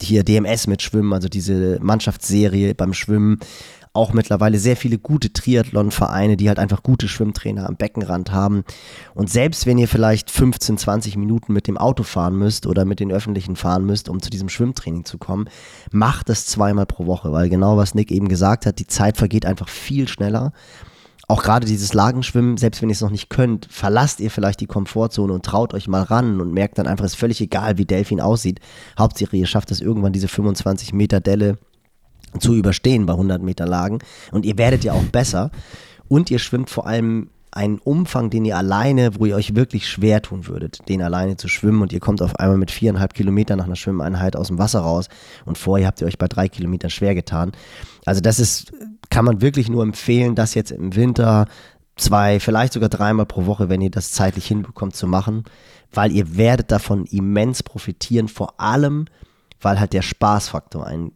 hier 0.00 0.24
DMS 0.24 0.66
mitschwimmen, 0.66 1.12
also 1.12 1.28
diese 1.28 1.78
Mannschaftsserie 1.80 2.74
beim 2.74 2.92
Schwimmen, 2.92 3.38
auch 3.94 4.14
mittlerweile 4.14 4.58
sehr 4.58 4.76
viele 4.76 4.98
gute 4.98 5.32
Triathlon-Vereine, 5.32 6.38
die 6.38 6.48
halt 6.48 6.58
einfach 6.58 6.82
gute 6.82 7.08
Schwimmtrainer 7.08 7.68
am 7.68 7.76
Beckenrand 7.76 8.32
haben. 8.32 8.64
Und 9.14 9.28
selbst 9.28 9.66
wenn 9.66 9.76
ihr 9.76 9.88
vielleicht 9.88 10.30
15, 10.30 10.78
20 10.78 11.16
Minuten 11.16 11.52
mit 11.52 11.66
dem 11.66 11.76
Auto 11.76 12.02
fahren 12.02 12.36
müsst 12.36 12.66
oder 12.66 12.86
mit 12.86 13.00
den 13.00 13.12
Öffentlichen 13.12 13.54
fahren 13.54 13.84
müsst, 13.84 14.08
um 14.08 14.22
zu 14.22 14.30
diesem 14.30 14.48
Schwimmtraining 14.48 15.04
zu 15.04 15.18
kommen, 15.18 15.48
macht 15.90 16.30
das 16.30 16.46
zweimal 16.46 16.86
pro 16.86 17.06
Woche, 17.06 17.32
weil 17.32 17.50
genau 17.50 17.76
was 17.76 17.94
Nick 17.94 18.10
eben 18.10 18.28
gesagt 18.28 18.64
hat, 18.64 18.78
die 18.78 18.86
Zeit 18.86 19.18
vergeht 19.18 19.44
einfach 19.44 19.68
viel 19.68 20.08
schneller 20.08 20.52
auch 21.32 21.42
gerade 21.42 21.64
dieses 21.66 21.94
Lagenschwimmen, 21.94 22.58
selbst 22.58 22.82
wenn 22.82 22.90
ihr 22.90 22.92
es 22.92 23.00
noch 23.00 23.10
nicht 23.10 23.30
könnt, 23.30 23.66
verlasst 23.70 24.20
ihr 24.20 24.30
vielleicht 24.30 24.60
die 24.60 24.66
Komfortzone 24.66 25.32
und 25.32 25.46
traut 25.46 25.72
euch 25.72 25.88
mal 25.88 26.02
ran 26.02 26.42
und 26.42 26.52
merkt 26.52 26.76
dann 26.76 26.86
einfach, 26.86 27.06
es 27.06 27.12
ist 27.12 27.18
völlig 27.18 27.40
egal, 27.40 27.78
wie 27.78 27.86
Delfin 27.86 28.20
aussieht. 28.20 28.60
Hauptsache, 28.98 29.34
ihr 29.38 29.46
schafft 29.46 29.70
es 29.70 29.80
irgendwann, 29.80 30.12
diese 30.12 30.28
25 30.28 30.92
Meter 30.92 31.20
Delle 31.20 31.56
zu 32.38 32.54
überstehen 32.54 33.06
bei 33.06 33.14
100 33.14 33.40
Meter 33.40 33.66
Lagen 33.66 34.00
und 34.30 34.44
ihr 34.44 34.58
werdet 34.58 34.84
ja 34.84 34.92
auch 34.92 35.04
besser 35.04 35.50
und 36.06 36.30
ihr 36.30 36.38
schwimmt 36.38 36.68
vor 36.68 36.86
allem 36.86 37.30
einen 37.52 37.78
Umfang, 37.78 38.30
den 38.30 38.44
ihr 38.44 38.56
alleine, 38.56 39.18
wo 39.18 39.26
ihr 39.26 39.36
euch 39.36 39.54
wirklich 39.54 39.88
schwer 39.88 40.22
tun 40.22 40.46
würdet, 40.46 40.88
den 40.88 41.02
alleine 41.02 41.36
zu 41.36 41.48
schwimmen 41.48 41.82
und 41.82 41.92
ihr 41.92 42.00
kommt 42.00 42.22
auf 42.22 42.36
einmal 42.36 42.56
mit 42.56 42.70
viereinhalb 42.70 43.14
Kilometern 43.14 43.58
nach 43.58 43.66
einer 43.66 43.76
Schwimmeinheit 43.76 44.36
aus 44.36 44.48
dem 44.48 44.58
Wasser 44.58 44.80
raus 44.80 45.08
und 45.44 45.58
vorher 45.58 45.86
habt 45.86 46.00
ihr 46.00 46.06
euch 46.06 46.18
bei 46.18 46.28
drei 46.28 46.48
Kilometern 46.48 46.90
schwer 46.90 47.14
getan. 47.14 47.52
Also 48.06 48.20
das 48.20 48.40
ist, 48.40 48.72
kann 49.10 49.26
man 49.26 49.42
wirklich 49.42 49.68
nur 49.68 49.82
empfehlen, 49.82 50.34
das 50.34 50.54
jetzt 50.54 50.72
im 50.72 50.96
Winter 50.96 51.46
zwei, 51.96 52.40
vielleicht 52.40 52.72
sogar 52.72 52.88
dreimal 52.88 53.26
pro 53.26 53.44
Woche, 53.44 53.68
wenn 53.68 53.82
ihr 53.82 53.90
das 53.90 54.12
zeitlich 54.12 54.46
hinbekommt 54.46 54.96
zu 54.96 55.06
machen, 55.06 55.44
weil 55.92 56.10
ihr 56.10 56.36
werdet 56.36 56.72
davon 56.72 57.04
immens 57.04 57.62
profitieren, 57.62 58.28
vor 58.28 58.58
allem, 58.58 59.06
weil 59.60 59.78
halt 59.78 59.92
der 59.92 60.02
Spaßfaktor 60.02 60.86
ein 60.86 61.12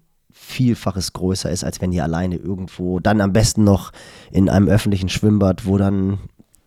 Vielfaches 0.47 1.13
größer 1.13 1.51
ist, 1.51 1.65
als 1.65 1.81
wenn 1.81 1.93
ihr 1.93 2.05
alleine 2.05 2.37
irgendwo, 2.37 3.01
dann 3.01 3.21
am 3.21 3.33
besten 3.33 3.65
noch 3.65 3.91
in 4.31 4.49
einem 4.49 4.69
öffentlichen 4.69 5.09
Schwimmbad, 5.09 5.67
wo 5.67 5.77
dann 5.77 6.19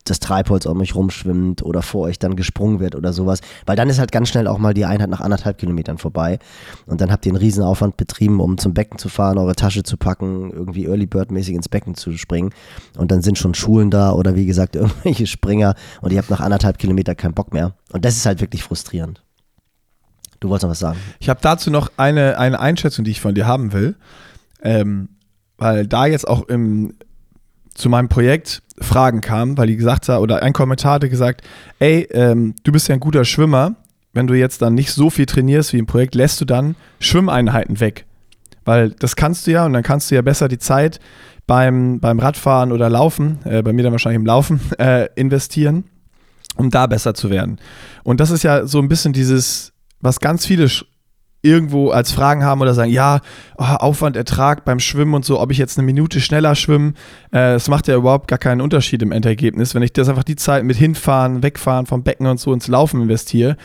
das 0.04 0.20
Treibholz 0.20 0.66
um 0.66 0.82
euch 0.82 0.96
rumschwimmt 0.96 1.64
oder 1.64 1.82
vor 1.82 2.02
euch 2.02 2.20
dann 2.20 2.36
gesprungen 2.36 2.82
wird 2.82 2.96
oder 2.96 3.14
sowas. 3.14 3.40
Weil 3.66 3.78
dann 3.78 3.90
ist 3.90 4.00
halt 4.00 4.12
ganz 4.12 4.28
schnell 4.30 4.48
auch 4.48 4.58
mal 4.58 4.74
die 4.74 4.84
Einheit 4.86 5.10
nach 5.10 5.22
anderthalb 5.22 5.58
Kilometern 5.58 5.98
vorbei. 5.98 6.40
Und 6.88 7.00
dann 7.00 7.10
habt 7.10 7.26
ihr 7.26 7.32
einen 7.32 7.38
Riesenaufwand 7.38 7.96
betrieben, 7.96 8.42
um 8.42 8.58
zum 8.58 8.74
Becken 8.74 8.98
zu 8.98 9.08
fahren, 9.08 9.38
eure 9.38 9.56
Tasche 9.56 9.84
zu 9.84 9.96
packen, 9.96 10.52
irgendwie 10.52 10.86
Early 10.86 11.06
Bird 11.06 11.32
mäßig 11.32 11.56
ins 11.56 11.70
Becken 11.70 11.96
zu 11.96 12.18
springen. 12.18 12.52
Und 12.98 13.12
dann 13.12 13.22
sind 13.22 13.38
schon 13.38 13.54
Schulen 13.54 13.92
da 13.92 14.12
oder 14.12 14.36
wie 14.36 14.46
gesagt 14.46 14.76
irgendwelche 14.76 15.26
Springer 15.26 15.76
und 16.02 16.12
ihr 16.12 16.18
habt 16.18 16.30
nach 16.30 16.42
anderthalb 16.42 16.80
Kilometern 16.80 17.16
keinen 17.16 17.34
Bock 17.34 17.54
mehr. 17.54 17.76
Und 17.94 18.04
das 18.04 18.18
ist 18.18 18.26
halt 18.26 18.42
wirklich 18.42 18.64
frustrierend. 18.64 19.24
Du 20.40 20.50
wolltest 20.50 20.64
noch 20.64 20.72
was 20.72 20.80
sagen. 20.80 21.00
Ich 21.20 21.30
habe 21.30 21.40
dazu 21.42 21.70
noch 21.70 21.92
eine, 21.98 22.38
eine 22.38 22.60
Einschätzung, 22.60 23.06
die 23.06 23.12
ich 23.12 23.22
von 23.22 23.36
dir 23.36 23.46
haben 23.46 23.74
will. 23.74 23.96
Ähm, 24.62 25.10
weil 25.58 25.86
da 25.86 26.06
jetzt 26.06 26.28
auch 26.28 26.48
im, 26.48 26.96
zu 27.74 27.90
meinem 27.90 28.10
Projekt 28.10 28.64
Fragen 28.80 29.22
kamen, 29.22 29.58
weil 29.58 29.68
die 29.68 29.76
gesagt 29.76 30.08
hat, 30.08 30.20
oder 30.20 30.42
ein 30.42 30.54
Kommentar 30.54 30.94
hatte 30.94 31.10
gesagt, 31.10 31.42
ey, 31.80 32.08
ähm, 32.12 32.56
du 32.64 32.72
bist 32.72 32.88
ja 32.88 32.96
ein 32.96 33.02
guter 33.02 33.26
Schwimmer, 33.26 33.76
wenn 34.14 34.28
du 34.28 34.34
jetzt 34.34 34.62
dann 34.62 34.74
nicht 34.74 34.92
so 34.92 35.10
viel 35.10 35.26
trainierst 35.26 35.74
wie 35.74 35.78
im 35.78 35.86
Projekt, 35.86 36.16
lässt 36.16 36.40
du 36.42 36.46
dann 36.46 36.76
Schwimmeinheiten 37.00 37.80
weg. 37.80 38.06
Weil 38.66 38.92
das 38.92 39.16
kannst 39.16 39.48
du 39.48 39.52
ja 39.52 39.66
und 39.66 39.74
dann 39.74 39.84
kannst 39.84 40.10
du 40.10 40.16
ja 40.16 40.22
besser 40.22 40.48
die 40.48 40.58
Zeit 40.58 41.00
beim, 41.46 42.00
beim 42.00 42.20
Radfahren 42.20 42.72
oder 42.72 42.90
Laufen, 42.90 43.40
äh, 43.44 43.62
bei 43.62 43.74
mir 43.74 43.84
dann 43.84 43.92
wahrscheinlich 43.92 44.20
im 44.20 44.26
Laufen, 44.26 44.62
äh, 44.78 45.10
investieren, 45.16 45.86
um 46.56 46.70
da 46.70 46.88
besser 46.88 47.14
zu 47.14 47.30
werden. 47.30 47.60
Und 48.04 48.20
das 48.20 48.32
ist 48.32 48.44
ja 48.44 48.66
so 48.66 48.80
ein 48.80 48.88
bisschen 48.88 49.14
dieses, 49.14 49.74
was 50.02 50.20
ganz 50.20 50.46
viele 50.46 50.70
irgendwo 51.42 51.90
als 51.92 52.12
Fragen 52.12 52.44
haben 52.44 52.60
oder 52.62 52.74
sagen, 52.74 52.92
ja, 52.92 53.22
oh, 53.58 53.64
Aufwand, 53.64 54.18
Ertrag 54.18 54.66
beim 54.66 54.80
Schwimmen 54.80 55.14
und 55.14 55.24
so, 55.24 55.40
ob 55.40 55.52
ich 55.52 55.58
jetzt 55.58 55.78
eine 55.78 55.86
Minute 55.86 56.20
schneller 56.20 56.54
schwimme, 56.54 56.94
äh, 57.32 57.54
es 57.54 57.70
macht 57.70 57.88
ja 57.88 57.96
überhaupt 57.96 58.28
gar 58.28 58.40
keinen 58.40 58.60
Unterschied 58.60 59.02
im 59.02 59.14
Endergebnis. 59.14 59.74
Wenn 59.74 59.84
ich 59.84 59.94
das 59.94 60.10
einfach 60.10 60.26
die 60.26 60.36
Zeit 60.36 60.66
mit 60.66 60.76
hinfahren, 60.76 61.42
wegfahren 61.42 61.86
vom 61.86 62.04
Becken 62.04 62.28
und 62.28 62.40
so 62.40 62.52
ins 62.54 62.68
Laufen 62.68 63.02
investiere, 63.02 63.56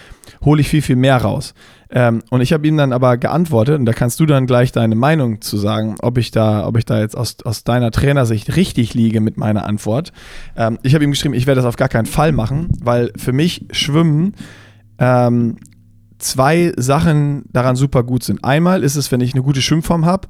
hole 0.44 0.60
ich 0.60 0.68
viel, 0.68 0.82
viel 0.82 0.96
mehr 0.96 1.16
raus. 1.16 1.52
Ähm, 1.90 2.22
und 2.30 2.42
ich 2.42 2.52
habe 2.52 2.66
ihm 2.66 2.76
dann 2.76 2.92
aber 2.92 3.16
geantwortet, 3.16 3.78
und 3.80 3.86
da 3.86 3.92
kannst 3.92 4.20
du 4.20 4.26
dann 4.26 4.46
gleich 4.46 4.70
deine 4.70 4.94
Meinung 4.94 5.40
zu 5.40 5.56
sagen, 5.56 5.96
ob 6.00 6.18
ich 6.18 6.30
da, 6.30 6.66
ob 6.66 6.76
ich 6.78 6.84
da 6.84 7.00
jetzt 7.00 7.16
aus, 7.16 7.38
aus 7.44 7.64
deiner 7.64 7.90
Trainersicht 7.90 8.54
richtig 8.54 8.94
liege 8.94 9.20
mit 9.20 9.36
meiner 9.36 9.64
Antwort. 9.64 10.12
Ähm, 10.56 10.78
ich 10.84 10.94
habe 10.94 11.02
ihm 11.02 11.10
geschrieben, 11.10 11.34
ich 11.34 11.48
werde 11.48 11.60
das 11.60 11.68
auf 11.68 11.76
gar 11.76 11.88
keinen 11.88 12.06
Fall 12.06 12.30
machen, 12.30 12.68
weil 12.80 13.10
für 13.16 13.32
mich 13.32 13.66
Schwimmen 13.72 14.34
ähm, 14.98 15.56
zwei 16.24 16.72
Sachen 16.76 17.44
daran 17.52 17.76
super 17.76 18.02
gut 18.02 18.24
sind. 18.24 18.44
Einmal 18.44 18.82
ist 18.82 18.96
es, 18.96 19.12
wenn 19.12 19.20
ich 19.20 19.34
eine 19.34 19.42
gute 19.42 19.62
Schwimmform 19.62 20.06
habe, 20.06 20.28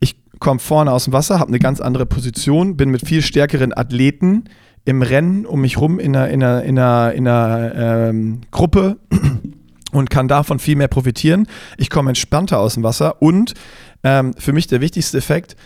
ich 0.00 0.16
komme 0.38 0.60
vorne 0.60 0.92
aus 0.92 1.04
dem 1.04 1.12
Wasser, 1.12 1.38
habe 1.38 1.48
eine 1.48 1.58
ganz 1.58 1.80
andere 1.80 2.06
Position, 2.06 2.76
bin 2.76 2.90
mit 2.90 3.06
viel 3.06 3.22
stärkeren 3.22 3.76
Athleten 3.76 4.44
im 4.84 5.02
Rennen 5.02 5.46
um 5.46 5.60
mich 5.60 5.78
rum 5.78 5.98
in 5.98 6.16
einer, 6.16 6.28
in 6.28 6.42
einer, 6.42 6.62
in 6.62 6.78
einer, 6.78 7.12
in 7.12 7.28
einer 7.28 7.74
ähm, 8.08 8.40
Gruppe 8.50 8.98
und 9.92 10.10
kann 10.10 10.28
davon 10.28 10.58
viel 10.58 10.76
mehr 10.76 10.88
profitieren. 10.88 11.46
Ich 11.78 11.90
komme 11.90 12.10
entspannter 12.10 12.58
aus 12.58 12.74
dem 12.74 12.82
Wasser 12.82 13.22
und 13.22 13.54
ähm, 14.02 14.34
für 14.36 14.52
mich 14.52 14.66
der 14.66 14.80
wichtigste 14.80 15.18
Effekt, 15.18 15.56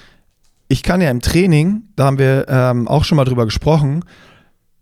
ich 0.68 0.82
kann 0.82 1.00
ja 1.00 1.10
im 1.10 1.20
Training, 1.20 1.82
da 1.96 2.04
haben 2.04 2.18
wir 2.18 2.46
ähm, 2.48 2.86
auch 2.86 3.04
schon 3.04 3.16
mal 3.16 3.24
drüber 3.24 3.46
gesprochen, 3.46 4.04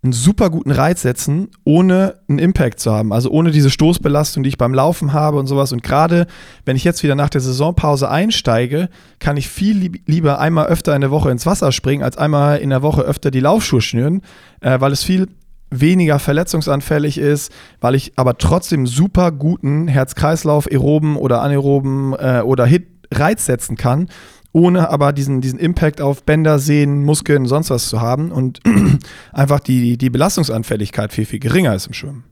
einen 0.03 0.13
super 0.13 0.51
guten 0.51 0.71
Reiz 0.71 1.03
setzen, 1.03 1.49
ohne 1.65 2.21
einen 2.29 2.39
Impact 2.39 2.81
zu 2.81 2.93
haben. 2.93 3.13
Also 3.13 3.31
ohne 3.31 3.51
diese 3.51 3.71
Stoßbelastung, 3.71 4.43
die 4.43 4.49
ich 4.49 4.59
beim 4.59 4.75
Laufen 4.75 5.13
habe 5.13 5.39
und 5.39 5.47
sowas. 5.47 5.73
Und 5.73 5.83
gerade 5.83 6.27
wenn 6.65 6.77
ich 6.77 6.85
jetzt 6.85 7.03
wieder 7.03 7.15
nach 7.15 7.29
der 7.29 7.41
Saisonpause 7.41 8.09
einsteige, 8.09 8.89
kann 9.19 9.37
ich 9.37 9.49
viel 9.49 9.77
lieb 9.77 10.03
lieber 10.07 10.39
einmal 10.39 10.67
öfter 10.67 10.95
in 10.95 11.01
der 11.01 11.11
Woche 11.11 11.31
ins 11.31 11.47
Wasser 11.47 11.73
springen, 11.73 12.05
als 12.05 12.17
einmal 12.17 12.59
in 12.59 12.71
der 12.71 12.83
Woche 12.83 13.03
öfter 13.03 13.31
die 13.31 13.41
Laufschuhe 13.41 13.81
schnüren, 13.81 14.23
äh, 14.61 14.81
weil 14.81 14.93
es 14.93 15.03
viel 15.03 15.29
weniger 15.71 16.19
verletzungsanfällig 16.19 17.19
ist, 17.19 17.53
weil 17.81 17.97
ich 17.97 18.13
aber 18.17 18.39
trotzdem 18.39 18.87
super 18.87 19.33
guten 19.33 19.89
Herz-Kreislauf, 19.89 20.69
aeroben 20.71 21.17
oder 21.17 21.43
anaeroben 21.43 22.15
äh, 22.15 22.43
oder 22.45 22.67
Hit-Reiz 22.67 23.47
setzen 23.47 23.77
kann 23.77 24.09
ohne 24.57 24.89
aber 24.89 25.13
diesen, 25.13 25.43
diesen 25.43 25.59
Impact 25.59 26.01
auf 26.01 26.23
Bänder, 26.23 26.59
Sehnen, 26.59 27.05
Muskeln, 27.05 27.45
sonst 27.45 27.69
was 27.69 27.91
zu 27.91 28.01
haben 28.01 28.33
und 28.33 28.61
einfach 29.35 29.61
die, 29.61 29.99
die 29.99 30.09
Belastungsanfälligkeit 30.09 31.13
viel, 31.13 31.27
viel 31.27 31.41
geringer 31.41 31.75
ist 31.75 31.89
im 31.89 31.93
Schwimmen. 31.93 32.25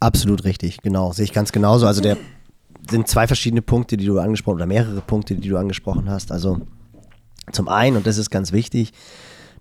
Absolut 0.00 0.42
richtig, 0.42 0.78
genau. 0.82 1.12
Sehe 1.12 1.24
ich 1.24 1.32
ganz 1.32 1.52
genauso. 1.52 1.86
Also 1.86 2.00
der 2.00 2.16
sind 2.90 3.06
zwei 3.06 3.28
verschiedene 3.28 3.62
Punkte, 3.62 3.96
die 3.96 4.06
du 4.06 4.18
angesprochen 4.18 4.56
oder 4.56 4.66
mehrere 4.66 5.02
Punkte, 5.02 5.36
die 5.36 5.48
du 5.48 5.56
angesprochen 5.56 6.10
hast. 6.10 6.32
Also 6.32 6.62
zum 7.52 7.68
einen, 7.68 7.96
und 7.96 8.08
das 8.08 8.18
ist 8.18 8.30
ganz 8.30 8.50
wichtig, 8.50 8.92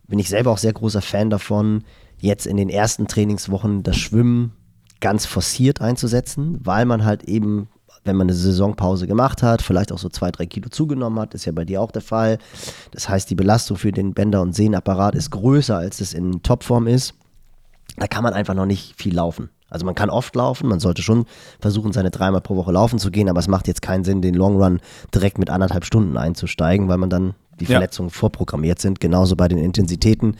bin 0.07 0.17
ich 0.17 0.27
selber 0.27 0.49
auch 0.49 0.57
sehr 0.57 0.73
großer 0.73 1.03
Fan 1.03 1.29
davon, 1.29 1.83
jetzt 2.17 2.47
in 2.47 2.57
den 2.57 2.69
ersten 2.69 3.07
Trainingswochen 3.07 3.83
das 3.83 3.97
Schwimmen 3.97 4.53
ganz 5.01 5.27
forciert 5.27 5.81
einzusetzen, 5.81 6.57
weil 6.63 6.87
man 6.87 7.05
halt 7.05 7.25
eben 7.25 7.69
wenn 8.03 8.15
man 8.15 8.25
eine 8.25 8.35
Saisonpause 8.35 9.07
gemacht 9.07 9.43
hat, 9.43 9.61
vielleicht 9.61 9.91
auch 9.91 9.99
so 9.99 10.09
zwei, 10.09 10.31
drei 10.31 10.45
Kilo 10.45 10.69
zugenommen 10.69 11.19
hat, 11.19 11.33
ist 11.33 11.45
ja 11.45 11.51
bei 11.51 11.65
dir 11.65 11.81
auch 11.81 11.91
der 11.91 12.01
Fall. 12.01 12.39
Das 12.91 13.09
heißt, 13.09 13.29
die 13.29 13.35
Belastung 13.35 13.77
für 13.77 13.91
den 13.91 14.13
Bänder- 14.13 14.41
und 14.41 14.55
Sehnenapparat 14.55 15.15
ist 15.15 15.29
größer, 15.29 15.77
als 15.77 16.01
es 16.01 16.13
in 16.13 16.41
Topform 16.41 16.87
ist. 16.87 17.13
Da 17.97 18.07
kann 18.07 18.23
man 18.23 18.33
einfach 18.33 18.53
noch 18.53 18.65
nicht 18.65 18.99
viel 18.99 19.13
laufen. 19.13 19.49
Also 19.69 19.85
man 19.85 19.95
kann 19.95 20.09
oft 20.09 20.35
laufen, 20.35 20.67
man 20.67 20.81
sollte 20.81 21.01
schon 21.01 21.25
versuchen, 21.59 21.93
seine 21.93 22.11
dreimal 22.11 22.41
pro 22.41 22.57
Woche 22.57 22.73
laufen 22.73 22.99
zu 22.99 23.09
gehen, 23.09 23.29
aber 23.29 23.39
es 23.39 23.47
macht 23.47 23.67
jetzt 23.67 23.81
keinen 23.81 24.03
Sinn, 24.03 24.21
den 24.21 24.35
Long 24.35 24.61
Run 24.61 24.81
direkt 25.13 25.37
mit 25.37 25.49
anderthalb 25.49 25.85
Stunden 25.85 26.17
einzusteigen, 26.17 26.89
weil 26.89 26.97
man 26.97 27.09
dann 27.09 27.35
die 27.61 27.67
Verletzungen 27.67 28.09
ja. 28.09 28.15
vorprogrammiert 28.15 28.79
sind. 28.79 28.99
Genauso 28.99 29.35
bei 29.35 29.47
den 29.47 29.57
Intensitäten 29.57 30.35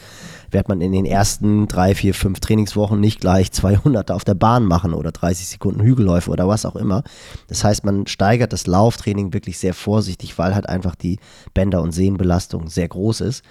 wird 0.50 0.68
man 0.68 0.82
in 0.82 0.92
den 0.92 1.06
ersten 1.06 1.68
drei, 1.68 1.96
vier, 1.96 2.14
fünf 2.14 2.40
Trainingswochen 2.40 3.00
nicht 3.00 3.22
gleich 3.22 3.52
200 3.52 4.12
auf 4.12 4.24
der 4.24 4.34
Bahn 4.34 4.66
machen 4.66 4.94
oder 4.94 5.12
30 5.12 5.48
Sekunden 5.48 5.82
Hügelläufe 5.82 6.30
oder 6.30 6.48
was 6.48 6.66
auch 6.66 6.76
immer. 6.76 7.04
Das 7.48 7.64
heißt, 7.64 7.86
man 7.86 8.08
steigert 8.08 8.54
das 8.54 8.68
Lauftraining 8.68 9.34
wirklich 9.34 9.58
sehr 9.60 9.74
vorsichtig, 9.74 10.38
weil 10.38 10.54
halt 10.56 10.68
einfach 10.68 10.96
die 10.96 11.20
Bänder- 11.54 11.82
und 11.82 11.92
Sehnenbelastung 11.92 12.68
sehr 12.68 12.88
groß 12.88 13.22
ist. 13.22 13.44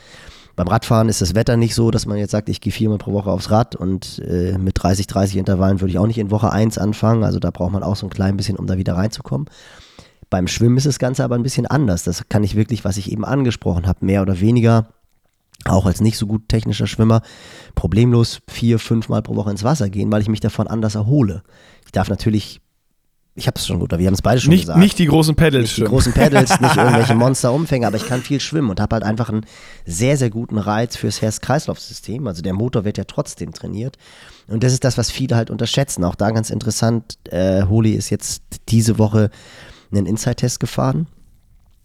Beim 0.57 0.69
Radfahren 0.69 1.09
ist 1.09 1.23
das 1.23 1.35
Wetter 1.35 1.57
nicht 1.57 1.75
so, 1.75 1.91
dass 1.91 2.05
man 2.05 2.19
jetzt 2.19 2.33
sagt, 2.33 2.49
ich 2.51 2.61
gehe 2.61 2.73
viermal 2.73 2.99
pro 2.99 3.13
Woche 3.13 3.31
aufs 3.31 3.51
Rad 3.51 3.77
und 3.77 4.19
äh, 4.19 4.59
mit 4.59 4.75
30, 4.83 5.07
30 5.07 5.39
Intervallen 5.39 5.81
würde 5.81 5.91
ich 5.91 5.99
auch 5.99 6.07
nicht 6.07 6.19
in 6.19 6.31
Woche 6.31 6.53
1 6.53 6.77
anfangen. 6.77 7.25
Also 7.25 7.39
da 7.39 7.51
braucht 7.51 7.73
man 7.73 7.83
auch 7.83 7.97
so 7.97 8.07
ein 8.07 8.11
klein 8.11 8.37
bisschen, 8.37 8.57
um 8.57 8.67
da 8.67 8.77
wieder 8.77 8.95
reinzukommen. 8.95 9.47
Beim 10.31 10.47
Schwimmen 10.47 10.77
ist 10.77 10.87
das 10.87 10.99
Ganze 10.99 11.25
aber 11.25 11.35
ein 11.35 11.43
bisschen 11.43 11.67
anders. 11.67 12.05
Das 12.05 12.29
kann 12.29 12.45
ich 12.45 12.57
wirklich, 12.57 12.85
was 12.85 12.97
ich 12.97 13.11
eben 13.11 13.25
angesprochen 13.25 13.87
habe, 13.87 14.05
mehr 14.05 14.23
oder 14.23 14.41
weniger, 14.41 14.89
auch 15.65 15.87
als 15.87 16.01
nicht 16.01 16.17
so 16.17 16.27
gut 16.27 16.49
technischer 16.49 16.87
Schwimmer, 16.87 17.23
problemlos 17.75 18.41
vier, 18.49 18.79
fünf 18.79 19.09
Mal 19.09 19.23
pro 19.23 19.37
Woche 19.37 19.51
ins 19.51 19.65
Wasser 19.65 19.91
gehen, 19.91 20.11
weil 20.11 20.23
ich 20.23 20.29
mich 20.29 20.41
davon 20.41 20.69
anders 20.69 20.95
erhole. 20.95 21.43
Ich 21.85 21.93
darf 21.93 22.09
natürlich 22.09 22.61
ich 23.37 23.47
habe 23.47 23.59
es 23.59 23.67
schon 23.67 23.79
gut, 23.79 23.97
wir 23.97 24.07
haben 24.07 24.15
es 24.15 24.23
beide 24.23 24.41
schon 24.41 24.51
nicht, 24.51 24.63
gesagt. 24.63 24.79
Nicht 24.79 24.99
die 24.99 25.07
großen 25.07 25.37
Pedals. 25.37 25.63
Nicht 25.63 25.77
die 25.79 25.85
großen 25.85 26.13
Pedals, 26.13 26.61
nicht 26.61 26.77
irgendwelche 26.77 27.15
Monsterumfänge, 27.15 27.87
aber 27.87 27.97
ich 27.97 28.07
kann 28.07 28.21
viel 28.21 28.41
schwimmen 28.41 28.71
und 28.71 28.81
habe 28.81 28.95
halt 28.95 29.05
einfach 29.05 29.29
einen 29.29 29.47
sehr, 29.87 30.17
sehr 30.17 30.31
guten 30.31 30.59
Reiz 30.59 30.97
fürs 30.97 31.23
Herz-Kreislauf-System. 31.23 32.27
Also 32.27 32.43
der 32.43 32.55
Motor 32.55 32.85
wird 32.85 32.99
ja 32.99 33.05
trotzdem 33.05 33.53
trainiert. 33.53 33.97
Und 34.49 34.65
das 34.65 34.73
ist 34.73 34.83
das, 34.85 34.99
was 34.99 35.11
viele 35.11 35.37
halt 35.37 35.49
unterschätzen. 35.49 36.03
Auch 36.05 36.17
da 36.17 36.33
ganz 36.33 36.51
interessant, 36.51 37.19
äh, 37.31 37.63
Holi 37.63 37.93
ist 37.93 38.11
jetzt 38.11 38.43
diese 38.69 38.99
Woche 38.99 39.31
einen 39.93 40.07
Inside-Test 40.07 40.61
gefahren. 40.61 41.07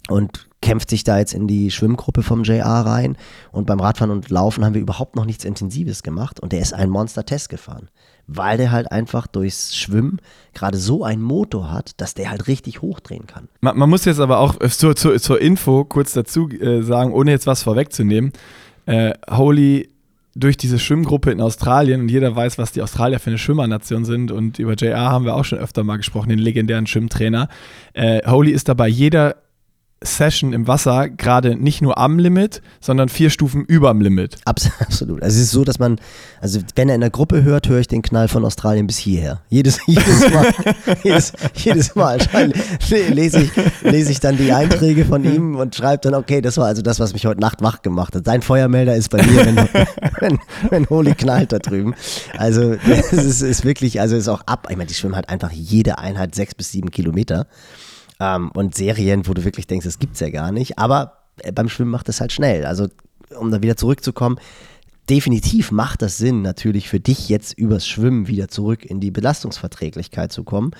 und 0.07 0.47
kämpft 0.61 0.89
sich 0.89 1.03
da 1.03 1.19
jetzt 1.19 1.33
in 1.33 1.47
die 1.47 1.69
Schwimmgruppe 1.69 2.23
vom 2.23 2.43
JR 2.43 2.65
rein. 2.65 3.17
Und 3.51 3.67
beim 3.67 3.79
Radfahren 3.79 4.11
und 4.11 4.29
Laufen 4.31 4.65
haben 4.65 4.73
wir 4.73 4.81
überhaupt 4.81 5.15
noch 5.15 5.25
nichts 5.25 5.45
Intensives 5.45 6.01
gemacht. 6.01 6.39
Und 6.39 6.53
der 6.53 6.59
ist 6.59 6.73
einen 6.73 6.91
Monster-Test 6.91 7.49
gefahren. 7.49 7.89
Weil 8.25 8.57
der 8.57 8.71
halt 8.71 8.91
einfach 8.91 9.27
durchs 9.27 9.75
Schwimmen 9.75 10.19
gerade 10.55 10.79
so 10.79 11.03
einen 11.03 11.21
Motor 11.21 11.71
hat, 11.71 12.01
dass 12.01 12.15
der 12.15 12.31
halt 12.31 12.47
richtig 12.47 12.81
hochdrehen 12.81 13.27
kann. 13.27 13.47
Man, 13.61 13.77
man 13.77 13.89
muss 13.89 14.05
jetzt 14.05 14.19
aber 14.19 14.39
auch 14.39 14.57
zur, 14.69 14.95
zur, 14.95 15.19
zur 15.19 15.39
Info 15.39 15.85
kurz 15.85 16.13
dazu 16.13 16.49
äh, 16.49 16.81
sagen, 16.81 17.13
ohne 17.13 17.29
jetzt 17.29 17.45
was 17.45 17.61
vorwegzunehmen. 17.61 18.31
Äh, 18.87 19.13
Holy 19.29 19.89
durch 20.35 20.57
diese 20.57 20.79
Schwimmgruppe 20.79 21.31
in 21.31 21.39
Australien 21.39 22.01
und 22.01 22.09
jeder 22.09 22.35
weiß, 22.35 22.57
was 22.57 22.73
die 22.73 22.81
Australier 22.81 23.19
für 23.19 23.29
eine 23.29 23.37
Schwimmernation 23.37 24.03
sind 24.03 24.31
und 24.31 24.59
über 24.59 24.73
JR 24.73 24.99
haben 24.99 25.23
wir 25.23 25.35
auch 25.35 25.45
schon 25.45 25.59
öfter 25.59 25.83
mal 25.83 25.95
gesprochen, 25.95 26.29
den 26.29 26.39
legendären 26.39 26.87
Schwimmtrainer. 26.87 27.47
Äh, 27.93 28.29
Holy 28.29 28.51
ist 28.51 28.67
dabei 28.67 28.89
jeder 28.89 29.37
Session 30.03 30.53
im 30.53 30.67
Wasser 30.67 31.09
gerade 31.09 31.55
nicht 31.55 31.81
nur 31.81 31.97
am 31.97 32.19
Limit, 32.19 32.61
sondern 32.79 33.09
vier 33.09 33.29
Stufen 33.29 33.63
über 33.65 33.89
dem 33.89 34.01
Limit. 34.01 34.37
Absolut. 34.45 35.23
Also 35.23 35.37
es 35.37 35.43
ist 35.43 35.51
so, 35.51 35.63
dass 35.63 35.79
man, 35.79 35.99
also 36.41 36.59
wenn 36.75 36.89
er 36.89 36.95
in 36.95 37.01
der 37.01 37.09
Gruppe 37.09 37.43
hört, 37.43 37.67
höre 37.67 37.79
ich 37.79 37.87
den 37.87 38.01
Knall 38.01 38.27
von 38.27 38.45
Australien 38.45 38.87
bis 38.87 38.97
hierher. 38.97 39.41
Jedes, 39.49 39.79
jedes 39.87 40.31
Mal, 40.31 40.53
jedes, 41.03 41.33
jedes 41.55 41.95
Mal 41.95 42.19
lese 42.89 43.41
ich, 43.41 43.51
lese 43.83 44.11
ich 44.11 44.19
dann 44.19 44.37
die 44.37 44.51
Einträge 44.51 45.05
von 45.05 45.23
ihm 45.23 45.55
und 45.55 45.75
schreibe 45.75 46.01
dann, 46.01 46.13
okay, 46.13 46.41
das 46.41 46.57
war 46.57 46.67
also 46.67 46.81
das, 46.81 46.99
was 46.99 47.13
mich 47.13 47.25
heute 47.25 47.41
Nacht 47.41 47.61
wach 47.61 47.81
gemacht 47.81 48.15
hat. 48.15 48.25
Sein 48.25 48.41
Feuermelder 48.41 48.95
ist 48.95 49.09
bei 49.09 49.23
mir, 49.25 49.45
wenn, 49.45 49.55
wenn, 50.19 50.39
wenn 50.69 50.89
Holy 50.89 51.15
knallt 51.15 51.51
da 51.51 51.59
drüben. 51.59 51.95
Also 52.37 52.73
es 52.73 53.13
ist, 53.13 53.41
ist 53.41 53.65
wirklich, 53.65 54.01
also 54.01 54.15
ist 54.15 54.27
auch 54.27 54.41
ab, 54.45 54.67
ich 54.69 54.77
meine, 54.77 54.87
die 54.87 54.93
schwimmen 54.93 55.15
halt 55.15 55.29
einfach 55.29 55.51
jede 55.51 55.97
Einheit 55.97 56.35
sechs 56.35 56.53
bis 56.53 56.71
sieben 56.71 56.91
Kilometer. 56.91 57.47
Ähm, 58.19 58.51
und 58.51 58.75
Serien, 58.75 59.27
wo 59.27 59.33
du 59.33 59.43
wirklich 59.43 59.67
denkst, 59.67 59.85
das 59.85 59.99
gibt's 59.99 60.19
ja 60.19 60.29
gar 60.29 60.51
nicht. 60.51 60.77
Aber 60.77 61.23
äh, 61.37 61.51
beim 61.51 61.69
Schwimmen 61.69 61.91
macht 61.91 62.09
es 62.09 62.21
halt 62.21 62.31
schnell. 62.31 62.65
Also, 62.65 62.87
um 63.37 63.51
da 63.51 63.61
wieder 63.61 63.75
zurückzukommen, 63.75 64.39
definitiv 65.09 65.71
macht 65.71 66.01
das 66.01 66.17
Sinn, 66.17 66.41
natürlich 66.41 66.89
für 66.89 66.99
dich 66.99 67.29
jetzt 67.29 67.53
übers 67.57 67.87
Schwimmen 67.87 68.27
wieder 68.27 68.47
zurück 68.47 68.85
in 68.85 68.99
die 68.99 69.11
Belastungsverträglichkeit 69.11 70.31
zu 70.31 70.43
kommen. 70.43 70.71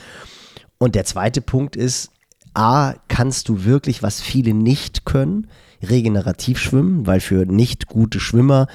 Und 0.78 0.96
der 0.96 1.06
zweite 1.06 1.42
Punkt 1.42 1.76
ist, 1.76 2.12
A, 2.54 2.94
kannst 3.08 3.50
du 3.50 3.66
wirklich, 3.66 4.02
was 4.02 4.22
viele 4.22 4.54
nicht 4.54 5.06
können, 5.06 5.48
regenerativ 5.84 6.58
schwimmen, 6.58 7.06
weil 7.06 7.20
für 7.20 7.46
nicht 7.46 7.88
gute 7.88 8.20
Schwimmer 8.20 8.68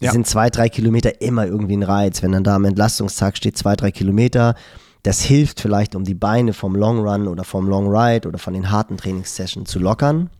ja. 0.00 0.12
sind 0.12 0.26
zwei, 0.26 0.50
drei 0.50 0.68
Kilometer 0.68 1.20
immer 1.20 1.46
irgendwie 1.46 1.76
ein 1.76 1.82
Reiz. 1.82 2.22
Wenn 2.22 2.32
dann 2.32 2.44
da 2.44 2.54
am 2.54 2.64
Entlastungstag 2.64 3.36
steht, 3.36 3.58
zwei, 3.58 3.76
drei 3.76 3.90
Kilometer, 3.90 4.54
das 5.02 5.22
hilft 5.22 5.60
vielleicht, 5.60 5.94
um 5.94 6.04
die 6.04 6.14
Beine 6.14 6.52
vom 6.52 6.74
Long 6.74 7.00
Run 7.00 7.28
oder 7.28 7.44
vom 7.44 7.68
Long 7.68 7.88
Ride 7.88 8.28
oder 8.28 8.38
von 8.38 8.52
den 8.52 8.70
harten 8.70 8.96
Trainingssessions 8.96 9.70
zu 9.70 9.78
lockern. 9.78 10.30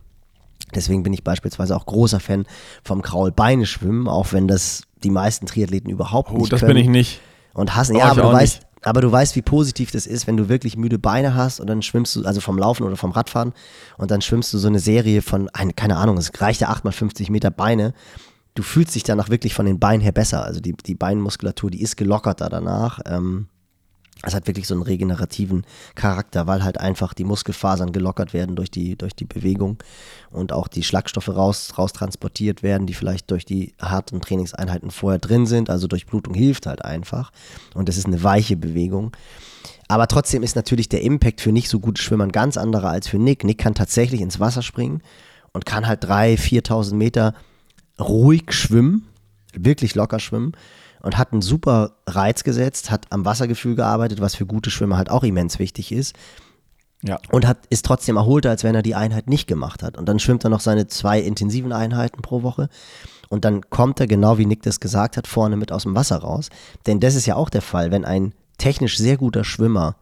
Deswegen 0.75 1.03
bin 1.03 1.13
ich 1.13 1.23
beispielsweise 1.23 1.75
auch 1.75 1.85
großer 1.85 2.19
Fan 2.19 2.45
vom 2.83 3.01
Kraul-Beine-Schwimmen, 3.01 4.07
auch 4.07 4.31
wenn 4.31 4.47
das 4.47 4.83
die 5.03 5.09
meisten 5.09 5.45
Triathleten 5.45 5.89
überhaupt 5.89 6.31
oh, 6.31 6.37
nicht 6.37 6.53
das 6.53 6.61
können. 6.61 6.75
bin 6.75 6.83
ich 6.83 6.89
nicht. 6.89 7.21
Und 7.53 7.75
hassen. 7.75 7.95
Ja, 7.95 8.05
aber 8.05 8.21
du, 8.21 8.31
weißt, 8.31 8.61
aber 8.83 9.01
du 9.01 9.11
weißt, 9.11 9.35
wie 9.35 9.41
positiv 9.41 9.91
das 9.91 10.07
ist, 10.07 10.27
wenn 10.27 10.37
du 10.37 10.47
wirklich 10.47 10.77
müde 10.77 10.99
Beine 10.99 11.35
hast 11.35 11.59
und 11.59 11.67
dann 11.67 11.81
schwimmst 11.81 12.15
du, 12.15 12.23
also 12.23 12.39
vom 12.39 12.57
Laufen 12.57 12.83
oder 12.83 12.95
vom 12.95 13.11
Radfahren, 13.11 13.53
und 13.97 14.11
dann 14.11 14.21
schwimmst 14.21 14.53
du 14.53 14.57
so 14.57 14.67
eine 14.67 14.79
Serie 14.79 15.21
von, 15.21 15.49
keine 15.75 15.97
Ahnung, 15.97 16.17
es 16.17 16.31
reicht 16.39 16.61
ja 16.61 16.69
8 16.69 16.85
mal 16.85 16.91
50 16.91 17.29
Meter 17.29 17.51
Beine. 17.51 17.93
Du 18.53 18.63
fühlst 18.63 18.95
dich 18.95 19.03
danach 19.03 19.29
wirklich 19.29 19.53
von 19.53 19.65
den 19.65 19.79
Beinen 19.79 20.01
her 20.01 20.11
besser. 20.11 20.43
Also 20.43 20.59
die, 20.61 20.73
die 20.73 20.95
Beinmuskulatur, 20.95 21.71
die 21.71 21.81
ist 21.81 21.97
gelockerter 21.97 22.49
danach. 22.49 22.99
Ähm, 23.05 23.47
es 24.23 24.35
hat 24.35 24.45
wirklich 24.47 24.67
so 24.67 24.75
einen 24.75 24.83
regenerativen 24.83 25.65
Charakter, 25.95 26.45
weil 26.45 26.63
halt 26.63 26.79
einfach 26.79 27.13
die 27.13 27.23
Muskelfasern 27.23 27.91
gelockert 27.91 28.33
werden 28.33 28.55
durch 28.55 28.69
die, 28.69 28.95
durch 28.95 29.13
die 29.13 29.25
Bewegung 29.25 29.77
und 30.29 30.53
auch 30.53 30.67
die 30.67 30.83
Schlagstoffe 30.83 31.29
raus, 31.29 31.73
raus 31.77 31.91
transportiert 31.91 32.61
werden, 32.61 32.85
die 32.85 32.93
vielleicht 32.93 33.31
durch 33.31 33.45
die 33.45 33.73
harten 33.81 34.21
Trainingseinheiten 34.21 34.91
vorher 34.91 35.19
drin 35.19 35.47
sind. 35.47 35.69
Also 35.71 35.87
durch 35.87 36.05
Blutung 36.05 36.35
hilft 36.35 36.67
halt 36.67 36.85
einfach. 36.85 37.31
Und 37.73 37.89
es 37.89 37.97
ist 37.97 38.05
eine 38.05 38.23
weiche 38.23 38.57
Bewegung. 38.57 39.11
Aber 39.87 40.07
trotzdem 40.07 40.43
ist 40.43 40.55
natürlich 40.55 40.87
der 40.87 41.01
Impact 41.01 41.41
für 41.41 41.51
nicht 41.51 41.69
so 41.69 41.79
gute 41.79 42.01
Schwimmer 42.01 42.25
ein 42.25 42.31
ganz 42.31 42.57
anderer 42.57 42.89
als 42.89 43.07
für 43.07 43.17
Nick. 43.17 43.43
Nick 43.43 43.57
kann 43.57 43.73
tatsächlich 43.73 44.21
ins 44.21 44.39
Wasser 44.39 44.61
springen 44.61 45.01
und 45.51 45.65
kann 45.65 45.87
halt 45.87 46.05
3.000, 46.05 46.67
4.000 46.67 46.93
Meter 46.93 47.33
ruhig 47.99 48.51
schwimmen, 48.51 49.07
wirklich 49.53 49.95
locker 49.95 50.19
schwimmen 50.19 50.53
und 51.01 51.17
hat 51.17 51.31
einen 51.31 51.41
super 51.41 51.97
Reiz 52.07 52.43
gesetzt, 52.43 52.91
hat 52.91 53.07
am 53.09 53.25
Wassergefühl 53.25 53.75
gearbeitet, 53.75 54.21
was 54.21 54.35
für 54.35 54.45
gute 54.45 54.69
Schwimmer 54.69 54.97
halt 54.97 55.09
auch 55.09 55.23
immens 55.23 55.59
wichtig 55.59 55.91
ist. 55.91 56.15
Ja. 57.03 57.19
Und 57.31 57.47
hat, 57.47 57.65
ist 57.69 57.85
trotzdem 57.85 58.15
erholter, 58.15 58.51
als 58.51 58.63
wenn 58.63 58.75
er 58.75 58.83
die 58.83 58.93
Einheit 58.93 59.27
nicht 59.27 59.47
gemacht 59.47 59.81
hat. 59.81 59.97
Und 59.97 60.07
dann 60.07 60.19
schwimmt 60.19 60.43
er 60.43 60.51
noch 60.51 60.59
seine 60.59 60.85
zwei 60.87 61.19
intensiven 61.19 61.73
Einheiten 61.73 62.21
pro 62.21 62.43
Woche. 62.43 62.69
Und 63.29 63.43
dann 63.43 63.69
kommt 63.69 63.99
er, 63.99 64.07
genau 64.07 64.37
wie 64.37 64.45
Nick 64.45 64.61
das 64.61 64.79
gesagt 64.79 65.17
hat, 65.17 65.25
vorne 65.25 65.55
mit 65.55 65.71
aus 65.71 65.83
dem 65.83 65.95
Wasser 65.95 66.17
raus. 66.17 66.49
Denn 66.85 66.99
das 66.99 67.15
ist 67.15 67.25
ja 67.25 67.35
auch 67.35 67.49
der 67.49 67.63
Fall, 67.63 67.89
wenn 67.89 68.05
ein 68.05 68.33
technisch 68.59 68.97
sehr 68.97 69.17
guter 69.17 69.43
Schwimmer 69.43 69.95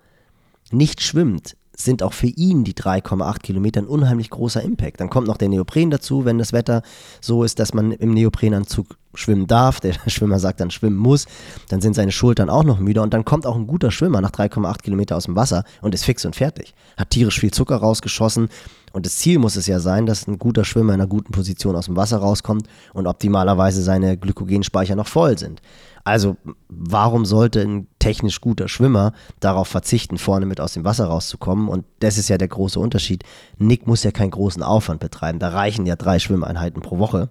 nicht 0.71 1.01
schwimmt, 1.01 1.55
sind 1.81 2.03
auch 2.03 2.13
für 2.13 2.27
ihn 2.27 2.63
die 2.63 2.73
3,8 2.73 3.39
Kilometer 3.39 3.81
ein 3.81 3.87
unheimlich 3.87 4.29
großer 4.29 4.61
Impact. 4.61 4.99
Dann 4.99 5.09
kommt 5.09 5.27
noch 5.27 5.37
der 5.37 5.49
Neopren 5.49 5.89
dazu, 5.89 6.25
wenn 6.25 6.37
das 6.37 6.53
Wetter 6.53 6.81
so 7.21 7.43
ist, 7.43 7.59
dass 7.59 7.73
man 7.73 7.91
im 7.91 8.13
Neoprenanzug 8.13 8.97
schwimmen 9.13 9.47
darf. 9.47 9.79
Der 9.79 9.93
Schwimmer 10.07 10.39
sagt 10.39 10.59
dann 10.59 10.71
schwimmen 10.71 10.97
muss. 10.97 11.25
Dann 11.69 11.81
sind 11.81 11.95
seine 11.95 12.11
Schultern 12.11 12.49
auch 12.49 12.63
noch 12.63 12.79
müde 12.79 13.01
und 13.01 13.13
dann 13.13 13.25
kommt 13.25 13.45
auch 13.45 13.55
ein 13.55 13.67
guter 13.67 13.91
Schwimmer 13.91 14.21
nach 14.21 14.31
3,8 14.31 14.81
Kilometer 14.81 15.15
aus 15.15 15.25
dem 15.25 15.35
Wasser 15.35 15.63
und 15.81 15.93
ist 15.93 16.05
fix 16.05 16.25
und 16.25 16.35
fertig. 16.35 16.73
Hat 16.97 17.09
tierisch 17.09 17.39
viel 17.39 17.51
Zucker 17.51 17.77
rausgeschossen 17.77 18.49
und 18.91 19.05
das 19.05 19.17
Ziel 19.17 19.39
muss 19.39 19.55
es 19.55 19.67
ja 19.67 19.79
sein, 19.79 20.05
dass 20.05 20.27
ein 20.27 20.39
guter 20.39 20.65
Schwimmer 20.65 20.93
in 20.93 21.01
einer 21.01 21.09
guten 21.09 21.31
Position 21.31 21.75
aus 21.75 21.85
dem 21.85 21.95
Wasser 21.95 22.17
rauskommt 22.17 22.67
und 22.93 23.07
optimalerweise 23.07 23.81
seine 23.83 24.17
Glykogenspeicher 24.17 24.95
noch 24.95 25.07
voll 25.07 25.37
sind. 25.37 25.61
Also 26.03 26.37
warum 26.69 27.25
sollte 27.25 27.61
ein 27.61 27.87
technisch 27.99 28.41
guter 28.41 28.67
Schwimmer 28.67 29.13
darauf 29.39 29.67
verzichten, 29.67 30.17
vorne 30.17 30.45
mit 30.45 30.61
aus 30.61 30.73
dem 30.73 30.83
Wasser 30.83 31.05
rauszukommen? 31.05 31.67
Und 31.67 31.85
das 31.99 32.17
ist 32.17 32.29
ja 32.29 32.37
der 32.37 32.47
große 32.47 32.79
Unterschied. 32.79 33.23
Nick 33.57 33.87
muss 33.87 34.03
ja 34.03 34.11
keinen 34.11 34.31
großen 34.31 34.63
Aufwand 34.63 34.99
betreiben. 34.99 35.39
Da 35.39 35.49
reichen 35.49 35.85
ja 35.85 35.95
drei 35.95 36.19
Schwimmeinheiten 36.19 36.81
pro 36.81 36.99
Woche. 36.99 37.29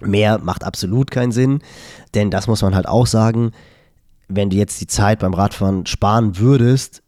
Mehr 0.00 0.38
macht 0.38 0.64
absolut 0.64 1.10
keinen 1.10 1.32
Sinn, 1.32 1.60
denn 2.14 2.30
das 2.30 2.46
muss 2.46 2.62
man 2.62 2.74
halt 2.74 2.88
auch 2.88 3.06
sagen. 3.06 3.52
Wenn 4.28 4.50
du 4.50 4.56
jetzt 4.56 4.80
die 4.80 4.86
Zeit 4.86 5.20
beim 5.20 5.34
Radfahren 5.34 5.86
sparen 5.86 6.38
würdest, 6.38 7.02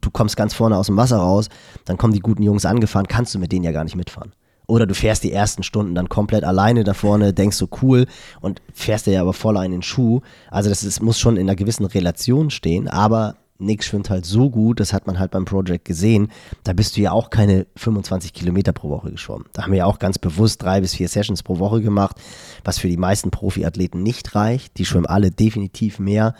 du 0.00 0.10
kommst 0.10 0.36
ganz 0.36 0.54
vorne 0.54 0.76
aus 0.76 0.86
dem 0.86 0.96
Wasser 0.96 1.16
raus, 1.16 1.48
dann 1.84 1.96
kommen 1.96 2.12
die 2.12 2.20
guten 2.20 2.42
Jungs 2.42 2.66
angefahren, 2.66 3.08
kannst 3.08 3.34
du 3.34 3.38
mit 3.38 3.52
denen 3.52 3.64
ja 3.64 3.72
gar 3.72 3.84
nicht 3.84 3.96
mitfahren. 3.96 4.32
Oder 4.68 4.86
du 4.86 4.94
fährst 4.94 5.24
die 5.24 5.32
ersten 5.32 5.62
Stunden 5.62 5.94
dann 5.94 6.10
komplett 6.10 6.44
alleine 6.44 6.84
da 6.84 6.92
vorne, 6.92 7.32
denkst 7.32 7.56
so 7.56 7.68
cool 7.82 8.06
und 8.40 8.60
fährst 8.74 9.06
dir 9.06 9.14
ja 9.14 9.22
aber 9.22 9.32
voll 9.32 9.56
in 9.64 9.72
den 9.72 9.82
Schuh. 9.82 10.20
Also 10.50 10.68
das 10.68 10.84
ist, 10.84 11.02
muss 11.02 11.18
schon 11.18 11.38
in 11.38 11.48
einer 11.48 11.56
gewissen 11.56 11.86
Relation 11.86 12.50
stehen, 12.50 12.86
aber 12.86 13.36
Nick 13.58 13.82
schwimmt 13.82 14.10
halt 14.10 14.26
so 14.26 14.50
gut, 14.50 14.78
das 14.78 14.92
hat 14.92 15.06
man 15.06 15.18
halt 15.18 15.30
beim 15.30 15.46
Project 15.46 15.86
gesehen. 15.86 16.30
Da 16.64 16.74
bist 16.74 16.96
du 16.96 17.00
ja 17.00 17.12
auch 17.12 17.30
keine 17.30 17.66
25 17.76 18.34
Kilometer 18.34 18.72
pro 18.72 18.90
Woche 18.90 19.10
geschwommen. 19.10 19.46
Da 19.54 19.62
haben 19.62 19.72
wir 19.72 19.78
ja 19.78 19.86
auch 19.86 19.98
ganz 19.98 20.18
bewusst 20.18 20.62
drei 20.62 20.82
bis 20.82 20.94
vier 20.94 21.08
Sessions 21.08 21.42
pro 21.42 21.58
Woche 21.58 21.80
gemacht, 21.80 22.16
was 22.62 22.78
für 22.78 22.88
die 22.88 22.98
meisten 22.98 23.30
Profiathleten 23.30 24.02
nicht 24.02 24.34
reicht. 24.34 24.78
Die 24.78 24.84
schwimmen 24.84 25.06
alle 25.06 25.30
definitiv 25.30 25.98
mehr 25.98 26.34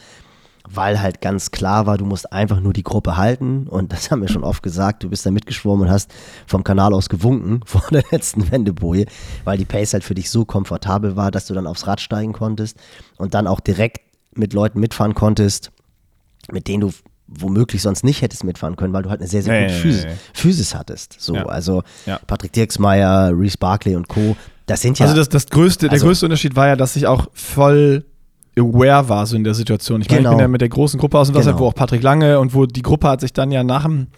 weil 0.74 1.00
halt 1.00 1.20
ganz 1.20 1.50
klar 1.50 1.86
war, 1.86 1.98
du 1.98 2.04
musst 2.04 2.32
einfach 2.32 2.60
nur 2.60 2.72
die 2.72 2.82
Gruppe 2.82 3.16
halten. 3.16 3.66
Und 3.66 3.92
das 3.92 4.10
haben 4.10 4.20
wir 4.20 4.28
schon 4.28 4.44
oft 4.44 4.62
gesagt. 4.62 5.02
Du 5.02 5.08
bist 5.08 5.24
da 5.24 5.30
mitgeschwommen 5.30 5.86
und 5.86 5.92
hast 5.92 6.12
vom 6.46 6.64
Kanal 6.64 6.92
aus 6.92 7.08
gewunken 7.08 7.60
vor 7.66 7.84
der 7.90 8.04
letzten 8.10 8.50
Wendeboje, 8.50 9.06
weil 9.44 9.58
die 9.58 9.64
Pace 9.64 9.94
halt 9.94 10.04
für 10.04 10.14
dich 10.14 10.30
so 10.30 10.44
komfortabel 10.44 11.16
war, 11.16 11.30
dass 11.30 11.46
du 11.46 11.54
dann 11.54 11.66
aufs 11.66 11.86
Rad 11.86 12.00
steigen 12.00 12.32
konntest 12.32 12.76
und 13.16 13.34
dann 13.34 13.46
auch 13.46 13.60
direkt 13.60 14.00
mit 14.34 14.52
Leuten 14.52 14.80
mitfahren 14.80 15.14
konntest, 15.14 15.72
mit 16.50 16.68
denen 16.68 16.82
du 16.82 16.92
womöglich 17.26 17.82
sonst 17.82 18.04
nicht 18.04 18.22
hättest 18.22 18.44
mitfahren 18.44 18.76
können, 18.76 18.92
weil 18.92 19.02
du 19.02 19.10
halt 19.10 19.20
eine 19.20 19.28
sehr, 19.28 19.42
sehr 19.42 19.54
ja, 19.54 19.66
gute 19.66 19.74
ja, 19.74 19.80
Physis, 19.80 20.04
ja, 20.04 20.10
Physis, 20.32 20.74
hattest. 20.74 21.16
So, 21.18 21.34
also 21.34 21.82
Patrick 22.26 22.52
Dirksmeier, 22.52 23.32
Reese 23.34 23.58
Barkley 23.58 23.96
und 23.96 24.08
Co. 24.08 24.36
Das 24.66 24.80
sind 24.80 24.98
ja. 24.98 25.06
Also 25.06 25.16
das, 25.16 25.28
das 25.28 25.46
größte, 25.46 25.90
also, 25.90 26.00
der 26.00 26.08
größte 26.08 26.26
Unterschied 26.26 26.56
war 26.56 26.68
ja, 26.68 26.76
dass 26.76 26.96
ich 26.96 27.06
auch 27.06 27.28
voll 27.34 28.04
aware 28.58 29.08
war 29.08 29.26
so 29.26 29.36
in 29.36 29.44
der 29.44 29.54
Situation. 29.54 30.00
Ich, 30.00 30.08
genau. 30.08 30.22
meine, 30.22 30.28
ich 30.28 30.36
bin 30.36 30.40
ja 30.40 30.48
mit 30.48 30.60
der 30.60 30.68
großen 30.68 30.98
Gruppe 30.98 31.18
aus 31.18 31.28
dem 31.28 31.34
Wasser, 31.36 31.52
genau. 31.52 31.60
wo 31.64 31.66
auch 31.68 31.74
Patrick 31.74 32.02
Lange 32.02 32.38
und 32.40 32.54
wo 32.54 32.66
die 32.66 32.82
Gruppe 32.82 33.08
hat 33.08 33.20
sich 33.20 33.32
dann 33.32 33.50
ja 33.50 33.64
nach 33.64 33.84
dem, 33.84 34.08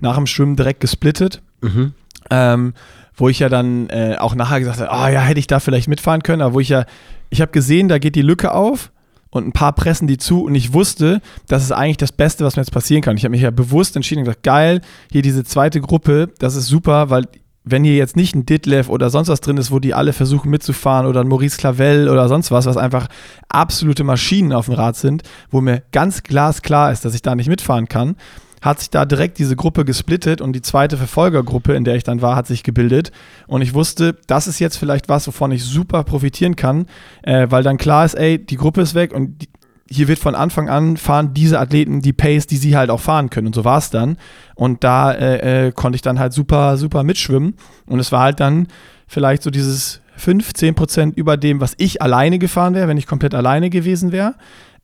nach 0.00 0.16
dem 0.16 0.26
Schwimmen 0.26 0.56
direkt 0.56 0.80
gesplittet. 0.80 1.42
Mhm. 1.60 1.92
Ähm, 2.30 2.74
wo 3.16 3.28
ich 3.28 3.38
ja 3.38 3.48
dann 3.48 3.88
äh, 3.88 4.16
auch 4.18 4.34
nachher 4.34 4.60
gesagt 4.60 4.78
habe, 4.78 4.90
ah 4.90 5.06
oh, 5.06 5.08
ja, 5.08 5.20
hätte 5.22 5.40
ich 5.40 5.46
da 5.46 5.58
vielleicht 5.58 5.88
mitfahren 5.88 6.22
können, 6.22 6.42
aber 6.42 6.54
wo 6.54 6.60
ich 6.60 6.68
ja, 6.68 6.84
ich 7.30 7.40
habe 7.40 7.50
gesehen, 7.50 7.88
da 7.88 7.98
geht 7.98 8.14
die 8.14 8.22
Lücke 8.22 8.52
auf 8.52 8.92
und 9.30 9.46
ein 9.46 9.52
paar 9.52 9.72
pressen 9.72 10.06
die 10.06 10.18
zu 10.18 10.44
und 10.44 10.54
ich 10.54 10.72
wusste, 10.72 11.20
das 11.48 11.62
ist 11.62 11.72
eigentlich 11.72 11.96
das 11.96 12.12
Beste, 12.12 12.44
was 12.44 12.56
mir 12.56 12.62
jetzt 12.62 12.72
passieren 12.72 13.02
kann. 13.02 13.16
Ich 13.16 13.24
habe 13.24 13.30
mich 13.30 13.40
ja 13.40 13.50
bewusst 13.50 13.96
entschieden 13.96 14.20
und 14.20 14.26
gesagt, 14.26 14.42
geil, 14.42 14.80
hier 15.10 15.22
diese 15.22 15.44
zweite 15.44 15.80
Gruppe, 15.80 16.28
das 16.38 16.56
ist 16.56 16.66
super, 16.66 17.10
weil 17.10 17.24
wenn 17.68 17.82
hier 17.82 17.96
jetzt 17.96 18.16
nicht 18.16 18.34
ein 18.34 18.46
Ditlev 18.46 18.88
oder 18.88 19.10
sonst 19.10 19.28
was 19.28 19.40
drin 19.40 19.56
ist, 19.56 19.72
wo 19.72 19.80
die 19.80 19.92
alle 19.92 20.12
versuchen 20.12 20.50
mitzufahren 20.50 21.04
oder 21.04 21.20
ein 21.20 21.28
Maurice 21.28 21.58
Clavel 21.58 22.08
oder 22.08 22.28
sonst 22.28 22.52
was, 22.52 22.64
was 22.64 22.76
einfach 22.76 23.08
absolute 23.48 24.04
Maschinen 24.04 24.52
auf 24.52 24.66
dem 24.66 24.74
Rad 24.74 24.96
sind, 24.96 25.24
wo 25.50 25.60
mir 25.60 25.82
ganz 25.90 26.22
glasklar 26.22 26.92
ist, 26.92 27.04
dass 27.04 27.14
ich 27.14 27.22
da 27.22 27.34
nicht 27.34 27.48
mitfahren 27.48 27.88
kann, 27.88 28.14
hat 28.62 28.78
sich 28.78 28.90
da 28.90 29.04
direkt 29.04 29.38
diese 29.38 29.56
Gruppe 29.56 29.84
gesplittet 29.84 30.40
und 30.40 30.52
die 30.52 30.62
zweite 30.62 30.96
Verfolgergruppe, 30.96 31.74
in 31.74 31.84
der 31.84 31.96
ich 31.96 32.04
dann 32.04 32.22
war, 32.22 32.36
hat 32.36 32.46
sich 32.46 32.62
gebildet. 32.62 33.10
Und 33.48 33.62
ich 33.62 33.74
wusste, 33.74 34.16
das 34.28 34.46
ist 34.46 34.60
jetzt 34.60 34.76
vielleicht 34.76 35.08
was, 35.08 35.26
wovon 35.26 35.50
ich 35.50 35.64
super 35.64 36.04
profitieren 36.04 36.56
kann, 36.56 36.86
äh, 37.22 37.46
weil 37.50 37.62
dann 37.62 37.78
klar 37.78 38.04
ist, 38.04 38.14
ey, 38.14 38.38
die 38.38 38.56
Gruppe 38.56 38.80
ist 38.80 38.94
weg 38.94 39.12
und 39.12 39.42
die, 39.42 39.48
hier 39.88 40.08
wird 40.08 40.18
von 40.18 40.34
Anfang 40.34 40.68
an 40.68 40.96
fahren 40.96 41.32
diese 41.32 41.60
Athleten 41.60 42.00
die 42.00 42.12
Pace, 42.12 42.46
die 42.46 42.56
sie 42.56 42.76
halt 42.76 42.90
auch 42.90 43.00
fahren 43.00 43.30
können. 43.30 43.46
Und 43.46 43.54
so 43.54 43.64
war 43.64 43.78
es 43.78 43.90
dann. 43.90 44.16
Und 44.54 44.84
da 44.84 45.12
äh, 45.12 45.68
äh, 45.68 45.72
konnte 45.72 45.96
ich 45.96 46.02
dann 46.02 46.18
halt 46.18 46.32
super, 46.32 46.76
super 46.76 47.02
mitschwimmen. 47.04 47.54
Und 47.86 48.00
es 48.00 48.12
war 48.12 48.22
halt 48.22 48.40
dann 48.40 48.68
vielleicht 49.06 49.42
so 49.42 49.50
dieses 49.50 50.00
5, 50.16 50.54
10 50.54 50.74
Prozent 50.74 51.16
über 51.16 51.36
dem, 51.36 51.60
was 51.60 51.74
ich 51.78 52.02
alleine 52.02 52.38
gefahren 52.38 52.74
wäre, 52.74 52.88
wenn 52.88 52.96
ich 52.96 53.06
komplett 53.06 53.34
alleine 53.34 53.70
gewesen 53.70 54.12
wäre. 54.12 54.34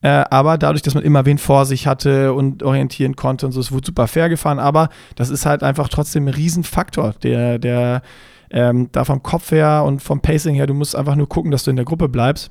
Äh, 0.03 0.25
aber 0.31 0.59
dadurch, 0.59 0.83
dass 0.83 0.95
man 0.95 1.05
immer 1.05 1.25
wen 1.25 1.39
vor 1.39 1.65
sich 1.65 1.87
hatte 1.87 2.33
und 2.35 2.63
orientieren 2.63 3.17
konnte 3.17 3.47
und 3.47 3.53
so, 3.53 3.61
es 3.61 3.73
wurde 3.73 3.87
super 3.87 4.07
fair 4.07 4.29
gefahren. 4.29 4.59
Aber 4.59 4.89
das 5.17 5.31
ist 5.31 5.47
halt 5.47 5.63
einfach 5.63 5.89
trotzdem 5.89 6.27
ein 6.27 6.35
Riesenfaktor, 6.35 7.15
der, 7.23 7.59
der 7.59 8.03
ähm, 8.51 8.89
da 8.93 9.05
vom 9.05 9.23
Kopf 9.23 9.51
her 9.51 9.83
und 9.85 10.03
vom 10.03 10.21
Pacing 10.21 10.55
her, 10.55 10.67
du 10.67 10.75
musst 10.75 10.95
einfach 10.95 11.17
nur 11.17 11.29
gucken, 11.29 11.51
dass 11.51 11.65
du 11.65 11.71
in 11.71 11.77
der 11.77 11.85
Gruppe 11.85 12.09
bleibst, 12.09 12.51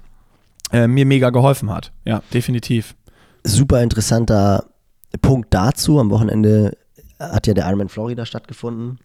äh, 0.71 0.87
mir 0.87 1.05
mega 1.05 1.29
geholfen 1.29 1.71
hat. 1.71 1.91
Ja, 2.05 2.21
definitiv. 2.33 2.95
Super 3.43 3.81
interessanter 3.81 4.65
Punkt 5.21 5.53
dazu. 5.53 5.99
Am 5.99 6.09
Wochenende 6.09 6.77
hat 7.19 7.47
ja 7.47 7.53
der 7.53 7.65
Ironman 7.65 7.89
Florida 7.89 8.25
stattgefunden. 8.25 8.99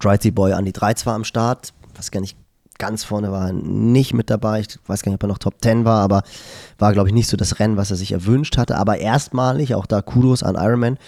Dry 0.00 0.30
Boy 0.30 0.52
Andy 0.52 0.72
3 0.72 0.94
war 1.04 1.14
am 1.14 1.24
Start, 1.24 1.72
was 1.94 2.10
gar 2.10 2.20
nicht 2.20 2.36
ganz 2.78 3.04
vorne 3.04 3.30
war, 3.30 3.52
nicht 3.52 4.14
mit 4.14 4.30
dabei. 4.30 4.60
Ich 4.60 4.78
weiß 4.86 5.02
gar 5.02 5.10
nicht, 5.10 5.18
ob 5.18 5.24
er 5.24 5.28
noch 5.28 5.38
Top 5.38 5.54
10 5.62 5.84
war, 5.84 6.02
aber 6.02 6.22
war, 6.78 6.92
glaube 6.92 7.08
ich, 7.08 7.14
nicht 7.14 7.28
so 7.28 7.36
das 7.36 7.58
Rennen, 7.60 7.76
was 7.76 7.90
er 7.90 7.96
sich 7.96 8.12
erwünscht 8.12 8.56
hatte. 8.56 8.76
Aber 8.76 8.98
erstmalig, 8.98 9.74
auch 9.74 9.86
da 9.86 10.02
Kudos 10.02 10.42
an 10.42 10.56
Ironman, 10.56 10.98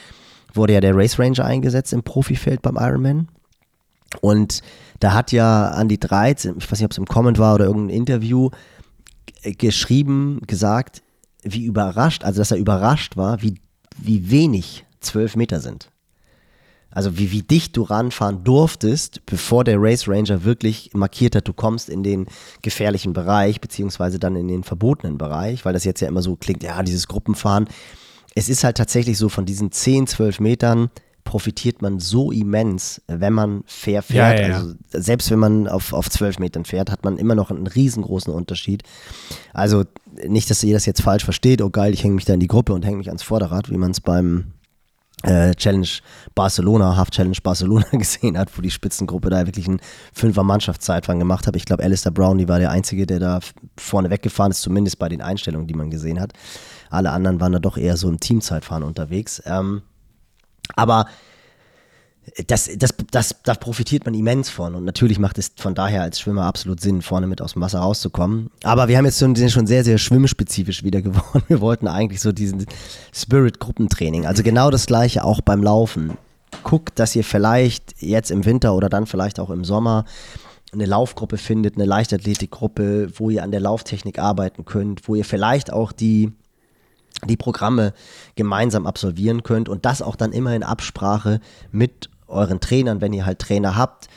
wurde 0.53 0.75
ja 0.75 0.81
der 0.81 0.97
Race 0.97 1.19
Ranger 1.19 1.45
eingesetzt 1.45 1.93
im 1.93 2.03
Profifeld 2.03 2.63
beim 2.63 2.77
Ironman. 2.77 3.29
Und 4.21 4.63
da 5.01 5.15
hat 5.15 5.33
ja 5.33 5.79
Andy 5.81 5.99
Dreiz, 5.99 6.45
ich 6.45 6.71
weiß 6.71 6.79
nicht, 6.79 6.85
ob 6.85 6.93
es 6.93 6.99
im 6.99 7.07
Comment 7.07 7.39
war 7.39 7.57
oder 7.57 7.65
irgendein 7.65 7.97
Interview, 7.97 8.51
geschrieben, 9.43 10.41
gesagt, 10.47 11.03
wie 11.43 11.65
überrascht, 11.65 12.25
also 12.25 12.41
dass 12.41 12.51
er 12.51 12.57
überrascht 12.57 13.17
war, 13.17 13.43
wie, 13.43 13.61
wie 13.97 14.31
wenig 14.31 14.85
zwölf 15.01 15.37
Meter 15.37 15.61
sind. 15.61 15.91
Also 16.91 17.19
wie, 17.19 17.33
wie 17.33 17.43
dicht 17.43 17.77
du 17.77 17.83
ranfahren 17.83 18.45
durftest, 18.45 19.27
bevor 19.27 19.65
der 19.65 19.77
Race 19.81 20.09
Ranger 20.09 20.45
wirklich 20.45 20.91
markiert 20.95 21.35
hat, 21.35 21.49
du 21.49 21.53
kommst 21.53 21.89
in 21.89 22.05
den 22.05 22.27
gefährlichen 22.63 23.13
Bereich, 23.13 23.61
beziehungsweise 23.61 24.21
dann 24.21 24.37
in 24.37 24.47
den 24.47 24.63
verbotenen 24.63 25.19
Bereich, 25.19 25.65
weil 25.65 25.73
das 25.73 25.83
jetzt 25.83 26.01
ja 26.01 26.09
immer 26.09 26.23
so 26.23 26.37
klingt, 26.37 26.63
ja, 26.63 26.81
dieses 26.85 27.09
Gruppenfahren. 27.09 27.69
Es 28.37 28.49
ist 28.49 28.63
halt 28.63 28.77
tatsächlich 28.77 29.19
so, 29.19 29.29
von 29.29 29.45
diesen 29.45 29.73
10, 29.73 30.07
12 30.07 30.39
Metern 30.39 30.91
profitiert 31.25 31.83
man 31.83 32.01
so 32.01 32.31
immens, 32.31 33.03
wenn 33.07 33.33
man 33.33 33.65
fair 33.67 34.03
fährt. 34.03 34.39
Ja, 34.39 34.45
ja, 34.45 34.49
ja. 34.49 34.57
Also 34.57 34.75
selbst 34.91 35.31
wenn 35.31 35.39
man 35.39 35.69
auf, 35.69 35.93
auf 35.93 36.09
12 36.11 36.39
Metern 36.39 36.65
fährt, 36.65 36.91
hat 36.91 37.05
man 37.05 37.19
immer 37.19 37.35
noch 37.35 37.51
einen 37.51 37.67
riesengroßen 37.67 38.33
Unterschied. 38.33 38.83
Also 39.53 39.85
nicht, 40.27 40.51
dass 40.51 40.63
ihr 40.63 40.75
das 40.75 40.87
jetzt 40.87 41.03
falsch 41.03 41.25
versteht, 41.25 41.63
oh 41.63 41.71
geil, 41.71 41.93
ich 41.93 42.05
hänge 42.05 42.15
mich 42.15 42.25
da 42.25 42.35
in 42.35 42.41
die 42.41 42.47
Gruppe 42.47 42.73
und 42.73 42.85
hänge 42.85 42.99
mich 42.99 43.09
ans 43.09 43.23
Vorderrad, 43.23 43.71
wie 43.71 43.77
man 43.77 43.91
es 43.91 44.01
beim 44.01 44.53
äh, 45.25 45.55
Challenge 45.55 45.89
Barcelona, 46.35 46.97
Half 46.97 47.11
Challenge 47.11 47.37
Barcelona 47.43 47.87
gesehen 47.93 48.39
hat, 48.39 48.57
wo 48.57 48.63
die 48.63 48.71
Spitzengruppe 48.71 49.31
da 49.31 49.47
wirklich 49.47 49.67
einen 49.67 49.81
Fünfer 50.13 50.43
Mannschaftszeitfahren 50.43 51.19
gemacht 51.19 51.47
hat. 51.47 51.57
Ich 51.57 51.65
glaube, 51.65 51.83
Alistair 51.83 52.13
Brown, 52.13 52.39
die 52.39 52.49
war 52.49 52.59
der 52.59 52.71
Einzige, 52.71 53.07
der 53.07 53.19
da 53.19 53.41
vorne 53.79 54.11
weggefahren 54.11 54.53
ist, 54.53 54.61
zumindest 54.61 54.99
bei 54.99 55.09
den 55.09 55.23
Einstellungen, 55.23 55.67
die 55.67 55.75
man 55.75 55.91
gesehen 55.91 56.21
hat. 56.21 56.33
Alle 56.91 57.11
anderen 57.11 57.41
waren 57.41 57.53
da 57.53 57.59
doch 57.59 57.79
eher 57.79 57.97
so 57.97 58.09
im 58.09 58.21
Teamzeitfahren 58.21 58.83
unterwegs. 58.83 59.43
Ähm, 59.47 59.83
aber 60.75 61.07
das, 62.47 62.71
das, 62.79 62.95
das, 63.11 63.37
da 63.43 63.55
profitiert 63.55 64.05
man 64.07 64.15
immens 64.15 64.49
von. 64.49 64.75
Und 64.75 64.85
natürlich 64.85 65.19
macht 65.19 65.39
es 65.39 65.53
von 65.57 65.75
daher 65.75 66.03
als 66.03 66.21
Schwimmer 66.21 66.45
absolut 66.45 66.81
Sinn, 66.81 67.03
vorne 67.03 67.27
mit 67.27 67.43
aus 67.43 67.53
dem 67.53 67.63
Wasser 67.63 67.81
rauszukommen. 67.81 68.51
Aber 68.63 68.89
wir 68.89 68.97
haben 68.97 69.05
jetzt 69.05 69.19
schon, 69.19 69.37
schon 69.37 69.67
sehr, 69.67 69.85
sehr 69.85 69.99
schwimmspezifisch 69.99 70.83
wieder 70.83 71.03
geworden. 71.03 71.45
Wir 71.49 71.61
wollten 71.61 71.87
eigentlich 71.87 72.21
so 72.21 72.33
diesen 72.33 72.67
Spirit-Gruppentraining. 73.13 74.27
Also 74.27 74.43
genau 74.43 74.71
das 74.71 74.87
gleiche 74.87 75.25
auch 75.25 75.41
beim 75.41 75.63
Laufen. 75.63 76.17
Guckt, 76.63 76.99
dass 76.99 77.15
ihr 77.15 77.25
vielleicht 77.25 78.01
jetzt 78.01 78.31
im 78.31 78.45
Winter 78.45 78.75
oder 78.75 78.89
dann 78.89 79.07
vielleicht 79.07 79.39
auch 79.39 79.51
im 79.51 79.65
Sommer 79.65 80.05
eine 80.73 80.87
Laufgruppe 80.87 81.37
findet, 81.37 81.77
eine 81.77 81.85
Leichtathletikgruppe, 81.85 83.11
wo 83.17 83.31
ihr 83.31 83.43
an 83.43 83.51
der 83.51 83.61
Lauftechnik 83.61 84.19
arbeiten 84.19 84.65
könnt, 84.65 85.07
wo 85.09 85.15
ihr 85.15 85.25
vielleicht 85.25 85.73
auch 85.73 85.93
die 85.93 86.33
die 87.29 87.37
Programme 87.37 87.93
gemeinsam 88.35 88.87
absolvieren 88.87 89.43
könnt 89.43 89.69
und 89.69 89.85
das 89.85 90.03
auch 90.03 90.17
dann 90.17 90.33
immer 90.33 90.55
in 90.55 90.63
Absprache 90.63 91.41
mit 91.73 92.11
euren 92.27 92.61
Trainern, 92.61 93.01
wenn 93.01 93.13
ihr 93.13 93.27
halt 93.27 93.39
Trainer 93.39 93.77
habt. 93.77 94.09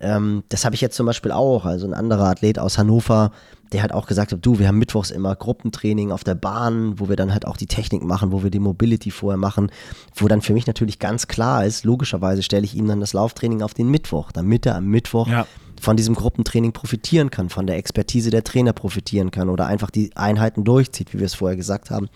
Ähm, 0.00 0.44
das 0.48 0.64
habe 0.64 0.74
ich 0.74 0.80
jetzt 0.80 0.96
zum 0.96 1.06
Beispiel 1.06 1.32
auch. 1.32 1.66
Also 1.66 1.86
ein 1.86 1.94
anderer 1.94 2.30
Athlet 2.30 2.58
aus 2.58 2.78
Hannover, 2.78 3.32
der 3.72 3.82
hat 3.82 3.92
auch 3.92 4.06
gesagt 4.06 4.34
du, 4.40 4.58
wir 4.58 4.66
haben 4.68 4.78
mittwochs 4.78 5.10
immer 5.10 5.36
Gruppentraining 5.36 6.10
auf 6.10 6.24
der 6.24 6.34
Bahn, 6.34 6.98
wo 6.98 7.08
wir 7.08 7.16
dann 7.16 7.32
halt 7.32 7.46
auch 7.46 7.56
die 7.56 7.66
Technik 7.66 8.02
machen, 8.02 8.32
wo 8.32 8.42
wir 8.42 8.50
die 8.50 8.58
Mobility 8.58 9.10
vorher 9.10 9.36
machen, 9.36 9.70
wo 10.14 10.26
dann 10.26 10.40
für 10.40 10.54
mich 10.54 10.66
natürlich 10.66 10.98
ganz 10.98 11.28
klar 11.28 11.64
ist, 11.64 11.84
logischerweise 11.84 12.42
stelle 12.42 12.64
ich 12.64 12.74
ihm 12.74 12.88
dann 12.88 13.00
das 13.00 13.12
Lauftraining 13.12 13.62
auf 13.62 13.74
den 13.74 13.88
Mittwoch, 13.88 14.32
damit 14.32 14.66
er 14.66 14.76
am 14.76 14.86
Mittwoch 14.86 15.28
ja. 15.28 15.46
Von 15.80 15.96
diesem 15.96 16.14
Gruppentraining 16.14 16.72
profitieren 16.72 17.30
kann, 17.30 17.48
von 17.48 17.66
der 17.66 17.76
Expertise 17.76 18.30
der 18.30 18.44
Trainer 18.44 18.72
profitieren 18.72 19.30
kann 19.30 19.48
oder 19.48 19.66
einfach 19.66 19.90
die 19.90 20.14
Einheiten 20.16 20.64
durchzieht, 20.64 21.12
wie 21.12 21.18
wir 21.18 21.26
es 21.26 21.34
vorher 21.34 21.56
gesagt 21.56 21.90
haben. 21.90 22.08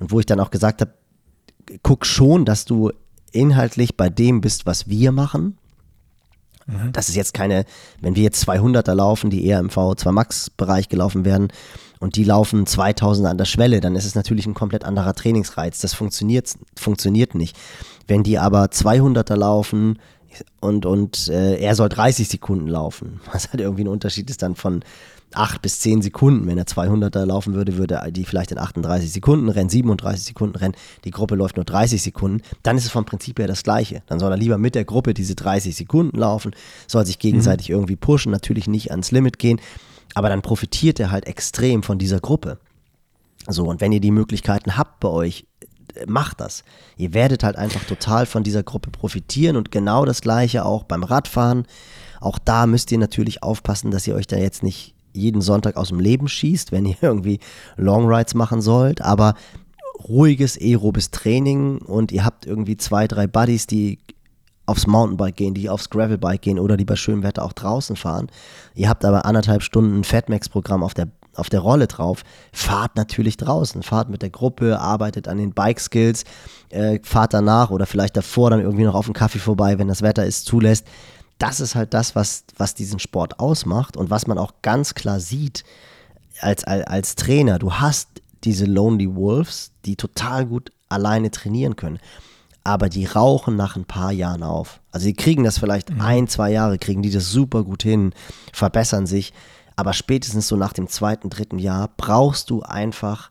Und 0.00 0.10
wo 0.10 0.20
ich 0.20 0.26
dann 0.26 0.40
auch 0.40 0.50
gesagt 0.50 0.80
habe, 0.80 0.92
guck 1.82 2.06
schon, 2.06 2.44
dass 2.44 2.64
du 2.64 2.90
inhaltlich 3.32 3.96
bei 3.96 4.08
dem 4.08 4.40
bist, 4.40 4.66
was 4.66 4.88
wir 4.88 5.12
machen. 5.12 5.58
Mhm. 6.66 6.92
Das 6.92 7.08
ist 7.08 7.14
jetzt 7.14 7.34
keine, 7.34 7.64
wenn 8.00 8.16
wir 8.16 8.22
jetzt 8.22 8.46
200er 8.48 8.94
laufen, 8.94 9.30
die 9.30 9.44
eher 9.44 9.60
im 9.60 9.68
V2 9.68 10.12
Max 10.12 10.50
Bereich 10.50 10.88
gelaufen 10.88 11.24
werden 11.24 11.48
und 12.00 12.16
die 12.16 12.24
laufen 12.24 12.66
2000er 12.66 13.28
an 13.28 13.38
der 13.38 13.44
Schwelle, 13.44 13.80
dann 13.80 13.96
ist 13.96 14.04
es 14.04 14.14
natürlich 14.14 14.46
ein 14.46 14.54
komplett 14.54 14.84
anderer 14.84 15.14
Trainingsreiz. 15.14 15.80
Das 15.80 15.94
funktioniert, 15.94 16.52
funktioniert 16.76 17.34
nicht. 17.34 17.56
Wenn 18.06 18.22
die 18.22 18.38
aber 18.38 18.66
200er 18.66 19.36
laufen, 19.36 19.98
und, 20.60 20.86
und 20.86 21.28
äh, 21.28 21.56
er 21.58 21.74
soll 21.74 21.88
30 21.88 22.28
Sekunden 22.28 22.66
laufen, 22.66 23.20
was 23.32 23.48
halt 23.50 23.60
irgendwie 23.60 23.84
ein 23.84 23.88
Unterschied 23.88 24.30
ist 24.30 24.42
dann 24.42 24.54
von 24.54 24.82
8 25.34 25.60
bis 25.60 25.80
10 25.80 26.02
Sekunden. 26.02 26.46
Wenn 26.46 26.58
er 26.58 26.66
200er 26.66 27.24
laufen 27.24 27.54
würde, 27.54 27.76
würde 27.76 27.96
er 27.96 28.10
die 28.10 28.24
vielleicht 28.24 28.52
in 28.52 28.58
38 28.58 29.12
Sekunden 29.12 29.48
rennen, 29.48 29.68
37 29.68 30.24
Sekunden 30.24 30.56
rennen. 30.56 30.74
Die 31.04 31.10
Gruppe 31.10 31.34
läuft 31.34 31.56
nur 31.56 31.64
30 31.64 32.00
Sekunden. 32.00 32.42
Dann 32.62 32.76
ist 32.76 32.84
es 32.84 32.90
vom 32.90 33.04
Prinzip 33.04 33.38
her 33.38 33.46
das 33.46 33.62
Gleiche. 33.62 34.02
Dann 34.06 34.18
soll 34.18 34.30
er 34.32 34.38
lieber 34.38 34.58
mit 34.58 34.74
der 34.74 34.84
Gruppe 34.84 35.14
diese 35.14 35.34
30 35.34 35.74
Sekunden 35.76 36.16
laufen, 36.18 36.52
soll 36.86 37.04
sich 37.04 37.18
gegenseitig 37.18 37.68
mhm. 37.68 37.76
irgendwie 37.76 37.96
pushen, 37.96 38.32
natürlich 38.32 38.68
nicht 38.68 38.90
ans 38.90 39.10
Limit 39.10 39.38
gehen. 39.38 39.60
Aber 40.14 40.28
dann 40.28 40.42
profitiert 40.42 40.98
er 41.00 41.10
halt 41.10 41.26
extrem 41.26 41.82
von 41.82 41.98
dieser 41.98 42.20
Gruppe. 42.20 42.58
So, 43.48 43.66
und 43.66 43.80
wenn 43.80 43.92
ihr 43.92 44.00
die 44.00 44.10
Möglichkeiten 44.10 44.76
habt 44.76 45.00
bei 45.00 45.08
euch, 45.08 45.46
macht 46.06 46.40
das. 46.40 46.64
Ihr 46.96 47.14
werdet 47.14 47.42
halt 47.42 47.56
einfach 47.56 47.84
total 47.84 48.26
von 48.26 48.42
dieser 48.42 48.62
Gruppe 48.62 48.90
profitieren 48.90 49.56
und 49.56 49.70
genau 49.70 50.04
das 50.04 50.20
gleiche 50.20 50.64
auch 50.64 50.84
beim 50.84 51.04
Radfahren. 51.04 51.66
Auch 52.20 52.38
da 52.38 52.66
müsst 52.66 52.92
ihr 52.92 52.98
natürlich 52.98 53.42
aufpassen, 53.42 53.90
dass 53.90 54.06
ihr 54.06 54.14
euch 54.14 54.26
da 54.26 54.36
jetzt 54.36 54.62
nicht 54.62 54.94
jeden 55.12 55.40
Sonntag 55.40 55.76
aus 55.76 55.88
dem 55.88 56.00
Leben 56.00 56.28
schießt, 56.28 56.72
wenn 56.72 56.86
ihr 56.86 56.96
irgendwie 57.02 57.40
Longrides 57.76 58.34
machen 58.34 58.60
sollt, 58.60 59.00
aber 59.00 59.34
ruhiges 60.08 60.60
aerobes 60.60 61.10
Training 61.10 61.78
und 61.78 62.12
ihr 62.12 62.24
habt 62.24 62.46
irgendwie 62.46 62.76
zwei, 62.76 63.08
drei 63.08 63.26
Buddies, 63.26 63.66
die 63.66 63.98
aufs 64.66 64.86
Mountainbike 64.86 65.36
gehen, 65.36 65.54
die 65.54 65.70
aufs 65.70 65.90
Gravelbike 65.90 66.42
gehen 66.42 66.58
oder 66.58 66.76
die 66.76 66.84
bei 66.84 66.96
schönem 66.96 67.22
Wetter 67.22 67.44
auch 67.44 67.52
draußen 67.52 67.96
fahren. 67.96 68.28
Ihr 68.74 68.88
habt 68.88 69.04
aber 69.04 69.24
anderthalb 69.24 69.62
Stunden 69.62 70.00
ein 70.00 70.04
Fatmax-Programm 70.04 70.82
auf 70.82 70.92
der, 70.92 71.08
auf 71.38 71.48
der 71.48 71.60
Rolle 71.60 71.86
drauf. 71.86 72.22
Fahrt 72.52 72.96
natürlich 72.96 73.36
draußen, 73.36 73.82
fahrt 73.82 74.08
mit 74.08 74.22
der 74.22 74.30
Gruppe, 74.30 74.78
arbeitet 74.78 75.28
an 75.28 75.38
den 75.38 75.52
Bike-Skills, 75.52 76.24
äh, 76.70 76.98
fahrt 77.02 77.34
danach 77.34 77.70
oder 77.70 77.86
vielleicht 77.86 78.16
davor 78.16 78.50
dann 78.50 78.60
irgendwie 78.60 78.84
noch 78.84 78.94
auf 78.94 79.06
einen 79.06 79.14
Kaffee 79.14 79.38
vorbei, 79.38 79.78
wenn 79.78 79.88
das 79.88 80.02
Wetter 80.02 80.24
es 80.26 80.44
zulässt 80.44 80.86
das 81.38 81.60
ist 81.60 81.74
halt 81.74 81.92
das, 81.94 82.14
was, 82.14 82.44
was 82.56 82.74
diesen 82.74 82.98
Sport 82.98 83.40
ausmacht 83.40 83.96
und 83.96 84.10
was 84.10 84.26
man 84.26 84.38
auch 84.38 84.54
ganz 84.62 84.94
klar 84.94 85.20
sieht 85.20 85.64
als, 86.40 86.64
als, 86.64 86.86
als 86.86 87.14
Trainer. 87.16 87.58
Du 87.58 87.74
hast 87.74 88.08
diese 88.44 88.64
Lonely 88.64 89.14
Wolves, 89.14 89.72
die 89.84 89.96
total 89.96 90.46
gut 90.46 90.72
alleine 90.88 91.30
trainieren 91.30 91.76
können. 91.76 91.98
Aber 92.64 92.88
die 92.88 93.04
rauchen 93.04 93.54
nach 93.54 93.76
ein 93.76 93.84
paar 93.84 94.12
Jahren 94.12 94.42
auf. 94.42 94.80
Also 94.90 95.06
die 95.06 95.14
kriegen 95.14 95.44
das 95.44 95.58
vielleicht 95.58 95.90
mhm. 95.90 96.00
ein, 96.00 96.28
zwei 96.28 96.50
Jahre, 96.50 96.78
kriegen 96.78 97.02
die 97.02 97.10
das 97.10 97.30
super 97.30 97.62
gut 97.62 97.82
hin, 97.82 98.12
verbessern 98.52 99.06
sich. 99.06 99.32
Aber 99.76 99.92
spätestens 99.92 100.48
so 100.48 100.56
nach 100.56 100.72
dem 100.72 100.88
zweiten, 100.88 101.30
dritten 101.30 101.58
Jahr 101.58 101.90
brauchst 101.96 102.50
du 102.50 102.62
einfach 102.62 103.30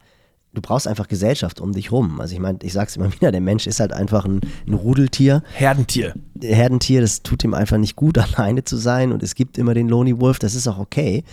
du 0.56 0.62
brauchst 0.62 0.88
einfach 0.88 1.08
Gesellschaft 1.08 1.62
um 1.62 1.74
dich 1.74 1.92
rum. 1.92 2.20
Also 2.20 2.34
ich 2.34 2.40
meine, 2.40 2.60
ich 2.64 2.74
sag's 2.74 2.96
immer 2.96 3.12
wieder, 3.20 3.32
der 3.32 3.42
Mensch 3.42 3.68
ist 3.68 3.80
halt 3.80 3.94
einfach 3.94 4.26
ein, 4.26 4.42
ein 4.66 4.74
Rudeltier. 4.74 5.44
Herdentier. 5.54 6.16
Herdentier, 6.42 7.02
das 7.02 7.22
tut 7.22 7.44
ihm 7.44 7.54
einfach 7.54 7.78
nicht 7.78 7.96
gut, 7.96 8.18
alleine 8.38 8.64
zu 8.64 8.78
sein 8.78 9.12
und 9.12 9.22
es 9.22 9.36
gibt 9.36 9.58
immer 9.58 9.74
den 9.74 9.90
Lonely 9.90 10.20
Wolf, 10.20 10.40
das 10.40 10.56
ist 10.56 10.68
auch 10.68 10.80
okay. 10.80 11.24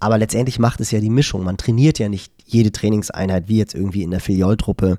Aber 0.00 0.16
letztendlich 0.16 0.58
macht 0.58 0.80
es 0.80 0.90
ja 0.90 1.00
die 1.00 1.10
Mischung. 1.10 1.44
Man 1.44 1.58
trainiert 1.58 1.98
ja 1.98 2.08
nicht 2.08 2.32
jede 2.46 2.72
Trainingseinheit 2.72 3.48
wie 3.48 3.58
jetzt 3.58 3.74
irgendwie 3.74 4.02
in 4.02 4.10
der 4.10 4.20
Filioltruppe 4.20 4.98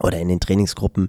oder 0.00 0.18
in 0.18 0.28
den 0.28 0.40
Trainingsgruppen 0.40 1.08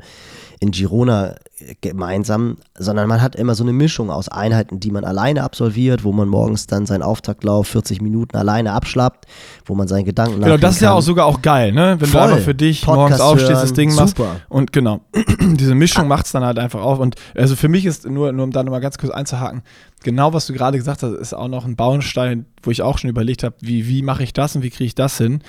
in 0.60 0.72
Girona 0.72 1.36
gemeinsam, 1.82 2.58
sondern 2.78 3.08
man 3.08 3.22
hat 3.22 3.36
immer 3.36 3.56
so 3.56 3.64
eine 3.64 3.74
Mischung 3.74 4.10
aus 4.10 4.30
Einheiten, 4.30 4.80
die 4.80 4.92
man 4.92 5.04
alleine 5.04 5.44
absolviert, 5.44 6.04
wo 6.04 6.12
man 6.12 6.28
morgens 6.28 6.68
dann 6.68 6.86
seinen 6.86 7.02
Auftaktlauf 7.02 7.68
40 7.68 8.02
Minuten 8.02 8.38
alleine 8.38 8.74
abschlappt, 8.74 9.26
wo 9.66 9.76
man 9.76 9.88
seinen 9.88 10.06
Gedanken 10.06 10.42
Genau, 10.42 10.58
das 10.58 10.76
ist 10.76 10.82
ja 10.82 10.94
auch 10.94 11.02
sogar 11.02 11.26
auch 11.26 11.42
geil, 11.42 11.72
ne? 11.72 11.96
Wenn 12.00 12.10
Voll. 12.10 12.22
du 12.22 12.28
einfach 12.28 12.44
für 12.44 12.56
dich 12.56 12.82
Podcast 12.82 12.98
morgens 12.98 13.20
aufstehst, 13.22 13.52
hören, 13.52 13.62
das 13.62 13.74
Ding 13.74 13.96
machst. 13.96 14.18
Super. 14.18 14.38
Und 14.50 14.72
genau, 14.74 15.02
diese 15.42 15.76
Mischung 15.76 16.08
macht 16.08 16.26
es 16.26 16.32
dann 16.32 16.44
halt 16.44 16.60
einfach 16.60 16.82
auf. 16.82 17.00
Und 17.00 17.16
also 17.36 17.56
für 17.56 17.70
mich 17.70 17.86
ist 17.86 18.06
nur, 18.08 18.32
nur 18.32 18.46
um 18.46 18.52
da 18.52 18.64
nochmal 18.64 18.82
ganz 18.82 18.98
kurz 18.98 19.14
einzuhaken, 19.14 19.62
genau 20.04 20.34
was 20.34 20.48
du 20.48 20.54
gerade 20.54 20.78
gesagt 20.78 21.04
hast, 21.04 21.14
ist 21.14 21.34
auch 21.34 21.48
noch 21.48 21.66
ein 21.66 21.76
Baustein, 21.76 22.46
wo 22.64 22.72
ich 22.72 22.82
auch 22.82 22.98
schon 22.98 23.10
überlegt 23.10 23.44
habe, 23.44 23.56
wie, 23.62 23.88
wie 23.88 24.02
mache 24.02 24.24
ich 24.24 24.34
das 24.34 24.56
und 24.56 24.64
wie 24.64 24.70
kriege 24.70 24.86
ich 24.86 24.96
das 24.96 25.18
hin? 25.18 25.42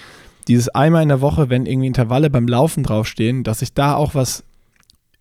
Dieses 0.49 0.69
einmal 0.69 1.03
in 1.03 1.09
der 1.09 1.21
Woche, 1.21 1.51
wenn 1.51 1.67
irgendwie 1.67 1.87
Intervalle 1.87 2.31
beim 2.31 2.49
Laufen 2.49 2.83
draufstehen, 2.83 3.45
dass 3.45 3.63
ich 3.63 3.75
da 3.75 3.95
auch 3.95 4.15
was 4.15 4.45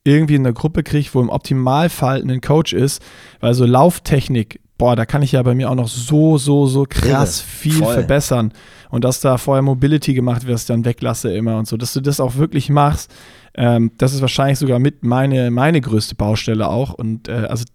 irgendwie 0.04 0.36
in 0.36 0.44
der 0.44 0.54
Gruppe 0.54 0.84
kriege, 0.84 1.10
wo 1.14 1.22
im 1.22 1.30
Optimalfall 1.30 2.22
ein 2.22 2.42
Coach 2.42 2.74
ist, 2.74 3.02
weil 3.40 3.54
so 3.54 3.66
Lauftechnik, 3.66 4.62
boah, 4.78 4.96
da 4.96 5.06
kann 5.06 5.22
ich 5.22 5.34
ja 5.34 5.44
bei 5.44 5.56
mir 5.56 5.70
auch 5.70 5.76
noch 5.76 5.88
so, 5.88 6.38
so, 6.38 6.68
so 6.68 6.86
krass 6.88 7.42
viel 7.42 7.74
Voll. 7.74 7.94
verbessern. 7.94 8.54
Und 8.90 9.04
dass 9.04 9.20
da 9.20 9.38
vorher 9.38 9.62
Mobility 9.62 10.14
gemacht 10.14 10.44
wird, 10.44 10.56
was 10.56 10.62
ich 10.62 10.68
dann 10.68 10.86
weglasse 10.86 11.34
immer 11.34 11.58
und 11.58 11.68
so, 11.68 11.78
dass 11.78 11.94
du 11.94 12.02
das 12.02 12.20
auch 12.20 12.36
wirklich 12.36 12.70
machst, 12.70 13.12
ähm, 13.56 13.92
das 13.98 14.14
ist 14.14 14.22
wahrscheinlich 14.22 14.58
sogar 14.58 14.80
mit 14.80 15.04
meine, 15.04 15.52
meine 15.52 15.82
größte 15.82 16.16
Baustelle 16.16 16.70
auch. 16.70 16.94
Und 16.94 17.28
äh, 17.28 17.48
also 17.50 17.66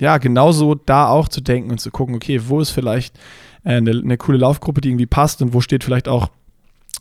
ja, 0.00 0.18
genauso 0.18 0.74
da 0.74 1.08
auch 1.08 1.28
zu 1.28 1.40
denken 1.40 1.70
und 1.70 1.80
zu 1.80 1.90
gucken, 1.90 2.14
okay, 2.14 2.40
wo 2.46 2.60
ist 2.60 2.70
vielleicht 2.70 3.16
äh, 3.64 3.76
eine, 3.76 3.90
eine 3.92 4.16
coole 4.18 4.38
Laufgruppe, 4.38 4.80
die 4.80 4.90
irgendwie 4.90 5.06
passt 5.06 5.42
und 5.42 5.54
wo 5.54 5.60
steht 5.60 5.84
vielleicht 5.84 6.08
auch 6.08 6.28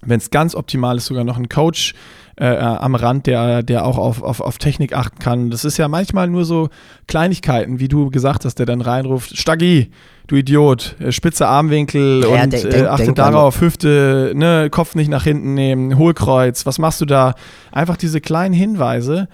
wenn 0.04 0.20
es 0.20 0.30
ganz 0.30 0.56
optimal 0.56 0.98
ist, 0.98 1.06
sogar 1.06 1.24
noch 1.24 1.38
ein 1.38 1.50
Coach 1.50 1.94
äh, 2.40 2.56
äh, 2.56 2.60
am 2.60 2.96
Rand, 2.96 3.28
der, 3.28 3.62
der 3.62 3.86
auch 3.86 3.98
auf, 3.98 4.24
auf, 4.24 4.42
auf 4.42 4.58
Technik 4.58 4.94
achten 4.94 5.20
kann. 5.20 5.50
Das 5.52 5.64
ist 5.64 5.78
ja 5.78 5.88
manchmal 5.88 6.28
nur 6.28 6.46
so 6.46 6.70
Kleinigkeiten, 7.08 7.80
wie 7.80 7.88
du 7.88 8.10
gesagt 8.10 8.46
hast, 8.46 8.56
der 8.56 8.66
dann 8.66 8.82
reinruft, 8.82 9.38
Staggi, 9.38 9.92
du 10.28 10.38
Idiot, 10.38 10.96
äh, 11.00 11.12
spitze 11.12 11.46
Armwinkel 11.48 12.22
ja, 12.22 12.28
und 12.30 12.54
denk, 12.54 12.64
denk, 12.64 12.74
äh, 12.74 12.88
achte 12.88 13.14
darauf, 13.14 13.62
Hüfte, 13.62 14.32
ne, 14.34 14.70
Kopf 14.72 14.96
nicht 14.96 15.10
nach 15.10 15.24
hinten 15.24 15.54
nehmen, 15.54 15.98
Hohlkreuz, 15.98 16.66
was 16.66 16.80
machst 16.80 17.02
du 17.02 17.06
da? 17.06 17.36
Einfach 17.72 17.98
diese 17.98 18.22
kleinen 18.22 18.54
Hinweise, 18.56 19.28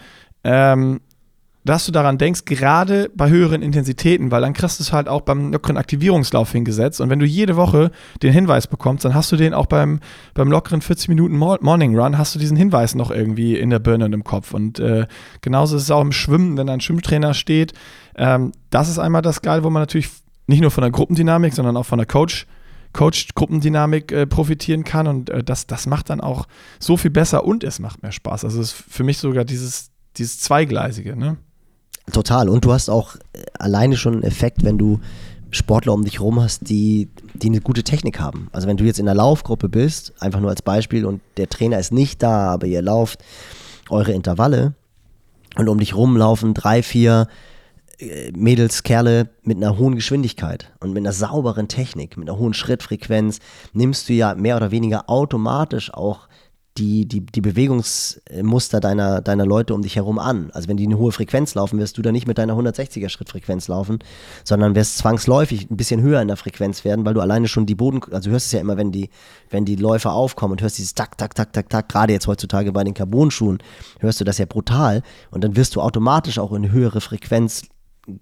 ähm, 0.43 0.99
dass 1.67 1.85
du 1.85 1.91
daran 1.91 2.17
denkst, 2.17 2.45
gerade 2.45 3.11
bei 3.15 3.29
höheren 3.29 3.61
Intensitäten, 3.61 4.31
weil 4.31 4.41
dann 4.41 4.53
kriegst 4.53 4.79
du 4.79 4.83
es 4.83 4.93
halt 4.93 5.07
auch 5.07 5.21
beim 5.21 5.51
lockeren 5.51 5.77
Aktivierungslauf 5.77 6.51
hingesetzt. 6.51 7.01
Und 7.01 7.09
wenn 7.09 7.19
du 7.19 7.25
jede 7.25 7.55
Woche 7.55 7.91
den 8.23 8.33
Hinweis 8.33 8.67
bekommst, 8.67 9.05
dann 9.05 9.13
hast 9.13 9.31
du 9.31 9.35
den 9.35 9.53
auch 9.53 9.65
beim, 9.65 9.99
beim 10.33 10.49
lockeren 10.49 10.81
40 10.81 11.09
Minuten 11.09 11.37
Morning 11.37 11.97
Run, 11.97 12.17
hast 12.17 12.33
du 12.33 12.39
diesen 12.39 12.57
Hinweis 12.57 12.95
noch 12.95 13.11
irgendwie 13.11 13.57
in 13.57 13.69
der 13.69 13.79
Birne 13.79 14.05
und 14.05 14.13
im 14.13 14.23
Kopf. 14.23 14.53
Und 14.53 14.79
äh, 14.79 15.07
genauso 15.41 15.77
ist 15.77 15.83
es 15.83 15.91
auch 15.91 16.01
im 16.01 16.11
Schwimmen, 16.11 16.57
wenn 16.57 16.67
da 16.67 16.73
ein 16.73 16.81
Schwimmtrainer 16.81 17.33
steht. 17.33 17.73
Ähm, 18.15 18.53
das 18.69 18.89
ist 18.89 18.99
einmal 18.99 19.21
das 19.21 19.41
Geil, 19.41 19.63
wo 19.63 19.69
man 19.69 19.81
natürlich 19.81 20.09
nicht 20.47 20.61
nur 20.61 20.71
von 20.71 20.81
der 20.81 20.91
Gruppendynamik, 20.91 21.53
sondern 21.53 21.77
auch 21.77 21.85
von 21.85 21.97
der 21.97 22.07
Coach- 22.07 22.47
Coach-Gruppendynamik 22.93 24.11
äh, 24.11 24.25
profitieren 24.25 24.83
kann 24.83 25.07
und 25.07 25.29
äh, 25.29 25.43
das, 25.43 25.67
das 25.67 25.85
macht 25.85 26.09
dann 26.09 26.21
auch 26.21 26.47
so 26.79 26.97
viel 26.97 27.11
besser 27.11 27.43
und 27.43 27.63
es 27.63 27.79
macht 27.79 28.01
mehr 28.01 28.13
Spaß. 28.13 28.45
Also 28.45 28.61
es 28.61 28.71
ist 28.71 28.83
für 28.89 29.03
mich 29.03 29.19
sogar 29.19 29.45
dieses, 29.45 29.91
dieses 30.15 30.39
Zweigleisige, 30.39 31.15
ne? 31.15 31.37
Total. 32.11 32.49
Und 32.49 32.65
du 32.65 32.71
hast 32.71 32.89
auch 32.89 33.15
äh, 33.15 33.43
alleine 33.57 33.97
schon 33.97 34.13
einen 34.13 34.23
Effekt, 34.23 34.63
wenn 34.63 34.77
du 34.77 34.99
Sportler 35.51 35.93
um 35.93 36.03
dich 36.03 36.19
herum 36.19 36.41
hast, 36.41 36.69
die, 36.69 37.09
die 37.33 37.47
eine 37.47 37.61
gute 37.61 37.83
Technik 37.83 38.19
haben. 38.19 38.49
Also 38.51 38.67
wenn 38.67 38.77
du 38.77 38.83
jetzt 38.83 38.99
in 38.99 39.05
der 39.05 39.15
Laufgruppe 39.15 39.69
bist, 39.69 40.13
einfach 40.19 40.39
nur 40.39 40.49
als 40.49 40.61
Beispiel, 40.61 41.05
und 41.05 41.21
der 41.37 41.49
Trainer 41.49 41.79
ist 41.79 41.91
nicht 41.91 42.21
da, 42.21 42.49
aber 42.49 42.67
ihr 42.67 42.81
lauft 42.81 43.23
eure 43.89 44.11
Intervalle 44.11 44.73
und 45.55 45.69
um 45.69 45.79
dich 45.79 45.95
rum 45.95 46.17
laufen 46.17 46.53
drei, 46.53 46.83
vier 46.83 47.27
äh, 47.99 48.31
Mädels, 48.31 48.83
Kerle 48.83 49.29
mit 49.43 49.57
einer 49.57 49.77
hohen 49.77 49.95
Geschwindigkeit 49.95 50.71
und 50.79 50.93
mit 50.93 51.01
einer 51.01 51.13
sauberen 51.13 51.67
Technik, 51.67 52.17
mit 52.17 52.29
einer 52.29 52.37
hohen 52.37 52.53
Schrittfrequenz, 52.53 53.39
nimmst 53.73 54.09
du 54.09 54.13
ja 54.13 54.35
mehr 54.35 54.57
oder 54.57 54.71
weniger 54.71 55.09
automatisch 55.09 55.93
auch 55.93 56.26
die, 56.77 57.07
die, 57.07 57.25
die 57.25 57.41
Bewegungsmuster 57.41 58.79
deiner, 58.79 59.21
deiner 59.21 59.45
Leute 59.45 59.73
um 59.73 59.81
dich 59.81 59.95
herum 59.95 60.19
an. 60.19 60.49
Also 60.53 60.67
wenn 60.67 60.77
die 60.77 60.85
eine 60.85 60.97
hohe 60.97 61.11
Frequenz 61.11 61.55
laufen, 61.55 61.79
wirst 61.79 61.97
du 61.97 62.01
da 62.01 62.11
nicht 62.11 62.27
mit 62.27 62.37
deiner 62.37 62.53
160er 62.53 63.09
Schrittfrequenz 63.09 63.67
laufen, 63.67 63.99
sondern 64.43 64.75
wirst 64.75 64.97
zwangsläufig 64.97 65.69
ein 65.69 65.77
bisschen 65.77 66.01
höher 66.01 66.21
in 66.21 66.27
der 66.27 66.37
Frequenz 66.37 66.85
werden, 66.85 67.05
weil 67.05 67.13
du 67.13 67.21
alleine 67.21 67.47
schon 67.47 67.65
die 67.65 67.75
Boden, 67.75 68.01
also 68.11 68.29
hörst 68.29 68.47
es 68.47 68.51
ja 68.51 68.59
immer, 68.59 68.77
wenn 68.77 68.91
die, 68.91 69.09
wenn 69.49 69.65
die 69.65 69.75
Läufer 69.75 70.13
aufkommen 70.13 70.53
und 70.53 70.61
hörst 70.61 70.77
dieses 70.77 70.93
Tak, 70.93 71.17
Tak, 71.17 71.35
Tak, 71.35 71.53
Tak, 71.53 71.69
Tak, 71.69 71.89
gerade 71.89 72.13
jetzt 72.13 72.27
heutzutage 72.27 72.71
bei 72.71 72.83
den 72.83 72.93
Carbon-Schuhen, 72.93 73.59
hörst 73.99 74.19
du 74.19 74.23
das 74.23 74.37
ja 74.37 74.45
brutal 74.45 75.01
und 75.31 75.43
dann 75.43 75.55
wirst 75.55 75.75
du 75.75 75.81
automatisch 75.81 76.39
auch 76.39 76.53
in 76.53 76.71
höhere 76.71 77.01
Frequenz 77.01 77.63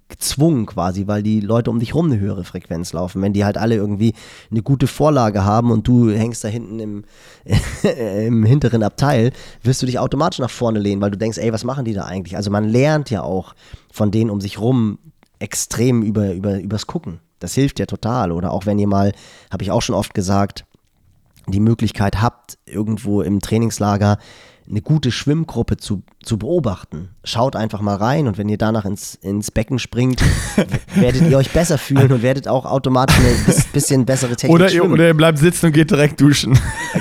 gezwungen 0.07 0.65
quasi, 0.65 1.07
weil 1.07 1.21
die 1.23 1.39
Leute 1.39 1.69
um 1.69 1.79
dich 1.79 1.93
rum 1.93 2.07
eine 2.07 2.19
höhere 2.19 2.43
Frequenz 2.43 2.93
laufen. 2.93 3.21
Wenn 3.21 3.33
die 3.33 3.45
halt 3.45 3.57
alle 3.57 3.75
irgendwie 3.75 4.13
eine 4.49 4.61
gute 4.61 4.87
Vorlage 4.87 5.45
haben 5.45 5.71
und 5.71 5.87
du 5.87 6.11
hängst 6.11 6.43
da 6.43 6.47
hinten 6.47 6.79
im, 6.79 7.03
im 7.83 8.43
hinteren 8.43 8.83
Abteil, 8.83 9.31
wirst 9.63 9.81
du 9.81 9.85
dich 9.85 9.99
automatisch 9.99 10.39
nach 10.39 10.49
vorne 10.49 10.79
lehnen, 10.79 11.01
weil 11.01 11.11
du 11.11 11.17
denkst, 11.17 11.37
ey, 11.37 11.53
was 11.53 11.63
machen 11.63 11.85
die 11.85 11.93
da 11.93 12.05
eigentlich? 12.05 12.35
Also 12.35 12.49
man 12.51 12.67
lernt 12.67 13.09
ja 13.09 13.21
auch 13.21 13.53
von 13.91 14.11
denen 14.11 14.29
um 14.29 14.41
sich 14.41 14.59
rum 14.59 14.97
extrem 15.39 16.01
über, 16.01 16.33
über, 16.33 16.59
übers 16.59 16.87
Gucken. 16.87 17.19
Das 17.39 17.53
hilft 17.53 17.79
ja 17.79 17.85
total. 17.85 18.31
Oder 18.31 18.51
auch 18.51 18.65
wenn 18.65 18.79
ihr 18.79 18.87
mal, 18.87 19.11
habe 19.51 19.63
ich 19.63 19.71
auch 19.71 19.81
schon 19.81 19.95
oft 19.95 20.13
gesagt, 20.13 20.65
die 21.47 21.59
Möglichkeit 21.59 22.21
habt, 22.21 22.57
irgendwo 22.65 23.21
im 23.21 23.39
Trainingslager 23.39 24.17
eine 24.69 24.81
gute 24.81 25.11
Schwimmgruppe 25.11 25.77
zu, 25.77 26.03
zu 26.23 26.37
beobachten. 26.37 27.09
Schaut 27.23 27.55
einfach 27.55 27.81
mal 27.81 27.95
rein 27.95 28.27
und 28.27 28.37
wenn 28.37 28.49
ihr 28.49 28.57
danach 28.57 28.85
ins, 28.85 29.15
ins 29.15 29.51
Becken 29.51 29.79
springt, 29.79 30.21
werdet 30.95 31.29
ihr 31.29 31.37
euch 31.37 31.51
besser 31.51 31.77
fühlen 31.77 32.11
und 32.11 32.21
werdet 32.21 32.47
auch 32.47 32.65
automatisch 32.65 33.17
ein 33.17 33.63
bisschen 33.73 34.05
bessere 34.05 34.35
Technik 34.35 34.55
oder 34.55 34.71
ihr, 34.71 34.83
oder 34.83 35.07
ihr 35.07 35.13
bleibt 35.13 35.37
sitzen 35.37 35.67
und 35.67 35.71
geht 35.73 35.91
direkt 35.91 36.19
duschen. 36.19 36.57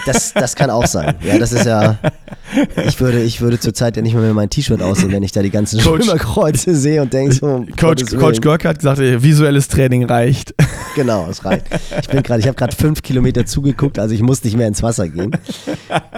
Das, 0.07 0.35
das 0.35 0.55
kann 0.55 0.71
auch 0.71 0.87
sein. 0.87 1.17
Ja, 1.23 1.39
das 1.39 1.53
ist 1.53 1.65
ja. 1.65 1.99
Ich 2.87 3.01
würde, 3.01 3.23
ich 3.23 3.41
würde 3.41 3.59
zurzeit 3.59 3.97
ja 3.97 4.03
nicht 4.03 4.15
mehr 4.15 4.35
mein 4.35 4.51
T-Shirt 4.51 4.83
aussehen, 4.83 5.13
wenn 5.13 5.23
ich 5.23 5.33
da 5.33 5.43
die 5.43 5.51
ganzen 5.51 5.81
Coach, 5.81 6.05
Schwimmerkreuze 6.05 6.75
sehe 6.75 7.03
und 7.03 7.13
denke 7.13 7.35
so. 7.35 7.67
Coach, 7.79 8.05
Coach 8.17 8.41
Görk 8.41 8.65
hat 8.65 8.79
gesagt, 8.79 9.01
visuelles 9.01 9.69
Training 9.69 10.05
reicht. 10.05 10.55
Genau, 10.95 11.27
es 11.29 11.45
reicht. 11.45 11.67
Ich 12.01 12.07
bin 12.07 12.23
gerade, 12.23 12.39
ich 12.39 12.47
habe 12.47 12.57
gerade 12.57 12.77
fünf 12.77 13.03
Kilometer 13.03 13.45
zugeguckt, 13.47 13.99
also 13.99 14.15
ich 14.15 14.23
muss 14.23 14.45
nicht 14.45 14.57
mehr 14.57 14.69
ins 14.69 14.81
Wasser 14.81 15.09
gehen. 15.09 15.37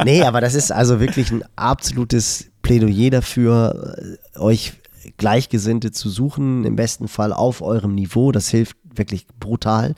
Nee, 0.05 0.23
aber 0.23 0.43
das 0.43 0.55
ist 0.55 0.71
also 0.71 1.01
wirklich 1.01 1.31
ein 1.31 1.43
absolutes 1.57 2.51
Plädoyer 2.61 3.09
dafür, 3.09 3.97
äh, 4.35 4.39
euch 4.39 4.75
Gleichgesinnte 5.17 5.93
zu 5.93 6.11
suchen, 6.11 6.65
im 6.65 6.77
besten 6.77 7.09
Fall 7.09 7.33
auf 7.33 7.63
eurem 7.63 7.95
Niveau. 7.95 8.33
Das 8.33 8.49
hilft 8.49 8.77
wirklich 8.85 9.27
brutal. 9.41 9.95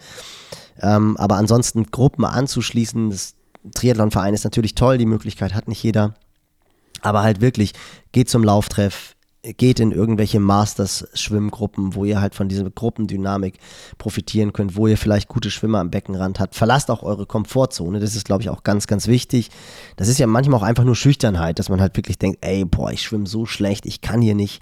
Ähm, 0.81 1.17
aber 1.17 1.37
ansonsten 1.37 1.91
Gruppen 1.91 2.25
anzuschließen, 2.25 3.11
das 3.11 3.35
Triathlonverein 3.75 4.35
ist 4.35 4.45
natürlich 4.45 4.75
toll, 4.75 4.99
die 4.99 5.07
Möglichkeit 5.07 5.55
hat 5.55 5.69
nicht 5.69 5.83
jeder. 5.83 6.15
Aber 7.03 7.23
halt 7.23 7.41
wirklich, 7.41 7.73
geht 8.13 8.29
zum 8.29 8.45
Lauftreff, 8.45 9.15
geht 9.43 9.79
in 9.79 9.93
irgendwelche 9.93 10.41
Masters-Schwimmgruppen, 10.41 11.95
wo 11.95 12.05
ihr 12.05 12.21
halt 12.21 12.35
von 12.35 12.49
dieser 12.49 12.69
Gruppendynamik 12.69 13.59
profitieren 13.97 14.53
könnt, 14.53 14.77
wo 14.77 14.89
ihr 14.89 14.99
vielleicht 14.99 15.29
gute 15.29 15.51
Schwimmer 15.51 15.79
am 15.79 15.91
Beckenrand 15.91 16.41
habt. 16.41 16.57
Verlasst 16.57 16.91
auch 16.91 17.03
eure 17.03 17.25
Komfortzone, 17.25 18.01
das 18.01 18.17
ist, 18.17 18.25
glaube 18.25 18.43
ich, 18.43 18.51
auch 18.51 18.65
ganz, 18.65 18.87
ganz 18.87 19.07
wichtig. 19.07 19.51
Das 19.97 20.09
ist 20.09 20.19
ja 20.19 20.27
manchmal 20.27 20.59
auch 20.59 20.65
einfach 20.65 20.85
nur 20.85 20.97
Schüchternheit, 20.97 21.59
dass 21.59 21.69
man 21.69 21.81
halt 21.81 21.97
wirklich 21.97 22.19
denkt, 22.19 22.39
ey, 22.41 22.65
boah, 22.65 22.91
ich 22.91 23.03
schwimme 23.03 23.27
so 23.27 23.47
schlecht, 23.47 23.87
ich 23.87 24.01
kann 24.01 24.21
hier 24.21 24.35
nicht. 24.35 24.61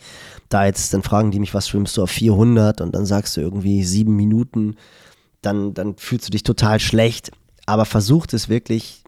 Da 0.51 0.67
jetzt, 0.67 0.93
dann 0.93 1.03
fragen 1.03 1.31
die 1.31 1.41
mich, 1.41 1.55
was 1.55 1.69
schwimmst 1.69 1.97
du 1.97 2.03
auf 2.03 2.11
400 2.11 2.81
und 2.83 2.95
dann 2.95 3.07
sagst 3.07 3.37
du 3.37 3.41
irgendwie 3.41 3.83
sieben 3.83 4.15
Minuten, 4.15 4.77
dann, 5.41 5.73
dann 5.73 5.97
fühlst 5.97 6.29
du 6.29 6.31
dich 6.31 6.43
total 6.43 6.81
schlecht. 6.81 7.31
Aber 7.65 7.87
versucht 7.87 8.35
es 8.35 8.49
wirklich 8.49 9.06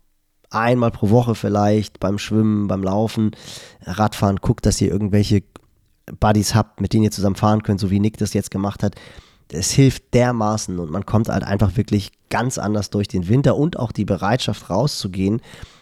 einmal 0.50 0.90
pro 0.90 1.10
Woche 1.10 1.34
vielleicht 1.34 2.00
beim 2.00 2.18
Schwimmen, 2.18 2.68
beim 2.68 2.82
Laufen, 2.82 3.32
Radfahren, 3.84 4.36
guckt, 4.36 4.66
dass 4.66 4.80
ihr 4.80 4.90
irgendwelche 4.90 5.42
Buddies 6.20 6.54
habt, 6.54 6.80
mit 6.80 6.92
denen 6.92 7.04
ihr 7.04 7.10
zusammen 7.10 7.36
fahren 7.36 7.62
könnt, 7.62 7.80
so 7.80 7.90
wie 7.90 8.00
Nick 8.00 8.16
das 8.16 8.32
jetzt 8.32 8.50
gemacht 8.50 8.82
hat. 8.82 8.94
Es 9.50 9.70
hilft 9.70 10.14
dermaßen 10.14 10.78
und 10.78 10.90
man 10.90 11.06
kommt 11.06 11.28
halt 11.28 11.42
einfach 11.42 11.76
wirklich 11.76 12.12
ganz 12.28 12.58
anders 12.58 12.90
durch 12.90 13.08
den 13.08 13.28
Winter 13.28 13.56
und 13.56 13.78
auch 13.78 13.92
die 13.92 14.04
Bereitschaft 14.04 14.68
rauszugehen, 14.68 15.40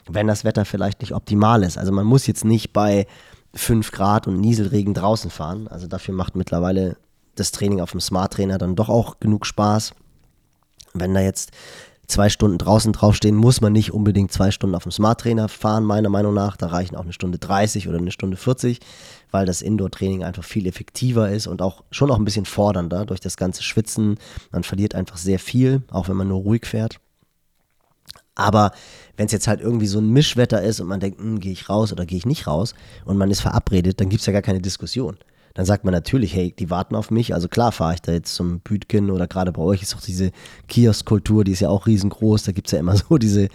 wenn 0.08 0.28
das 0.28 0.44
Wetter 0.44 0.64
vielleicht 0.64 1.00
nicht 1.00 1.12
optimal 1.12 1.62
ist. 1.62 1.76
Also 1.76 1.92
man 1.92 2.06
muss 2.06 2.26
jetzt 2.26 2.44
nicht 2.44 2.72
bei 2.72 3.06
5 3.54 3.90
Grad 3.90 4.28
und 4.28 4.40
Nieselregen 4.40 4.94
draußen 4.94 5.30
fahren. 5.30 5.66
Also 5.68 5.86
dafür 5.86 6.14
macht 6.14 6.36
mittlerweile 6.36 6.96
das 7.34 7.52
Training 7.52 7.80
auf 7.80 7.90
dem 7.90 8.00
Smart 8.00 8.34
Trainer 8.34 8.58
dann 8.58 8.76
doch 8.76 8.88
auch 8.88 9.18
genug 9.18 9.46
Spaß. 9.46 9.94
Wenn 10.94 11.14
da 11.14 11.20
jetzt 11.20 11.50
zwei 12.06 12.28
Stunden 12.28 12.58
draußen 12.58 12.92
draufstehen, 12.92 13.36
muss 13.36 13.60
man 13.60 13.72
nicht 13.72 13.92
unbedingt 13.92 14.32
zwei 14.32 14.50
Stunden 14.50 14.74
auf 14.74 14.84
dem 14.84 14.92
Smart 14.92 15.20
Trainer 15.20 15.48
fahren, 15.48 15.84
meiner 15.84 16.08
Meinung 16.08 16.34
nach. 16.34 16.56
Da 16.56 16.68
reichen 16.68 16.96
auch 16.96 17.02
eine 17.02 17.12
Stunde 17.12 17.38
30 17.38 17.88
oder 17.88 17.98
eine 17.98 18.12
Stunde 18.12 18.36
40 18.36 18.80
weil 19.30 19.46
das 19.46 19.62
Indoor-Training 19.62 20.24
einfach 20.24 20.44
viel 20.44 20.66
effektiver 20.66 21.30
ist 21.30 21.46
und 21.46 21.62
auch 21.62 21.84
schon 21.90 22.10
auch 22.10 22.18
ein 22.18 22.24
bisschen 22.24 22.46
fordernder 22.46 23.04
durch 23.04 23.20
das 23.20 23.36
ganze 23.36 23.62
Schwitzen. 23.62 24.18
Man 24.50 24.62
verliert 24.62 24.94
einfach 24.94 25.16
sehr 25.16 25.38
viel, 25.38 25.82
auch 25.90 26.08
wenn 26.08 26.16
man 26.16 26.28
nur 26.28 26.40
ruhig 26.40 26.66
fährt. 26.66 27.00
Aber 28.34 28.72
wenn 29.16 29.26
es 29.26 29.32
jetzt 29.32 29.48
halt 29.48 29.60
irgendwie 29.60 29.86
so 29.86 29.98
ein 29.98 30.10
Mischwetter 30.10 30.62
ist 30.62 30.80
und 30.80 30.88
man 30.88 31.00
denkt, 31.00 31.20
hm, 31.20 31.40
gehe 31.40 31.52
ich 31.52 31.68
raus 31.68 31.92
oder 31.92 32.04
gehe 32.06 32.18
ich 32.18 32.26
nicht 32.26 32.46
raus 32.46 32.74
und 33.04 33.16
man 33.16 33.30
ist 33.30 33.40
verabredet, 33.40 34.00
dann 34.00 34.08
gibt 34.08 34.20
es 34.20 34.26
ja 34.26 34.32
gar 34.32 34.42
keine 34.42 34.60
Diskussion. 34.60 35.18
Dann 35.56 35.64
sagt 35.64 35.84
man 35.84 35.92
natürlich, 35.92 36.34
hey, 36.34 36.52
die 36.52 36.68
warten 36.68 36.94
auf 36.94 37.10
mich, 37.10 37.32
also 37.32 37.48
klar 37.48 37.72
fahre 37.72 37.94
ich 37.94 38.02
da 38.02 38.12
jetzt 38.12 38.34
zum 38.34 38.60
Bütgen 38.60 39.10
oder 39.10 39.26
gerade 39.26 39.52
bei 39.52 39.62
euch 39.62 39.80
ist 39.80 39.96
auch 39.96 40.02
diese 40.02 40.30
Kioskkultur, 40.68 41.44
die 41.44 41.52
ist 41.52 41.60
ja 41.60 41.70
auch 41.70 41.86
riesengroß, 41.86 42.42
da 42.42 42.52
gibt 42.52 42.68
es 42.68 42.72
ja 42.72 42.78
immer 42.78 42.94
so 43.08 43.16
diese 43.16 43.48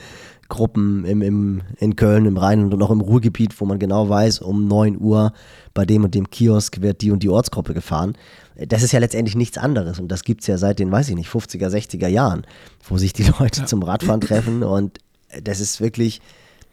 Gruppen 0.49 1.05
im, 1.05 1.21
im, 1.21 1.61
in 1.77 1.95
Köln, 1.95 2.25
im 2.25 2.37
Rhein 2.37 2.73
und 2.73 2.81
auch 2.81 2.89
im 2.89 3.01
Ruhrgebiet, 3.01 3.61
wo 3.61 3.65
man 3.65 3.77
genau 3.77 4.09
weiß, 4.09 4.39
um 4.39 4.67
9 4.67 4.99
Uhr 4.99 5.31
bei 5.75 5.85
dem 5.85 6.03
und 6.03 6.15
dem 6.15 6.27
Kiosk 6.31 6.81
wird 6.81 7.01
die 7.01 7.11
und 7.11 7.21
die 7.21 7.29
Ortsgruppe 7.29 7.75
gefahren. 7.75 8.17
Das 8.55 8.81
ist 8.81 8.93
ja 8.93 8.99
letztendlich 8.99 9.35
nichts 9.35 9.59
anderes 9.59 9.99
und 9.99 10.07
das 10.07 10.23
gibt 10.23 10.41
es 10.41 10.47
ja 10.47 10.57
seit 10.57 10.79
den, 10.79 10.91
weiß 10.91 11.07
ich 11.07 11.15
nicht, 11.15 11.29
50er, 11.29 11.67
60er 11.67 12.07
Jahren, 12.07 12.47
wo 12.89 12.97
sich 12.97 13.13
die 13.13 13.23
Leute 13.39 13.61
ja. 13.61 13.65
zum 13.67 13.83
Radfahren 13.83 14.21
treffen 14.21 14.63
und 14.63 14.97
das 15.43 15.59
ist 15.59 15.79
wirklich, 15.79 16.19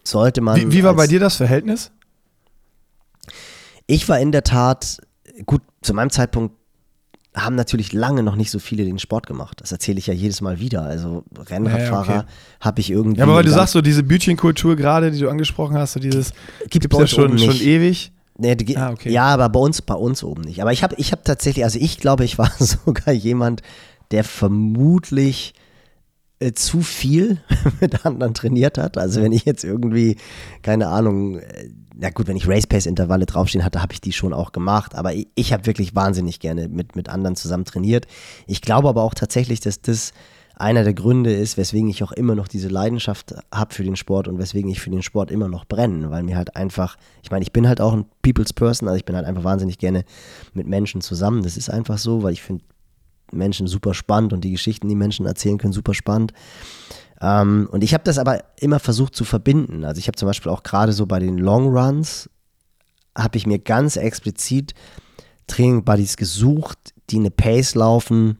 sollte 0.04 0.40
man. 0.40 0.56
Wie, 0.56 0.72
wie 0.72 0.84
war 0.84 0.94
bei 0.94 1.06
dir 1.06 1.20
das 1.20 1.36
Verhältnis? 1.36 1.90
Ich 3.86 4.08
war 4.08 4.18
in 4.18 4.32
der 4.32 4.42
Tat, 4.42 4.98
gut, 5.46 5.62
zu 5.82 5.94
meinem 5.94 6.10
Zeitpunkt 6.10 6.54
haben 7.34 7.54
natürlich 7.54 7.92
lange 7.92 8.22
noch 8.22 8.36
nicht 8.36 8.50
so 8.50 8.58
viele 8.58 8.84
den 8.84 8.98
Sport 8.98 9.26
gemacht. 9.26 9.60
Das 9.60 9.70
erzähle 9.70 9.98
ich 9.98 10.06
ja 10.06 10.14
jedes 10.14 10.40
Mal 10.40 10.58
wieder. 10.58 10.82
Also 10.82 11.24
Rennradfahrer 11.38 12.12
ja, 12.12 12.20
okay. 12.20 12.28
habe 12.60 12.80
ich 12.80 12.90
irgendwie. 12.90 13.18
Ja, 13.18 13.24
aber 13.24 13.36
weil 13.36 13.44
du 13.44 13.50
sagst 13.50 13.72
so, 13.74 13.80
diese 13.80 14.02
Bütchenkultur 14.02 14.76
gerade, 14.76 15.10
die 15.10 15.20
du 15.20 15.28
angesprochen 15.28 15.76
hast, 15.76 15.92
so 15.92 16.00
dieses 16.00 16.32
gibt 16.68 16.92
es 16.92 16.98
ja 16.98 17.06
schon, 17.06 17.38
schon 17.38 17.60
ewig. 17.60 18.12
Nee, 18.40 18.54
die, 18.54 18.76
ah, 18.76 18.90
okay. 18.90 19.10
Ja, 19.10 19.24
aber 19.26 19.48
bei 19.48 19.60
uns, 19.60 19.82
bei 19.82 19.94
uns 19.94 20.22
oben 20.22 20.42
nicht. 20.42 20.62
Aber 20.62 20.72
ich 20.72 20.82
habe 20.82 20.94
ich 20.96 21.12
hab 21.12 21.24
tatsächlich, 21.24 21.64
also 21.64 21.78
ich 21.80 21.98
glaube, 21.98 22.24
ich 22.24 22.38
war 22.38 22.50
sogar 22.58 23.12
jemand, 23.12 23.62
der 24.10 24.24
vermutlich 24.24 25.54
äh, 26.40 26.52
zu 26.52 26.80
viel 26.80 27.38
mit 27.80 28.06
anderen 28.06 28.34
trainiert 28.34 28.78
hat. 28.78 28.98
Also 28.98 29.22
wenn 29.22 29.32
ich 29.32 29.44
jetzt 29.44 29.64
irgendwie, 29.64 30.16
keine 30.62 30.88
Ahnung, 30.88 31.38
äh, 31.38 31.70
na 32.00 32.10
gut, 32.10 32.28
wenn 32.28 32.36
ich 32.36 32.48
Race 32.48 32.66
Pace 32.66 32.86
Intervalle 32.86 33.26
draufstehen 33.26 33.64
hatte, 33.64 33.82
habe 33.82 33.92
ich 33.92 34.00
die 34.00 34.12
schon 34.12 34.32
auch 34.32 34.52
gemacht. 34.52 34.94
Aber 34.94 35.12
ich, 35.14 35.28
ich 35.34 35.52
habe 35.52 35.66
wirklich 35.66 35.96
wahnsinnig 35.96 36.38
gerne 36.38 36.68
mit, 36.68 36.94
mit 36.94 37.08
anderen 37.08 37.34
zusammen 37.34 37.64
trainiert. 37.64 38.06
Ich 38.46 38.62
glaube 38.62 38.88
aber 38.88 39.02
auch 39.02 39.14
tatsächlich, 39.14 39.60
dass 39.60 39.82
das 39.82 40.12
einer 40.54 40.84
der 40.84 40.94
Gründe 40.94 41.32
ist, 41.32 41.56
weswegen 41.56 41.88
ich 41.88 42.02
auch 42.02 42.12
immer 42.12 42.34
noch 42.34 42.48
diese 42.48 42.68
Leidenschaft 42.68 43.34
habe 43.52 43.74
für 43.74 43.84
den 43.84 43.96
Sport 43.96 44.28
und 44.28 44.38
weswegen 44.38 44.70
ich 44.70 44.80
für 44.80 44.90
den 44.90 45.02
Sport 45.02 45.30
immer 45.30 45.48
noch 45.48 45.64
brenne, 45.64 46.10
weil 46.10 46.24
mir 46.24 46.36
halt 46.36 46.56
einfach, 46.56 46.96
ich 47.22 47.30
meine, 47.30 47.44
ich 47.44 47.52
bin 47.52 47.68
halt 47.68 47.80
auch 47.80 47.92
ein 47.92 48.06
People's 48.22 48.52
Person, 48.52 48.88
also 48.88 48.96
ich 48.96 49.04
bin 49.04 49.14
halt 49.14 49.26
einfach 49.26 49.44
wahnsinnig 49.44 49.78
gerne 49.78 50.04
mit 50.54 50.66
Menschen 50.66 51.00
zusammen. 51.00 51.42
Das 51.42 51.56
ist 51.56 51.70
einfach 51.70 51.98
so, 51.98 52.22
weil 52.22 52.32
ich 52.32 52.42
finde 52.42 52.64
Menschen 53.32 53.66
super 53.66 53.94
spannend 53.94 54.32
und 54.32 54.42
die 54.42 54.52
Geschichten, 54.52 54.88
die 54.88 54.94
Menschen 54.94 55.26
erzählen 55.26 55.58
können, 55.58 55.72
super 55.72 55.94
spannend. 55.94 56.32
Ähm, 57.20 57.68
und 57.70 57.82
ich 57.82 57.94
habe 57.94 58.04
das 58.04 58.18
aber 58.18 58.44
immer 58.60 58.78
versucht 58.78 59.14
zu 59.14 59.24
verbinden. 59.24 59.84
Also 59.84 59.98
ich 59.98 60.06
habe 60.06 60.16
zum 60.16 60.26
Beispiel 60.26 60.52
auch 60.52 60.62
gerade 60.62 60.92
so 60.92 61.06
bei 61.06 61.18
den 61.18 61.38
Long 61.38 61.76
Runs, 61.76 62.30
habe 63.16 63.36
ich 63.36 63.46
mir 63.46 63.58
ganz 63.58 63.96
explizit 63.96 64.74
Training 65.46 65.84
Buddies 65.84 66.16
gesucht, 66.16 66.78
die 67.10 67.16
eine 67.16 67.30
Pace 67.30 67.74
laufen, 67.74 68.38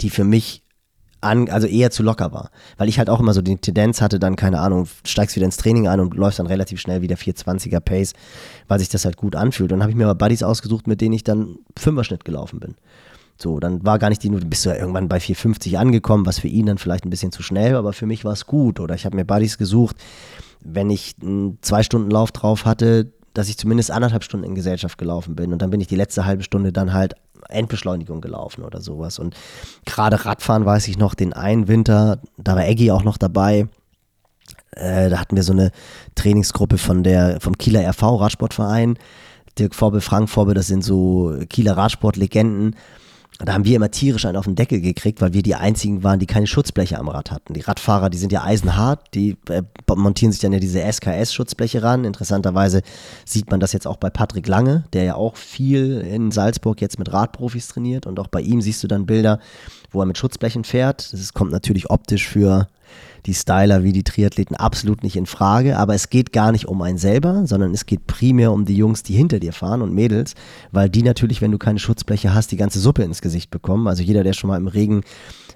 die 0.00 0.10
für 0.10 0.24
mich 0.24 0.62
an, 1.20 1.48
also 1.48 1.66
eher 1.66 1.90
zu 1.90 2.02
locker 2.02 2.32
war. 2.32 2.50
Weil 2.76 2.88
ich 2.88 2.98
halt 2.98 3.10
auch 3.10 3.20
immer 3.20 3.34
so 3.34 3.42
die 3.42 3.56
Tendenz 3.56 4.00
hatte, 4.00 4.18
dann, 4.18 4.36
keine 4.36 4.60
Ahnung, 4.60 4.88
steigst 5.04 5.36
wieder 5.36 5.46
ins 5.46 5.56
Training 5.56 5.88
ein 5.88 6.00
und 6.00 6.14
läufst 6.14 6.38
dann 6.38 6.46
relativ 6.46 6.80
schnell 6.80 7.02
wieder 7.02 7.16
420er 7.16 7.80
Pace, 7.80 8.14
weil 8.68 8.78
sich 8.78 8.88
das 8.88 9.04
halt 9.04 9.16
gut 9.16 9.34
anfühlt. 9.34 9.72
Und 9.72 9.78
dann 9.78 9.82
habe 9.82 9.90
ich 9.90 9.96
mir 9.96 10.04
aber 10.04 10.14
Buddies 10.14 10.42
ausgesucht, 10.42 10.86
mit 10.86 11.00
denen 11.00 11.14
ich 11.14 11.24
dann 11.24 11.58
Fünferschnitt 11.76 12.24
gelaufen 12.24 12.60
bin. 12.60 12.76
So, 13.40 13.60
dann 13.60 13.84
war 13.84 13.98
gar 13.98 14.08
nicht 14.08 14.22
die, 14.24 14.30
bist 14.30 14.64
du 14.64 14.70
ja 14.70 14.76
irgendwann 14.76 15.08
bei 15.08 15.20
450 15.20 15.78
angekommen, 15.78 16.26
was 16.26 16.40
für 16.40 16.48
ihn 16.48 16.66
dann 16.66 16.78
vielleicht 16.78 17.04
ein 17.04 17.10
bisschen 17.10 17.30
zu 17.30 17.42
schnell, 17.42 17.76
aber 17.76 17.92
für 17.92 18.06
mich 18.06 18.24
war 18.24 18.32
es 18.32 18.46
gut. 18.46 18.80
Oder 18.80 18.96
ich 18.96 19.04
habe 19.04 19.16
mir 19.16 19.24
Buddies 19.24 19.58
gesucht, 19.58 19.96
wenn 20.60 20.90
ich 20.90 21.14
einen 21.22 21.58
zwei 21.62 21.84
Stunden 21.84 22.10
Lauf 22.10 22.32
drauf 22.32 22.64
hatte, 22.64 23.12
dass 23.34 23.48
ich 23.48 23.56
zumindest 23.56 23.92
anderthalb 23.92 24.24
Stunden 24.24 24.44
in 24.44 24.56
Gesellschaft 24.56 24.98
gelaufen 24.98 25.36
bin. 25.36 25.52
Und 25.52 25.62
dann 25.62 25.70
bin 25.70 25.80
ich 25.80 25.86
die 25.86 25.94
letzte 25.94 26.24
halbe 26.24 26.42
Stunde 26.42 26.72
dann 26.72 26.92
halt 26.92 27.14
Endbeschleunigung 27.48 28.20
gelaufen 28.20 28.64
oder 28.64 28.80
sowas. 28.80 29.20
Und 29.20 29.36
gerade 29.86 30.24
Radfahren 30.24 30.64
weiß 30.64 30.88
ich 30.88 30.98
noch, 30.98 31.14
den 31.14 31.32
einen 31.32 31.68
Winter, 31.68 32.20
da 32.36 32.56
war 32.56 32.66
Eggy 32.66 32.90
auch 32.90 33.04
noch 33.04 33.16
dabei. 33.16 33.68
Äh, 34.72 35.10
da 35.10 35.18
hatten 35.20 35.36
wir 35.36 35.44
so 35.44 35.52
eine 35.52 35.70
Trainingsgruppe 36.16 36.78
von 36.78 37.04
der, 37.04 37.40
vom 37.40 37.56
Kieler 37.56 37.88
RV 37.88 38.02
Radsportverein. 38.02 38.98
Dirk 39.58 39.76
Vorbe, 39.76 40.00
Frank 40.00 40.28
Vorbe, 40.28 40.54
das 40.54 40.66
sind 40.66 40.82
so 40.82 41.36
Kieler 41.48 41.76
Radsportlegenden. 41.76 42.74
Da 43.38 43.52
haben 43.52 43.64
wir 43.64 43.76
immer 43.76 43.90
tierisch 43.90 44.24
einen 44.24 44.36
auf 44.36 44.46
den 44.46 44.56
Deckel 44.56 44.80
gekriegt, 44.80 45.20
weil 45.20 45.32
wir 45.32 45.42
die 45.42 45.54
einzigen 45.54 46.02
waren, 46.02 46.18
die 46.18 46.26
keine 46.26 46.48
Schutzbleche 46.48 46.98
am 46.98 47.08
Rad 47.08 47.30
hatten. 47.30 47.54
Die 47.54 47.60
Radfahrer, 47.60 48.10
die 48.10 48.18
sind 48.18 48.32
ja 48.32 48.42
eisenhart, 48.42 49.14
die 49.14 49.36
äh, 49.48 49.62
montieren 49.94 50.32
sich 50.32 50.40
dann 50.40 50.52
ja 50.52 50.58
diese 50.58 50.80
SKS-Schutzbleche 50.80 51.84
ran. 51.84 52.04
Interessanterweise 52.04 52.82
sieht 53.24 53.48
man 53.48 53.60
das 53.60 53.72
jetzt 53.72 53.86
auch 53.86 53.96
bei 53.96 54.10
Patrick 54.10 54.48
Lange, 54.48 54.84
der 54.92 55.04
ja 55.04 55.14
auch 55.14 55.36
viel 55.36 56.00
in 56.00 56.32
Salzburg 56.32 56.80
jetzt 56.80 56.98
mit 56.98 57.12
Radprofis 57.12 57.68
trainiert. 57.68 58.06
Und 58.06 58.18
auch 58.18 58.26
bei 58.26 58.40
ihm 58.40 58.60
siehst 58.60 58.82
du 58.82 58.88
dann 58.88 59.06
Bilder, 59.06 59.38
wo 59.92 60.00
er 60.00 60.06
mit 60.06 60.18
Schutzblechen 60.18 60.64
fährt. 60.64 61.12
Das 61.12 61.32
kommt 61.32 61.52
natürlich 61.52 61.90
optisch 61.90 62.26
für 62.26 62.66
die 63.28 63.34
Styler 63.34 63.84
wie 63.84 63.92
die 63.92 64.02
Triathleten 64.02 64.56
absolut 64.56 65.02
nicht 65.02 65.14
in 65.14 65.26
Frage. 65.26 65.76
Aber 65.76 65.94
es 65.94 66.08
geht 66.08 66.32
gar 66.32 66.50
nicht 66.50 66.66
um 66.66 66.80
einen 66.80 66.96
selber, 66.96 67.46
sondern 67.46 67.74
es 67.74 67.84
geht 67.84 68.06
primär 68.06 68.52
um 68.52 68.64
die 68.64 68.74
Jungs, 68.74 69.02
die 69.02 69.14
hinter 69.14 69.38
dir 69.38 69.52
fahren 69.52 69.82
und 69.82 69.92
Mädels, 69.92 70.34
weil 70.72 70.88
die 70.88 71.02
natürlich, 71.02 71.42
wenn 71.42 71.52
du 71.52 71.58
keine 71.58 71.78
Schutzbleche 71.78 72.34
hast, 72.34 72.50
die 72.50 72.56
ganze 72.56 72.80
Suppe 72.80 73.02
ins 73.02 73.20
Gesicht 73.20 73.50
bekommen. 73.50 73.86
Also 73.86 74.02
jeder, 74.02 74.24
der 74.24 74.32
schon 74.32 74.48
mal 74.48 74.56
im 74.56 74.66
Regen 74.66 75.02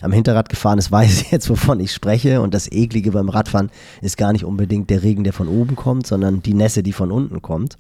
am 0.03 0.13
Hinterrad 0.13 0.51
gefahren 0.51 0.79
ist, 0.79 0.93
weiß 0.93 1.31
jetzt, 1.31 1.49
wovon 1.49 1.81
ich 1.81 1.93
spreche. 1.93 2.43
Und 2.43 2.53
das 2.53 2.71
Eklige 2.71 3.13
beim 3.13 3.31
Radfahren 3.31 3.71
ist 4.03 4.19
gar 4.19 4.33
nicht 4.33 4.45
unbedingt 4.45 4.91
der 4.91 5.03
Regen, 5.03 5.25
der 5.25 5.33
von 5.33 5.49
oben 5.49 5.75
kommt, 5.75 6.07
sondern 6.07 6.43
die 6.43 6.55
Nässe, 6.55 6.83
die 6.83 6.93
von 6.93 7.11
unten 7.11 7.41
kommt. 7.41 7.79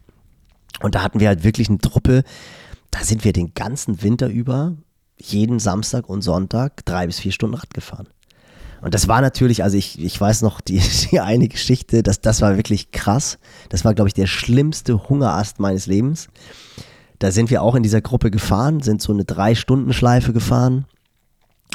Und 0.81 0.95
da 0.95 1.03
hatten 1.03 1.21
wir 1.21 1.29
halt 1.29 1.45
wirklich 1.45 1.69
eine 1.69 1.79
Truppe, 1.79 2.25
da 2.91 3.05
sind 3.05 3.25
wir 3.25 3.33
den 3.33 3.53
ganzen 3.55 4.03
Winter 4.03 4.29
über 4.29 4.75
jeden 5.19 5.59
Samstag 5.59 6.09
und 6.09 6.23
Sonntag 6.23 6.85
drei 6.87 7.07
bis 7.07 7.21
vier 7.21 7.33
Stunden 7.33 7.57
Rad 7.57 7.75
gefahren. 7.75 8.09
Und 8.83 8.95
das 8.95 9.07
war 9.07 9.21
natürlich, 9.21 9.63
also 9.63 9.77
ich, 9.77 10.03
ich 10.03 10.21
weiß 10.21 10.43
noch 10.43 10.61
die, 10.61 10.83
die 11.11 11.21
eine 11.21 11.49
Geschichte, 11.49 12.03
das, 12.03 12.21
das 12.21 12.43
war 12.43 12.57
wirklich 12.57 12.91
krass. 12.91 13.39
Das 13.69 13.85
war, 13.85 13.95
glaube 13.95 14.09
ich, 14.09 14.15
der 14.15 14.27
schlimmste 14.27 15.09
Hungerast 15.09 15.61
meines 15.61 15.87
Lebens. 15.87 16.29
Da 17.19 17.31
sind 17.31 17.51
wir 17.51 17.63
auch 17.63 17.77
in 17.77 17.85
dieser 17.85 18.01
Gruppe 18.01 18.33
gefahren, 18.33 18.81
sind 18.81 19.01
so 19.01 19.13
eine 19.13 19.25
Drei-Stunden-Schleife 19.25 20.33
gefahren. 20.33 20.87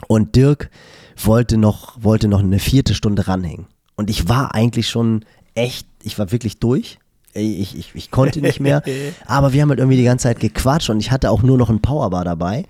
Und 0.08 0.36
Dirk 0.36 0.70
wollte 1.16 1.58
noch, 1.58 2.04
wollte 2.04 2.28
noch 2.28 2.42
eine 2.42 2.60
vierte 2.60 2.94
Stunde 2.94 3.28
ranhängen. 3.28 3.68
Und 3.96 4.10
ich 4.10 4.28
war 4.28 4.54
eigentlich 4.54 4.90
schon 4.90 5.24
echt, 5.56 5.88
ich 6.04 6.20
war 6.20 6.32
wirklich 6.32 6.60
durch. 6.60 7.00
Ich, 7.34 7.78
ich, 7.78 7.92
ich 7.94 8.12
konnte 8.12 8.42
nicht 8.42 8.60
mehr. 8.60 8.84
aber 9.26 9.54
wir 9.54 9.62
haben 9.62 9.70
halt 9.70 9.80
irgendwie 9.80 9.98
die 9.98 10.04
ganze 10.04 10.24
Zeit 10.24 10.40
gequatscht 10.40 10.90
und 10.90 11.00
ich 11.00 11.12
hatte 11.12 11.32
auch 11.32 11.42
nur 11.42 11.58
noch 11.58 11.70
ein 11.70 11.82
Powerbar 11.82 12.26
dabei. 12.26 12.66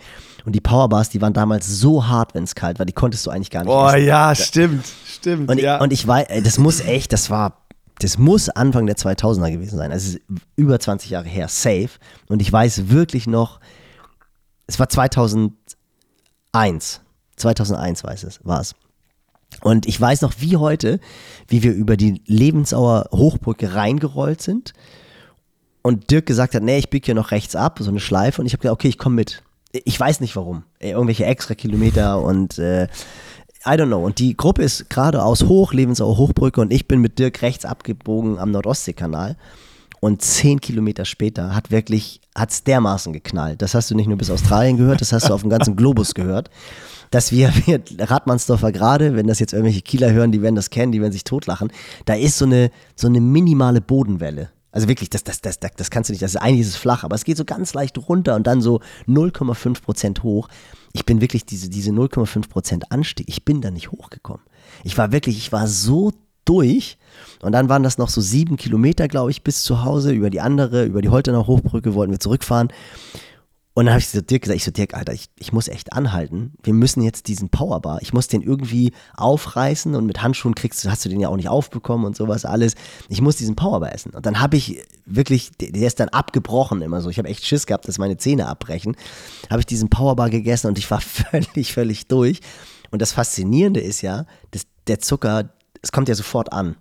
Und 0.47 0.53
die 0.53 0.61
Powerbars, 0.61 1.09
die 1.09 1.21
waren 1.21 1.33
damals 1.33 1.67
so 1.67 2.07
hart, 2.07 2.33
wenn 2.33 2.45
es 2.45 2.55
kalt 2.55 2.79
war, 2.79 2.85
die 2.85 2.93
konntest 2.93 3.25
du 3.25 3.31
eigentlich 3.31 3.51
gar 3.51 3.65
nicht. 3.65 3.69
Oh 3.69 3.93
ja, 3.93 4.33
stimmt, 4.33 4.85
stimmt. 5.05 5.51
Und, 5.51 5.59
ja. 5.59 5.75
ich, 5.75 5.81
und 5.81 5.91
ich 5.91 6.07
weiß, 6.07 6.41
das 6.41 6.57
muss 6.57 6.79
echt, 6.79 7.11
das 7.11 7.29
war, 7.29 7.65
das 7.99 8.17
muss 8.17 8.47
Anfang 8.47 8.85
der 8.85 8.95
2000er 8.95 9.51
gewesen 9.51 9.75
sein. 9.75 9.91
Es 9.91 10.07
ist 10.07 10.21
über 10.55 10.79
20 10.79 11.09
Jahre 11.09 11.27
her, 11.27 11.49
safe. 11.49 11.89
Und 12.29 12.41
ich 12.41 12.49
weiß 12.49 12.87
wirklich 12.87 13.27
noch, 13.27 13.59
es 14.67 14.79
war 14.79 14.87
2001. 14.87 15.51
2001 17.35 18.05
weiß 18.05 18.23
es, 18.23 18.39
war 18.45 18.61
es. 18.61 18.73
Und 19.63 19.85
ich 19.85 19.99
weiß 19.99 20.21
noch 20.21 20.35
wie 20.39 20.55
heute, 20.55 21.01
wie 21.49 21.61
wir 21.61 21.73
über 21.73 21.97
die 21.97 22.21
Lebensauer 22.25 23.09
Hochbrücke 23.11 23.75
reingerollt 23.75 24.41
sind 24.41 24.71
und 25.81 26.09
Dirk 26.09 26.25
gesagt 26.25 26.55
hat, 26.55 26.63
nee, 26.63 26.77
ich 26.77 26.89
biege 26.89 27.07
hier 27.07 27.15
noch 27.15 27.31
rechts 27.31 27.53
ab, 27.53 27.79
so 27.81 27.89
eine 27.89 27.99
Schleife 27.99 28.39
und 28.39 28.47
ich 28.47 28.53
habe 28.53 28.61
gesagt, 28.61 28.79
okay, 28.79 28.87
ich 28.87 28.97
komme 28.97 29.15
mit. 29.15 29.43
Ich 29.71 29.99
weiß 29.99 30.21
nicht 30.21 30.35
warum. 30.35 30.63
Irgendwelche 30.79 31.25
extra 31.25 31.55
Kilometer 31.55 32.21
und 32.21 32.57
äh, 32.57 32.87
I 33.65 33.71
don't 33.71 33.87
know. 33.87 34.03
Und 34.03 34.19
die 34.19 34.37
Gruppe 34.37 34.63
ist 34.63 34.89
geradeaus 34.89 35.43
hoch, 35.43 35.73
Lebensauer 35.73 36.17
Hochbrücke 36.17 36.61
und 36.61 36.71
ich 36.71 36.87
bin 36.87 37.01
mit 37.01 37.19
Dirk 37.19 37.41
rechts 37.41 37.65
abgebogen 37.65 38.39
am 38.39 38.51
Nordostseekanal. 38.51 39.35
Und 39.99 40.21
zehn 40.21 40.61
Kilometer 40.61 41.05
später 41.05 41.55
hat 41.55 41.71
wirklich, 41.71 42.21
hat 42.35 42.51
es 42.51 42.63
dermaßen 42.63 43.13
geknallt. 43.13 43.61
Das 43.61 43.73
hast 43.73 43.89
du 43.89 43.95
nicht 43.95 44.07
nur 44.07 44.17
bis 44.17 44.29
Australien 44.29 44.77
gehört, 44.77 45.01
das 45.01 45.11
hast 45.11 45.27
du 45.27 45.33
auf 45.33 45.41
dem 45.41 45.49
ganzen 45.49 45.75
Globus 45.75 46.13
gehört. 46.13 46.49
Dass 47.09 47.31
wir, 47.31 47.51
wir 47.65 47.81
Radmannsdorfer 47.99 48.71
gerade, 48.71 49.15
wenn 49.15 49.27
das 49.27 49.39
jetzt 49.39 49.53
irgendwelche 49.53 49.81
Kieler 49.81 50.11
hören, 50.11 50.31
die 50.31 50.41
werden 50.41 50.55
das 50.55 50.69
kennen, 50.69 50.91
die 50.91 51.01
werden 51.01 51.13
sich 51.13 51.23
totlachen, 51.23 51.71
da 52.05 52.13
ist 52.13 52.37
so 52.37 52.45
eine, 52.45 52.69
so 52.95 53.07
eine 53.07 53.21
minimale 53.21 53.81
Bodenwelle. 53.81 54.49
Also 54.77 54.87
wirklich, 54.89 55.09
das, 55.09 55.23
das, 55.23 55.41
das, 55.41 55.59
das 55.59 55.89
kannst 55.89 56.07
du 56.07 56.13
nicht. 56.13 56.21
Das 56.21 56.35
ist 56.35 56.37
eigentlich 56.39 56.61
ist 56.61 56.67
es 56.67 56.75
flach, 56.75 57.03
aber 57.03 57.15
es 57.15 57.25
geht 57.25 57.35
so 57.35 57.45
ganz 57.45 57.73
leicht 57.73 57.97
runter 57.97 58.35
und 58.35 58.45
dann 58.45 58.61
so 58.61 58.79
0,5 59.07 59.81
Prozent 59.81 60.21
hoch. 60.21 60.49
Ich 60.93 61.03
bin 61.03 61.19
wirklich 61.19 61.47
diese, 61.47 61.67
diese 61.67 61.89
0,5 61.89 62.47
Prozent 62.47 62.91
Anstieg. 62.91 63.27
Ich 63.27 63.43
bin 63.43 63.61
da 63.61 63.71
nicht 63.71 63.91
hochgekommen. 63.91 64.43
Ich 64.83 64.95
war 64.95 65.11
wirklich, 65.11 65.39
ich 65.39 65.51
war 65.51 65.65
so 65.65 66.11
durch. 66.45 66.99
Und 67.41 67.53
dann 67.53 67.69
waren 67.69 67.81
das 67.81 67.97
noch 67.97 68.09
so 68.09 68.21
sieben 68.21 68.55
Kilometer, 68.55 69.07
glaube 69.07 69.31
ich, 69.31 69.41
bis 69.41 69.63
zu 69.63 69.83
Hause. 69.83 70.11
Über 70.11 70.29
die 70.29 70.41
andere, 70.41 70.85
über 70.85 71.01
die 71.01 71.09
Holtener 71.09 71.47
Hochbrücke 71.47 71.95
wollten 71.95 72.11
wir 72.11 72.19
zurückfahren. 72.19 72.67
Und 73.77 73.85
dann 73.85 73.93
habe 73.93 73.99
ich 73.99 74.09
zu 74.09 74.23
Dirk 74.23 74.41
gesagt, 74.41 74.57
ich 74.57 74.63
so, 74.63 74.71
Dirk, 74.71 74.95
Alter, 74.95 75.13
ich, 75.13 75.29
ich 75.37 75.53
muss 75.53 75.67
echt 75.67 75.93
anhalten. 75.93 76.53
Wir 76.63 76.73
müssen 76.73 77.03
jetzt 77.03 77.27
diesen 77.27 77.49
Powerbar, 77.49 78.01
ich 78.01 78.11
muss 78.11 78.27
den 78.27 78.41
irgendwie 78.41 78.91
aufreißen 79.15 79.93
und 79.93 80.07
mit 80.07 80.23
Handschuhen 80.23 80.55
kriegst 80.55 80.83
du, 80.83 80.89
hast 80.89 81.05
du 81.05 81.09
den 81.09 81.19
ja 81.19 81.29
auch 81.29 81.35
nicht 81.35 81.47
aufbekommen 81.47 82.03
und 82.07 82.15
sowas 82.15 82.43
alles. 82.43 82.73
Ich 83.07 83.21
muss 83.21 83.35
diesen 83.35 83.55
Powerbar 83.55 83.93
essen. 83.93 84.15
Und 84.15 84.25
dann 84.25 84.39
habe 84.39 84.57
ich 84.57 84.81
wirklich, 85.05 85.51
der 85.61 85.85
ist 85.85 85.99
dann 85.99 86.09
abgebrochen 86.09 86.81
immer 86.81 87.01
so. 87.01 87.11
Ich 87.11 87.19
habe 87.19 87.29
echt 87.29 87.45
Schiss 87.45 87.67
gehabt, 87.67 87.87
dass 87.87 87.99
meine 87.99 88.17
Zähne 88.17 88.47
abbrechen. 88.47 88.95
Habe 89.51 89.59
ich 89.59 89.67
diesen 89.67 89.91
Powerbar 89.91 90.31
gegessen 90.31 90.65
und 90.65 90.79
ich 90.79 90.89
war 90.89 91.01
völlig, 91.29 91.71
völlig 91.71 92.07
durch. 92.07 92.39
Und 92.89 92.99
das 93.03 93.11
Faszinierende 93.11 93.79
ist 93.79 94.01
ja, 94.01 94.25
dass 94.49 94.65
der 94.87 94.97
Zucker, 95.01 95.51
es 95.83 95.91
kommt 95.91 96.09
ja 96.09 96.15
sofort 96.15 96.51
an. 96.51 96.77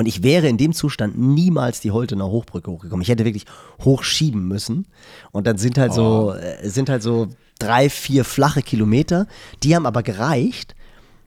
Und 0.00 0.06
ich 0.06 0.22
wäre 0.22 0.48
in 0.48 0.56
dem 0.56 0.72
Zustand 0.72 1.18
niemals 1.18 1.80
die 1.80 1.90
Holtener 1.90 2.26
Hochbrücke 2.26 2.70
hochgekommen. 2.70 3.02
Ich 3.02 3.08
hätte 3.10 3.26
wirklich 3.26 3.44
hochschieben 3.84 4.48
müssen. 4.48 4.86
Und 5.30 5.46
dann 5.46 5.58
sind 5.58 5.76
halt 5.76 5.92
so, 5.92 6.32
äh, 6.32 6.66
sind 6.68 6.88
halt 6.88 7.02
so 7.02 7.28
drei, 7.58 7.90
vier 7.90 8.24
flache 8.24 8.62
Kilometer. 8.62 9.26
Die 9.62 9.76
haben 9.76 9.84
aber 9.84 10.02
gereicht, 10.02 10.74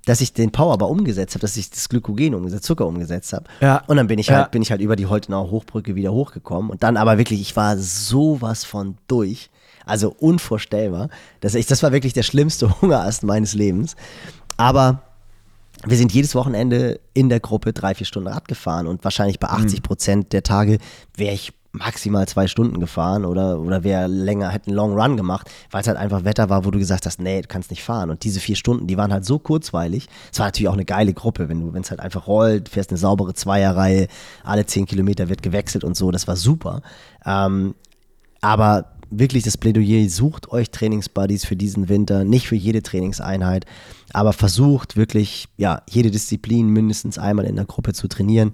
dass 0.06 0.22
ich 0.22 0.34
den 0.34 0.52
Powerbar 0.52 0.90
umgesetzt 0.90 1.36
habe, 1.36 1.42
dass 1.42 1.56
ich 1.56 1.70
das 1.70 1.88
Glykogen 1.88 2.34
umgesetzt, 2.34 2.66
Zucker 2.66 2.88
umgesetzt 2.88 3.32
habe. 3.32 3.46
Ja. 3.62 3.84
Und 3.86 3.98
dann 3.98 4.08
bin 4.08 4.18
ich 4.18 4.28
Ja. 4.28 4.38
halt, 4.38 4.52
bin 4.52 4.64
ich 4.64 4.72
halt 4.72 4.82
über 4.82 4.96
die 4.96 5.06
Holtenauer 5.06 5.52
Hochbrücke 5.52 5.94
wieder 5.94 6.12
hochgekommen. 6.12 6.72
Und 6.72 6.82
dann 6.82 6.98
aber 6.98 7.20
wirklich, 7.20 7.40
ich 7.42 7.56
war 7.56 7.78
sowas 7.78 8.64
von 8.66 8.98
durch. 9.08 9.52
Also 9.86 10.16
unvorstellbar. 10.18 11.10
Das, 11.42 11.54
ich, 11.56 11.68
das 11.68 11.84
war 11.84 11.92
wirklich 11.92 12.14
der 12.14 12.24
schlimmste 12.24 12.70
Hungerast 12.82 13.22
meines 13.24 13.54
Lebens. 13.54 13.96
Aber 14.58 15.04
wir 15.86 15.98
sind 15.98 16.14
jedes 16.14 16.36
Wochenende 16.36 17.00
in 17.14 17.30
der 17.30 17.40
Gruppe 17.40 17.74
drei, 17.74 17.94
vier 17.96 18.06
Stunden 18.06 18.30
Rad 18.30 18.48
gefahren 18.48 18.88
und 18.88 19.04
wahrscheinlich 19.04 19.40
bei 19.40 19.50
80 19.50 19.84
Prozent 19.84 20.34
der 20.34 20.44
Tage 20.44 20.78
wäre 21.16 21.34
ich 21.34 21.54
maximal 21.74 22.28
zwei 22.28 22.48
Stunden 22.48 22.80
gefahren 22.80 23.26
oder, 23.26 23.60
oder 23.60 23.84
wäre 23.84 24.06
länger, 24.08 24.50
hätte 24.50 24.68
einen 24.68 24.76
Long 24.76 24.94
Run 24.94 25.18
gemacht, 25.18 25.50
weil 25.72 25.82
es 25.82 25.88
halt 25.88 25.98
einfach 25.98 26.24
Wetter 26.24 26.50
war, 26.50 26.66
wo 26.66 26.72
du 26.72 26.78
gesagt 26.78 27.08
hast, 27.08 27.20
nee, 27.20 27.42
du 27.42 27.48
kannst 27.48 27.72
nicht 27.72 27.84
fahren. 27.84 28.12
Und 28.12 28.24
diese 28.24 28.40
vier 28.40 28.56
Stunden, 28.56 28.86
die 28.86 28.96
waren 28.96 29.12
halt 29.12 29.26
so 29.26 29.40
kurzweilig. 29.40 30.08
Es 30.32 30.38
war 30.38 30.46
natürlich 30.46 30.70
auch 30.70 30.74
eine 30.74 30.86
geile 30.86 31.14
Gruppe, 31.14 31.50
wenn 31.50 31.60
du, 31.60 31.74
wenn 31.74 31.82
es 31.82 31.90
halt 31.90 32.00
einfach 32.00 32.28
rollt, 32.28 32.70
fährst 32.70 32.92
eine 32.92 33.00
saubere 33.00 33.34
Zweierreihe, 33.34 34.08
alle 34.44 34.68
zehn 34.68 34.86
Kilometer 34.86 35.30
wird 35.30 35.42
gewechselt 35.42 35.84
und 35.84 35.98
so, 35.98 36.12
das 36.12 36.28
war 36.28 36.36
super. 36.36 36.84
Ähm, 37.26 37.74
aber 38.40 38.93
wirklich 39.20 39.44
das 39.44 39.58
Plädoyer, 39.58 40.10
sucht 40.10 40.52
euch 40.52 40.72
Trainingsbuddies 40.72 41.46
für 41.46 41.56
diesen 41.56 41.90
Winter, 41.90 42.24
nicht 42.24 42.48
für 42.48 42.56
jede 42.56 42.82
Trainingseinheit, 42.82 43.66
aber 44.12 44.34
versucht 44.34 44.96
wirklich, 44.96 45.48
ja, 45.58 45.82
jede 45.90 46.12
Disziplin 46.12 46.68
mindestens 46.68 47.18
einmal 47.18 47.46
in 47.46 47.56
der 47.56 47.66
Gruppe 47.66 47.94
zu 47.94 48.08
trainieren. 48.08 48.52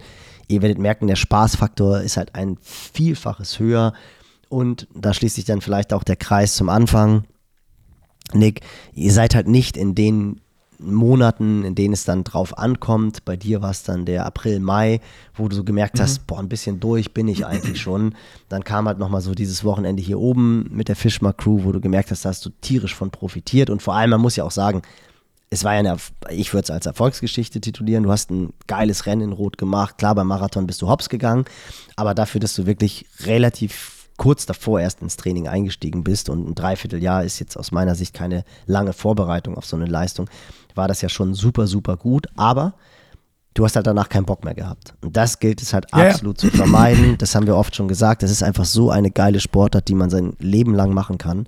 Ihr 0.47 0.61
werdet 0.61 0.79
merken, 0.79 1.07
der 1.07 1.15
Spaßfaktor 1.15 2.01
ist 2.01 2.17
halt 2.17 2.35
ein 2.35 2.57
Vielfaches 2.61 3.59
höher 3.59 3.93
und 4.49 4.87
da 4.95 5.13
schließt 5.13 5.35
sich 5.35 5.45
dann 5.45 5.61
vielleicht 5.61 5.93
auch 5.93 6.03
der 6.03 6.15
Kreis 6.15 6.55
zum 6.55 6.69
Anfang. 6.69 7.23
Nick, 8.33 8.61
ihr 8.93 9.11
seid 9.11 9.35
halt 9.35 9.47
nicht 9.47 9.77
in 9.77 9.95
den 9.95 10.41
Monaten, 10.79 11.63
in 11.63 11.75
denen 11.75 11.93
es 11.93 12.05
dann 12.05 12.23
drauf 12.23 12.57
ankommt. 12.57 13.25
Bei 13.25 13.35
dir 13.35 13.61
war 13.61 13.71
es 13.71 13.83
dann 13.83 14.05
der 14.05 14.25
April, 14.25 14.59
Mai, 14.59 15.01
wo 15.35 15.47
du 15.47 15.55
so 15.55 15.63
gemerkt 15.63 15.99
hast, 15.99 16.25
boah, 16.25 16.39
ein 16.39 16.49
bisschen 16.49 16.79
durch 16.79 17.13
bin 17.13 17.27
ich 17.27 17.45
eigentlich 17.45 17.81
schon. 17.81 18.15
Dann 18.47 18.63
kam 18.63 18.87
halt 18.87 18.97
nochmal 18.97 19.21
so 19.21 19.35
dieses 19.35 19.63
Wochenende 19.63 20.01
hier 20.01 20.19
oben 20.19 20.69
mit 20.71 20.87
der 20.87 20.95
Fischmark 20.95 21.37
Crew, 21.37 21.63
wo 21.63 21.71
du 21.71 21.81
gemerkt 21.81 22.11
hast, 22.11 22.25
da 22.25 22.29
hast 22.29 22.45
du 22.45 22.49
tierisch 22.61 22.95
von 22.95 23.11
profitiert. 23.11 23.69
Und 23.69 23.81
vor 23.81 23.95
allem, 23.95 24.11
man 24.11 24.21
muss 24.21 24.37
ja 24.37 24.43
auch 24.43 24.51
sagen, 24.51 24.81
es 25.49 25.63
war 25.63 25.73
ja 25.73 25.79
eine, 25.79 25.97
ich 26.29 26.53
würde 26.53 26.63
es 26.63 26.71
als 26.71 26.85
Erfolgsgeschichte 26.85 27.59
titulieren. 27.59 28.03
Du 28.03 28.11
hast 28.11 28.29
ein 28.31 28.53
geiles 28.67 29.05
Rennen 29.05 29.21
in 29.21 29.31
Rot 29.31 29.57
gemacht. 29.57 29.97
Klar, 29.97 30.15
beim 30.15 30.27
Marathon 30.27 30.67
bist 30.67 30.81
du 30.81 30.87
hops 30.87 31.09
gegangen, 31.09 31.45
aber 31.95 32.13
dafür, 32.13 32.39
dass 32.39 32.53
du 32.55 32.65
wirklich 32.65 33.05
relativ 33.21 33.99
kurz 34.19 34.45
davor 34.45 34.81
erst 34.81 35.01
ins 35.01 35.17
Training 35.17 35.47
eingestiegen 35.47 36.03
bist 36.03 36.29
und 36.29 36.47
ein 36.47 36.53
Dreivierteljahr 36.53 37.23
ist 37.23 37.39
jetzt 37.39 37.55
aus 37.55 37.71
meiner 37.71 37.95
Sicht 37.95 38.13
keine 38.13 38.43
lange 38.65 38.93
Vorbereitung 38.93 39.55
auf 39.55 39.65
so 39.65 39.77
eine 39.77 39.85
Leistung, 39.85 40.29
war 40.75 40.87
das 40.87 41.01
ja 41.01 41.09
schon 41.09 41.33
super, 41.33 41.67
super 41.67 41.97
gut. 41.97 42.27
Aber 42.35 42.73
du 43.53 43.65
hast 43.65 43.75
halt 43.75 43.87
danach 43.87 44.09
keinen 44.09 44.25
Bock 44.25 44.43
mehr 44.43 44.53
gehabt. 44.53 44.93
Und 45.01 45.15
das 45.17 45.39
gilt 45.39 45.61
es 45.61 45.73
halt 45.73 45.87
Ja, 45.93 46.03
ja. 46.05 46.09
absolut 46.11 46.39
zu 46.39 46.49
vermeiden. 46.49 47.17
Das 47.17 47.35
haben 47.35 47.47
wir 47.47 47.55
oft 47.55 47.75
schon 47.75 47.87
gesagt. 47.87 48.23
Das 48.23 48.31
ist 48.31 48.43
einfach 48.43 48.65
so 48.65 48.89
eine 48.91 49.11
geile 49.11 49.39
Sportart, 49.39 49.87
die 49.87 49.95
man 49.95 50.09
sein 50.09 50.33
Leben 50.39 50.73
lang 50.73 50.93
machen 50.93 51.17
kann, 51.17 51.47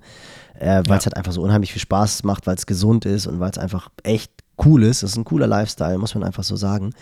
äh, 0.58 0.82
weil 0.86 0.98
es 0.98 1.06
halt 1.06 1.16
einfach 1.16 1.32
so 1.32 1.42
unheimlich 1.42 1.72
viel 1.72 1.82
Spaß 1.82 2.24
macht, 2.24 2.46
weil 2.46 2.56
es 2.56 2.66
gesund 2.66 3.04
ist 3.04 3.26
und 3.26 3.40
weil 3.40 3.50
es 3.50 3.58
einfach 3.58 3.88
echt 4.02 4.32
cool 4.64 4.82
ist. 4.82 5.02
Das 5.02 5.10
ist 5.10 5.16
ein 5.16 5.24
cooler 5.24 5.46
Lifestyle, 5.46 5.98
muss 5.98 6.14
man 6.14 6.24
einfach 6.24 6.44
so 6.44 6.56
sagen. 6.56 6.92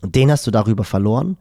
Und 0.00 0.14
den 0.14 0.30
hast 0.30 0.46
du 0.46 0.50
darüber 0.50 0.84
verloren. 0.84 1.36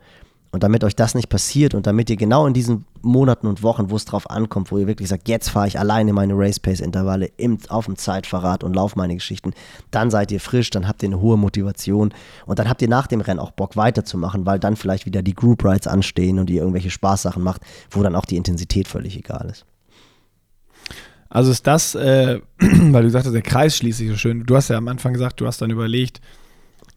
Und 0.52 0.64
damit 0.64 0.84
euch 0.84 0.98
das 0.98 1.15
nicht 1.15 1.30
passiert 1.30 1.73
und 1.73 1.88
damit 1.88 2.10
ihr 2.10 2.18
genau 2.18 2.45
in 2.45 2.53
diesen 2.53 2.86
Monaten 3.02 3.48
und 3.48 3.64
Wochen, 3.64 3.90
wo 3.90 3.95
es 3.95 4.03
drauf 4.03 4.30
ankommt, 4.30 4.69
wo 4.69 4.78
ihr 4.78 4.86
wirklich 4.86 5.07
sagt, 5.07 5.30
jetzt 5.30 5.49
fahre 5.49 5.68
ich 5.68 5.80
alleine 5.80 6.11
meine 6.11 6.34
Race 6.36 6.60
Pace 6.60 6.82
Intervalle 6.82 7.32
auf 7.69 7.86
dem 7.86 7.95
Zeitverrat 7.95 8.64
und 8.64 8.76
laufe 8.76 8.98
meine 8.98 9.15
Geschichten, 9.15 9.53
dann 9.91 10.11
seid 10.11 10.30
ihr 10.30 10.41
frisch, 10.41 10.69
dann 10.69 10.90
habt 10.90 11.03
ihr 11.03 11.10
eine 11.10 11.22
hohe 11.22 11.38
Motivation 11.38 12.14
und 12.45 12.60
dann 12.60 12.69
habt 12.69 12.82
ihr 12.82 12.90
nach 12.90 13.07
dem 13.07 13.22
Rennen 13.22 13.40
auch 13.40 13.52
Bock 13.52 13.78
weiterzumachen, 13.78 14.45
weil 14.45 14.60
dann 14.60 14.76
vielleicht 14.76 15.06
wieder 15.06 15.22
die 15.22 15.36
Group 15.36 15.64
Rides 15.64 15.88
anstehen 15.88 16.38
und 16.38 16.49
ihr 16.49 16.60
irgendwelche 16.60 16.90
Spaßsachen 16.90 17.41
macht, 17.41 17.61
wo 17.90 18.03
dann 18.03 18.15
auch 18.15 18.26
die 18.26 18.36
Intensität 18.36 18.90
völlig 18.90 19.18
egal 19.18 19.48
ist. 19.49 19.65
Also 21.30 21.49
ist 21.49 21.65
das, 21.65 21.95
äh, 21.95 22.41
weil 22.60 23.03
du 23.03 23.07
gesagt 23.07 23.26
hast, 23.26 23.34
der 23.34 23.41
Kreis 23.41 23.78
schließt 23.78 23.99
sich 23.99 24.10
so 24.10 24.18
schön. 24.18 24.45
Du 24.45 24.57
hast 24.57 24.68
ja 24.68 24.78
am 24.78 24.90
Anfang 24.90 25.14
gesagt, 25.14 25.40
du 25.40 25.48
hast 25.48 25.61
dann 25.61 25.72
überlegt, 25.72 26.19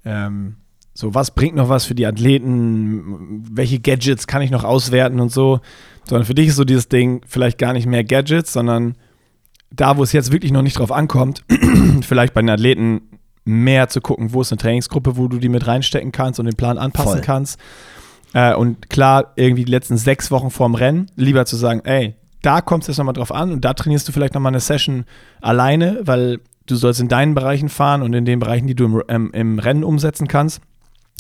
ähm, 0.05 0.57
so 0.95 1.15
was 1.15 1.33
bringt 1.33 1.57
noch 1.57 1.69
was 1.69 1.85
für 1.85 1.95
die 1.95 2.07
Athleten, 2.07 3.45
welche 3.51 3.81
Gadgets 3.81 4.27
kann 4.27 4.43
ich 4.43 4.51
noch 4.51 4.65
auswerten 4.65 5.21
und 5.21 5.33
so. 5.33 5.61
Sondern 6.05 6.25
für 6.25 6.35
dich 6.35 6.49
ist 6.49 6.57
so 6.57 6.65
dieses 6.65 6.89
Ding 6.89 7.23
vielleicht 7.27 7.59
gar 7.59 7.73
nicht 7.73 7.87
mehr 7.87 8.05
Gadgets, 8.05 8.53
sondern 8.53 8.95
da, 9.71 9.97
wo 9.97 10.05
es 10.05 10.13
jetzt 10.13 10.33
wirklich 10.33 10.53
noch 10.53 10.63
nicht 10.63 10.79
drauf 10.79 10.93
ankommt, 10.93 11.45
vielleicht 12.03 12.33
bei 12.33 12.43
den 12.43 12.51
Athleten 12.51 13.03
mehr 13.45 13.89
zu 13.89 14.01
gucken, 14.01 14.33
wo 14.33 14.41
ist 14.41 14.53
eine 14.53 14.59
Trainingsgruppe, 14.59 15.17
wo 15.17 15.29
du 15.29 15.39
die 15.39 15.49
mit 15.49 15.67
reinstecken 15.67 16.13
kannst 16.13 16.39
und 16.39 16.47
den 16.47 16.55
Plan 16.55 16.79
anpassen 16.79 17.13
Voll. 17.13 17.21
kannst. 17.21 17.59
Äh, 18.33 18.55
und 18.55 18.89
klar, 18.89 19.33
irgendwie 19.37 19.65
die 19.65 19.71
letzten 19.71 19.97
sechs 19.97 20.31
Wochen 20.31 20.51
vorm 20.51 20.75
Rennen, 20.75 21.11
lieber 21.17 21.45
zu 21.45 21.57
sagen, 21.57 21.81
ey, 21.85 22.15
da 22.43 22.61
kommt 22.61 22.85
es 22.85 22.89
jetzt 22.89 22.99
nochmal 22.99 23.15
drauf 23.15 23.33
an 23.33 23.53
und 23.53 23.65
da 23.65 23.75
trainierst 23.75 24.07
du 24.07 24.13
vielleicht 24.13 24.35
nochmal 24.35 24.53
eine 24.53 24.61
Session 24.61 25.05
alleine, 25.41 26.01
weil 26.03 26.41
du 26.67 26.77
sollst 26.77 27.01
in 27.01 27.09
deinen 27.09 27.35
Bereichen 27.35 27.69
fahren 27.69 28.03
und 28.03 28.13
in 28.15 28.25
den 28.25 28.39
Bereichen, 28.39 28.67
die 28.67 28.75
du 28.75 28.85
im, 28.85 29.03
ähm, 29.09 29.31
im 29.33 29.59
Rennen 29.59 29.85
umsetzen 29.85 30.29
kannst. 30.29 30.61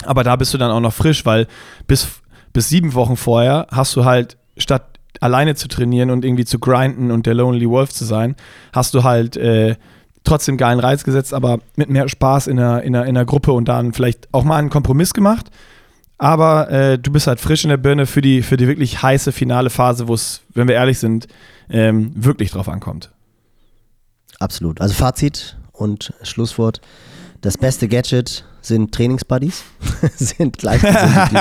Aber 0.04 0.24
da 0.24 0.36
bist 0.36 0.52
du 0.52 0.58
dann 0.58 0.70
auch 0.70 0.80
noch 0.80 0.92
frisch, 0.92 1.24
weil 1.24 1.46
bis, 1.86 2.08
bis 2.52 2.68
sieben 2.68 2.94
Wochen 2.94 3.16
vorher 3.16 3.66
hast 3.70 3.94
du 3.96 4.04
halt, 4.04 4.36
statt 4.56 4.98
alleine 5.20 5.54
zu 5.54 5.68
trainieren 5.68 6.10
und 6.10 6.24
irgendwie 6.24 6.44
zu 6.44 6.58
grinden 6.58 7.10
und 7.10 7.26
der 7.26 7.34
Lonely 7.34 7.68
Wolf 7.68 7.90
zu 7.90 8.04
sein, 8.04 8.36
hast 8.72 8.94
du 8.94 9.04
halt 9.04 9.36
äh, 9.36 9.76
trotzdem 10.24 10.56
geilen 10.56 10.80
Reiz 10.80 11.04
gesetzt, 11.04 11.32
aber 11.32 11.58
mit 11.76 11.88
mehr 11.88 12.08
Spaß 12.08 12.46
in 12.46 12.56
der, 12.56 12.82
in 12.82 12.92
der, 12.94 13.04
in 13.04 13.14
der 13.14 13.24
Gruppe 13.24 13.52
und 13.52 13.66
dann 13.66 13.92
vielleicht 13.92 14.28
auch 14.32 14.44
mal 14.44 14.56
einen 14.56 14.70
Kompromiss 14.70 15.14
gemacht. 15.14 15.50
Aber 16.18 16.70
äh, 16.70 16.98
du 16.98 17.12
bist 17.12 17.26
halt 17.26 17.40
frisch 17.40 17.64
in 17.64 17.70
der 17.70 17.76
Birne 17.76 18.06
für 18.06 18.22
die, 18.22 18.42
für 18.42 18.56
die 18.56 18.68
wirklich 18.68 19.02
heiße 19.02 19.32
finale 19.32 19.70
Phase, 19.70 20.08
wo 20.08 20.14
es, 20.14 20.42
wenn 20.54 20.68
wir 20.68 20.74
ehrlich 20.74 20.98
sind, 20.98 21.26
ähm, 21.68 22.12
wirklich 22.14 22.50
drauf 22.50 22.68
ankommt. 22.68 23.10
Absolut. 24.38 24.80
Also 24.80 24.94
Fazit 24.94 25.56
und 25.72 26.12
Schlusswort. 26.22 26.80
Das 27.44 27.58
beste 27.58 27.88
Gadget 27.88 28.42
sind 28.62 28.92
Trainingsbuddies. 28.94 29.64
sind 30.16 30.56
Gleichgesinnte, 30.56 31.28
die, 31.30 31.36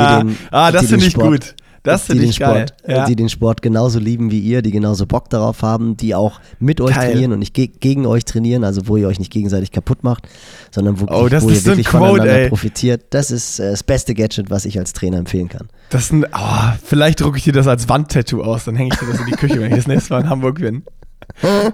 die 0.00 0.06
den, 0.32 0.36
ah, 0.50 0.72
das 0.72 0.86
finde 0.86 1.06
ich 1.06 1.12
Sport- 1.12 1.28
gut. 1.30 1.54
Das 1.84 2.02
die 2.02 2.06
finde 2.08 2.22
den 2.24 2.30
ich 2.30 2.38
geil. 2.40 2.66
Sport, 2.68 2.90
Ja. 2.90 3.06
die 3.06 3.14
den 3.14 3.28
Sport 3.28 3.62
genauso 3.62 4.00
lieben 4.00 4.32
wie 4.32 4.40
ihr, 4.40 4.62
die 4.62 4.72
genauso 4.72 5.06
Bock 5.06 5.30
darauf 5.30 5.62
haben, 5.62 5.96
die 5.96 6.12
auch 6.16 6.40
mit 6.58 6.80
euch 6.80 6.94
Geil. 6.96 7.12
trainieren 7.12 7.32
und 7.32 7.38
nicht 7.38 7.54
ge 7.54 7.68
gegen 7.68 8.04
euch 8.04 8.24
trainieren, 8.24 8.64
also 8.64 8.88
wo 8.88 8.96
ihr 8.96 9.06
euch 9.06 9.20
nicht 9.20 9.30
gegenseitig 9.32 9.70
kaputt 9.70 10.02
macht, 10.02 10.24
sondern 10.72 11.00
wo, 11.00 11.04
Oh, 11.08 11.22
wo 11.22 11.50
ihr 11.50 11.64
wirklich 11.64 11.86
Quote, 11.86 12.04
voneinander 12.08 12.32
ey. 12.42 12.48
profitiert. 12.48 13.04
Das 13.10 13.30
ist 13.30 13.60
äh, 13.60 13.70
das 13.70 13.84
beste 13.84 14.14
Gadget, 14.14 14.50
was 14.50 14.64
ich 14.64 14.76
als 14.80 14.92
Trainer 14.92 15.18
empfehlen 15.18 15.48
kann. 15.48 15.68
Das 15.90 16.10
ein, 16.10 16.26
oh, 16.34 16.72
vielleicht 16.84 17.20
drucke 17.20 17.38
ich 17.38 17.44
dir 17.44 17.52
das 17.52 17.68
als 17.68 17.88
Wandtattoo 17.88 18.42
aus, 18.42 18.64
dann 18.64 18.74
hänge 18.74 18.90
ich 18.92 18.98
dir 18.98 19.06
das 19.06 19.20
in 19.20 19.26
die 19.26 19.32
Küche, 19.32 19.60
wenn 19.60 19.70
ich 19.70 19.76
das 19.76 19.86
nächste 19.86 20.12
Mal 20.14 20.22
in 20.22 20.28
Hamburg 20.30 20.58
bin. 20.60 20.82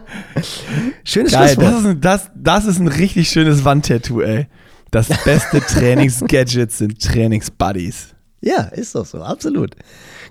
Schönes 1.04 1.32
Geil, 1.32 1.56
das 1.56 1.80
ist, 1.80 1.86
ein, 1.86 2.00
das, 2.00 2.30
das 2.34 2.64
ist 2.66 2.78
ein 2.78 2.88
richtig 2.88 3.28
schönes 3.28 3.64
Wandtattoo, 3.64 4.20
ey. 4.20 4.46
Das 4.90 5.08
beste 5.24 5.60
Trainingsgadget 5.66 6.70
sind 6.72 7.00
Trainingsbuddies. 7.02 8.08
ja, 8.40 8.62
ist 8.64 8.94
doch 8.94 9.06
so, 9.06 9.22
absolut. 9.22 9.74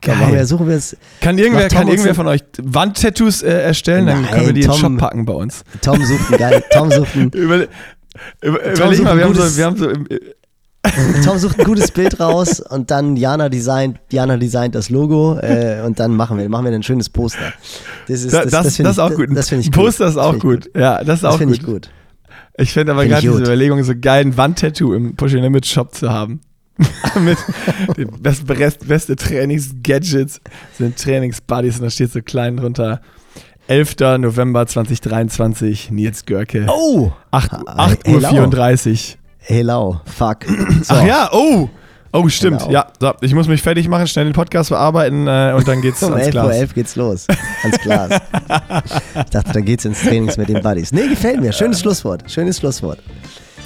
Geil. 0.02 0.16
Komm, 0.20 0.34
wir, 0.34 0.46
suchen 0.46 0.68
wir 0.68 0.76
es. 0.76 0.98
Kann 1.22 1.38
irgendwer, 1.38 1.70
Tom 1.70 1.80
kann 1.80 1.88
irgendwer 1.88 2.14
von 2.16 2.28
euch 2.28 2.42
Wandtattoos 2.62 3.42
äh, 3.42 3.62
erstellen? 3.62 4.06
Dann 4.06 4.22
Nein, 4.24 4.32
können 4.32 4.46
wir 4.48 4.54
die 4.54 4.62
in 4.62 4.68
den 4.68 4.72
Tom- 4.72 4.92
Shop 4.94 4.98
packen 4.98 5.26
bei 5.26 5.34
uns. 5.34 5.64
Tom 5.82 6.04
sucht 6.04 6.30
einen 6.30 6.38
geil, 6.40 6.64
Tom 6.72 6.92
sucht 6.92 7.16
ein, 7.16 7.30
Über, 7.34 7.68
über, 8.42 8.74
Tom 8.74 8.92
überleg 8.92 9.04
mal, 9.04 9.18
wir 9.18 9.24
haben, 9.26 9.34
so, 9.36 9.58
wir 9.58 9.66
haben 9.66 9.78
so 9.78 9.90
im, 9.90 10.08
Tom 11.26 11.38
sucht 11.38 11.60
ein 11.60 11.66
gutes 11.66 11.92
Bild 11.92 12.20
raus 12.20 12.60
und 12.60 12.92
dann 12.92 13.16
Jana 13.16 13.48
designt, 13.50 14.00
Jana 14.12 14.38
designt 14.38 14.76
das 14.76 14.90
Logo 14.90 15.38
äh, 15.40 15.82
und 15.86 16.00
dann 16.00 16.16
machen 16.16 16.38
wir, 16.38 16.48
machen 16.50 16.66
wir 16.66 16.74
ein 16.74 16.84
schönes 16.84 17.10
Poster. 17.10 17.54
Das 18.08 18.22
ist 18.24 18.34
das, 18.34 18.44
das, 18.46 18.52
das, 18.52 18.80
ist 18.80 18.80
ich- 18.80 19.00
auch 19.00 19.14
gut. 19.14 19.30
Das 19.34 19.50
finde 19.50 19.62
ich 19.62 19.68
Ein 19.68 19.72
gut. 19.72 19.84
Poster 19.86 20.08
ist 20.08 20.16
Das 20.18 20.24
auch 20.26 20.34
ich 20.36 20.42
gut. 20.42 20.70
Ja, 20.76 21.04
das 21.04 21.16
ist 21.16 21.24
Das 21.24 21.34
auch 21.34 21.38
finde 21.38 21.54
gut. 21.58 21.62
ich 21.62 21.66
gut. 21.66 21.90
Ich 22.58 22.74
finde 22.74 22.92
aber 22.92 23.02
Find 23.02 23.12
gerade 23.14 23.22
diese 23.22 23.34
gut. 23.34 23.42
Überlegung, 23.48 23.84
so 23.84 23.94
geilen 24.00 24.36
Wandtattoo 24.38 24.94
im 24.94 25.16
Push 25.16 25.32
Limit 25.34 25.66
Shop 25.66 25.96
zu 25.96 26.12
haben. 26.12 26.42
Mit 27.20 27.38
den 27.98 28.10
best, 28.22 28.46
best, 28.48 28.88
beste 28.88 29.16
Trainingsgadgets 29.16 30.42
sind 30.78 30.98
Trainingsbuddies 31.00 31.78
und 31.78 31.84
da 31.84 31.90
steht 31.92 32.12
so 32.12 32.22
klein 32.22 32.58
drunter 32.58 33.00
11. 33.68 33.96
November 34.20 34.66
2023, 34.68 35.92
Nils 35.92 36.26
Görke. 36.26 36.66
Oh! 36.68 37.12
8, 37.32 37.54
Ah, 37.54 37.86
8 37.86 38.00
hey, 38.06 38.16
Uhr 38.16 38.22
lau. 39.48 40.00
34. 40.00 40.00
Hello, 40.00 40.02
fuck. 40.06 40.38
So. 40.84 40.94
Ach 40.96 41.04
ja, 41.06 41.30
oh! 41.32 41.70
Oh, 42.16 42.30
stimmt. 42.30 42.60
Genau. 42.60 42.72
Ja, 42.72 42.88
so, 43.00 43.12
ich 43.22 43.34
muss 43.34 43.48
mich 43.48 43.62
fertig 43.64 43.88
machen, 43.88 44.06
schnell 44.06 44.26
den 44.26 44.34
Podcast 44.34 44.70
bearbeiten 44.70 45.26
äh, 45.28 45.54
und 45.58 45.68
dann 45.68 45.82
geht's 45.82 46.04
Um 46.04 46.14
ans 46.14 46.28
11.11 46.28 46.32
Glas. 46.32 46.46
Uhr 46.46 46.54
11 46.54 46.74
geht's 46.76 46.96
los. 46.96 47.28
Ans 47.64 47.78
Glas. 47.82 48.22
ich 49.16 49.30
dachte, 49.32 49.52
dann 49.54 49.66
geht's 49.66 49.86
ins 49.86 50.00
Trainings 50.02 50.38
mit 50.38 50.48
den 50.50 50.62
Buddies. 50.62 50.92
Nee, 50.92 51.08
gefällt 51.08 51.42
mir. 51.42 51.52
Schönes 51.52 51.80
Schlusswort. 51.80 52.30
Schönes 52.30 52.60
Schlusswort. 52.60 53.00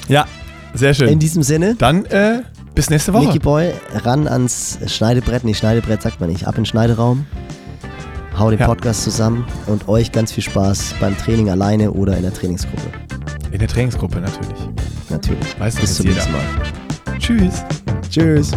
Ja, 0.07 0.25
sehr 0.73 0.89
In 0.89 0.95
schön. 0.95 1.19
diesem 1.19 1.43
Sinne, 1.43 1.75
Dann 1.75 2.05
äh, 2.05 2.43
bis 2.73 2.89
nächste 2.89 3.11
Woche. 3.13 3.25
Nicky 3.25 3.39
Boy, 3.39 3.73
ran 4.05 4.27
ans 4.29 4.77
Schneidebrett. 4.87 5.43
Nee, 5.43 5.53
Schneidebrett 5.53 6.01
sagt 6.01 6.21
man 6.21 6.29
nicht. 6.29 6.47
Ab 6.47 6.55
in 6.55 6.61
den 6.61 6.65
Schneideraum. 6.67 7.25
Hau 8.37 8.51
den 8.51 8.59
Ja. 8.59 8.67
Podcast 8.67 9.03
zusammen 9.03 9.45
und 9.65 9.87
euch 9.87 10.11
ganz 10.11 10.31
viel 10.31 10.43
Spaß 10.43 10.95
beim 10.99 11.17
Training 11.17 11.49
alleine 11.49 11.91
oder 11.91 12.15
in 12.15 12.23
der 12.23 12.33
Trainingsgruppe. 12.33 12.89
In 13.51 13.59
der 13.59 13.67
Trainingsgruppe 13.67 14.19
natürlich. 14.19 14.69
Natürlich. 15.09 15.59
Weiß 15.59 15.75
Bis 15.75 15.95
zum 15.95 16.05
nächsten 16.07 16.31
Mal. 16.31 16.41
Tschüss. 17.17 17.63
Tschüss. 18.09 18.51